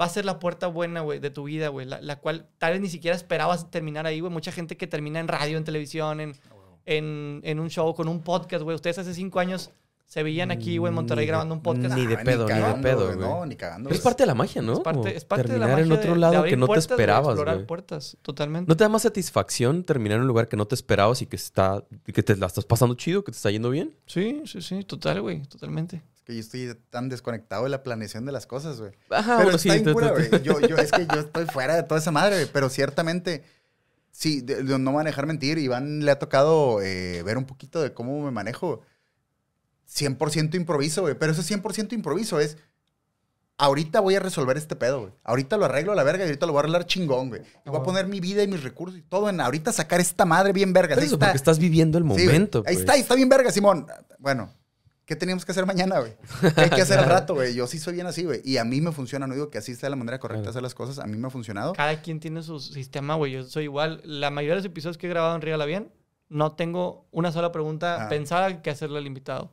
va 0.00 0.04
a 0.04 0.08
ser 0.08 0.24
la 0.24 0.38
puerta 0.38 0.68
buena, 0.68 1.00
güey, 1.00 1.18
de 1.18 1.30
tu 1.30 1.42
vida, 1.44 1.68
güey, 1.68 1.86
la, 1.86 2.00
la 2.00 2.20
cual 2.20 2.48
tal 2.58 2.72
vez 2.72 2.80
ni 2.80 2.88
siquiera 2.88 3.16
esperabas 3.16 3.68
terminar 3.72 4.06
ahí, 4.06 4.20
güey. 4.20 4.32
Mucha 4.32 4.52
gente 4.52 4.76
que 4.76 4.86
termina 4.86 5.18
en 5.18 5.26
radio, 5.26 5.58
en 5.58 5.64
televisión, 5.64 6.20
en, 6.20 6.36
en, 6.86 7.40
en 7.42 7.58
un 7.60 7.68
show, 7.68 7.92
con 7.94 8.06
un 8.08 8.22
podcast, 8.22 8.62
güey. 8.62 8.76
Ustedes 8.76 8.96
hace 8.98 9.12
cinco 9.12 9.40
años 9.40 9.70
se 10.06 10.22
veían 10.22 10.50
aquí, 10.52 10.76
güey, 10.78 10.90
en 10.90 10.94
Monterrey 10.94 11.22
Ni 11.22 11.26
de- 11.26 11.30
grabando 11.32 11.54
un 11.56 11.62
podcast. 11.62 11.94
Ni 11.96 12.06
de 12.06 12.14
Ah, 12.14 12.20
pedo, 12.22 12.46
ni 12.46 12.52
de 12.54 12.60
cagando, 12.60 12.82
pedo, 12.82 13.04
güey, 13.06 13.16
güey. 13.16 13.28
No, 13.28 13.46
ni 13.46 13.56
cagando. 13.56 13.90
Es 13.90 13.96
güey. 13.96 14.04
parte 14.04 14.22
de 14.22 14.26
la 14.28 14.34
magia, 14.34 14.62
¿no? 14.62 14.74
Es 14.74 14.80
parte, 14.80 15.16
es 15.16 15.24
parte 15.24 15.48
de 15.52 15.58
la 15.58 15.66
terminar 15.66 15.80
magia 15.80 15.84
en 15.86 15.92
otro 15.92 16.08
de- 16.10 16.14
de 16.14 16.20
lado 16.20 16.36
abrir 16.38 16.50
que 16.52 16.56
no 16.58 16.66
te 16.66 16.68
puertas, 16.68 16.86
güey, 16.86 16.94
esperabas, 16.94 17.26
explorar 17.28 17.54
güey. 17.56 17.66
puertas, 17.66 18.16
totalmente. 18.22 18.68
¿No 18.68 18.76
te 18.76 18.84
da 18.84 18.88
más 18.88 19.02
satisfacción 19.02 19.84
terminar 19.84 20.16
en 20.16 20.22
un 20.22 20.28
lugar 20.28 20.48
que 20.48 20.56
no 20.56 20.66
te 20.66 20.74
esperabas 20.74 21.22
y 21.22 21.26
que 21.26 21.36
está 21.36 21.84
que 22.04 22.22
te 22.22 22.36
la 22.36 22.46
estás 22.46 22.64
pasando 22.66 22.94
chido, 22.94 23.24
que 23.24 23.32
te 23.32 23.36
está 23.36 23.50
yendo 23.50 23.70
bien? 23.70 23.96
Sí, 24.06 24.42
sí, 24.44 24.60
sí, 24.62 24.84
total, 24.84 25.22
güey, 25.22 25.42
totalmente. 25.42 26.02
Es 26.22 26.26
que 26.26 26.34
yo 26.34 26.40
estoy 26.40 26.78
tan 26.90 27.08
desconectado 27.08 27.64
de 27.64 27.70
la 27.70 27.82
planeación 27.82 28.24
de 28.24 28.30
las 28.32 28.46
cosas, 28.46 28.78
güey. 28.78 28.92
Ajá, 29.10 29.38
pero 29.38 29.50
bueno, 29.50 29.56
está 29.56 29.74
sí. 29.74 29.82
güey. 29.92 30.42
Yo, 30.44 30.60
yo, 30.60 30.76
es 30.76 30.92
que 30.92 31.04
yo 31.12 31.20
estoy 31.20 31.46
fuera 31.46 31.74
de 31.74 31.82
toda 31.82 32.00
esa 32.00 32.12
madre, 32.12 32.36
güey. 32.36 32.48
Pero 32.52 32.68
ciertamente, 32.70 33.42
sí, 34.12 34.40
de- 34.40 34.62
de 34.62 34.78
no 34.78 34.92
van 34.92 35.06
a 35.06 35.10
dejar 35.10 35.26
mentir. 35.26 35.58
Iván 35.58 36.04
le 36.04 36.10
ha 36.12 36.18
tocado 36.20 36.80
eh, 36.80 37.22
ver 37.24 37.38
un 37.38 37.44
poquito 37.44 37.82
de 37.82 37.92
cómo 37.92 38.22
me 38.24 38.30
manejo. 38.30 38.82
100% 39.88 40.54
improviso, 40.54 41.02
güey. 41.02 41.14
Pero 41.18 41.32
eso 41.32 41.40
es 41.40 41.50
100% 41.50 41.92
improviso. 41.92 42.38
Es, 42.40 42.56
ahorita 43.58 44.00
voy 44.00 44.14
a 44.14 44.20
resolver 44.20 44.56
este 44.56 44.76
pedo, 44.76 45.00
güey. 45.00 45.12
Ahorita 45.24 45.56
lo 45.56 45.64
arreglo 45.64 45.92
a 45.92 45.94
la 45.96 46.04
verga 46.04 46.24
y 46.24 46.28
ahorita 46.28 46.46
lo 46.46 46.52
voy 46.52 46.58
a 46.58 46.60
arreglar 46.60 46.86
chingón, 46.86 47.28
güey. 47.30 47.42
Y 47.66 47.70
voy 47.70 47.80
a 47.80 47.82
poner 47.82 48.06
mi 48.06 48.20
vida 48.20 48.42
y 48.42 48.48
mis 48.48 48.62
recursos 48.62 48.98
y 48.98 49.02
todo 49.02 49.28
en 49.28 49.40
ahorita 49.40 49.72
sacar 49.72 50.00
esta 50.00 50.24
madre 50.24 50.52
bien 50.52 50.72
verga. 50.72 50.94
Pero 50.94 51.06
eso, 51.06 51.18
porque 51.18 51.36
estás 51.36 51.58
viviendo 51.58 51.98
el 51.98 52.04
Sí, 52.04 52.08
güey. 52.10 52.26
momento. 52.26 52.58
Ahí 52.60 52.74
pues. 52.74 52.78
está, 52.80 52.92
ahí 52.92 53.00
está 53.00 53.14
bien 53.16 53.28
verga, 53.28 53.50
Simón. 53.50 53.86
Bueno, 54.18 54.52
¿qué 55.12 55.16
teníamos 55.16 55.44
que 55.44 55.52
hacer 55.52 55.66
mañana, 55.66 55.98
güey? 56.00 56.14
¿Qué 56.54 56.60
hay 56.62 56.70
que 56.70 56.80
hacer 56.82 56.98
al 56.98 57.04
rato, 57.04 57.34
güey? 57.34 57.54
Yo 57.54 57.66
sí 57.66 57.78
soy 57.78 57.92
bien 57.94 58.06
así, 58.06 58.24
güey. 58.24 58.40
Y 58.44 58.56
a 58.56 58.64
mí 58.64 58.80
me 58.80 58.92
funciona, 58.92 59.26
no 59.26 59.34
digo 59.34 59.50
que 59.50 59.58
así 59.58 59.74
sea 59.74 59.90
la 59.90 59.96
manera 59.96 60.18
correcta 60.18 60.44
de 60.44 60.48
hacer 60.50 60.62
las 60.62 60.74
cosas. 60.74 60.98
A 60.98 61.06
mí 61.06 61.18
me 61.18 61.26
ha 61.26 61.30
funcionado. 61.30 61.74
Cada 61.74 62.00
quien 62.00 62.18
tiene 62.18 62.42
su 62.42 62.58
sistema, 62.60 63.14
güey. 63.16 63.32
Yo 63.32 63.44
soy 63.44 63.64
igual. 63.64 64.00
La 64.04 64.30
mayoría 64.30 64.54
de 64.54 64.60
los 64.60 64.64
episodios 64.66 64.96
que 64.96 65.06
he 65.06 65.10
grabado 65.10 65.34
en 65.36 65.42
Rígala 65.42 65.66
Bien, 65.66 65.92
no 66.30 66.52
tengo 66.52 67.06
una 67.10 67.30
sola 67.30 67.52
pregunta 67.52 68.06
Ah. 68.06 68.08
pensada 68.08 68.62
que 68.62 68.70
hacerle 68.70 68.96
al 68.98 69.06
invitado. 69.06 69.52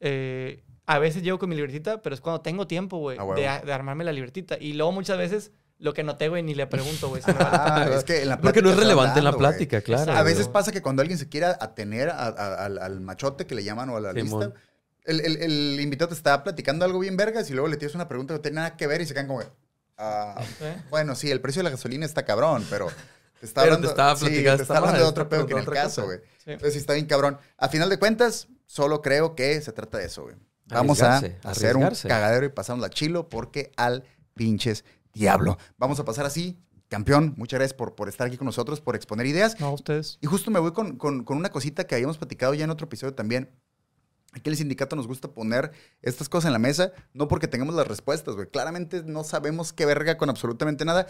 Eh, 0.00 0.62
a 0.86 0.98
veces 0.98 1.22
llego 1.22 1.38
con 1.38 1.48
mi 1.48 1.56
libretita, 1.56 2.02
pero 2.02 2.14
es 2.14 2.20
cuando 2.20 2.40
tengo 2.42 2.66
tiempo, 2.66 2.98
güey, 2.98 3.16
Ah, 3.18 3.24
de, 3.34 3.66
de 3.66 3.72
armarme 3.72 4.04
la 4.04 4.12
libretita. 4.12 4.56
Y 4.60 4.74
luego 4.74 4.92
muchas 4.92 5.16
veces 5.18 5.50
lo 5.78 5.92
que 5.92 6.04
noté, 6.04 6.28
güey, 6.28 6.42
ni 6.42 6.54
le 6.54 6.66
pregunto, 6.66 7.08
güey. 7.08 7.22
Ah, 7.38 7.88
es 7.90 8.04
que 8.04 8.22
en 8.22 8.28
la 8.28 8.40
Porque 8.40 8.62
no 8.62 8.70
es 8.70 8.76
relevante 8.76 9.18
en 9.18 9.24
la 9.24 9.30
hablando, 9.30 9.38
plática, 9.56 9.80
claro. 9.80 10.12
A 10.12 10.22
veces 10.22 10.48
pasa 10.48 10.72
que 10.72 10.82
cuando 10.82 11.02
alguien 11.02 11.18
se 11.18 11.28
quiera 11.28 11.56
atener 11.60 12.10
a- 12.10 12.26
a- 12.28 12.64
al, 12.66 12.78
al 12.78 13.00
machote 13.00 13.46
que 13.46 13.54
le 13.54 13.64
llaman 13.64 13.88
o 13.90 13.96
a 13.96 14.00
la 14.00 14.12
Simón. 14.12 14.40
lista, 14.40 14.60
el, 15.04 15.20
el- 15.20 15.36
el 15.42 15.80
invitado 15.80 16.08
te 16.08 16.14
está 16.14 16.42
platicando 16.42 16.84
algo 16.84 16.98
bien 16.98 17.16
vergas 17.16 17.48
y 17.50 17.52
luego 17.52 17.68
le 17.68 17.76
tienes 17.76 17.94
una 17.94 18.08
pregunta 18.08 18.34
que 18.34 18.38
no 18.38 18.42
tiene 18.42 18.54
nada 18.56 18.76
que 18.76 18.86
ver 18.86 19.00
y 19.00 19.06
se 19.06 19.14
quedan 19.14 19.26
como, 19.28 19.42
ah, 19.98 20.42
¿Eh? 20.60 20.82
bueno, 20.90 21.14
sí, 21.14 21.30
el 21.30 21.40
precio 21.40 21.60
de 21.60 21.64
la 21.64 21.70
gasolina 21.70 22.06
está 22.06 22.24
cabrón, 22.24 22.66
pero 22.70 22.88
te 23.40 23.46
está 23.46 23.62
Pero 23.62 23.72
te 23.72 23.86
hablando, 23.86 23.88
estaba 23.90 24.16
sí, 24.16 24.24
platicando 24.26 24.56
te 24.56 24.62
esta 24.62 24.74
está 24.74 24.78
hablando 24.78 25.00
de 25.00 25.06
otro 25.06 25.28
pedo 25.28 25.46
que 25.46 25.52
en 25.52 25.58
el 25.60 25.66
caso, 25.66 26.04
güey. 26.06 26.18
Sí. 26.44 26.50
Entonces 26.52 26.72
sí 26.74 26.78
está 26.78 26.94
bien 26.94 27.06
cabrón. 27.06 27.38
A 27.58 27.68
final 27.68 27.88
de 27.88 27.98
cuentas, 27.98 28.48
solo 28.66 29.02
creo 29.02 29.34
que 29.34 29.60
se 29.60 29.72
trata 29.72 29.98
de 29.98 30.06
eso, 30.06 30.22
güey. 30.24 30.36
Vamos 30.66 31.02
a 31.02 31.20
hacer 31.42 31.76
un 31.76 31.88
cagadero 31.88 32.46
y 32.46 32.48
pasamos 32.48 32.80
la 32.80 32.88
chilo 32.90 33.28
porque 33.28 33.70
al 33.76 34.04
pinches 34.34 34.84
diablo. 35.12 35.58
Vamos 35.76 36.00
a 36.00 36.04
pasar 36.04 36.24
así. 36.26 36.58
Campeón, 36.88 37.34
muchas 37.36 37.58
gracias 37.58 37.74
por, 37.76 37.94
por 37.94 38.08
estar 38.08 38.26
aquí 38.26 38.36
con 38.36 38.44
nosotros, 38.46 38.80
por 38.80 38.94
exponer 38.94 39.26
ideas. 39.26 39.58
No, 39.60 39.72
ustedes. 39.72 40.18
Y 40.20 40.26
justo 40.26 40.50
me 40.50 40.60
voy 40.60 40.72
con, 40.72 40.96
con- 40.96 41.24
con 41.24 41.36
una 41.38 41.50
cosita 41.50 41.84
que 41.84 41.94
habíamos 41.94 42.18
platicado 42.18 42.54
ya 42.54 42.64
en 42.64 42.70
otro 42.70 42.86
episodio 42.86 43.14
también. 43.14 43.50
Aquí 44.34 44.48
en 44.48 44.52
el 44.52 44.58
sindicato 44.58 44.96
nos 44.96 45.06
gusta 45.06 45.28
poner 45.28 45.70
estas 46.02 46.28
cosas 46.28 46.48
en 46.48 46.54
la 46.54 46.58
mesa, 46.58 46.92
no 47.12 47.28
porque 47.28 47.46
tengamos 47.46 47.72
las 47.76 47.86
respuestas, 47.86 48.34
güey. 48.34 48.48
Claramente 48.48 49.04
no 49.04 49.22
sabemos 49.22 49.72
qué 49.72 49.86
verga 49.86 50.18
con 50.18 50.28
absolutamente 50.28 50.84
nada, 50.84 51.06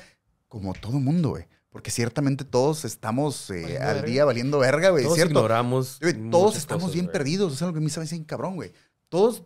como 0.48 0.74
todo 0.74 1.00
mundo, 1.00 1.30
güey. 1.30 1.46
Porque 1.70 1.90
ciertamente 1.90 2.44
todos 2.44 2.84
estamos 2.84 3.48
eh, 3.48 3.78
al 3.78 3.94
verga. 3.94 4.02
día 4.02 4.24
valiendo 4.26 4.58
verga, 4.58 4.90
güey. 4.90 5.04
Todos 5.04 5.16
¿Cierto? 5.16 5.32
ignoramos. 5.32 5.98
Güey, 6.02 6.30
todos 6.30 6.56
estamos 6.56 6.84
cosas, 6.84 6.94
bien 6.94 7.08
perdidos. 7.08 7.54
Eso 7.54 7.64
es 7.64 7.68
lo 7.68 7.72
que 7.72 7.78
a 7.78 7.82
mí 7.82 7.88
se 7.88 7.98
me 7.98 8.04
hace 8.04 8.14
bien 8.14 8.24
cabrón, 8.24 8.56
güey. 8.56 8.72
Todos 9.08 9.42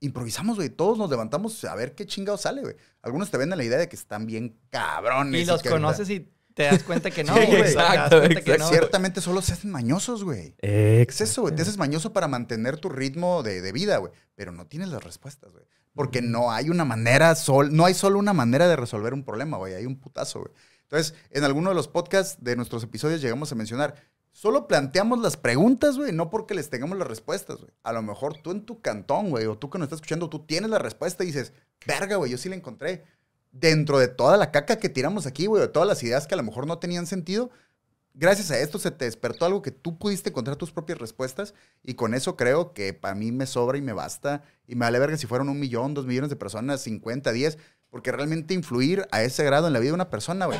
improvisamos, 0.00 0.56
güey. 0.56 0.68
Todos 0.68 0.98
nos 0.98 1.08
levantamos 1.08 1.64
a 1.64 1.74
ver 1.76 1.94
qué 1.94 2.04
chingado 2.06 2.36
sale, 2.36 2.60
güey. 2.60 2.76
Algunos 3.02 3.30
te 3.30 3.38
venden 3.38 3.56
la 3.56 3.64
idea 3.64 3.78
de 3.78 3.88
que 3.88 3.94
están 3.94 4.26
bien 4.26 4.58
cabrones. 4.68 5.40
Y 5.40 5.44
los 5.44 5.62
conoces 5.62 6.10
y 6.10 6.28
te 6.54 6.64
das 6.64 6.82
cuenta 6.82 7.10
que 7.10 7.24
no, 7.24 7.34
Sí, 7.34 7.46
güey. 7.46 7.60
exacto, 7.60 8.08
Te 8.08 8.16
das 8.16 8.20
cuenta 8.28 8.28
que 8.42 8.50
exacto. 8.52 8.64
no, 8.64 8.68
Ciertamente 8.70 9.20
solo 9.20 9.42
se 9.42 9.52
hacen 9.54 9.70
mañosos, 9.70 10.24
güey. 10.24 10.54
Es 10.58 11.00
Exacto. 11.02 11.24
eso, 11.24 11.42
güey. 11.42 11.54
Te 11.54 11.62
haces 11.62 11.78
mañoso 11.78 12.12
para 12.12 12.28
mantener 12.28 12.78
tu 12.78 12.88
ritmo 12.88 13.42
de, 13.42 13.60
de 13.60 13.72
vida, 13.72 13.96
güey. 13.98 14.12
Pero 14.34 14.52
no 14.52 14.66
tienes 14.66 14.88
las 14.88 15.02
respuestas, 15.02 15.52
güey. 15.52 15.64
Porque 15.94 16.22
no 16.22 16.50
hay 16.52 16.70
una 16.70 16.84
manera, 16.84 17.34
sol, 17.34 17.74
no 17.74 17.84
hay 17.84 17.94
solo 17.94 18.18
una 18.18 18.32
manera 18.32 18.66
de 18.68 18.76
resolver 18.76 19.12
un 19.12 19.24
problema, 19.24 19.58
güey. 19.58 19.74
Hay 19.74 19.84
un 19.86 20.00
putazo, 20.00 20.40
güey. 20.40 20.52
Entonces, 20.84 21.14
en 21.30 21.44
alguno 21.44 21.68
de 21.70 21.74
los 21.74 21.88
podcasts 21.88 22.42
de 22.42 22.56
nuestros 22.56 22.82
episodios 22.82 23.20
llegamos 23.20 23.50
a 23.52 23.54
mencionar, 23.54 23.94
solo 24.30 24.66
planteamos 24.68 25.20
las 25.20 25.36
preguntas, 25.36 25.96
güey, 25.98 26.12
no 26.12 26.30
porque 26.30 26.54
les 26.54 26.70
tengamos 26.70 26.96
las 26.98 27.08
respuestas, 27.08 27.58
güey. 27.58 27.70
A 27.82 27.92
lo 27.92 28.02
mejor 28.02 28.38
tú 28.38 28.50
en 28.50 28.64
tu 28.64 28.80
cantón, 28.80 29.30
güey, 29.30 29.46
o 29.46 29.56
tú 29.58 29.68
que 29.70 29.78
nos 29.78 29.86
estás 29.86 29.98
escuchando, 29.98 30.28
tú 30.30 30.46
tienes 30.46 30.70
la 30.70 30.78
respuesta 30.78 31.24
y 31.24 31.26
dices, 31.28 31.52
verga, 31.86 32.16
güey, 32.16 32.30
yo 32.30 32.38
sí 32.38 32.48
la 32.48 32.56
encontré. 32.56 33.04
Dentro 33.52 33.98
de 33.98 34.08
toda 34.08 34.36
la 34.36 34.50
caca 34.50 34.78
que 34.78 34.88
tiramos 34.88 35.26
aquí, 35.26 35.46
güey, 35.46 35.60
de 35.62 35.68
todas 35.68 35.88
las 35.88 36.02
ideas 36.02 36.26
que 36.26 36.34
a 36.34 36.38
lo 36.38 36.42
mejor 36.42 36.66
no 36.66 36.78
tenían 36.78 37.06
sentido, 37.06 37.50
gracias 38.14 38.50
a 38.50 38.58
esto 38.58 38.78
se 38.78 38.90
te 38.90 39.04
despertó 39.04 39.44
algo 39.44 39.62
que 39.62 39.70
tú 39.70 39.98
pudiste 39.98 40.30
encontrar 40.30 40.56
tus 40.56 40.72
propias 40.72 40.98
respuestas 40.98 41.54
y 41.82 41.94
con 41.94 42.14
eso 42.14 42.36
creo 42.36 42.72
que 42.72 42.92
para 42.94 43.14
mí 43.14 43.32
me 43.32 43.46
sobra 43.46 43.78
y 43.78 43.82
me 43.82 43.92
basta 43.92 44.42
y 44.66 44.74
me 44.74 44.86
vale 44.86 44.98
verga 44.98 45.16
si 45.16 45.26
fueron 45.26 45.48
un 45.48 45.60
millón, 45.60 45.94
dos 45.94 46.06
millones 46.06 46.30
de 46.30 46.36
personas, 46.36 46.80
50, 46.82 47.32
10, 47.32 47.58
porque 47.90 48.12
realmente 48.12 48.54
influir 48.54 49.06
a 49.10 49.22
ese 49.22 49.44
grado 49.44 49.66
en 49.66 49.72
la 49.72 49.78
vida 49.78 49.90
de 49.90 49.94
una 49.94 50.10
persona, 50.10 50.46
güey, 50.46 50.58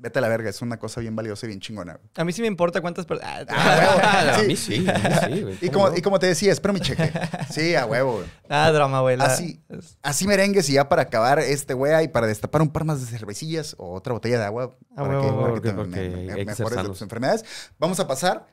vete 0.00 0.18
a 0.18 0.22
la 0.22 0.28
verga, 0.28 0.48
es 0.50 0.62
una 0.62 0.78
cosa 0.78 1.00
bien 1.00 1.14
valiosa 1.14 1.46
y 1.46 1.48
bien 1.48 1.60
chingona. 1.60 1.94
güey. 1.94 2.08
A 2.16 2.24
mí 2.24 2.32
sí 2.32 2.40
me 2.40 2.46
importa 2.48 2.80
cuántas 2.80 3.06
personas. 3.06 3.46
Ah, 3.50 4.34
A 4.36 4.38
Sí. 4.40 4.46
mí 4.46 4.56
sí, 4.56 4.86
a 4.88 5.28
mí 5.28 5.36
sí, 5.36 5.42
güey. 5.42 5.58
Y 5.60 5.68
¿Cómo 5.68 5.72
como, 5.84 5.90
no? 5.90 5.96
y 5.98 6.02
como 6.02 6.18
te 6.18 6.26
decía, 6.26 6.52
espero 6.52 6.72
mi 6.74 6.80
cheque. 6.80 7.12
Sí, 7.52 7.74
a 7.74 7.86
huevo, 7.86 8.14
güey. 8.14 8.26
Ah, 8.48 8.70
drama, 8.72 9.00
güey. 9.00 9.16
la- 9.16 9.26
Así, 9.26 9.62
así 10.02 10.26
merengues 10.26 10.68
y 10.70 10.72
ya 10.74 10.88
para 10.88 11.02
acabar 11.02 11.38
este 11.38 11.74
güey 11.74 12.04
y 12.04 12.08
para 12.08 12.26
destapar 12.26 12.62
un 12.62 12.70
par 12.70 12.84
más 12.84 13.00
de 13.00 13.06
cervecillas 13.06 13.74
o 13.78 13.92
otra 13.94 14.12
botella 14.12 14.38
de 14.38 14.44
agua 14.46 14.76
para 14.96 15.08
huevo, 15.08 15.60
que, 15.60 15.70
para 15.70 15.84
te 15.84 16.08
me- 16.10 16.34
me- 16.34 16.44
mejores 16.44 16.76
de 16.82 16.84
tus 16.88 17.02
enfermedades. 17.02 17.44
Vamos 17.78 18.00
a 18.00 18.08
pasar 18.08 18.46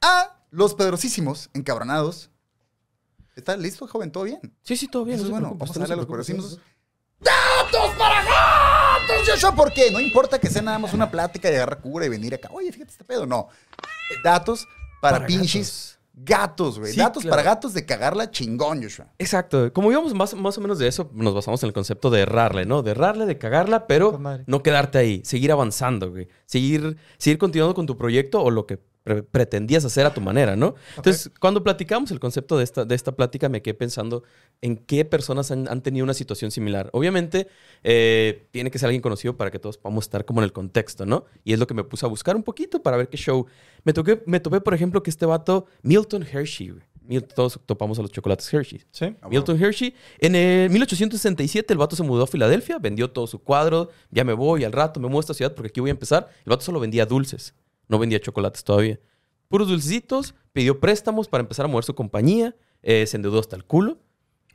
a 0.00 0.36
los 0.50 0.74
pedrosísimos 0.74 1.50
encabronados. 1.52 2.30
¿Está 3.36 3.56
listo, 3.56 3.86
joven? 3.86 4.10
¿Todo 4.10 4.24
bien? 4.24 4.40
Sí, 4.62 4.76
sí, 4.76 4.88
todo 4.88 5.04
bien. 5.04 5.16
Eso 5.18 5.28
no 5.28 5.36
es 5.36 5.40
bueno. 5.40 5.56
Vamos 5.56 5.76
a 5.76 5.80
darle 5.80 5.94
a 5.94 5.96
los 5.96 6.06
pedrosísimos. 6.06 6.58
¡Datos 7.20 7.94
para 7.98 8.22
gatos, 9.10 9.28
Joshua! 9.28 9.54
¿Por 9.54 9.72
qué? 9.72 9.90
No 9.90 10.00
importa 10.00 10.38
que 10.38 10.48
sea 10.48 10.62
nada 10.62 10.78
más 10.78 10.92
una 10.92 11.10
plática 11.10 11.50
y 11.50 11.54
agarrar 11.54 11.80
cura 11.80 12.06
y 12.06 12.08
venir 12.08 12.34
acá. 12.34 12.48
Oye, 12.52 12.72
fíjate 12.72 12.92
este 12.92 13.04
pedo. 13.04 13.26
No. 13.26 13.48
Datos 14.22 14.66
para, 15.00 15.18
Para 15.18 15.26
pinches 15.26 15.98
gatos, 16.12 16.78
güey. 16.78 16.92
Sí, 16.92 16.98
datos 16.98 17.22
claro. 17.22 17.30
para 17.30 17.42
gatos 17.42 17.72
de 17.72 17.86
cagarla 17.86 18.30
chingón, 18.30 18.82
Joshua. 18.82 19.06
Exacto. 19.18 19.72
Como 19.72 19.90
íbamos 19.90 20.12
más, 20.14 20.34
más 20.34 20.58
o 20.58 20.60
menos 20.60 20.78
de 20.78 20.88
eso, 20.88 21.10
nos 21.14 21.34
basamos 21.34 21.62
en 21.62 21.68
el 21.68 21.72
concepto 21.72 22.10
de 22.10 22.20
errarle, 22.20 22.66
¿no? 22.66 22.82
De 22.82 22.90
errarle, 22.90 23.26
de 23.26 23.38
cagarla, 23.38 23.86
pero 23.86 24.20
no 24.46 24.62
quedarte 24.62 24.98
ahí. 24.98 25.22
Seguir 25.24 25.52
avanzando, 25.52 26.10
güey. 26.10 26.28
Seguir, 26.46 26.96
seguir 27.18 27.38
continuando 27.38 27.74
con 27.74 27.86
tu 27.86 27.96
proyecto 27.96 28.42
o 28.42 28.50
lo 28.50 28.66
que 28.66 28.78
pre- 29.10 29.22
pretendías 29.24 29.84
hacer 29.84 30.06
a 30.06 30.14
tu 30.14 30.20
manera, 30.20 30.54
¿no? 30.56 30.74
Entonces, 30.96 31.30
cuando 31.40 31.62
platicamos 31.64 32.10
el 32.12 32.20
concepto 32.20 32.56
de 32.56 32.64
esta, 32.64 32.84
de 32.84 32.94
esta 32.94 33.12
plática, 33.12 33.48
me 33.48 33.60
quedé 33.62 33.74
pensando 33.74 34.22
en 34.60 34.76
qué 34.76 35.04
personas 35.04 35.50
han, 35.50 35.68
han 35.68 35.82
tenido 35.82 36.04
una 36.04 36.14
situación 36.14 36.50
similar. 36.50 36.90
Obviamente, 36.92 37.48
eh, 37.82 38.46
tiene 38.52 38.70
que 38.70 38.78
ser 38.78 38.86
alguien 38.86 39.02
conocido 39.02 39.36
para 39.36 39.50
que 39.50 39.58
todos 39.58 39.78
podamos 39.78 40.04
estar 40.04 40.24
como 40.24 40.40
en 40.40 40.44
el 40.44 40.52
contexto, 40.52 41.06
¿no? 41.06 41.24
Y 41.44 41.52
es 41.52 41.58
lo 41.58 41.66
que 41.66 41.74
me 41.74 41.82
puse 41.84 42.06
a 42.06 42.08
buscar 42.08 42.36
un 42.36 42.42
poquito 42.42 42.82
para 42.82 42.96
ver 42.96 43.08
qué 43.08 43.16
show. 43.16 43.46
Me, 43.84 43.92
toqué, 43.92 44.22
me 44.26 44.38
topé, 44.40 44.60
por 44.60 44.74
ejemplo, 44.74 45.02
que 45.02 45.10
este 45.10 45.26
vato, 45.26 45.66
Milton 45.82 46.22
Hershey, 46.22 46.74
Todos 47.34 47.58
topamos 47.66 47.98
a 47.98 48.02
los 48.02 48.12
chocolates 48.12 48.52
Hershey. 48.54 48.82
Sí. 48.92 49.16
Ah, 49.20 49.28
Milton 49.28 49.60
Hershey. 49.60 49.94
En 50.20 50.36
el 50.36 50.70
1867 50.70 51.72
el 51.72 51.78
vato 51.78 51.96
se 51.96 52.02
mudó 52.04 52.22
a 52.22 52.26
Filadelfia, 52.28 52.78
vendió 52.78 53.10
todo 53.10 53.26
su 53.26 53.40
cuadro, 53.40 53.88
ya 54.12 54.22
me 54.22 54.32
voy 54.32 54.62
al 54.64 54.70
rato, 54.72 55.00
me 55.00 55.06
muevo 55.08 55.18
a 55.18 55.22
esta 55.22 55.34
ciudad 55.34 55.54
porque 55.54 55.68
aquí 55.68 55.80
voy 55.80 55.90
a 55.90 55.92
empezar. 55.92 56.28
El 56.44 56.50
vato 56.50 56.64
solo 56.64 56.78
vendía 56.78 57.06
dulces, 57.06 57.54
no 57.90 57.98
vendía 57.98 58.20
chocolates 58.20 58.64
todavía. 58.64 58.98
Puros 59.48 59.68
dulcecitos, 59.68 60.34
pidió 60.52 60.80
préstamos 60.80 61.28
para 61.28 61.42
empezar 61.42 61.66
a 61.66 61.68
mover 61.68 61.84
su 61.84 61.94
compañía, 61.94 62.56
eh, 62.82 63.04
se 63.06 63.16
endeudó 63.16 63.40
hasta 63.40 63.56
el 63.56 63.64
culo, 63.64 63.98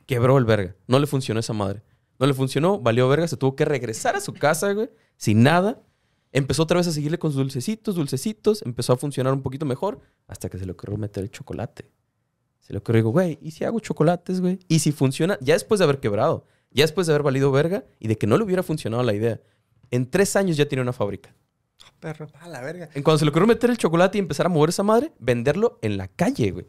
quebró 0.06 0.38
el 0.38 0.44
verga, 0.44 0.74
no 0.86 0.98
le 0.98 1.06
funcionó 1.06 1.38
esa 1.38 1.52
madre. 1.52 1.82
No 2.18 2.26
le 2.26 2.32
funcionó, 2.32 2.80
valió 2.80 3.08
verga, 3.08 3.28
se 3.28 3.36
tuvo 3.36 3.54
que 3.56 3.66
regresar 3.66 4.16
a 4.16 4.20
su 4.20 4.32
casa, 4.32 4.72
güey, 4.72 4.88
sin 5.18 5.42
nada. 5.42 5.82
Empezó 6.32 6.62
otra 6.62 6.78
vez 6.78 6.86
a 6.86 6.92
seguirle 6.92 7.18
con 7.18 7.30
sus 7.30 7.38
dulcecitos, 7.38 7.94
dulcecitos, 7.94 8.62
empezó 8.62 8.94
a 8.94 8.96
funcionar 8.96 9.34
un 9.34 9.42
poquito 9.42 9.66
mejor 9.66 10.00
hasta 10.26 10.48
que 10.48 10.58
se 10.58 10.64
le 10.64 10.72
ocurrió 10.72 10.96
meter 10.96 11.24
el 11.24 11.30
chocolate. 11.30 11.90
Se 12.60 12.72
le 12.72 12.78
ocurrió, 12.78 13.00
digo, 13.00 13.10
güey, 13.10 13.38
¿y 13.42 13.50
si 13.50 13.64
hago 13.64 13.80
chocolates, 13.80 14.40
güey? 14.40 14.58
¿Y 14.66 14.78
si 14.78 14.92
funciona? 14.92 15.38
Ya 15.42 15.54
después 15.54 15.78
de 15.78 15.84
haber 15.84 16.00
quebrado, 16.00 16.46
ya 16.70 16.84
después 16.84 17.06
de 17.06 17.12
haber 17.12 17.22
valido 17.22 17.52
verga 17.52 17.84
y 18.00 18.08
de 18.08 18.16
que 18.16 18.26
no 18.26 18.38
le 18.38 18.44
hubiera 18.44 18.62
funcionado 18.62 19.02
la 19.02 19.12
idea. 19.12 19.40
En 19.90 20.10
tres 20.10 20.36
años 20.36 20.56
ya 20.56 20.66
tiene 20.66 20.82
una 20.82 20.94
fábrica. 20.94 21.34
Perro. 22.00 22.28
A 22.40 22.48
la 22.48 22.60
verga. 22.60 22.88
En 22.94 23.02
cuando 23.02 23.18
se 23.18 23.24
le 23.24 23.30
ocurrió 23.30 23.46
meter 23.46 23.70
el 23.70 23.78
chocolate 23.78 24.18
y 24.18 24.20
empezar 24.20 24.46
a 24.46 24.48
mover 24.48 24.70
esa 24.70 24.82
madre, 24.82 25.12
venderlo 25.18 25.78
en 25.82 25.96
la 25.96 26.08
calle, 26.08 26.50
güey. 26.50 26.66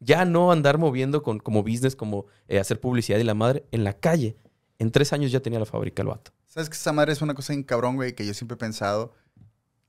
Ya 0.00 0.24
no 0.24 0.50
andar 0.50 0.78
moviendo 0.78 1.22
con, 1.22 1.38
como 1.38 1.62
business, 1.62 1.94
como 1.94 2.26
eh, 2.48 2.58
hacer 2.58 2.80
publicidad 2.80 3.18
y 3.18 3.24
la 3.24 3.34
madre, 3.34 3.66
en 3.70 3.84
la 3.84 3.92
calle. 3.92 4.36
En 4.78 4.90
tres 4.90 5.12
años 5.12 5.30
ya 5.30 5.40
tenía 5.40 5.58
la 5.58 5.66
fábrica 5.66 6.02
el 6.02 6.08
vato. 6.08 6.32
¿Sabes 6.46 6.68
que 6.70 6.74
esa 6.76 6.92
madre 6.92 7.12
es 7.12 7.20
una 7.20 7.34
cosa 7.34 7.52
bien 7.52 7.62
cabrón, 7.62 7.96
güey? 7.96 8.14
Que 8.14 8.26
yo 8.26 8.32
siempre 8.34 8.54
he 8.54 8.58
pensado 8.58 9.12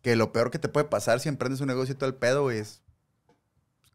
que 0.01 0.15
lo 0.15 0.31
peor 0.33 0.51
que 0.51 0.59
te 0.59 0.67
puede 0.67 0.85
pasar 0.87 1.19
si 1.21 1.29
emprendes 1.29 1.61
un 1.61 1.67
negocio 1.67 1.93
y 1.93 1.97
todo 1.97 2.09
el 2.09 2.15
pedo, 2.15 2.43
güey, 2.43 2.57
es 2.59 2.81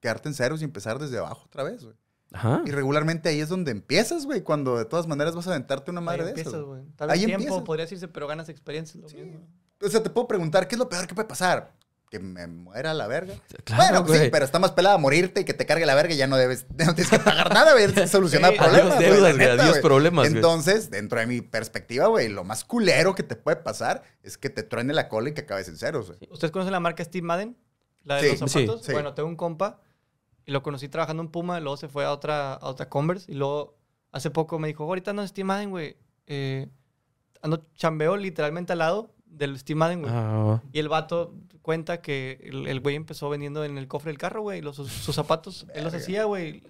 quedarte 0.01 0.29
en 0.29 0.35
ceros 0.35 0.61
y 0.63 0.65
empezar 0.65 0.99
desde 0.99 1.19
abajo 1.19 1.45
otra 1.47 1.63
vez, 1.65 1.85
güey. 1.85 1.97
Ajá. 2.33 2.63
Y 2.67 2.71
regularmente 2.71 3.29
ahí 3.29 3.41
es 3.41 3.49
donde 3.49 3.71
empiezas, 3.71 4.27
güey, 4.27 4.43
cuando 4.43 4.77
de 4.79 4.85
todas 4.85 5.07
maneras 5.07 5.35
vas 5.37 5.47
a 5.47 5.51
aventarte 5.51 5.91
una 5.91 6.01
madre 6.01 6.21
Ahí 6.21 6.25
de 6.25 6.31
empiezas, 6.31 6.55
esas. 6.55 6.65
güey. 6.65 6.83
Tal 6.97 7.09
vez 7.09 7.15
Ahí 7.19 7.25
tiempo 7.27 7.43
empiezas. 7.45 7.63
podrías 7.65 7.93
irse, 7.93 8.09
pero 8.09 8.27
ganas 8.27 8.49
experiencia. 8.49 9.01
lo 9.01 9.09
Sí. 9.09 9.17
mismo. 9.19 9.47
O 9.83 9.89
sea, 9.89 10.03
te 10.03 10.11
puedo 10.11 10.27
preguntar, 10.27 10.69
¿qué 10.69 10.75
es 10.75 10.79
lo 10.79 10.89
peor 10.89 11.07
que 11.07 11.15
puede 11.15 11.29
pasar? 11.29 11.73
Que 12.11 12.19
me 12.21 12.47
muera 12.47 12.95
la 12.95 13.07
verga. 13.09 13.35
Claro, 13.65 14.01
bueno, 14.03 14.13
sí, 14.15 14.19
güey. 14.21 14.31
pero 14.31 14.45
está 14.45 14.59
más 14.61 14.71
pelada 14.73 14.97
morirte 14.97 15.41
y 15.41 15.45
que 15.45 15.53
te 15.55 15.67
cargue 15.67 15.85
la 15.87 15.95
verga 15.97 16.15
y 16.15 16.17
ya 16.17 16.27
no 16.29 16.37
debes, 16.37 16.67
no 16.71 16.95
tienes 16.95 17.11
que 17.11 17.19
pagar 17.19 17.53
nada, 17.53 17.73
güey. 17.73 17.87
Tienes 17.87 18.05
que 18.05 18.09
solucionar 18.09 18.53
Sí, 18.53 18.59
problemas. 18.59 18.97
Adiós 18.97 18.99
deudas, 19.17 19.35
güey, 19.37 19.49
neta, 19.49 19.53
adiós 19.63 19.71
güey. 19.71 19.83
problemas, 19.83 20.25
güey. 20.27 20.37
Entonces, 20.37 20.91
dentro 20.91 21.19
de 21.19 21.27
mi 21.27 21.41
perspectiva, 21.41 22.07
güey, 22.07 22.29
lo 22.29 22.45
más 22.45 22.65
culero 22.65 23.15
que 23.15 23.23
te 23.25 23.35
puede 23.37 23.57
pasar 23.57 24.03
es 24.23 24.39
que 24.39 24.51
te 24.51 24.63
truene 24.63 24.95
la 24.95 25.09
cola 25.09 25.31
y 25.31 25.35
que 25.35 25.41
acabes 25.43 25.69
en 25.69 25.77
ceros, 25.77 26.07
güey. 26.07 26.19
¿Ustedes 26.31 26.53
conocen 26.53 26.73
la 26.73 26.81
marca 26.81 27.03
Steve 27.05 27.27
Madden? 27.27 27.57
La 28.05 28.17
de 28.17 28.31
Sí, 28.31 28.37
los 28.41 28.53
sí, 28.53 28.61
zapatos. 28.67 28.87
sí. 28.87 28.93
Bueno, 28.93 29.15
tengo 29.15 29.29
un 29.29 29.37
compa 29.37 29.81
y 30.45 30.53
lo 30.53 30.63
conocí 30.63 30.89
trabajando 30.89 31.25
en 31.25 31.29
Puma, 31.29 31.59
luego 31.59 31.77
se 31.77 31.89
fue 31.89 32.05
a 32.05 32.13
otra, 32.13 32.55
a 32.55 32.67
otra 32.69 32.89
Converse 32.89 33.31
y 33.33 33.35
luego 33.35 33.77
hace 34.13 34.31
poco 34.31 34.61
me 34.61 34.69
dijo, 34.69 34.85
ahorita 34.85 35.11
ando 35.11 35.23
en 35.23 35.29
Steve 35.29 35.45
Madden, 35.45 35.71
güey. 35.71 35.97
Eh, 36.29 36.69
ando 37.43 37.67
chambeo 37.75 38.17
literalmente 38.17 38.73
al 38.73 38.79
lado 38.79 39.13
del 39.37 39.59
Steve 39.59 39.79
Madden, 39.79 40.03
güey. 40.03 40.13
Ah, 40.15 40.63
Y 40.73 40.79
el 40.79 40.89
vato 40.89 41.35
cuenta 41.63 42.01
que 42.01 42.41
el 42.43 42.67
el 42.69 42.81
güey 42.81 42.97
empezó 42.97 43.29
vendiendo 43.29 43.65
en 43.65 43.79
el 43.79 43.89
cofre 43.89 44.11
del 44.11 44.19
carro, 44.19 44.43
güey, 44.43 44.61
los, 44.63 44.77
sus, 44.77 44.91
sus 44.91 45.15
zapatos. 45.15 45.67
Él 45.75 45.85
los 45.85 45.95
hacía, 45.95 46.25
güey. 46.25 46.63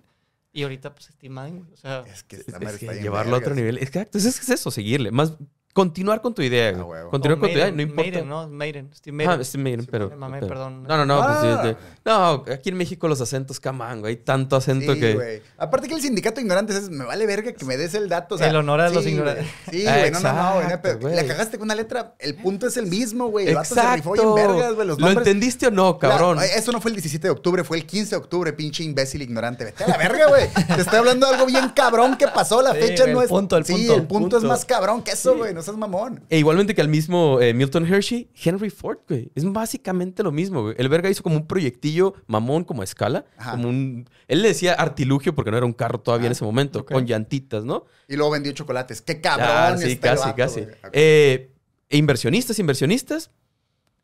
Y 0.53 0.63
ahorita, 0.63 0.95
pues, 0.95 1.07
Steve 1.07 1.33
Madden, 1.35 1.59
güey. 1.59 1.73
O 1.73 1.77
sea, 1.77 2.01
Es 2.07 2.23
que 2.23 2.37
es 2.37 2.45
que 2.79 3.01
llevarlo 3.03 3.37
a 3.37 3.39
otro 3.39 3.55
nivel. 3.55 3.77
Exacto, 3.79 4.17
es, 4.17 4.25
es 4.25 4.49
eso, 4.49 4.71
seguirle. 4.71 5.11
Más 5.11 5.35
continuar 5.77 6.23
con 6.23 6.35
tu 6.35 6.41
idea, 6.41 6.71
Ah, 6.71 6.83
güey. 6.83 7.03
Continuar 7.11 7.39
con 7.39 7.51
tu 7.51 7.55
idea, 7.55 7.71
no 7.71 7.83
importa. 7.83 8.03
Maiden, 8.11 8.29
¿no? 8.31 8.49
Maiden, 8.49 8.91
Steve 8.95 9.15
Ah, 9.25 9.27
Maiden. 9.29 9.45
sí, 9.45 9.59
Maiden, 9.59 9.81
Sí, 9.83 9.89
pero, 9.91 10.09
me 10.09 10.17
mamé, 10.17 10.39
pero- 10.41 10.49
perdón. 10.49 10.85
No, 10.85 10.97
no, 10.97 11.05
no. 11.05 11.23
pues 11.23 11.37
sí, 11.43 11.47
Ah. 11.51 11.63
de- 11.63 11.77
no, 12.07 12.45
aquí 12.55 12.71
en 12.71 12.77
México 12.79 13.07
los 13.09 13.21
acentos, 13.21 13.61
camán, 13.61 14.01
güey. 14.01 14.15
Hay 14.15 14.23
tanto 14.23 14.57
acento 14.57 14.95
Sí, 14.95 15.01
que. 15.01 15.15
güey. 15.15 15.43
Aparte 15.59 15.87
que 15.87 15.95
el 15.95 16.01
sindicato 16.01 16.37
de 16.37 16.43
ignorantes 16.43 16.77
es, 16.77 16.89
me 16.89 17.05
vale 17.05 17.27
verga 17.27 17.53
que 17.53 17.65
me 17.67 17.77
des 17.77 17.93
el 17.95 18.09
dato. 18.09 18.37
o 18.37 18.39
sea, 18.39 18.49
El 18.49 18.57
honor 18.57 18.81
a 18.81 18.89
los 18.89 19.05
sí, 19.05 19.11
ignorantes. 19.11 19.45
güey. 19.67 19.81
Sí, 19.83 19.87
Ah, 19.87 19.99
güey, 19.99 20.11
no, 20.13 20.21
no, 20.21 20.33
no, 20.33 20.55
güey. 20.55 20.67
pero 20.83 20.99
güey. 20.99 21.15
La 21.15 21.27
cagaste 21.27 21.59
con 21.59 21.67
una 21.67 21.75
letra, 21.75 22.15
el 22.21 22.37
punto 22.37 22.67
es 22.69 22.77
el 22.79 22.87
mismo, 22.87 23.27
güey. 23.29 23.47
El 23.49 23.57
vato 23.57 23.75
se 23.75 23.81
bien 23.83 24.35
vergas, 24.35 24.75
güey. 24.75 24.87
Los 24.89 24.99
¿Lo 24.99 25.11
entendiste 25.11 25.67
o 25.67 25.71
no, 25.71 25.99
cabrón? 25.99 26.37
La- 26.39 26.47
eso 26.47 26.73
no 26.73 26.81
fue 26.81 26.91
el 26.91 26.97
17 26.97 27.27
de 27.29 27.33
octubre, 27.33 27.65
fue 27.65 27.77
el 27.77 27.85
15 27.85 28.13
de 28.13 28.17
octubre, 28.17 28.53
pinche 28.55 28.83
imbécil 28.83 29.21
ignorante. 29.21 29.65
Vete 29.67 29.85
a 29.85 29.89
la 29.89 29.99
verga, 29.99 30.27
güey. 30.29 30.49
Te 30.75 30.81
estoy 30.81 30.99
hablando 31.01 31.27
de 31.27 31.35
algo 31.35 31.45
bien 31.47 31.69
cabrón 31.75 32.17
que 32.17 32.29
pasó. 32.29 32.63
La 32.63 32.73
Sí, 32.73 32.79
fecha 32.81 33.07
no 33.07 33.19
el 33.21 33.25
es. 33.25 33.29
punto, 33.29 33.57
el 33.59 33.65
sí, 33.67 33.73
punto. 33.75 33.95
el 33.95 34.07
punto, 34.07 34.39
es 34.39 34.43
más 34.45 34.65
cabrón 34.65 35.03
que 35.03 35.11
eso, 35.11 35.37
güey. 35.37 35.53
Seas 35.67 35.77
mamón. 35.77 36.25
E 36.31 36.39
igualmente 36.39 36.75
que 36.75 36.81
al 36.81 36.89
mismo 36.89 37.41
eh, 37.41 37.53
Milton 37.53 37.85
Hershey, 37.93 38.31
Henry 38.41 38.71
Ford, 38.71 38.99
güey. 39.09 39.33
Es 39.35 39.45
básicamente 39.45 40.23
lo 40.23 40.31
mismo, 40.31 40.63
güey. 40.63 40.77
El 40.79 40.89
verga 40.89 41.11
hizo 41.11 41.25
como 41.25 41.35
un 41.37 41.47
proyectillo 41.47 42.15
mamón 42.29 42.63
como 42.63 42.83
a 42.83 42.85
escala. 42.85 43.25
Ajá. 43.37 43.53
Como 43.53 43.69
un... 43.69 44.09
Él 44.29 44.43
le 44.43 44.49
decía 44.49 44.75
artilugio 44.75 45.35
porque 45.35 45.51
no 45.51 45.57
era 45.57 45.67
un 45.67 45.73
carro 45.73 46.01
todavía 46.01 46.27
en 46.27 46.33
ese 46.33 46.45
momento. 46.45 46.87
Con 46.87 47.05
llantitas, 47.05 47.65
¿no? 47.65 47.85
Y 48.07 48.15
luego 48.15 48.31
vendió 48.31 48.53
chocolates. 48.53 49.03
Qué 49.03 49.21
cabrón. 49.21 49.49
Ah, 49.51 49.77
sí, 49.77 49.93
está 49.93 50.13
el 50.13 50.17
casi, 50.19 50.29
vato, 50.29 50.37
casi. 50.37 50.61
güey. 50.61 50.75
Eh, 50.93 51.51
e 51.89 51.97
inversionistas, 51.97 52.59
inversionistas. 52.61 53.31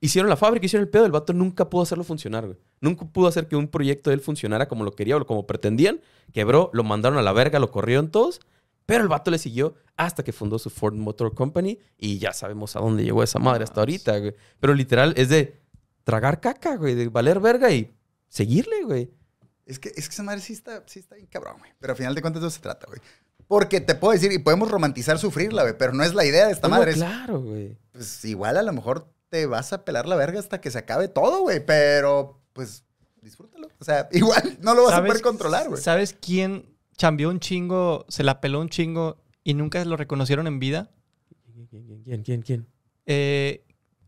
Hicieron 0.00 0.28
la 0.28 0.36
fábrica, 0.36 0.66
hicieron 0.66 0.86
el 0.86 0.90
pedo. 0.90 1.06
El 1.06 1.12
vato 1.12 1.32
nunca 1.32 1.70
pudo 1.70 1.82
hacerlo 1.82 2.02
funcionar, 2.02 2.44
güey. 2.44 2.58
Nunca 2.80 3.04
pudo 3.06 3.28
hacer 3.28 3.46
que 3.46 3.54
un 3.54 3.68
proyecto 3.68 4.10
de 4.10 4.14
él 4.14 4.20
funcionara 4.20 4.66
como 4.66 4.82
lo 4.82 4.90
quería 4.96 5.16
o 5.16 5.24
como 5.24 5.46
pretendían. 5.46 6.00
Quebró, 6.32 6.70
lo 6.72 6.82
mandaron 6.82 7.18
a 7.18 7.22
la 7.22 7.32
verga, 7.32 7.60
lo 7.60 7.70
corrieron 7.70 8.10
todos. 8.10 8.40
Pero 8.86 9.02
el 9.02 9.08
vato 9.08 9.30
le 9.30 9.38
siguió 9.38 9.74
hasta 9.96 10.22
que 10.22 10.32
fundó 10.32 10.58
su 10.58 10.70
Ford 10.70 10.94
Motor 10.94 11.34
Company. 11.34 11.78
Y 11.98 12.18
ya 12.18 12.32
sabemos 12.32 12.74
a 12.76 12.80
dónde 12.80 13.04
llegó 13.04 13.22
esa 13.22 13.38
madre 13.38 13.64
hasta 13.64 13.80
ahorita, 13.80 14.18
güey. 14.18 14.34
Pero 14.60 14.74
literal 14.74 15.14
es 15.16 15.28
de 15.28 15.60
tragar 16.04 16.40
caca, 16.40 16.76
güey. 16.76 16.94
De 16.94 17.08
valer 17.08 17.40
verga 17.40 17.70
y 17.70 17.94
seguirle, 18.28 18.82
güey. 18.84 19.10
Es 19.66 19.78
que, 19.78 19.90
es 19.94 20.08
que 20.08 20.14
esa 20.14 20.22
madre 20.24 20.40
sí 20.40 20.52
está, 20.52 20.82
sí 20.86 20.98
está 20.98 21.14
bien 21.14 21.26
cabrón, 21.28 21.56
güey. 21.58 21.70
Pero 21.78 21.92
al 21.92 21.96
final 21.96 22.14
de 22.14 22.20
cuentas 22.22 22.42
de 22.42 22.48
eso 22.48 22.56
se 22.56 22.62
trata, 22.62 22.86
güey. 22.88 23.00
Porque 23.46 23.80
te 23.80 23.94
puedo 23.94 24.12
decir, 24.12 24.32
y 24.32 24.38
podemos 24.38 24.70
romantizar 24.70 25.18
sufrirla, 25.18 25.62
güey, 25.62 25.76
pero 25.78 25.92
no 25.92 26.02
es 26.04 26.14
la 26.14 26.24
idea 26.24 26.46
de 26.46 26.52
esta 26.52 26.68
No, 26.68 26.76
madre. 26.76 26.94
claro, 26.94 27.40
güey. 27.40 27.76
pues 27.92 28.24
igual 28.24 28.56
a 28.56 28.62
lo 28.62 28.72
mejor 28.72 29.12
te 29.28 29.46
vas 29.46 29.72
a 29.72 29.84
pelar 29.84 30.06
la 30.08 30.16
verga 30.16 30.40
hasta 30.40 30.60
que 30.60 30.70
se 30.70 30.78
acabe 30.78 31.08
todo, 31.08 31.42
güey. 31.42 31.64
Pero, 31.64 32.40
pues, 32.52 32.84
disfrútalo. 33.20 33.68
O 33.78 33.84
sea, 33.84 34.08
igual 34.12 34.58
no 34.60 34.74
lo 34.74 34.84
vas 34.84 34.94
a 34.94 35.04
poder 35.04 35.22
controlar, 35.22 35.68
güey. 35.68 35.80
¿Sabes 35.82 36.14
quién 36.18 36.71
chambeó 37.02 37.30
un 37.30 37.40
chingo, 37.40 38.04
se 38.08 38.22
la 38.22 38.40
peló 38.40 38.60
un 38.60 38.68
chingo 38.68 39.16
y 39.42 39.54
nunca 39.54 39.84
lo 39.84 39.96
reconocieron 39.96 40.46
en 40.46 40.60
vida? 40.60 40.90
¿Quién, 41.52 41.66
quién, 41.66 42.02
quién, 42.04 42.22
quién, 42.22 42.42
quién? 42.42 42.66
Eh, 43.06 43.64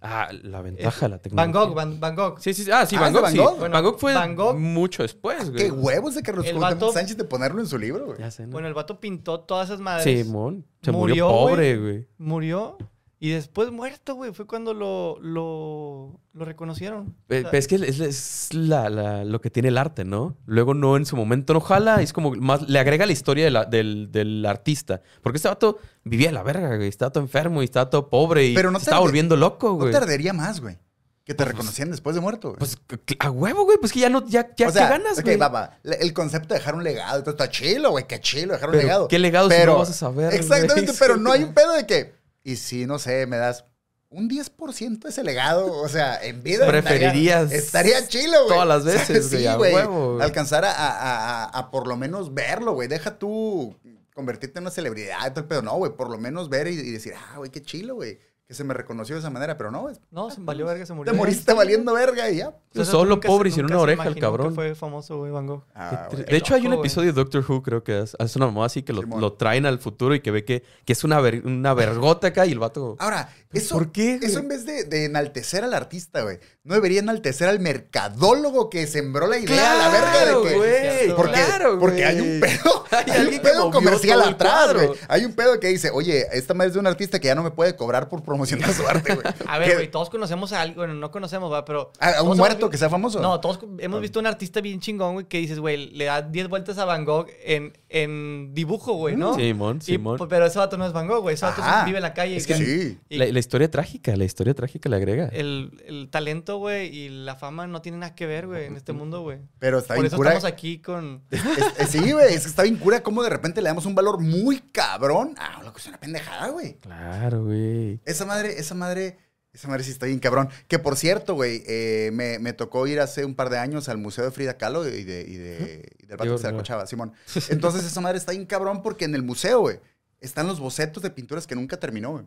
Ah, 0.07 0.29
la 0.43 0.61
ventaja, 0.61 1.09
la 1.09 1.17
tecnología. 1.19 1.53
Van 1.61 1.67
Gogh, 1.69 1.75
Van, 1.75 1.99
Van 1.99 2.15
Gogh. 2.15 2.39
Sí, 2.39 2.53
sí, 2.53 2.63
sí. 2.65 2.71
Ah, 2.71 2.85
sí, 2.85 2.95
Ah, 2.95 3.01
Van 3.01 3.09
¿es 3.09 3.15
de 3.15 3.19
Gogh. 3.19 3.23
Van 3.25 3.33
sí. 3.33 3.39
Gogh? 3.39 3.71
Van 3.73 3.83
Gogh 3.83 3.99
fue 3.99 4.13
Van 4.15 4.37
Gogh- 4.37 4.59
mucho 4.59 5.03
después, 5.03 5.51
güey. 5.51 5.65
Qué 5.65 5.71
huevos 5.73 6.15
de 6.15 6.23
Carlos 6.23 6.47
vato- 6.61 6.93
Sánchez 6.93 7.17
de 7.17 7.25
ponerlo 7.25 7.61
en 7.63 7.67
su 7.67 7.79
libro, 7.79 8.05
güey. 8.07 8.19
Ya 8.19 8.31
sé, 8.31 8.47
¿no? 8.47 8.53
Bueno, 8.53 8.69
el 8.69 8.75
vato 8.75 9.01
pintó 9.01 9.41
todas 9.41 9.71
esas 9.71 9.81
madres. 9.81 10.05
Simón. 10.27 10.67
Se 10.83 10.93
Murió, 10.93 11.27
murió 11.27 11.29
pobre, 11.31 11.77
güey. 11.79 12.09
Murió 12.19 12.77
Y 13.21 13.31
después 13.31 13.71
muerto, 13.71 14.17
güey. 14.17 14.33
Fue 14.35 14.47
cuando 14.47 14.75
lo, 14.75 15.19
lo, 15.21 16.21
lo 16.35 16.45
reconocieron. 16.45 17.15
Pe- 17.27 17.39
O 17.39 17.43
sea, 17.43 17.51
pe- 17.53 17.59
es 17.59 17.69
que 17.69 17.77
es, 17.77 18.01
es 18.01 18.49
la- 18.53 18.91
la- 18.91 19.25
lo 19.25 19.41
que 19.41 19.51
tiene 19.51 19.69
el 19.69 19.79
arte, 19.79 20.05
¿no? 20.05 20.37
Luego 20.47 20.75
no 20.75 20.97
en 20.97 21.07
su 21.07 21.17
momento 21.17 21.55
no 21.55 21.61
jala, 21.61 22.03
es 22.03 22.13
como 22.13 22.33
más, 22.33 22.69
le 22.69 22.79
agrega 22.79 23.07
la 23.07 23.13
historia 23.13 23.45
de 23.45 23.51
la- 23.51 23.65
del, 23.65 24.11
del 24.13 24.45
artista. 24.45 25.01
Porque 25.23 25.37
este 25.39 25.49
vato 25.49 25.79
vivía 26.03 26.33
la 26.33 26.43
verga, 26.43 26.77
güey. 26.77 26.89
Estaba 26.89 27.13
todo 27.13 27.25
enfermo 27.25 27.63
y 27.63 27.67
estaba 27.67 27.89
todo 27.89 28.11
pobre 28.11 28.47
y 28.47 28.55
Pero 28.55 28.71
no 28.71 28.79
se 28.79 28.85
estaba 28.85 29.01
volviendo 29.01 29.37
loco, 29.37 29.69
No 29.71 29.75
güey. 29.77 29.93
tardaría 29.93 30.33
más, 30.33 30.61
güey. 30.61 30.77
Que 31.25 31.33
te 31.33 31.47
reconocieran 31.47 31.91
después 31.91 32.15
de 32.15 32.21
muerto, 32.21 32.49
güey. 32.49 32.59
Pues 32.59 32.77
a 33.21 33.31
huevo, 33.31 33.65
güey. 33.65 33.79
Pues 33.79 33.93
que 33.93 34.01
ya 34.01 34.11
no, 34.11 34.27
ya, 34.27 34.55
ya 34.57 34.69
o 34.69 34.71
sea, 34.73 34.89
¿qué 34.89 34.99
ganas, 34.99 35.19
ok, 35.19 35.25
güey. 35.25 35.37
va, 35.39 35.49
va. 35.49 35.79
Le- 35.83 35.97
El 36.03 36.13
concepto 36.13 36.49
de 36.53 36.61
dejar 36.61 36.75
un 36.75 36.85
legado, 36.85 37.25
está 37.31 37.49
chilo, 37.49 37.93
güey, 37.93 38.07
qué 38.07 38.21
chilo 38.21 38.53
dejar 38.53 38.69
un 38.69 38.73
Pero, 38.75 38.83
legado. 38.87 39.09
¿qué 39.09 39.19
legado 39.19 39.49
si 39.51 39.65
no 39.65 39.79
vas 39.79 39.89
a 39.89 39.95
saber, 39.95 40.35
Exactamente, 40.35 40.83
güey? 40.93 40.97
pero 40.99 41.17
no 41.17 41.33
hay 41.33 41.45
un 41.45 41.55
pedo 41.55 41.73
de 41.73 41.87
que, 41.87 42.13
y 42.45 42.57
si, 42.57 42.87
no 42.87 42.99
sé, 43.01 43.27
me 43.27 43.37
das 43.39 43.65
un 44.11 44.29
10% 44.31 45.01
de 45.01 45.09
ese 45.11 45.25
legado, 45.25 45.73
o 45.73 45.89
sea, 45.89 46.23
en 46.23 46.43
vida. 46.45 46.69
Preferirías 46.69 47.51
Estaría, 47.51 47.99
estaría 47.99 48.09
chilo, 48.09 48.45
güey. 48.45 48.49
todas 48.49 48.69
las 48.69 48.85
veces, 49.11 49.57
güey. 49.57 49.75
Alcanzar 50.23 50.65
a, 50.65 50.71
a- 50.71 51.45
a- 51.45 51.45
a 51.47 51.71
por 51.73 51.89
lo 51.89 51.97
menos 51.97 52.33
verlo, 52.33 52.75
güey. 52.75 52.87
Deja 52.87 53.19
tú 53.19 53.75
convertirte 54.15 54.59
en 54.61 54.65
una 54.65 54.71
celebridad 54.71 55.19
y 55.27 55.31
todo 55.31 55.41
el 55.41 55.47
pedo. 55.47 55.63
No, 55.63 55.75
güey, 55.79 55.91
por 55.97 56.09
lo 56.11 56.19
menos 56.19 56.49
ver 56.49 56.69
y, 56.69 56.75
y 56.79 56.91
decir, 56.93 57.15
ah, 57.17 57.39
güey, 57.39 57.51
qué 57.51 57.61
chilo, 57.61 57.97
güey. 57.97 58.21
Que 58.47 58.53
se 58.53 58.63
me 58.63 58.75
reconoció 58.75 59.15
de 59.15 59.21
esa 59.21 59.31
manera, 59.31 59.57
pero 59.57 59.71
no. 59.71 59.89
No, 60.11 60.31
se 60.31 60.37
valió 60.43 60.67
verga, 60.67 60.85
se 60.85 60.93
murió. 60.93 61.11
Te 61.11 61.17
moriste 61.17 61.55
valiendo 61.55 61.95
verga 61.95 62.29
y 62.29 62.37
ya. 62.37 62.49
O 62.49 62.55
sea, 62.75 62.85
Solo 62.85 63.15
nunca 63.15 63.27
pobre 63.27 63.51
sin 63.51 63.65
una 63.65 63.79
oreja 63.79 64.05
el 64.07 64.15
que 64.15 64.21
cabrón. 64.21 64.55
fue 64.55 64.75
famoso, 64.75 65.17
güey, 65.17 65.33
Van 65.33 65.47
Gogh. 65.47 65.63
Ah, 65.75 66.11
de 66.15 66.37
hecho, 66.37 66.55
hay 66.55 66.67
un 66.67 66.75
episodio 66.75 67.13
de 67.15 67.17
Doctor 67.17 67.43
Who, 67.49 67.63
creo 67.63 67.83
que 67.83 68.01
es, 68.03 68.15
es 68.19 68.37
una 68.37 68.45
mamá 68.47 68.67
así 68.67 68.83
que 68.83 68.93
lo, 68.93 69.01
lo 69.03 69.33
traen 69.33 69.65
al 69.65 69.79
futuro 69.79 70.15
y 70.15 70.21
que 70.21 70.31
ve 70.31 70.45
que, 70.45 70.63
que 70.85 70.93
es 70.93 71.05
una, 71.05 71.21
ver- 71.21 71.47
una 71.47 71.73
vergota 71.73 72.27
acá 72.29 72.45
y 72.45 72.53
el 72.53 72.59
vato. 72.59 72.97
Ahora, 72.99 73.31
eso, 73.55 73.77
¿Por 73.77 73.93
qué, 73.93 74.17
eso 74.21 74.41
en 74.41 74.49
vez 74.49 74.67
de, 74.67 74.85
de 74.85 75.07
enaltecer 75.07 75.65
al 75.65 75.73
artista, 75.73 76.23
güey, 76.23 76.39
no 76.65 76.75
debería 76.75 77.01
enaltecer 77.01 77.49
al 77.49 77.61
mercadólogo 77.61 78.69
que 78.69 78.87
sembró 78.87 79.27
la 79.27 79.39
idea 79.39 79.73
a 79.73 79.79
la 79.79 79.89
verga 79.89 80.21
de 80.43 80.49
que. 80.49 80.57
güey, 80.57 81.17
Porque, 81.17 81.33
claro, 81.33 81.79
porque 81.79 82.05
hay 82.05 82.21
un 82.21 82.41
pedo, 82.41 82.85
Hay 82.91 83.05
hay, 83.11 83.21
alguien 83.21 83.35
un 83.41 83.41
que 83.41 83.51
pedo 83.51 83.71
comercial 83.71 84.21
atrás, 84.23 84.75
güey. 84.75 84.91
Hay 85.09 85.25
un 85.25 85.33
pedo 85.35 85.59
que 85.61 85.69
dice, 85.69 85.91
oye, 85.91 86.27
esta 86.33 86.53
madre 86.53 86.69
es 86.69 86.75
de 86.75 86.81
un 86.81 86.87
artista 86.87 87.19
que 87.21 87.29
ya 87.29 87.35
no 87.35 87.43
me 87.43 87.51
puede 87.53 87.75
cobrar 87.77 88.09
por 88.09 88.23
promocionar 88.35 88.73
su 88.73 88.87
arte, 88.87 89.15
güey. 89.15 89.27
A 89.47 89.59
ver, 89.59 89.75
güey, 89.75 89.91
todos 89.91 90.11
conocemos 90.11 90.53
a 90.53 90.61
alguien, 90.63 90.77
bueno, 90.77 90.95
no 90.95 91.11
conocemos, 91.11 91.53
va, 91.53 91.65
pero... 91.65 91.93
a, 92.01 92.11
a 92.19 92.23
un 92.23 92.37
muerto 92.37 92.69
que 92.71 92.77
sea 92.79 92.91
famoso. 92.91 93.21
No, 93.21 93.41
todos 93.41 93.61
hemos 93.79 94.01
visto 94.01 94.19
un 94.21 94.27
artista 94.27 94.61
bien 94.61 94.81
chingón, 94.81 95.15
güey, 95.15 95.27
que 95.27 95.39
dices, 95.39 95.59
güey, 95.59 95.91
le 95.91 96.05
da 96.07 96.23
10 96.23 96.49
vueltas 96.49 96.79
a 96.79 96.85
Van 96.85 97.05
Gogh 97.05 97.27
en, 97.45 97.77
en 97.89 98.53
dibujo, 98.55 98.95
güey, 98.95 99.17
¿no? 99.17 99.35
Simón, 99.35 99.79
Y, 99.81 99.85
Simón. 99.85 100.19
pues, 100.19 100.29
pero 100.29 100.47
ese 100.47 100.59
vato 100.59 100.77
no 100.77 100.87
es 100.87 100.93
Van 100.93 101.07
Gogh, 101.07 101.23
güey. 101.23 101.35
Ese 101.35 101.47
vato 101.47 101.63
Ajá. 101.63 101.85
vive 101.85 101.99
en 101.99 102.03
la 102.03 102.15
calle. 102.15 102.37
Es 102.37 102.47
que 102.47 102.55
sí. 102.57 102.99
y 103.09 103.17
La, 103.19 103.27
la 103.27 103.39
historia 103.39 103.71
trágica, 103.71 104.17
la 104.17 104.25
historia 104.25 104.55
trágica 104.55 104.89
le 104.89 104.97
agrega. 104.97 105.29
el, 105.29 105.83
el 105.87 106.09
talento, 106.11 106.59
güey, 106.59 106.95
y 106.95 107.09
la 107.09 107.37
fama 107.37 107.67
no 107.67 107.81
tienen 107.83 108.01
nada 108.01 108.15
que 108.15 108.27
ver, 108.27 108.47
güey, 108.47 108.67
en 108.67 108.77
este 108.77 108.93
mundo, 108.93 109.23
güey. 109.23 109.39
Pero 109.59 109.79
está 109.79 109.95
Por 109.95 110.03
bien 110.03 110.07
eso 110.09 110.17
cura. 110.17 110.31
estamos 110.31 110.53
aquí 110.53 110.79
con... 110.79 111.23
Es- 111.31 111.43
es- 111.79 111.89
sí, 111.91 112.13
güey, 112.13 112.35
es 112.35 112.43
que 112.43 112.49
está 112.49 112.63
bien 112.63 112.77
cura 112.77 113.03
cómo 113.03 113.23
de 113.23 113.31
repente 113.31 113.61
le 113.63 113.69
damos 113.69 113.87
un 113.87 113.95
valor 113.95 114.21
muy 114.21 114.59
cabrón 114.73 115.35
a 115.39 115.63
lo 115.63 115.73
que 115.73 115.81
es 115.81 115.87
una 115.87 115.99
pendejada, 115.99 116.49
güey. 116.49 116.75
Claro, 116.81 117.45
güey. 117.45 118.01
Esa 118.05 118.24
madre, 118.27 118.59
esa 118.59 118.75
madre, 118.75 119.19
esa 119.53 119.69
madre 119.69 119.85
sí 119.85 119.91
está 119.91 120.07
bien 120.07 120.19
cabrón. 120.19 120.49
Que 120.69 120.79
por 120.79 120.97
cierto, 120.97 121.35
güey, 121.35 121.63
eh, 121.67 122.11
me, 122.13 122.39
me 122.39 122.53
tocó 122.53 122.87
ir 122.87 123.01
hace 123.01 123.25
un 123.25 123.35
par 123.35 123.51
de 123.51 123.59
años 123.59 123.89
al 123.89 123.99
Museo 123.99 124.25
de 124.25 124.31
Frida 124.31 124.57
Kahlo 124.57 124.87
y, 124.89 125.05
de, 125.05 125.21
y, 125.23 125.37
de, 125.37 125.93
y 125.99 126.07
del 126.07 126.17
vato 126.17 126.33
que 126.33 126.39
se 126.39 126.51
la 126.51 126.57
cochaba, 126.57 126.87
Simón. 126.87 127.13
Entonces 127.49 127.85
esa 127.85 128.01
madre 128.01 128.19
está 128.19 128.33
bien 128.33 128.47
cabrón 128.47 128.83
porque 128.83 129.05
en 129.05 129.15
el 129.15 129.23
museo, 129.23 129.61
güey, 129.61 129.81
están 130.21 130.47
los 130.47 130.61
bocetos 130.61 131.03
de 131.03 131.11
pinturas 131.11 131.47
que 131.47 131.55
nunca 131.55 131.79
terminó, 131.79 132.13
güey. 132.13 132.25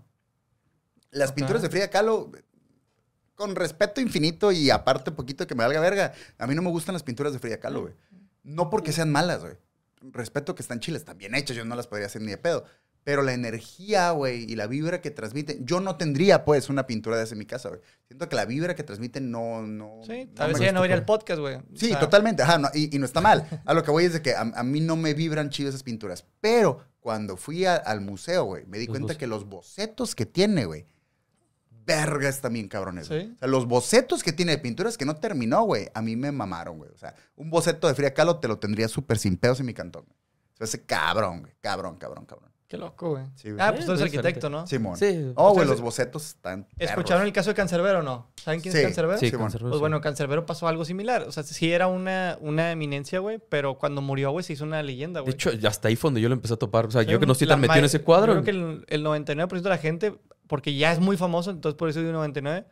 Las 1.12 1.32
pinturas 1.32 1.62
de 1.62 1.70
Frida 1.70 1.90
Kahlo, 1.90 2.32
con 3.36 3.56
respeto 3.56 4.02
infinito 4.02 4.52
y 4.52 4.70
aparte 4.70 5.12
poquito 5.12 5.48
que 5.48 5.56
me 5.56 5.64
valga 5.64 5.80
verga, 5.80 6.14
a 6.38 6.48
mí 6.48 6.56
no 6.56 6.62
me 6.62 6.70
gustan 6.70 6.94
las 6.94 7.04
pinturas 7.04 7.34
de 7.34 7.40
Frida 7.40 7.60
Kahlo, 7.60 7.82
güey. 7.82 7.94
No 8.44 8.70
porque 8.70 8.92
sean 8.92 9.12
malas, 9.12 9.42
güey. 9.42 9.54
Respeto 10.02 10.54
que 10.56 10.62
están 10.62 10.80
chiles, 10.80 11.02
están 11.02 11.18
bien 11.18 11.34
hechas, 11.36 11.56
yo 11.56 11.66
no 11.66 11.76
las 11.76 11.88
podría 11.88 12.08
hacer 12.08 12.22
ni 12.22 12.30
de 12.30 12.38
pedo. 12.38 12.66
Pero 13.08 13.22
la 13.22 13.32
energía, 13.32 14.12
güey, 14.12 14.44
y 14.52 14.58
la 14.58 14.68
vibra 14.68 15.00
que 15.00 15.12
transmiten. 15.12 15.66
Yo 15.66 15.80
no 15.80 15.96
tendría, 15.96 16.44
pues, 16.44 16.68
una 16.70 16.86
pintura 16.86 17.16
de 17.16 17.24
esa 17.24 17.36
en 17.36 17.40
mi 17.40 17.46
casa, 17.46 17.70
güey. 17.70 17.80
Siento 18.06 18.28
que 18.28 18.36
la 18.36 18.44
vibra 18.44 18.76
que 18.76 18.84
transmiten 18.84 19.32
no. 19.32 19.62
no 19.62 20.02
Sí, 20.06 20.30
no 20.36 20.44
a 20.44 20.48
me 20.48 20.54
veces 20.54 20.66
ya 20.66 20.74
no 20.74 20.84
el 20.84 20.92
pues. 20.92 21.02
podcast, 21.04 21.40
güey. 21.40 21.56
O 21.56 21.62
Sí, 21.74 21.88
sea, 21.88 22.00
totalmente. 22.00 22.44
Ajá, 22.44 22.58
no, 22.58 22.68
y, 22.74 22.94
y 22.94 23.00
no 23.00 23.06
está 23.06 23.22
mal. 23.22 23.48
A 23.66 23.74
lo 23.74 23.82
que 23.82 23.92
voy 23.92 24.04
es 24.04 24.12
de 24.12 24.22
que 24.22 24.34
a, 24.36 24.42
a 24.42 24.62
mí 24.64 24.82
no 24.82 24.98
me 24.98 25.14
vibran 25.14 25.50
chido 25.50 25.70
esas 25.70 25.84
pinturas. 25.84 26.26
Pero 26.42 26.82
cuando 27.00 27.38
fui 27.38 27.64
a- 27.64 27.78
al 27.78 28.02
museo, 28.02 28.44
güey, 28.44 28.66
me 28.66 28.78
di 28.78 28.88
Los 28.88 28.92
cuenta 28.92 29.04
bocetos. 29.06 29.18
que 29.20 29.28
los 29.28 29.46
bocetos 29.46 30.14
que 30.14 30.26
tiene, 30.26 30.66
güey, 30.66 30.86
vergas 31.86 32.42
también 32.42 32.68
cabrones. 32.68 33.08
Sí. 33.08 33.32
O 33.36 33.40
sea, 33.40 33.48
los 33.48 33.66
bocetos 33.68 34.22
que 34.24 34.34
tiene 34.34 34.52
de 34.52 34.58
pinturas 34.58 34.98
que 34.98 35.06
no 35.06 35.16
terminó, 35.16 35.64
güey, 35.64 35.88
a 35.94 36.02
mí 36.02 36.18
me 36.18 36.32
mamaron, 36.34 36.78
güey. 36.78 36.90
O 36.94 36.98
sea, 36.98 37.16
un 37.38 37.50
boceto 37.50 37.88
de 37.88 37.96
Frida 37.96 38.14
Kahlo 38.14 38.40
te 38.40 38.50
lo 38.50 38.60
tendría 38.60 38.90
súper 38.90 39.18
sin 39.18 39.38
pedos 39.38 39.62
en 39.62 39.66
mi 39.68 39.74
cantón. 39.74 40.04
güey. 40.06 40.18
Se 40.56 40.64
me 40.64 40.66
hace 40.66 40.82
cabrón, 40.86 41.40
güey. 41.42 41.54
Cabrón, 41.62 41.96
cabrón, 41.98 42.26
cabrón. 42.26 42.52
Qué 42.68 42.78
loco, 42.78 43.12
güey. 43.12 43.24
Sí, 43.36 43.50
güey. 43.52 43.62
ah, 43.62 43.72
pues 43.72 43.84
Eh, 43.84 43.86
tú 43.86 43.92
eres 43.94 44.04
arquitecto, 44.04 44.50
¿no? 44.50 44.68
Simón. 44.68 44.98
Sí. 44.98 45.32
Oh, 45.36 45.54
güey, 45.54 45.66
los 45.66 45.80
bocetos 45.80 46.26
están. 46.28 46.68
¿Escucharon 46.78 47.24
el 47.26 47.32
caso 47.32 47.50
de 47.50 47.56
Cancerbero 47.56 48.00
o 48.00 48.02
no? 48.04 48.30
¿Saben 48.44 48.60
quién 48.60 48.74
Sí, 48.74 48.80
es 48.80 48.84
Cancerbero? 48.86 49.18
Sí, 49.20 49.28
Simón. 49.30 49.44
Cancerbero, 49.46 49.70
Pues 49.70 49.78
sí. 49.78 49.80
bueno, 49.80 50.02
Cancerbero 50.02 50.46
pasó 50.46 50.68
algo 50.68 50.84
similar. 50.84 51.22
O 51.24 51.32
sea, 51.32 51.44
sí 51.44 51.72
era 51.72 51.88
una, 51.88 52.38
una 52.42 52.72
eminencia, 52.74 53.20
güey, 53.20 53.40
pero 53.50 53.78
cuando 53.78 54.02
murió, 54.02 54.32
güey, 54.32 54.44
se 54.44 54.52
hizo 54.52 54.66
una 54.66 54.84
leyenda, 54.84 55.22
De 55.22 55.24
güey. 55.24 55.34
hecho, 55.36 55.50
hasta 55.66 55.88
ahí 55.88 55.96
fue 55.96 56.10
donde 56.10 56.20
yo 56.20 56.28
lo 56.28 56.36
empecé 56.36 56.56
a 56.56 56.58
topar. 56.58 56.88
O 56.88 56.92
sea, 56.92 57.04
Sí, 57.04 57.10
yo 57.10 57.20
que 57.22 57.26
no 57.26 57.32
estoy 57.32 57.48
tan 57.48 57.62
metido 57.62 57.80
en 57.80 57.86
ese 57.86 58.02
cuadro. 58.02 58.36
Yo 58.36 58.42
creo 58.42 58.44
que 58.44 58.52
el, 58.52 58.86
el 58.90 59.06
99% 59.06 59.62
de 59.62 59.70
la 59.70 59.78
gente, 59.78 60.20
porque 60.48 60.76
ya 60.76 60.92
es 60.92 61.00
muy 61.00 61.16
famoso, 61.16 61.52
entonces 61.52 61.78
por 61.78 61.88
eso 61.88 62.02
digo 62.02 62.12
99, 62.12 62.68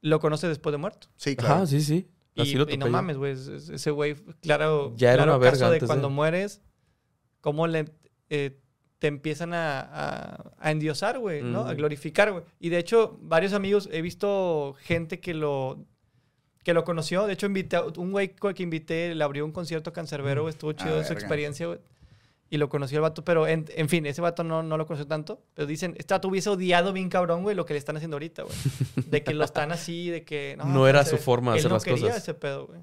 lo 0.00 0.20
conoce 0.20 0.46
después 0.46 0.72
de 0.72 0.78
muerto. 0.78 1.08
Sí, 1.16 1.34
claro. 1.34 1.54
Ajá, 1.54 1.66
sí, 1.66 1.80
sí. 1.80 2.08
Así 2.36 2.50
Y, 2.52 2.54
lo 2.54 2.70
y 2.70 2.76
no 2.76 2.86
mames, 2.88 3.16
güey. 3.16 3.32
es- 3.32 3.48
es- 3.48 3.68
Ese 3.68 3.90
güey, 3.90 4.14
claro, 4.42 4.92
Ya 4.96 5.08
era 5.08 5.24
claro 5.24 5.32
una 5.32 5.38
verga 5.38 5.52
caso 5.58 5.64
de 5.70 5.74
antes 5.76 5.80
de- 5.82 5.86
cuando 5.88 6.08
mueres, 6.10 6.60
cómo 7.40 7.66
le, 7.66 7.86
eh, 8.30 8.60
te 9.04 9.08
empiezan 9.08 9.52
a, 9.52 9.80
a, 9.80 10.52
a 10.58 10.70
endiosar, 10.70 11.18
güey, 11.18 11.42
¿no? 11.42 11.64
Mm. 11.64 11.66
A 11.66 11.74
glorificar, 11.74 12.32
güey. 12.32 12.42
Y 12.58 12.70
de 12.70 12.78
hecho, 12.78 13.18
varios 13.20 13.52
amigos, 13.52 13.86
he 13.92 14.00
visto 14.00 14.74
gente 14.80 15.20
que 15.20 15.34
lo 15.34 15.76
que 16.62 16.72
lo 16.72 16.84
conoció. 16.84 17.26
De 17.26 17.34
hecho, 17.34 17.44
invité 17.44 17.76
a 17.76 17.82
un 17.84 18.12
güey 18.12 18.30
que 18.34 18.62
invité, 18.62 19.14
le 19.14 19.22
abrió 19.22 19.44
un 19.44 19.52
concierto 19.52 19.90
a 19.90 19.92
Cancerbero, 19.92 20.40
güey. 20.40 20.52
Estuvo 20.54 20.72
chido 20.72 21.04
su 21.04 21.12
experiencia, 21.12 21.66
güey. 21.66 21.80
Y 22.48 22.56
lo 22.56 22.70
conoció 22.70 22.96
el 22.96 23.02
vato, 23.02 23.22
pero 23.26 23.46
en, 23.46 23.66
en 23.76 23.90
fin, 23.90 24.06
ese 24.06 24.22
vato 24.22 24.42
no, 24.42 24.62
no 24.62 24.78
lo 24.78 24.86
conoció 24.86 25.06
tanto. 25.06 25.42
Pero 25.52 25.66
dicen, 25.66 25.94
este 25.98 26.14
vato 26.14 26.28
hubiese 26.28 26.48
odiado 26.48 26.94
bien 26.94 27.10
cabrón, 27.10 27.42
güey, 27.42 27.54
lo 27.54 27.66
que 27.66 27.74
le 27.74 27.78
están 27.78 27.96
haciendo 27.98 28.14
ahorita, 28.14 28.44
güey. 28.44 28.56
De 29.10 29.22
que 29.22 29.34
lo 29.34 29.44
están 29.44 29.70
así, 29.70 30.08
de 30.08 30.24
que... 30.24 30.56
No 30.64 30.88
era 30.88 31.02
ese- 31.02 31.10
su 31.10 31.18
forma 31.18 31.52
de 31.52 31.58
hacer 31.58 31.70
no 31.70 31.76
las 31.76 31.84
quería 31.84 32.06
cosas. 32.06 32.22
ese 32.22 32.32
pedo, 32.32 32.66
güey. 32.68 32.80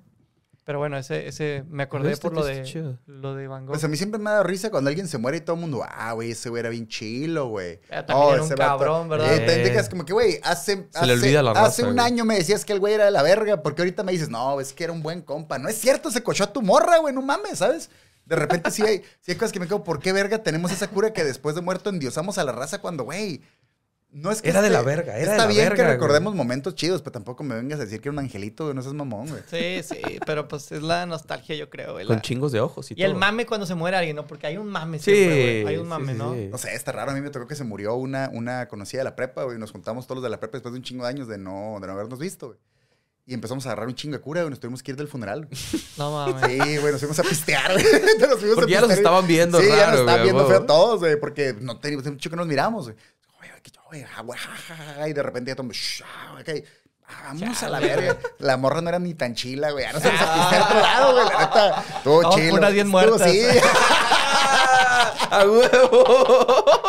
Pero 0.63 0.77
bueno, 0.77 0.95
ese, 0.95 1.27
ese 1.27 1.63
me 1.69 1.81
acordé 1.83 2.11
Este 2.11 2.21
por 2.21 2.33
lo 2.33 2.45
de, 2.45 2.61
chido. 2.63 2.99
lo 3.07 3.33
de 3.33 3.47
Van 3.47 3.65
Gogh. 3.65 3.73
Pues 3.73 3.83
a 3.83 3.87
mí 3.87 3.97
siempre 3.97 4.19
me 4.19 4.29
ha 4.29 4.33
dado 4.33 4.43
risa 4.43 4.69
cuando 4.69 4.89
alguien 4.89 5.07
se 5.07 5.17
muere 5.17 5.37
y 5.37 5.41
todo 5.41 5.55
el 5.55 5.61
mundo, 5.61 5.83
ah, 5.83 6.13
güey, 6.13 6.31
ese 6.31 6.49
güey 6.49 6.59
era 6.59 6.69
bien 6.69 6.87
chilo, 6.87 7.47
güey. 7.47 7.79
También 7.89 8.17
era 8.17 8.27
un 8.27 8.45
ese 8.45 8.55
vato". 8.55 8.69
cabrón, 8.77 9.09
¿verdad? 9.09 9.33
Eh, 9.33 9.39
te 9.39 9.53
Eh. 9.55 9.57
indicas 9.63 9.89
como 9.89 10.05
que, 10.05 10.13
güey, 10.13 10.39
hace, 10.43 10.87
Se 10.91 10.97
hace, 10.99 11.07
le 11.07 11.13
olvida 11.13 11.41
la 11.41 11.51
hace 11.53 11.83
un 11.83 11.95
güey. 11.95 12.05
año 12.05 12.25
me 12.25 12.35
decías 12.35 12.63
que 12.63 12.73
el 12.73 12.79
güey 12.79 12.93
era 12.93 13.05
de 13.05 13.11
la 13.11 13.23
verga, 13.23 13.63
porque 13.63 13.81
ahorita 13.81 14.03
me 14.03 14.11
dices, 14.11 14.29
no, 14.29 14.61
es 14.61 14.71
que 14.73 14.83
era 14.83 14.93
un 14.93 15.01
buen 15.01 15.21
compa. 15.23 15.57
No 15.57 15.67
es 15.67 15.77
cierto, 15.79 16.11
se 16.11 16.21
cochó 16.21 16.43
a 16.43 16.53
tu 16.53 16.61
morra, 16.61 16.99
güey, 16.99 17.13
no 17.13 17.23
mames, 17.23 17.57
¿sabes? 17.57 17.89
De 18.25 18.35
repente 18.35 18.69
sí 18.69 18.83
hay, 18.83 18.99
sí 19.19 19.31
hay 19.31 19.35
cosas 19.35 19.51
que 19.51 19.59
me 19.59 19.65
quedo, 19.65 19.83
¿por 19.83 19.99
qué 19.99 20.13
verga 20.13 20.43
tenemos 20.43 20.71
esa 20.71 20.87
cura 20.87 21.11
que 21.11 21.23
después 21.23 21.55
de 21.55 21.61
muerto 21.61 21.89
endiosamos 21.89 22.37
a 22.37 22.43
la 22.43 22.51
raza 22.51 22.77
cuando, 22.79 23.03
güey? 23.03 23.41
No 24.13 24.29
es 24.29 24.41
que 24.41 24.49
Era 24.49 24.61
de 24.61 24.69
la 24.69 24.81
verga, 24.81 25.13
era 25.17 25.31
de 25.31 25.31
Está 25.31 25.37
la 25.37 25.45
bien 25.47 25.59
verga, 25.63 25.75
que 25.75 25.81
güey. 25.83 25.93
recordemos 25.93 26.35
momentos 26.35 26.75
chidos, 26.75 27.01
pero 27.01 27.13
tampoco 27.13 27.43
me 27.45 27.55
vengas 27.55 27.79
a 27.79 27.83
decir 27.85 28.01
que 28.01 28.09
era 28.09 28.13
un 28.13 28.19
angelito, 28.19 28.65
güey, 28.65 28.75
no 28.75 28.81
seas 28.81 28.93
mamón, 28.93 29.29
güey. 29.29 29.41
Sí, 29.49 29.81
sí, 29.87 30.19
pero 30.25 30.49
pues 30.49 30.69
es 30.73 30.81
la 30.83 31.05
nostalgia, 31.05 31.55
yo 31.55 31.69
creo, 31.69 31.93
güey. 31.93 32.05
Con 32.05 32.17
la- 32.17 32.21
chingos 32.21 32.51
de 32.51 32.59
ojos 32.59 32.91
y, 32.91 32.95
Y 32.97 33.03
el 33.03 33.15
mame 33.15 33.45
cuando 33.45 33.65
se 33.65 33.73
muere 33.73 33.95
alguien, 33.95 34.17
¿no? 34.17 34.27
Porque 34.27 34.47
hay 34.47 34.57
un 34.57 34.67
mame 34.67 34.99
Sí, 34.99 35.15
siempre, 35.15 35.61
güey. 35.61 35.75
Hay 35.75 35.81
un 35.81 35.87
mame, 35.87 36.11
sí, 36.11 36.17
¿no? 36.19 36.33
sí. 36.33 36.47
No 36.51 36.57
sé, 36.57 36.75
está 36.75 36.91
raro. 36.91 37.11
A 37.11 37.13
mí 37.13 37.21
me 37.21 37.29
tocó 37.29 37.47
que 37.47 37.55
se 37.55 37.63
murió 37.63 37.95
una, 37.95 38.29
una 38.33 38.67
conocida 38.67 38.99
de 38.99 39.05
la 39.05 39.15
prepa, 39.15 39.43
güey. 39.45 39.57
Nos 39.57 39.71
juntamos 39.71 40.05
todos 40.07 40.17
los 40.17 40.23
de 40.23 40.29
la 40.29 40.41
prepa 40.41 40.57
después 40.57 40.73
de 40.73 40.79
un 40.79 40.83
chingo 40.83 41.03
de 41.05 41.09
años 41.09 41.29
de 41.29 41.37
no, 41.37 41.77
de 41.79 41.87
no 41.87 41.93
habernos 41.93 42.19
visto, 42.19 42.47
güey. 42.47 42.59
Y 43.25 43.33
empezamos 43.33 43.65
a 43.65 43.69
agarrar 43.69 43.87
un 43.87 43.95
chingo 43.95 44.17
de 44.17 44.21
cura, 44.21 44.41
güey. 44.41 44.49
Nos 44.49 44.59
tuvimos 44.59 44.83
que 44.83 44.91
ir 44.91 44.97
del 44.97 45.07
funeral. 45.07 45.45
güey. 45.45 45.57
No 45.97 46.11
mames. 46.11 46.51
Sí, 46.51 46.77
güey, 46.79 46.91
nos 46.91 46.99
fuimos 46.99 47.17
a 47.19 47.23
pistear, 47.23 47.71
güey. 47.73 47.85
Nos 48.19 48.39
fuimos 48.39 48.53
a 48.53 48.55
Porque 48.55 48.71
ya 48.73 48.81
los 48.81 48.89
pistear, 48.89 48.97
estaban 48.97 49.25
viendo 49.27 49.59
Sí, 49.61 49.67
ya 49.69 49.91
nos 49.91 49.99
estaban 50.01 50.05
güey, 50.05 50.23
viendo 50.23 50.47
feo 50.47 50.65
todos, 50.65 50.99
güey. 50.99 51.17
Porque 51.17 51.55
no 51.61 51.79
teníamos 51.79 52.05
mucho 52.07 52.29
que 52.29 52.35
nos 52.35 52.47
miramos, 52.47 52.85
güey. 52.87 52.97
Ah, 54.99 55.07
Y 55.07 55.13
de 55.13 55.23
repente 55.23 55.51
ya 55.51 55.55
todo, 55.55 55.67
shh, 55.71 56.03
ah, 56.03 56.37
ok. 56.39 56.49
ah, 57.07 57.33
Vamos 57.39 57.61
a 57.63 57.69
la 57.69 57.79
verga. 57.79 58.17
La 58.39 58.57
morra 58.57 58.81
no 58.81 58.89
era 58.89 58.99
ni 58.99 59.13
tan 59.13 59.35
chila, 59.35 59.71
güey. 59.71 59.83
Ya 59.85 59.93
nos 59.93 60.01
fuimos 60.01 60.21
a 60.21 60.33
pistear 60.33 60.61
a 60.61 60.65
otro 60.65 60.79
lado, 60.81 61.13
güey. 61.13 61.25
La 61.25 61.39
neta, 61.39 61.83
No, 62.05 62.35
chilo. 62.35 62.53
unas 62.55 62.73
bien 62.73 62.87
muertas. 62.87 63.31
Sí. 63.31 63.41
¡A 65.31 65.45
huevo! 65.45 66.85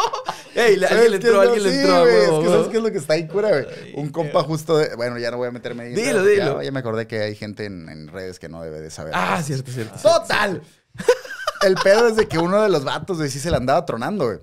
¡Ey! 0.55 0.77
le- 0.77 0.87
Alguien 0.87 1.11
le 1.13 1.19
¿Sabes 1.19 1.21
qué 1.21 1.27
entró, 1.27 1.41
alguien 1.41 1.63
le 1.63 1.81
entró. 1.81 2.01
güey, 2.03 2.15
Es 2.17 2.31
que. 2.31 2.49
¿sabes 2.53 2.69
qué 2.69 2.77
es 2.77 2.83
lo 2.83 2.93
que 2.93 2.99
está 2.99 3.15
ahí 3.15 3.27
cura, 3.27 3.49
güey? 3.51 3.67
Un 3.95 4.11
compa 4.11 4.43
justo 4.43 4.77
de... 4.79 4.95
Bueno, 4.97 5.19
ya 5.19 5.31
no 5.31 5.39
voy 5.39 5.49
a 5.49 5.51
meterme 5.51 5.85
ahí. 5.85 5.95
Dilo, 5.95 6.25
dilo. 6.25 6.59
Ya, 6.59 6.65
ya 6.65 6.73
me 6.73 6.81
acordé 6.81 7.07
que 7.07 7.21
hay 7.23 7.35
gente 7.35 7.65
en, 7.65 7.89
en 7.89 8.09
redes 8.09 8.39
que 8.39 8.49
no 8.49 8.63
debe 8.63 8.81
de 8.81 8.91
saber. 8.91 9.13
Ah, 9.17 9.41
cierto, 9.43 9.71
cierto. 9.73 9.99
cierto. 9.99 10.21
¡Total! 10.21 10.63
El 11.63 11.75
pedo 11.77 12.09
es 12.09 12.17
de 12.17 12.27
que 12.29 12.39
uno 12.39 12.61
de 12.63 12.69
los 12.69 12.85
vatos, 12.85 13.17
güey, 13.19 13.31
sí 13.31 13.39
se 13.39 13.51
le 13.51 13.57
andaba 13.57 13.85
tronando, 13.87 14.27
güey. 14.27 14.39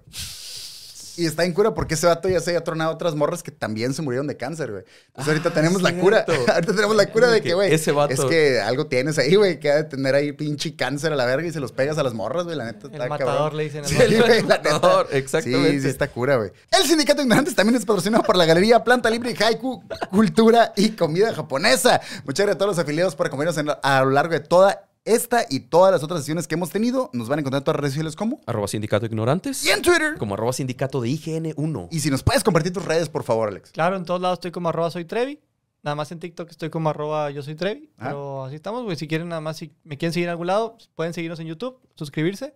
Y 1.20 1.26
está 1.26 1.44
en 1.44 1.54
cura 1.54 1.74
porque 1.74 1.96
ese 1.96 2.08
vato 2.08 2.30
ya 2.30 2.40
se 2.40 2.52
había 2.52 2.64
tronado 2.64 2.92
otras 2.94 3.14
morras 3.16 3.44
que 3.44 3.52
también 3.52 3.94
se 3.94 4.02
murieron 4.02 4.26
de 4.28 4.38
cáncer, 4.38 4.72
güey. 4.72 4.84
Entonces 5.08 5.28
Ah, 5.28 5.32
ahorita 5.32 5.54
tenemos 5.54 5.82
la 5.82 5.90
cierto. 5.90 6.04
cura. 6.06 6.26
ahorita 6.54 6.74
tenemos 6.74 6.96
la 6.96 7.06
cura 7.12 7.28
de 7.30 7.42
que, 7.42 7.54
güey. 7.54 7.74
Ese 7.74 7.92
vato- 7.92 8.14
Es 8.14 8.22
que 8.22 8.62
algo 8.62 8.88
tienes 8.88 9.18
ahí, 9.20 9.36
güey, 9.36 9.60
que 9.60 9.70
ha 9.72 9.76
de 9.76 9.84
tener 9.84 10.16
ahí 10.16 10.32
pinche 10.32 10.76
cáncer 10.76 11.12
a 11.12 11.16
la 11.16 11.26
verga 11.26 11.48
y 11.48 11.52
se 11.52 11.60
los 11.60 11.72
pegas 11.72 11.98
a 11.98 12.04
las 12.04 12.14
morras, 12.14 12.46
güey. 12.46 12.56
La 12.56 12.66
neta 12.66 12.88
está 12.88 13.04
El 13.04 13.10
cabrón. 13.10 13.20
matador 13.28 13.54
le 13.54 13.64
dicen. 13.66 13.84
al 13.84 13.90
Sí, 13.90 13.96
vato. 13.98 14.08
güey, 14.26 14.42
la 14.44 14.58
neta. 14.58 14.72
matador, 14.74 15.08
exactamente. 15.12 15.72
Sí, 15.72 15.82
sí 15.82 15.88
está 15.90 16.08
cura, 16.08 16.38
güey. 16.38 16.52
El 16.72 16.88
Sindicato 16.88 17.18
de 17.18 17.24
Ignorantes 17.24 17.56
también 17.56 17.76
es 17.76 17.86
patrocinado 17.86 18.24
por 18.24 18.38
la 18.38 18.46
Galería 18.46 18.84
Planta 18.84 19.10
Libre 19.10 19.36
y 19.38 19.44
Haiku, 19.44 19.84
Cultura 20.10 20.74
y 20.76 20.92
Comida 20.92 21.34
Japonesa. 21.34 22.02
Muchas 22.26 22.46
gracias 22.46 22.56
a 22.56 22.58
todos 22.58 22.76
los 22.78 22.80
afiliados 22.80 23.16
por 23.16 23.28
acompañarnos 23.28 23.66
la- 23.66 23.74
a 23.84 24.04
lo 24.04 24.12
largo 24.12 24.34
de 24.34 24.40
toda 24.40 24.89
esta 25.06 25.46
y 25.50 25.62
todas 25.62 25.92
las 25.92 26.04
otras 26.04 26.20
sesiones 26.22 26.48
que 26.48 26.56
hemos 26.56 26.70
tenido. 26.70 27.10
Nos 27.14 27.30
van 27.30 27.40
a 27.40 27.42
encontrar 27.42 27.62
en 27.62 27.64
todas 27.64 27.76
las 27.78 27.82
redes 27.82 27.94
sociales 27.94 28.16
como 28.16 28.42
Arroba 28.46 28.68
sindicato 28.68 29.06
ignorantes. 29.06 29.66
y 29.66 29.70
en 29.70 29.82
Twitter. 29.82 30.16
Como 30.18 30.34
arroba 30.36 30.54
sindicato 30.54 31.02
de 31.02 31.10
IGN1. 31.10 31.88
Y 31.92 32.00
si 32.00 32.10
nos 32.10 32.24
puedes 32.24 32.44
compartir 32.44 32.74
tus 32.74 32.86
redes, 32.86 33.10
por 33.10 33.24
favor, 33.24 33.50
Alex. 33.50 33.72
Claro, 33.72 33.96
en 33.96 34.06
todos 34.06 34.22
lados 34.22 34.38
estoy 34.38 34.52
como 34.52 34.70
arroba 34.70 34.92
soy 34.92 35.06
Trevi. 35.06 35.40
Nada 35.82 35.96
más 35.96 36.12
en 36.12 36.20
TikTok 36.20 36.50
estoy 36.50 36.70
como 36.70 36.90
arroba 36.90 37.32
yo 37.32 37.42
soy 37.42 37.56
Trevi. 37.56 37.90
Ah. 37.98 38.08
Pero 38.08 38.44
así 38.46 38.56
estamos, 38.56 38.84
güey. 38.84 38.98
Si 38.98 39.08
quieren 39.08 39.30
nada 39.30 39.42
más, 39.42 39.58
si 39.58 39.74
me 39.84 39.98
quieren 39.98 40.14
seguir 40.14 40.28
en 40.28 40.32
algún 40.32 40.48
lado, 40.48 40.78
pueden 40.96 41.14
seguirnos 41.14 41.40
en 41.40 41.48
YouTube, 41.48 41.80
suscribirse. 41.96 42.54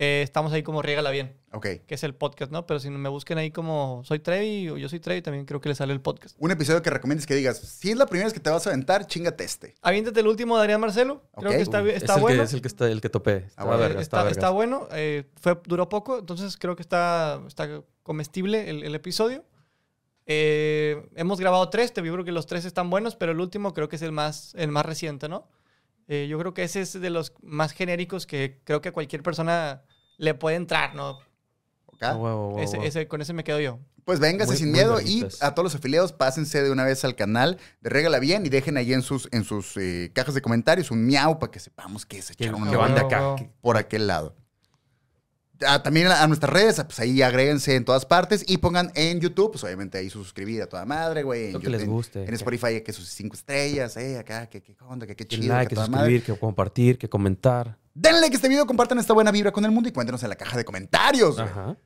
Eh, 0.00 0.20
estamos 0.22 0.52
ahí 0.52 0.62
como 0.62 0.80
Riégala 0.80 1.10
Bien, 1.10 1.36
Ok. 1.52 1.66
que 1.86 1.94
es 1.96 2.04
el 2.04 2.14
podcast, 2.14 2.52
¿no? 2.52 2.66
Pero 2.66 2.78
si 2.78 2.88
me 2.88 3.08
busquen 3.08 3.36
ahí 3.38 3.50
como 3.50 4.02
soy 4.04 4.20
Trevi 4.20 4.68
o 4.68 4.76
yo 4.76 4.88
soy 4.88 5.00
Trevi, 5.00 5.22
también 5.22 5.44
creo 5.44 5.60
que 5.60 5.68
les 5.68 5.78
sale 5.78 5.92
el 5.92 6.00
podcast. 6.00 6.36
Un 6.38 6.52
episodio 6.52 6.82
que 6.82 6.90
recomiendes 6.90 7.26
que 7.26 7.34
digas, 7.34 7.58
si 7.58 7.90
es 7.90 7.96
la 7.96 8.06
primera 8.06 8.26
vez 8.26 8.32
que 8.32 8.38
te 8.38 8.48
vas 8.48 8.64
a 8.66 8.70
aventar, 8.70 9.06
chingate 9.08 9.42
este. 9.42 9.74
Aviéntate 9.82 10.20
el 10.20 10.28
último 10.28 10.56
de 10.56 10.62
Adrián 10.62 10.80
Marcelo. 10.80 11.22
Creo 11.36 11.50
que 11.50 11.62
está, 11.62 11.80
está 11.88 12.12
es 12.12 12.16
el 12.16 12.22
bueno. 12.22 12.38
Que, 12.42 12.44
es 12.44 12.52
el 12.54 12.62
que 12.62 12.68
está 12.68 12.88
el 12.88 13.00
que 13.00 13.08
topé. 13.08 13.36
Está 13.38 13.64
bueno. 13.64 13.78
verga, 13.80 14.00
está, 14.00 14.18
está, 14.20 14.30
está 14.30 14.50
bueno. 14.50 14.86
eh, 14.92 15.24
fue, 15.40 15.58
duró 15.64 15.88
poco, 15.88 16.20
entonces 16.20 16.56
creo 16.56 16.76
que 16.76 16.82
está, 16.82 17.42
está 17.48 17.82
comestible 18.04 18.70
el, 18.70 18.84
el 18.84 18.94
episodio. 18.94 19.44
Eh, 20.30 21.08
hemos 21.16 21.40
grabado 21.40 21.70
tres, 21.70 21.92
te 21.92 22.02
creo 22.02 22.22
que 22.22 22.32
los 22.32 22.46
tres 22.46 22.66
están 22.66 22.90
buenos, 22.90 23.16
pero 23.16 23.32
el 23.32 23.40
último 23.40 23.72
creo 23.72 23.88
que 23.88 23.96
es 23.96 24.02
el 24.02 24.12
más, 24.12 24.54
el 24.56 24.70
más 24.70 24.84
reciente, 24.86 25.28
¿no? 25.28 25.48
Eh, 26.08 26.26
yo 26.28 26.38
creo 26.38 26.54
que 26.54 26.62
ese 26.64 26.80
es 26.80 26.94
de 26.94 27.10
los 27.10 27.32
más 27.42 27.72
genéricos 27.72 28.26
que 28.26 28.60
creo 28.64 28.80
que 28.80 28.88
a 28.88 28.92
cualquier 28.92 29.22
persona 29.22 29.82
le 30.16 30.34
puede 30.34 30.56
entrar, 30.56 30.94
¿no? 30.94 31.18
¿ok? 31.86 32.02
Ah, 32.02 32.16
Ese- 32.60 32.78
ese- 32.86 33.06
con 33.08 33.20
ese 33.20 33.32
me 33.34 33.44
quedo 33.44 33.60
yo. 33.60 33.78
Pues 34.04 34.20
véngase 34.20 34.52
Muy- 34.52 34.56
sin 34.56 34.66
muy 34.70 34.74
miedo 34.78 35.00
y 35.02 35.26
a 35.42 35.54
todos 35.54 35.64
los 35.64 35.74
afiliados 35.74 36.14
pásense 36.14 36.62
de 36.62 36.70
una 36.70 36.84
vez 36.84 37.04
al 37.04 37.14
canal 37.14 37.58
de 37.82 37.90
Regala 37.90 38.18
Bien 38.20 38.46
y 38.46 38.48
dejen 38.48 38.78
ahí 38.78 38.94
en 38.94 39.02
sus, 39.02 39.28
en 39.32 39.44
sus 39.44 39.76
eh, 39.76 40.10
cajas 40.14 40.34
de 40.34 40.40
comentarios 40.40 40.90
un 40.90 41.04
miau 41.04 41.38
para 41.38 41.50
que 41.52 41.60
sepamos 41.60 42.06
que 42.06 42.22
se 42.22 42.34
Que, 42.34 42.44
echaron 42.44 42.62
que 42.62 42.68
una 42.70 42.78
van 42.78 42.94
de 42.94 43.02
banda 43.02 43.16
acá. 43.34 43.50
por 43.60 43.76
aquel 43.76 44.06
lado. 44.06 44.34
Ah, 45.66 45.82
también 45.82 46.06
a, 46.06 46.26
nuestras 46.28 46.52
redes, 46.52 46.76
pues 46.84 47.00
ahí 47.00 47.20
agréguense 47.20 47.74
en 47.74 47.84
todas 47.84 48.06
partes 48.06 48.44
y 48.46 48.58
pongan 48.58 48.92
en 48.94 49.18
YouTube, 49.20 49.50
pues 49.52 49.64
obviamente 49.64 49.98
ahí 49.98 50.08
su 50.08 50.22
suscribir 50.22 50.62
a 50.62 50.68
toda 50.68 50.84
madre, 50.84 51.24
güey. 51.24 51.50
Lo 51.52 51.58
que 51.60 51.68
les 51.68 51.84
guste. 51.86 52.24
En, 52.24 52.32
Spotify, 52.34 52.80
que 52.82 52.92
sus 52.92 53.08
cinco 53.08 53.34
estrellas, 53.34 53.96
eh, 53.96 54.18
acá, 54.18 54.46
que 54.48 54.62
qué 54.62 54.76
onda, 54.86 55.06
que 55.06 55.16
qué 55.16 55.26
Que 55.26 55.36
chido. 55.36 55.54
like, 55.54 55.64
que 55.64 55.68
que 55.70 55.74
toda 55.74 55.88
madre. 55.88 56.04
suscribir, 56.12 56.22
que 56.24 56.38
compartir, 56.40 56.98
que 56.98 57.08
comentar. 57.08 57.76
Denle 57.94 58.20
like 58.20 58.34
a 58.34 58.38
este 58.38 58.48
video, 58.48 58.66
compartan 58.66 58.98
esta 58.98 59.12
buena 59.14 59.32
vibra 59.32 59.50
con 59.50 59.64
el 59.64 59.70
mundo 59.72 59.88
y 59.88 59.92
cuéntenos 59.92 60.22
en 60.22 60.28
la 60.28 60.36
caja 60.36 60.56
de 60.56 60.64
comentarios. 60.64 61.34
güey. 61.36 61.48
Ajá. 61.48 61.76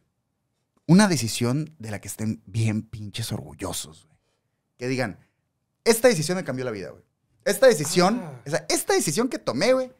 Una 0.87 1.09
decisión 1.09 1.75
de 1.79 1.91
la 1.91 2.01
que 2.01 2.09
estén 2.09 2.43
bien 2.45 2.83
pinches 2.83 3.33
orgullosos, 3.33 4.05
güey. 4.07 4.19
Que 4.77 4.89
digan, 4.89 5.19
esta 5.85 6.09
decisión 6.09 6.37
me 6.37 6.45
cambió 6.45 6.65
la 6.65 6.71
vida, 6.73 6.91
güey. 6.91 7.03
Esta 7.45 7.67
decisión, 7.69 8.21
Ah. 8.23 8.67
esta 8.69 8.93
decisión 8.95 9.29
que 9.29 9.39
tomé, 9.39 9.73
güey, 9.73 9.91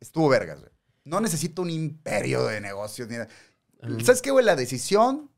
estuvo 0.00 0.28
vergas, 0.28 0.60
güey. 0.60 0.72
No 1.04 1.20
necesito 1.20 1.62
un 1.62 1.70
imperio 1.70 2.44
de 2.46 2.60
negocios 2.60 3.08
ni 3.08 3.14
nada. 3.16 3.28
Mm. 3.82 4.00
¿Sabes 4.00 4.22
qué, 4.22 4.30
güey? 4.30 4.44
La 4.44 4.56
decisión 4.56 5.30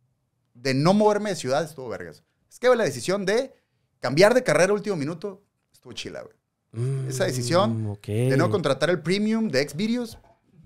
de 0.54 0.74
no 0.74 0.94
moverme 0.94 1.30
de 1.30 1.36
ciudad 1.36 1.64
estuvo 1.64 1.88
vergas. 1.88 2.22
Es 2.50 2.58
que, 2.58 2.68
güey, 2.68 2.78
la 2.78 2.84
decisión 2.84 3.26
de 3.26 3.52
cambiar 4.00 4.34
de 4.34 4.42
carrera 4.42 4.72
último 4.72 4.96
minuto 4.96 5.42
estuvo 5.72 5.92
chila, 5.92 6.22
güey. 6.22 6.36
Mm, 6.72 7.08
Esa 7.08 7.24
decisión 7.24 7.86
ok. 7.86 8.06
De 8.06 8.36
no 8.36 8.50
contratar 8.50 8.90
el 8.90 9.00
premium 9.02 9.48
de 9.48 9.68
Xvideos, 9.68 10.18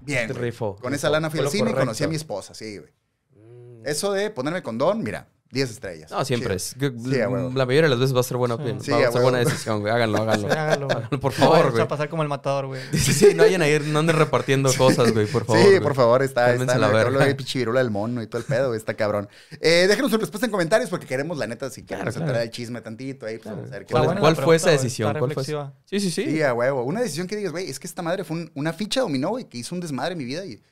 bien. 0.02 0.28
Rifó, 0.34 0.76
Con 0.76 0.92
rifó. 0.92 0.96
esa 0.96 1.10
lana 1.10 1.30
fui 1.30 1.40
al 1.40 1.48
cine 1.48 1.70
y 1.70 1.74
conocí 1.74 2.04
a 2.04 2.08
mi 2.08 2.16
esposa, 2.16 2.52
sí, 2.54 2.78
güey. 2.78 2.92
Mm. 3.36 3.86
Eso 3.86 4.12
de 4.12 4.30
ponerme 4.30 4.62
condón, 4.62 5.02
mira, 5.02 5.28
10 5.52 5.68
estrellas. 5.70 6.10
No, 6.12 6.24
siempre 6.24 6.54
es. 6.54 6.76
Sí. 6.78 7.16
La 7.18 7.28
mayoría 7.66 7.82
de 7.82 7.88
las 7.88 7.98
veces 7.98 8.14
va 8.14 8.20
a 8.20 8.22
ser 8.22 8.36
buena, 8.36 8.56
pena. 8.56 8.78
Sí, 8.80 8.92
va 8.92 8.98
a 8.98 9.08
a 9.08 9.12
ser 9.12 9.20
buena 9.22 9.38
decisión, 9.38 9.80
güey. 9.80 9.92
Háganlo, 9.92 10.18
háganlo. 10.18 10.42
Sí, 10.48 10.54
güey. 10.54 10.58
Háganlo, 10.58 10.88
por 11.20 11.32
No 11.32 11.46
favor, 11.46 11.70
güey. 11.72 11.82
a 11.82 11.88
pasar 11.88 12.08
como 12.08 12.22
el 12.22 12.28
matador, 12.28 12.66
güey. 12.66 12.80
Sí, 12.92 13.12
sí, 13.12 13.34
no 13.34 13.42
vayan 13.42 13.60
a 13.62 13.66
ir, 13.68 13.82
no 13.82 13.98
anden 13.98 14.14
repartiendo 14.16 14.72
cosas, 14.74 15.12
güey, 15.12 15.26
por 15.26 15.44
favor. 15.44 15.60
sí, 15.62 15.68
güey. 15.68 15.80
por 15.80 15.94
favor, 15.96 16.22
está, 16.22 16.54
está 16.54 16.78
la 16.78 16.88
verga. 16.88 17.24
de 17.24 17.34
pinche 17.34 17.58
virula 17.58 17.80
del 17.80 17.90
mono 17.90 18.22
y 18.22 18.26
todo 18.28 18.38
el 18.38 18.44
pedo, 18.46 18.68
güey, 18.68 18.78
está 18.78 18.94
cabrón. 18.94 19.28
Eh, 19.60 19.86
déjenos 19.88 20.12
su 20.12 20.18
respuesta 20.18 20.46
en 20.46 20.52
comentarios 20.52 20.88
porque 20.88 21.06
queremos, 21.06 21.36
la 21.36 21.46
neta, 21.48 21.68
si 21.68 21.82
queremos 21.82 22.14
Claro, 22.14 22.26
claro. 22.30 22.42
al 22.42 22.50
chisme 22.50 22.80
tantito 22.80 23.26
ahí, 23.26 23.34
pues 23.38 23.42
Claro. 23.42 23.56
vamos 23.56 23.70
a 23.72 23.74
ver 23.78 23.86
qué 23.86 23.92
¿Cuál, 24.20 24.36
fue 24.36 24.54
esa 24.56 24.70
decisión? 24.70 25.16
¿Cuál 25.18 25.32
fue 25.32 25.42
esa? 25.42 25.72
Sí, 25.84 25.98
sí, 25.98 26.10
sí. 26.12 26.24
Sí, 26.30 26.42
a 26.42 26.54
huevo. 26.54 26.84
Una 26.84 27.00
decisión 27.00 27.26
que 27.26 27.34
digas, 27.36 27.50
güey, 27.50 27.68
es 27.68 27.80
que 27.80 27.88
esta 27.88 28.02
madre 28.02 28.22
fue 28.22 28.36
un- 28.36 28.50
una 28.54 28.72
ficha 28.72 29.00
dominó, 29.00 29.30
güey, 29.30 29.46
que 29.48 29.58
hizo 29.58 29.74
un 29.74 29.80
desmadre 29.80 30.12
en 30.12 30.18
mi 30.18 30.24
vida 30.24 30.44
y... 30.46 30.62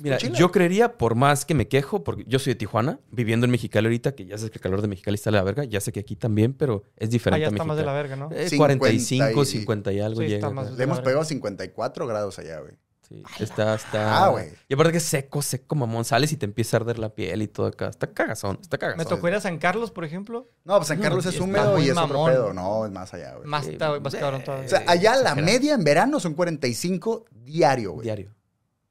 Mira, 0.00 0.16
chila, 0.18 0.38
yo 0.38 0.50
creería, 0.50 0.96
por 0.96 1.14
más 1.14 1.44
que 1.44 1.54
me 1.54 1.68
quejo, 1.68 2.04
porque 2.04 2.24
yo 2.26 2.38
soy 2.38 2.52
de 2.52 2.58
Tijuana, 2.58 3.00
viviendo 3.10 3.44
en 3.44 3.50
Mexicali 3.50 3.86
ahorita, 3.86 4.14
que 4.14 4.26
ya 4.26 4.38
sé 4.38 4.50
que 4.50 4.58
el 4.58 4.62
calor 4.62 4.82
de 4.82 4.88
Mexicali 4.88 5.14
está 5.14 5.30
de 5.30 5.36
la 5.36 5.42
verga, 5.42 5.64
ya 5.64 5.80
sé 5.80 5.92
que 5.92 6.00
aquí 6.00 6.16
también, 6.16 6.52
pero 6.54 6.84
es 6.96 7.10
diferente 7.10 7.44
Allá 7.44 7.48
a 7.48 7.50
está 7.56 7.64
más 7.64 7.76
de 7.76 7.84
la 7.84 7.92
Mexicali. 7.92 8.18
verga, 8.20 8.36
¿no? 8.36 8.42
Eh, 8.44 8.48
50 8.48 8.78
45, 8.78 9.42
y- 9.42 9.46
50 9.46 9.92
y 9.92 10.00
algo 10.00 10.20
Sí, 10.20 10.26
llega. 10.26 10.36
está 10.36 10.46
güey. 10.48 10.56
más- 10.56 10.72
Le 10.76 10.84
hemos 10.84 10.96
verga. 10.98 11.04
pegado 11.10 11.24
54 11.24 12.06
grados 12.06 12.38
allá, 12.38 12.60
güey. 12.60 12.72
Sí, 13.06 13.22
está, 13.38 13.74
está. 13.74 14.24
Ah, 14.24 14.28
güey. 14.30 14.46
Y 14.66 14.72
aparte 14.72 14.92
que 14.92 14.96
es 14.98 15.04
seco, 15.04 15.42
seco, 15.42 15.74
mamón. 15.76 16.06
Sales 16.06 16.32
y 16.32 16.38
te 16.38 16.46
empieza 16.46 16.78
a 16.78 16.80
arder 16.80 16.98
la 16.98 17.10
piel 17.10 17.42
y 17.42 17.48
todo 17.48 17.66
acá. 17.66 17.88
Está 17.88 18.06
cagazón, 18.06 18.58
está 18.62 18.76
Me 18.76 18.80
cagazón. 18.80 19.06
tocó 19.16 19.28
ir 19.28 19.34
a 19.34 19.40
San 19.42 19.58
Carlos, 19.58 19.90
por 19.90 20.06
ejemplo. 20.06 20.48
No, 20.64 20.76
pues 20.78 20.88
San 20.88 20.98
Carlos 21.00 21.26
es 21.26 21.38
húmedo 21.38 21.78
y 21.78 21.84
es 21.90 21.90
otro 21.90 22.08
mamón. 22.08 22.30
pedo. 22.32 22.54
No, 22.54 22.86
es 22.86 22.92
más 22.92 23.12
allá, 23.12 23.34
güey. 23.34 23.46
Más, 23.46 23.66
está, 23.66 23.90
güey, 23.90 24.00
más 24.00 24.14
eh, 24.14 24.18
cabrón 24.20 24.42
todavía. 24.42 24.64
O 24.66 24.68
sea, 24.70 24.84
allá 24.86 25.16
la 25.16 25.34
media 25.34 25.74
en 25.74 25.84
verano 25.84 26.18
son 26.18 26.32
45 26.32 27.26
diario, 27.30 27.92
güey. 27.92 28.04
Diario. 28.04 28.34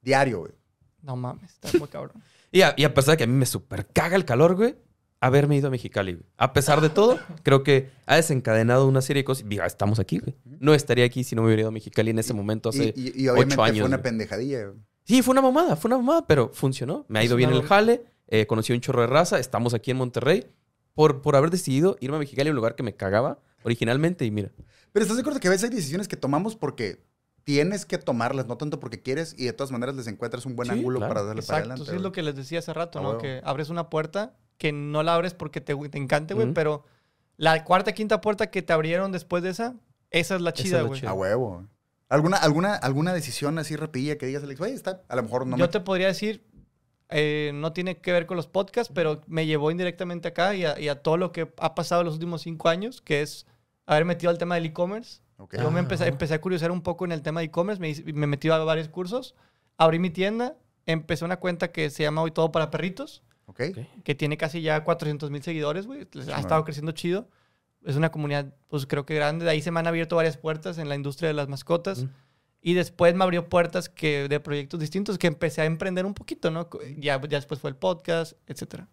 Diario, 0.03 0.39
güey. 0.41 0.51
No 1.03 1.15
mames, 1.15 1.51
está 1.51 1.77
muy 1.77 1.87
cabrón. 1.87 2.21
Y 2.51 2.61
a, 2.61 2.73
y 2.77 2.83
a 2.83 2.93
pesar 2.93 3.13
de 3.13 3.17
que 3.17 3.23
a 3.23 3.27
mí 3.27 3.33
me 3.33 3.47
super 3.47 3.87
caga 3.87 4.15
el 4.15 4.25
calor, 4.25 4.55
güey, 4.55 4.75
haberme 5.19 5.55
ido 5.57 5.69
a 5.69 5.71
Mexicali, 5.71 6.13
güey. 6.13 6.25
A 6.37 6.53
pesar 6.53 6.81
de 6.81 6.89
todo, 6.89 7.17
creo 7.41 7.63
que 7.63 7.89
ha 8.05 8.15
desencadenado 8.15 8.87
una 8.87 9.01
serie 9.01 9.21
de 9.21 9.25
cosas. 9.25 9.49
Diga, 9.49 9.65
estamos 9.65 9.97
aquí, 9.97 10.19
güey. 10.19 10.35
No 10.59 10.75
estaría 10.75 11.03
aquí 11.03 11.23
si 11.23 11.35
no 11.35 11.41
me 11.41 11.47
hubiera 11.47 11.61
ido 11.61 11.69
a 11.69 11.71
Mexicali 11.71 12.11
en 12.11 12.19
ese 12.19 12.35
momento 12.35 12.69
hace 12.69 12.93
y, 12.95 13.07
y- 13.09 13.23
y 13.23 13.27
obviamente 13.27 13.55
ocho 13.55 13.63
años. 13.63 13.77
fue 13.79 13.87
una 13.87 13.97
güey. 13.97 14.03
pendejadilla. 14.03 14.65
güey. 14.67 14.77
Sí, 15.03 15.23
fue 15.23 15.31
una 15.31 15.41
mamada, 15.41 15.75
fue 15.75 15.89
una 15.89 15.97
mamada, 15.97 16.27
pero 16.27 16.51
funcionó. 16.53 17.05
Me 17.09 17.17
ha 17.17 17.23
ido 17.23 17.35
bien 17.35 17.49
el 17.51 17.63
jale, 17.63 18.03
eh, 18.27 18.45
conocí 18.45 18.71
un 18.71 18.79
chorro 18.79 19.01
de 19.01 19.07
raza, 19.07 19.39
estamos 19.39 19.73
aquí 19.73 19.89
en 19.89 19.97
Monterrey 19.97 20.45
por, 20.93 21.23
por 21.23 21.35
haber 21.35 21.49
decidido 21.49 21.97
irme 22.01 22.17
a 22.17 22.19
Mexicali, 22.19 22.51
un 22.51 22.55
lugar 22.55 22.75
que 22.75 22.83
me 22.83 22.95
cagaba 22.95 23.39
originalmente 23.63 24.25
y 24.25 24.29
mira. 24.31 24.51
Pero 24.91 25.01
estás 25.03 25.17
de 25.17 25.21
acuerdo 25.21 25.39
que 25.39 25.47
a 25.47 25.51
veces 25.51 25.71
hay 25.71 25.75
decisiones 25.75 26.07
que 26.07 26.17
tomamos 26.17 26.55
porque 26.55 27.03
tienes 27.43 27.85
que 27.85 27.97
tomarlas, 27.97 28.47
no 28.47 28.57
tanto 28.57 28.79
porque 28.79 29.01
quieres, 29.01 29.35
y 29.37 29.45
de 29.45 29.53
todas 29.53 29.71
maneras 29.71 29.95
les 29.95 30.07
encuentras 30.07 30.45
un 30.45 30.55
buen 30.55 30.67
Sí, 30.69 30.75
ángulo 30.75 30.99
claro. 30.99 31.13
para 31.13 31.25
darle 31.27 31.41
para 31.41 31.59
Exacto, 31.59 31.71
adelante. 31.73 31.91
sí 31.91 31.95
es 31.97 32.01
lo 32.01 32.11
que 32.11 32.23
les 32.23 32.35
decía 32.35 32.59
hace 32.59 32.73
rato, 32.73 32.99
A 32.99 33.01
¿no? 33.01 33.17
Que 33.17 33.41
abres 33.43 33.69
una 33.69 33.89
puerta 33.89 34.33
que 34.57 34.71
no 34.71 35.03
la 35.03 35.15
abres 35.15 35.33
porque 35.33 35.59
te, 35.61 35.75
te 35.75 35.97
encante, 35.97 36.33
güey, 36.33 36.53
pero 36.53 36.85
la 37.37 37.63
cuarta, 37.65 37.91
quinta 37.93 38.21
puerta 38.21 38.49
que 38.49 38.61
te 38.61 38.71
abrieron 38.71 39.11
después 39.11 39.43
de 39.43 39.49
esa, 39.49 39.75
esa 40.11 40.35
es 40.35 40.41
la 40.41 40.51
es 40.51 40.55
chida, 40.55 40.77
la 40.81 40.87
güey. 40.87 40.99
chida. 41.01 41.09
A 41.09 41.13
huevo. 41.13 41.67
¿Alguna, 42.09 42.37
alguna, 42.37 42.75
¿Alguna 42.75 43.13
decisión 43.13 43.57
así 43.57 43.75
rapidilla 43.75 44.17
que 44.17 44.27
digas, 44.27 44.43
Alex, 44.43 44.59
güey, 44.59 44.73
está, 44.73 45.01
a 45.09 45.15
lo 45.15 45.23
mejor 45.23 45.47
no 45.47 45.57
Yo 45.57 45.65
me... 45.65 45.67
te 45.67 45.79
podría 45.79 46.07
decir, 46.07 46.45
eh, 47.09 47.51
no 47.55 47.73
tiene 47.73 47.97
que 47.97 48.11
ver 48.11 48.27
con 48.27 48.37
los 48.37 48.47
podcasts, 48.47 48.91
pero 48.93 49.21
me 49.27 49.45
llevó 49.47 49.71
indirectamente 49.71 50.27
acá 50.27 50.53
y 50.55 50.63
a, 50.63 50.79
y 50.79 50.87
a 50.89 51.01
todo 51.01 51.17
lo 51.17 51.31
que 51.31 51.51
ha 51.57 51.73
pasado 51.75 52.01
en 52.01 52.05
los 52.05 52.13
últimos 52.13 52.43
cinco 52.43 52.69
años, 52.69 53.01
que 53.01 53.21
es 53.23 53.47
haber 53.87 54.05
metido 54.05 54.29
al 54.29 54.37
tema 54.37 54.55
del 54.55 54.65
e-commerce. 54.67 55.21
Ok. 55.37 55.57
Yo 55.57 55.71
me 55.71 55.79
empecé, 55.79 56.07
empecé 56.07 56.33
a 56.33 56.41
curiosear 56.41 56.71
un 56.71 56.81
poco 56.81 57.05
en 57.05 57.11
el 57.11 57.21
tema 57.21 57.39
de 57.39 57.47
e-commerce, 57.47 57.81
me, 57.81 58.13
me 58.13 58.27
metí 58.27 58.49
a 58.49 58.57
varios 58.59 58.89
cursos, 58.89 59.35
abrí 59.77 59.99
mi 59.99 60.09
tienda, 60.09 60.55
empecé 60.85 61.25
una 61.25 61.37
cuenta 61.37 61.71
que 61.71 61.89
se 61.89 62.03
llama 62.03 62.21
Hoy 62.21 62.31
Todo 62.31 62.51
para 62.51 62.69
Perritos, 62.71 63.23
Ok. 63.45 63.61
Ok. 63.69 64.03
que 64.03 64.15
tiene 64.15 64.37
casi 64.37 64.61
ya 64.61 64.83
400 64.83 65.29
mil 65.29 65.43
seguidores, 65.43 65.85
güey. 65.85 66.07
Ha 66.33 66.39
estado 66.39 66.63
creciendo 66.63 66.91
chido. 66.91 67.27
Es 67.83 67.97
una 67.97 68.11
comunidad, 68.11 68.53
pues 68.69 68.85
creo 68.85 69.05
que 69.05 69.15
grande. 69.15 69.43
De 69.43 69.51
ahí 69.51 69.61
se 69.61 69.71
me 69.71 69.79
han 69.79 69.87
abierto 69.87 70.15
varias 70.15 70.37
puertas 70.37 70.77
en 70.77 70.87
la 70.87 70.95
industria 70.95 71.27
de 71.27 71.33
las 71.33 71.49
mascotas. 71.49 72.03
Mm. 72.03 72.09
Y 72.61 72.73
después 72.75 73.13
me 73.13 73.25
abrió 73.25 73.49
puertas 73.49 73.89
que, 73.89 74.29
de 74.29 74.39
proyectos 74.39 74.79
distintos 74.79 75.17
que 75.17 75.27
empecé 75.27 75.61
a 75.61 75.65
emprender 75.65 76.05
un 76.05 76.13
poquito, 76.13 76.49
¿no? 76.49 76.69
Ya, 76.97 77.19
ya 77.19 77.37
después 77.37 77.59
fue 77.59 77.69
el 77.69 77.75
podcast, 77.75 78.37
etcétera. 78.47 78.87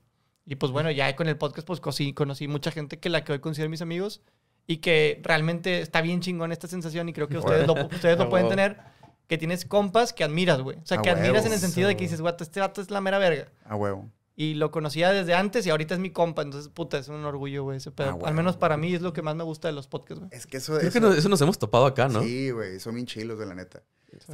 Y 0.44 0.56
pues 0.56 0.72
bueno, 0.72 0.90
ya 0.90 1.14
con 1.14 1.28
el 1.28 1.36
podcast 1.36 1.64
pues 1.64 1.78
conocí, 1.78 2.12
conocí 2.12 2.48
mucha 2.48 2.72
gente 2.72 2.98
que 2.98 3.08
la 3.08 3.22
que 3.22 3.32
hoy 3.32 3.38
considero 3.38 3.70
mis 3.70 3.82
amigos 3.82 4.22
y 4.66 4.78
que 4.78 5.20
realmente 5.24 5.80
está 5.80 6.00
bien 6.00 6.20
chingón 6.20 6.52
esta 6.52 6.68
sensación 6.68 7.08
y 7.08 7.12
creo 7.12 7.28
que 7.28 7.38
ustedes 7.38 7.66
lo, 7.66 7.74
ustedes 7.74 8.18
lo 8.18 8.28
pueden 8.28 8.46
huevo. 8.46 8.56
tener, 8.56 8.78
que 9.26 9.38
tienes 9.38 9.64
compas 9.64 10.12
que 10.12 10.24
admiras, 10.24 10.60
güey. 10.60 10.78
O 10.78 10.86
sea, 10.86 11.02
que 11.02 11.10
admiras 11.10 11.44
en 11.44 11.52
huevo. 11.52 11.54
el 11.54 11.60
sentido 11.60 11.88
de 11.88 11.96
que 11.96 12.04
dices, 12.04 12.20
guato, 12.20 12.42
este 12.44 12.60
vato 12.60 12.80
es 12.80 12.90
la 12.90 13.00
mera 13.00 13.18
verga. 13.18 13.48
A 13.64 13.76
huevo. 13.76 14.08
Y 14.36 14.54
lo 14.54 14.70
conocía 14.70 15.12
desde 15.12 15.34
antes 15.34 15.66
y 15.66 15.70
ahorita 15.70 15.92
es 15.94 16.00
mi 16.00 16.10
compa. 16.10 16.40
Entonces, 16.42 16.70
puta, 16.72 16.96
es 16.98 17.08
un 17.08 17.22
orgullo, 17.26 17.62
güey, 17.64 17.76
ese 17.76 17.90
pedo. 17.90 18.18
Ah. 18.24 18.28
Al 18.28 18.34
menos 18.34 18.56
para 18.56 18.76
mí 18.78 18.94
es 18.94 19.02
lo 19.02 19.12
que 19.12 19.20
más 19.20 19.36
me 19.36 19.44
gusta 19.44 19.68
de 19.68 19.74
los 19.74 19.86
podcasts, 19.86 20.20
güey. 20.24 20.30
Es 20.32 20.46
que 20.46 20.56
eso... 20.56 20.74
Creo 20.76 20.88
eso- 20.88 20.92
que 20.94 21.00
no- 21.00 21.12
eso 21.12 21.28
nos 21.28 21.40
hemos 21.42 21.58
topado 21.58 21.84
acá, 21.84 22.08
¿no? 22.08 22.22
Sí, 22.22 22.50
güey, 22.50 22.80
son 22.80 22.94
bien 22.94 23.06
chilos, 23.06 23.38
de 23.38 23.44
la 23.46 23.54
neta. 23.54 23.82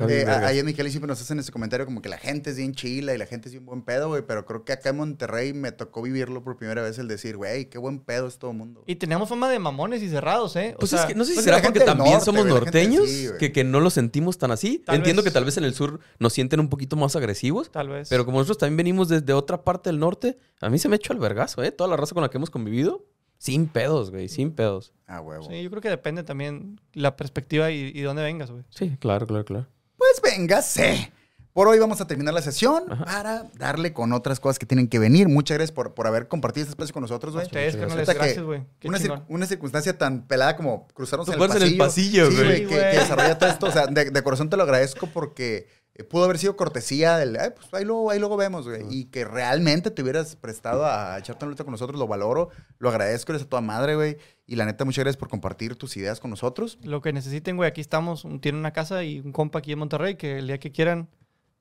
Eh, 0.08 0.24
ahí 0.28 0.58
en 0.58 0.64
Mexicali 0.66 0.90
siempre 0.90 1.08
nos 1.08 1.20
hacen 1.20 1.38
ese 1.38 1.52
comentario 1.52 1.86
como 1.86 2.02
que 2.02 2.08
la 2.08 2.18
gente 2.18 2.50
es 2.50 2.56
bien 2.56 2.74
chila 2.74 3.14
y 3.14 3.18
la 3.18 3.26
gente 3.26 3.48
es 3.48 3.52
bien 3.52 3.64
buen 3.66 3.82
pedo, 3.82 4.08
güey. 4.08 4.22
Pero 4.26 4.44
creo 4.46 4.64
que 4.64 4.72
acá 4.72 4.90
en 4.90 4.96
Monterrey 4.96 5.52
me 5.52 5.72
tocó 5.72 6.02
vivirlo 6.02 6.42
por 6.42 6.56
primera 6.56 6.82
vez 6.82 6.98
el 6.98 7.08
decir, 7.08 7.36
güey, 7.36 7.66
qué 7.70 7.78
buen 7.78 8.00
pedo 8.00 8.26
es 8.26 8.38
todo 8.38 8.50
el 8.52 8.56
mundo. 8.56 8.82
Y 8.86 8.96
tenemos 8.96 9.28
fama 9.28 9.50
de 9.50 9.58
mamones 9.58 10.02
y 10.02 10.08
cerrados, 10.08 10.56
¿eh? 10.56 10.72
O 10.76 10.78
Pues 10.80 10.90
sea, 10.90 11.00
es 11.00 11.06
que 11.06 11.14
no 11.14 11.24
sé 11.24 11.30
si 11.30 11.36
pues 11.36 11.44
será 11.44 11.62
porque 11.62 11.80
también 11.80 12.12
norte, 12.12 12.24
somos 12.24 12.46
norteños, 12.46 13.08
sí, 13.08 13.28
que, 13.38 13.52
que 13.52 13.64
no 13.64 13.80
lo 13.80 13.90
sentimos 13.90 14.38
tan 14.38 14.50
así. 14.50 14.78
Tal 14.84 14.96
Entiendo 14.96 15.22
vez. 15.22 15.30
que 15.30 15.34
tal 15.34 15.44
vez 15.44 15.56
en 15.56 15.64
el 15.64 15.74
sur 15.74 16.00
nos 16.18 16.32
sienten 16.32 16.60
un 16.60 16.68
poquito 16.68 16.96
más 16.96 17.16
agresivos, 17.16 17.70
Tal 17.70 17.88
vez. 17.88 18.08
pero 18.08 18.24
como 18.24 18.38
nosotros 18.38 18.58
también 18.58 18.76
venimos 18.76 19.08
desde 19.08 19.32
otra 19.32 19.62
parte 19.64 19.90
del 19.90 19.98
norte, 19.98 20.38
a 20.60 20.70
mí 20.70 20.78
se 20.78 20.88
me 20.88 20.96
echó 20.96 21.12
el 21.12 21.18
vergazo, 21.18 21.62
¿eh? 21.62 21.70
Toda 21.72 21.88
la 21.90 21.96
raza 21.96 22.14
con 22.14 22.22
la 22.22 22.30
que 22.30 22.38
hemos 22.38 22.50
convivido, 22.50 23.04
sin 23.38 23.66
pedos, 23.68 24.10
güey, 24.10 24.28
sin 24.28 24.52
pedos. 24.52 24.92
Ah, 25.06 25.20
huevo. 25.20 25.48
Sí, 25.48 25.62
yo 25.62 25.70
creo 25.70 25.82
que 25.82 25.88
depende 25.90 26.22
también 26.24 26.80
la 26.92 27.16
perspectiva 27.16 27.70
y, 27.70 27.92
y 27.94 28.00
dónde 28.02 28.22
vengas, 28.22 28.50
güey. 28.50 28.64
Sí, 28.70 28.96
claro, 28.98 29.26
claro, 29.26 29.44
claro. 29.44 29.66
Pues 29.96 30.20
véngase. 30.22 31.12
Por 31.52 31.68
hoy 31.68 31.78
vamos 31.78 32.02
a 32.02 32.06
terminar 32.06 32.34
la 32.34 32.42
sesión 32.42 32.84
Ajá. 32.92 33.04
para 33.06 33.42
darle 33.56 33.94
con 33.94 34.12
otras 34.12 34.40
cosas 34.40 34.58
que 34.58 34.66
tienen 34.66 34.88
que 34.88 34.98
venir. 34.98 35.26
Muchas 35.26 35.56
gracias 35.56 35.72
por, 35.74 35.94
por 35.94 36.06
haber 36.06 36.28
compartido 36.28 36.64
este 36.64 36.72
espacio 36.72 36.92
con 36.92 37.00
nosotros, 37.00 37.32
güey. 37.32 37.46
ustedes, 37.46 37.74
muchas 37.76 37.88
carnales, 37.88 38.06
gracias. 38.06 38.24
gracias, 38.36 38.44
güey. 38.44 38.62
Una, 38.84 38.98
cir- 38.98 39.24
una 39.28 39.46
circunstancia 39.46 39.96
tan 39.96 40.26
pelada 40.26 40.54
como 40.54 40.86
cruzarnos 40.88 41.26
en 41.28 41.34
el 41.34 41.38
pasillo. 41.38 41.64
en 41.64 41.72
el 41.72 41.78
pasillo, 41.78 42.30
güey. 42.30 42.56
Sí, 42.58 42.66
que, 42.66 42.74
desarrolla 42.76 43.38
todo 43.38 43.48
esto. 43.48 43.66
O 43.68 43.70
sea, 43.70 43.86
de, 43.86 44.10
de 44.10 44.22
corazón 44.22 44.50
te 44.50 44.58
lo 44.58 44.64
agradezco 44.64 45.06
porque 45.06 45.66
pudo 46.04 46.24
haber 46.24 46.38
sido 46.38 46.56
cortesía 46.56 47.16
del, 47.16 47.36
"Ay, 47.36 47.50
pues 47.56 47.72
ahí 47.72 47.84
luego, 47.84 48.10
ahí 48.10 48.18
luego 48.18 48.36
vemos, 48.36 48.68
güey. 48.68 48.82
Y 48.90 49.06
que 49.06 49.24
realmente 49.24 49.90
te 49.90 50.02
hubieras 50.02 50.36
prestado 50.36 50.84
a 50.84 51.18
echarte 51.18 51.44
una 51.44 51.50
lucha 51.52 51.64
con 51.64 51.72
nosotros, 51.72 51.98
lo 51.98 52.06
valoro, 52.06 52.50
lo 52.78 52.88
agradezco, 52.88 53.32
eres 53.32 53.42
a 53.42 53.48
toda 53.48 53.62
madre, 53.62 53.94
güey. 53.96 54.18
Y 54.46 54.56
la 54.56 54.64
neta, 54.64 54.84
muchas 54.84 55.04
gracias 55.04 55.18
por 55.18 55.28
compartir 55.28 55.76
tus 55.76 55.96
ideas 55.96 56.20
con 56.20 56.30
nosotros. 56.30 56.78
Lo 56.82 57.00
que 57.00 57.12
necesiten, 57.12 57.56
güey, 57.56 57.68
aquí 57.68 57.80
estamos. 57.80 58.26
Tienen 58.40 58.58
una 58.60 58.72
casa 58.72 59.02
y 59.04 59.20
un 59.20 59.32
compa 59.32 59.58
aquí 59.60 59.72
en 59.72 59.78
Monterrey 59.78 60.16
que 60.16 60.38
el 60.38 60.46
día 60.46 60.58
que 60.58 60.70
quieran, 60.72 61.08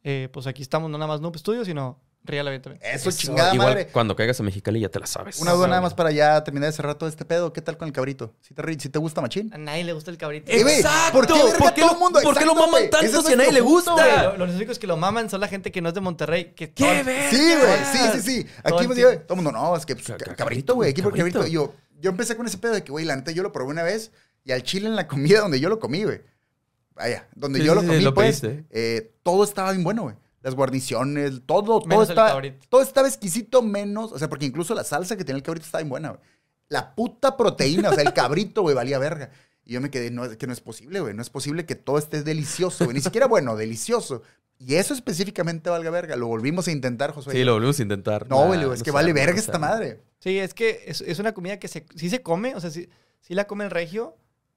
eh, 0.03 0.29
pues 0.31 0.47
aquí 0.47 0.61
estamos, 0.61 0.89
no 0.91 0.97
nada 0.97 1.07
más 1.07 1.21
Noob 1.21 1.37
Studio, 1.37 1.65
sino 1.65 1.99
Real 2.25 2.47
Event 2.47 2.63
también. 2.63 2.81
Eso, 2.83 3.09
Eso, 3.09 3.17
chingada 3.19 3.53
Igual 3.53 3.69
madre. 3.69 3.87
cuando 3.87 4.15
caigas 4.15 4.39
a 4.39 4.43
Mexicali 4.43 4.79
ya 4.79 4.89
te 4.89 4.99
la 4.99 5.07
sabes. 5.07 5.39
Una 5.39 5.51
duda 5.53 5.67
nada 5.67 5.81
más 5.81 5.93
para 5.93 6.11
ya 6.11 6.43
terminar 6.43 6.69
de 6.69 6.75
cerrar 6.75 6.95
todo 6.95 7.07
este 7.09 7.25
pedo. 7.25 7.53
¿Qué 7.53 7.61
tal 7.61 7.77
con 7.77 7.87
el 7.87 7.93
cabrito? 7.93 8.33
¿Si 8.41 8.53
te, 8.53 8.79
si 8.79 8.89
te 8.89 8.99
gusta 8.99 9.21
machín? 9.21 9.53
A 9.53 9.57
nadie 9.57 9.83
le 9.83 9.93
gusta 9.93 10.11
el 10.11 10.17
cabrito. 10.17 10.51
Eh, 10.51 10.61
¡Exacto! 10.61 11.13
¿por 11.17 11.27
qué 11.27 11.33
verga 11.33 11.57
¿Por 11.57 11.73
qué 11.73 11.81
todo 11.81 11.89
lo- 11.89 11.93
el 11.95 11.99
mundo? 11.99 12.19
por 12.21 12.37
qué 12.37 12.45
lo 12.45 12.55
maman 12.55 12.69
güey. 12.71 12.89
tanto 12.89 13.21
si 13.21 13.33
a 13.33 13.35
nadie 13.35 13.51
le 13.51 13.61
gusta? 13.61 14.35
Los 14.37 14.49
únicos 14.55 14.79
que 14.79 14.87
lo 14.87 14.97
maman 14.97 15.29
son 15.29 15.41
la 15.41 15.47
gente 15.47 15.71
que 15.71 15.81
no 15.81 15.89
es 15.89 15.95
de 15.95 16.01
Monterrey. 16.01 16.53
Que 16.55 16.71
¡Qué 16.71 17.03
verga! 17.03 17.29
Sí, 17.29 17.53
güey, 17.55 17.79
sí, 17.91 17.99
sí, 18.13 18.21
sí. 18.21 18.47
Todo 18.63 18.77
Aquí 18.79 18.87
tiempo. 18.87 18.95
yo- 19.13 19.19
todo 19.21 19.33
el 19.37 19.43
mundo, 19.43 19.51
no, 19.51 19.75
es 19.75 19.85
que 19.85 19.95
pues, 19.95 20.07
Ca- 20.07 20.17
ca- 20.17 20.25
ca- 20.25 20.35
cabrito, 20.35 20.75
güey, 20.75 20.91
aquí 20.91 21.01
por 21.01 21.15
cabrito. 21.15 21.39
cabrito. 21.39 21.53
Yo, 21.53 21.73
yo 21.99 22.09
empecé 22.09 22.35
con 22.35 22.45
ese 22.47 22.57
pedo 22.57 22.73
de 22.73 22.83
que, 22.83 22.91
güey, 22.91 23.05
la 23.05 23.15
neta 23.15 23.31
yo 23.31 23.43
lo 23.43 23.51
probé 23.51 23.71
una 23.71 23.83
vez 23.83 24.11
y 24.43 24.51
al 24.51 24.63
chile 24.63 24.87
en 24.87 24.95
la 24.95 25.07
comida 25.07 25.39
donde 25.39 25.59
yo 25.59 25.69
lo 25.69 25.79
comí, 25.79 26.03
güey. 26.03 26.21
Vaya, 26.95 27.27
donde 27.35 27.59
Sí, 27.59 27.65
yo 27.65 27.71
sí, 27.73 27.75
lo 27.75 27.81
sí, 27.81 27.87
comí, 27.87 27.99
lo 28.01 28.13
pues, 28.13 28.41
eh, 28.43 29.11
todo 29.23 29.43
estaba 29.43 29.71
bien 29.71 29.83
bueno, 29.83 30.03
güey. 30.03 30.15
Las 30.45 30.53
guarniciones, 30.53 31.41
todo, 31.47 31.79
todo 31.79 31.87
Menos 31.87 32.07
el 32.07 32.11
estaba, 32.11 32.29
cabrito. 32.29 32.67
todo 32.69 32.83
estaba 32.83 33.07
exquisito 33.07 33.63
menos, 33.63 34.11
o 34.11 34.19
sea, 34.19 34.29
porque 34.29 34.45
incluso 34.45 34.75
la 34.75 34.83
salsa 34.83 35.17
que 35.17 35.23
tenía 35.25 35.37
el 35.37 35.43
cabrito 35.43 35.65
estaba 35.65 35.81
bien 35.81 35.89
buena, 35.89 36.09
güey. 36.09 36.21
La 36.69 36.93
puta 36.93 37.35
proteína, 37.35 37.89
o 37.89 37.93
sea, 37.95 38.03
el 38.03 38.13
cabrito, 38.13 38.61
güey, 38.61 38.75
valía 38.75 38.99
verga. 38.99 39.31
Y 39.65 39.73
yo 39.73 39.81
me 39.81 39.89
quedé, 39.89 40.11
no, 40.11 40.23
es 40.23 40.37
que 40.37 40.45
no 40.45 40.53
es 40.53 40.61
posible, 40.61 40.99
güey. 40.99 41.15
No 41.15 41.23
es 41.23 41.31
posible 41.31 41.65
que 41.65 41.73
todo 41.73 41.97
esté 41.97 42.21
delicioso, 42.21 42.83
güey. 42.85 42.93
Ni 42.93 43.01
siquiera 43.01 43.25
bueno, 43.25 43.55
delicioso. 43.55 44.21
Y 44.59 44.75
eso 44.75 44.93
específicamente 44.93 45.71
valga 45.71 45.89
verga. 45.89 46.15
Lo 46.15 46.27
volvimos 46.27 46.67
a 46.67 46.71
intentar, 46.71 47.11
Josué. 47.11 47.33
Sí, 47.33 47.43
lo 47.43 47.53
volvimos 47.53 47.79
a 47.79 47.81
intentar. 47.81 48.29
No, 48.29 48.45
güey, 48.45 48.61
es 48.71 48.83
que 48.83 48.91
vale 48.91 49.13
verga 49.13 49.33
no 49.33 49.39
esta 49.39 49.57
madre. 49.57 50.03
Sí, 50.19 50.37
es 50.37 50.53
que 50.53 50.83
es, 50.85 51.01
es 51.01 51.17
una 51.17 51.33
comida 51.33 51.57
que 51.57 51.67
se, 51.67 51.87
sí 51.95 52.11
se 52.11 52.21
come, 52.21 52.53
o 52.53 52.59
sea, 52.59 52.69
sí, 52.69 52.87
sí 53.19 53.33
la 53.33 53.47
come 53.47 53.65
el 53.65 53.71
regio, 53.71 54.15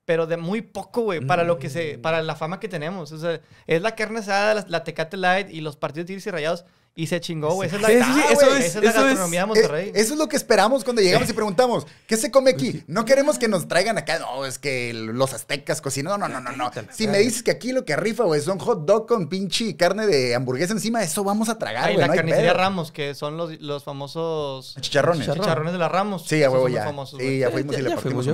pero 0.08 0.26
de 0.26 0.38
muy 0.38 0.62
poco, 0.62 1.02
güey, 1.02 1.20
para 1.20 1.44
lo 1.44 1.58
que 1.58 1.68
se, 1.68 1.98
para 1.98 2.22
la 2.22 2.34
fama 2.34 2.60
que 2.60 2.66
tenemos. 2.66 3.12
O 3.12 3.18
sea, 3.18 3.42
es 3.66 3.82
la 3.82 3.94
carne 3.94 4.20
asada, 4.20 4.54
la, 4.54 4.64
la 4.66 4.82
Tecate 4.82 5.18
Light 5.18 5.50
y 5.50 5.60
los 5.60 5.76
partidos 5.76 6.06
de 6.06 6.14
tiros 6.14 6.26
y 6.26 6.30
rayados 6.30 6.64
y 7.00 7.06
se 7.06 7.20
chingó, 7.20 7.54
güey. 7.54 7.68
Esa 7.68 7.76
es 7.76 7.82
la, 7.82 7.88
Sí, 7.88 7.94
sí, 7.94 8.02
sí, 8.02 8.20
Ah, 8.28 8.32
eso 8.32 8.56
es- 8.56 8.64
esa 8.64 8.78
es 8.80 8.84
la 8.84 8.90
eso 8.90 8.98
es- 9.00 9.04
gastronomía 9.04 9.40
de 9.42 9.46
Monterrey. 9.46 9.86
Eh, 9.90 9.92
eso 9.94 10.14
es 10.14 10.18
lo 10.18 10.28
que 10.28 10.36
esperamos 10.36 10.82
cuando 10.82 11.00
llegamos 11.00 11.30
y 11.30 11.32
preguntamos, 11.32 11.86
¿qué 12.08 12.16
se 12.16 12.32
come 12.32 12.50
aquí? 12.50 12.82
No 12.88 13.04
queremos 13.04 13.38
que 13.38 13.46
nos 13.46 13.68
traigan 13.68 13.98
acá, 13.98 14.18
no, 14.18 14.44
es 14.44 14.58
que 14.58 14.92
los 14.92 15.32
aztecas 15.32 15.80
cocinan. 15.80 16.18
No, 16.18 16.28
no, 16.28 16.40
no, 16.40 16.50
no, 16.50 16.56
no. 16.56 16.70
Si 16.90 17.06
me 17.06 17.18
dices 17.18 17.44
que 17.44 17.52
aquí 17.52 17.70
lo 17.70 17.84
que 17.84 17.94
rifa, 17.96 18.24
güey, 18.24 18.40
son 18.40 18.58
hot 18.58 18.84
dog 18.84 19.06
con 19.06 19.28
pinche 19.28 19.76
carne 19.76 20.06
de 20.08 20.34
hamburguesa 20.34 20.72
encima, 20.72 21.02
eso 21.04 21.22
vamos 21.22 21.48
a 21.48 21.56
tragar, 21.56 21.84
güey. 21.84 21.98
la 21.98 22.06
no 22.08 22.12
hay 22.14 22.18
carnicería 22.18 22.50
pedo. 22.52 22.60
Ramos, 22.62 22.90
que 22.90 23.14
son 23.14 23.36
los, 23.36 23.60
los 23.60 23.84
famosos 23.84 24.74
Chicharrones. 24.80 25.30
Chicharrones 25.32 25.72
de 25.72 25.78
la 25.78 25.88
Ramos. 25.88 26.26
Sí, 26.26 26.42
a 26.42 26.50
huevo 26.50 26.68
ya. 26.68 26.82
famosos, 26.84 27.20
sí, 27.20 27.38
ya 27.38 27.50
fuimos 27.50 27.74
Ya- 27.74 27.78
y 27.80 27.82
le 27.84 27.90
ya 27.90 27.94
partimos 27.94 28.26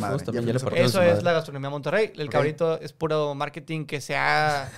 Eso 0.75 1.03
es 1.03 1.23
la 1.23 1.33
gastronomía 1.33 1.69
de 1.69 1.73
Monterrey. 1.73 2.12
El 2.17 2.31
cabrito 2.31 2.81
es 2.81 2.93
puro 2.95 3.35
marketing 3.35 3.85
que 3.85 4.01
se 4.01 4.17
ha 4.17 4.71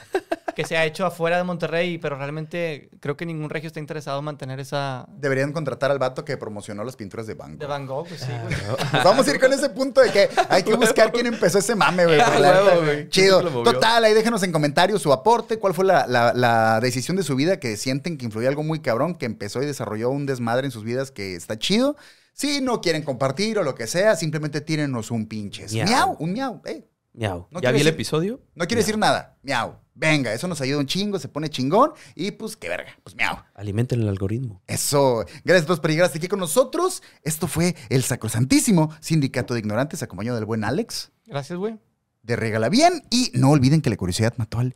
que 0.56 0.64
se 0.64 0.74
ha 0.74 0.86
hecho 0.86 1.04
afuera 1.04 1.36
de 1.36 1.44
Monterrey, 1.44 1.98
pero 1.98 2.16
realmente 2.16 2.88
creo 3.00 3.14
que 3.14 3.26
ningún 3.26 3.50
regio 3.50 3.70
está 3.76 3.80
interesado 3.80 4.18
en 4.20 4.24
mantener 4.24 4.58
esa 4.58 5.06
Deberían 5.18 5.52
contratar 5.52 5.90
al 5.90 5.98
vato 5.98 6.24
que 6.24 6.36
promocionó 6.38 6.82
las 6.82 6.96
pinturas 6.96 7.26
de 7.26 7.34
Van 7.34 7.50
Gogh. 7.52 7.58
de 7.60 7.66
Van 7.66 7.86
Gogh, 7.86 8.08
pues 8.08 8.20
sí, 8.20 8.26
güey. 8.42 8.54
Pues 8.90 9.04
vamos 9.04 9.28
a 9.28 9.30
ir 9.30 9.38
con 9.40 9.52
ese 9.52 9.68
punto 9.68 10.00
de 10.00 10.10
que 10.10 10.28
hay 10.48 10.62
que 10.62 10.74
buscar 10.74 11.12
quién 11.12 11.26
empezó 11.26 11.58
ese 11.58 11.74
mame, 11.74 12.06
güey. 12.06 12.18
Ah, 12.20 12.76
güey. 12.82 13.08
Chido. 13.10 13.42
Total, 13.64 14.02
ahí 14.04 14.14
déjenos 14.14 14.42
en 14.42 14.52
comentarios 14.52 15.02
su 15.02 15.12
aporte, 15.12 15.58
cuál 15.58 15.74
fue 15.74 15.84
la, 15.84 16.06
la- 16.06 16.32
la 16.32 16.80
decisión 16.80 17.16
de 17.18 17.22
su 17.22 17.36
vida 17.36 17.58
que 17.60 17.76
sienten 17.76 18.16
que 18.16 18.24
influyó 18.24 18.48
algo 18.48 18.62
muy 18.62 18.80
cabrón, 18.80 19.14
que 19.14 19.26
empezó 19.26 19.62
y 19.62 19.66
desarrolló 19.66 20.08
un 20.10 20.24
desmadre 20.26 20.66
en 20.66 20.70
sus 20.72 20.82
vidas 20.84 21.10
que 21.10 21.34
está 21.36 21.58
chido. 21.58 21.96
Si 22.32 22.60
no 22.60 22.80
quieren 22.80 23.02
compartir 23.02 23.58
o 23.58 23.62
lo 23.62 23.74
que 23.74 23.86
sea, 23.86 24.16
simplemente 24.16 24.60
tírenos 24.60 25.10
un 25.10 25.26
pinches. 25.26 25.72
Miau. 25.72 25.86
Miau, 25.86 26.16
un 26.18 26.32
miau. 26.32 26.62
eh. 26.66 26.86
Miau. 27.16 27.48
No 27.50 27.60
¿Ya 27.60 27.70
quiero 27.70 27.72
vi 27.74 27.80
el 27.80 27.86
decir- 27.86 27.94
episodio? 27.94 28.40
No 28.54 28.66
quiere 28.66 28.82
decir 28.82 28.96
nada. 28.98 29.36
Miau. 29.42 29.78
Venga, 29.94 30.32
eso 30.34 30.46
nos 30.46 30.60
ayuda 30.60 30.78
un 30.80 30.86
chingo, 30.86 31.18
se 31.18 31.28
pone 31.28 31.48
chingón 31.48 31.92
y 32.14 32.30
pues 32.32 32.54
qué 32.56 32.68
verga. 32.68 32.90
Pues 33.02 33.16
miau. 33.16 33.36
Alimenten 33.54 34.02
el 34.02 34.08
algoritmo. 34.08 34.62
Eso. 34.66 35.24
Gracias 35.42 35.62
a 35.62 35.66
todos 35.66 35.80
por 35.80 35.90
llegar 35.90 36.04
hasta 36.06 36.18
aquí 36.18 36.28
con 36.28 36.38
nosotros. 36.38 37.02
Esto 37.22 37.48
fue 37.48 37.74
el 37.88 38.02
sacrosantísimo 38.02 38.94
Sindicato 39.00 39.54
de 39.54 39.60
Ignorantes, 39.60 40.02
acompañado 40.02 40.36
del 40.36 40.44
buen 40.44 40.62
Alex, 40.64 41.10
Gracias, 41.24 41.58
güey. 41.58 41.78
de 42.22 42.36
Regala 42.36 42.68
Bien. 42.68 43.02
Y 43.10 43.30
no 43.32 43.50
olviden 43.50 43.80
que 43.80 43.88
la 43.88 43.96
curiosidad 43.96 44.34
mató 44.36 44.58
al, 44.58 44.74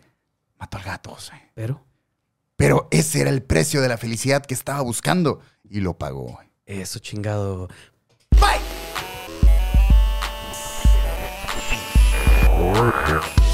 mató 0.58 0.78
al 0.78 0.84
gato, 0.84 1.10
José. 1.10 1.34
Pero 1.54 1.84
Pero 2.56 2.88
ese 2.90 3.20
era 3.20 3.28
el 3.30 3.42
precio 3.42 3.82
de 3.82 3.88
la 3.88 3.98
felicidad 3.98 4.44
que 4.46 4.54
estaba 4.54 4.80
buscando 4.80 5.40
y 5.68 5.80
lo 5.80 5.98
pagó. 5.98 6.40
eso 6.64 6.98
chingado. 6.98 7.68
Warcraft. 12.70 13.49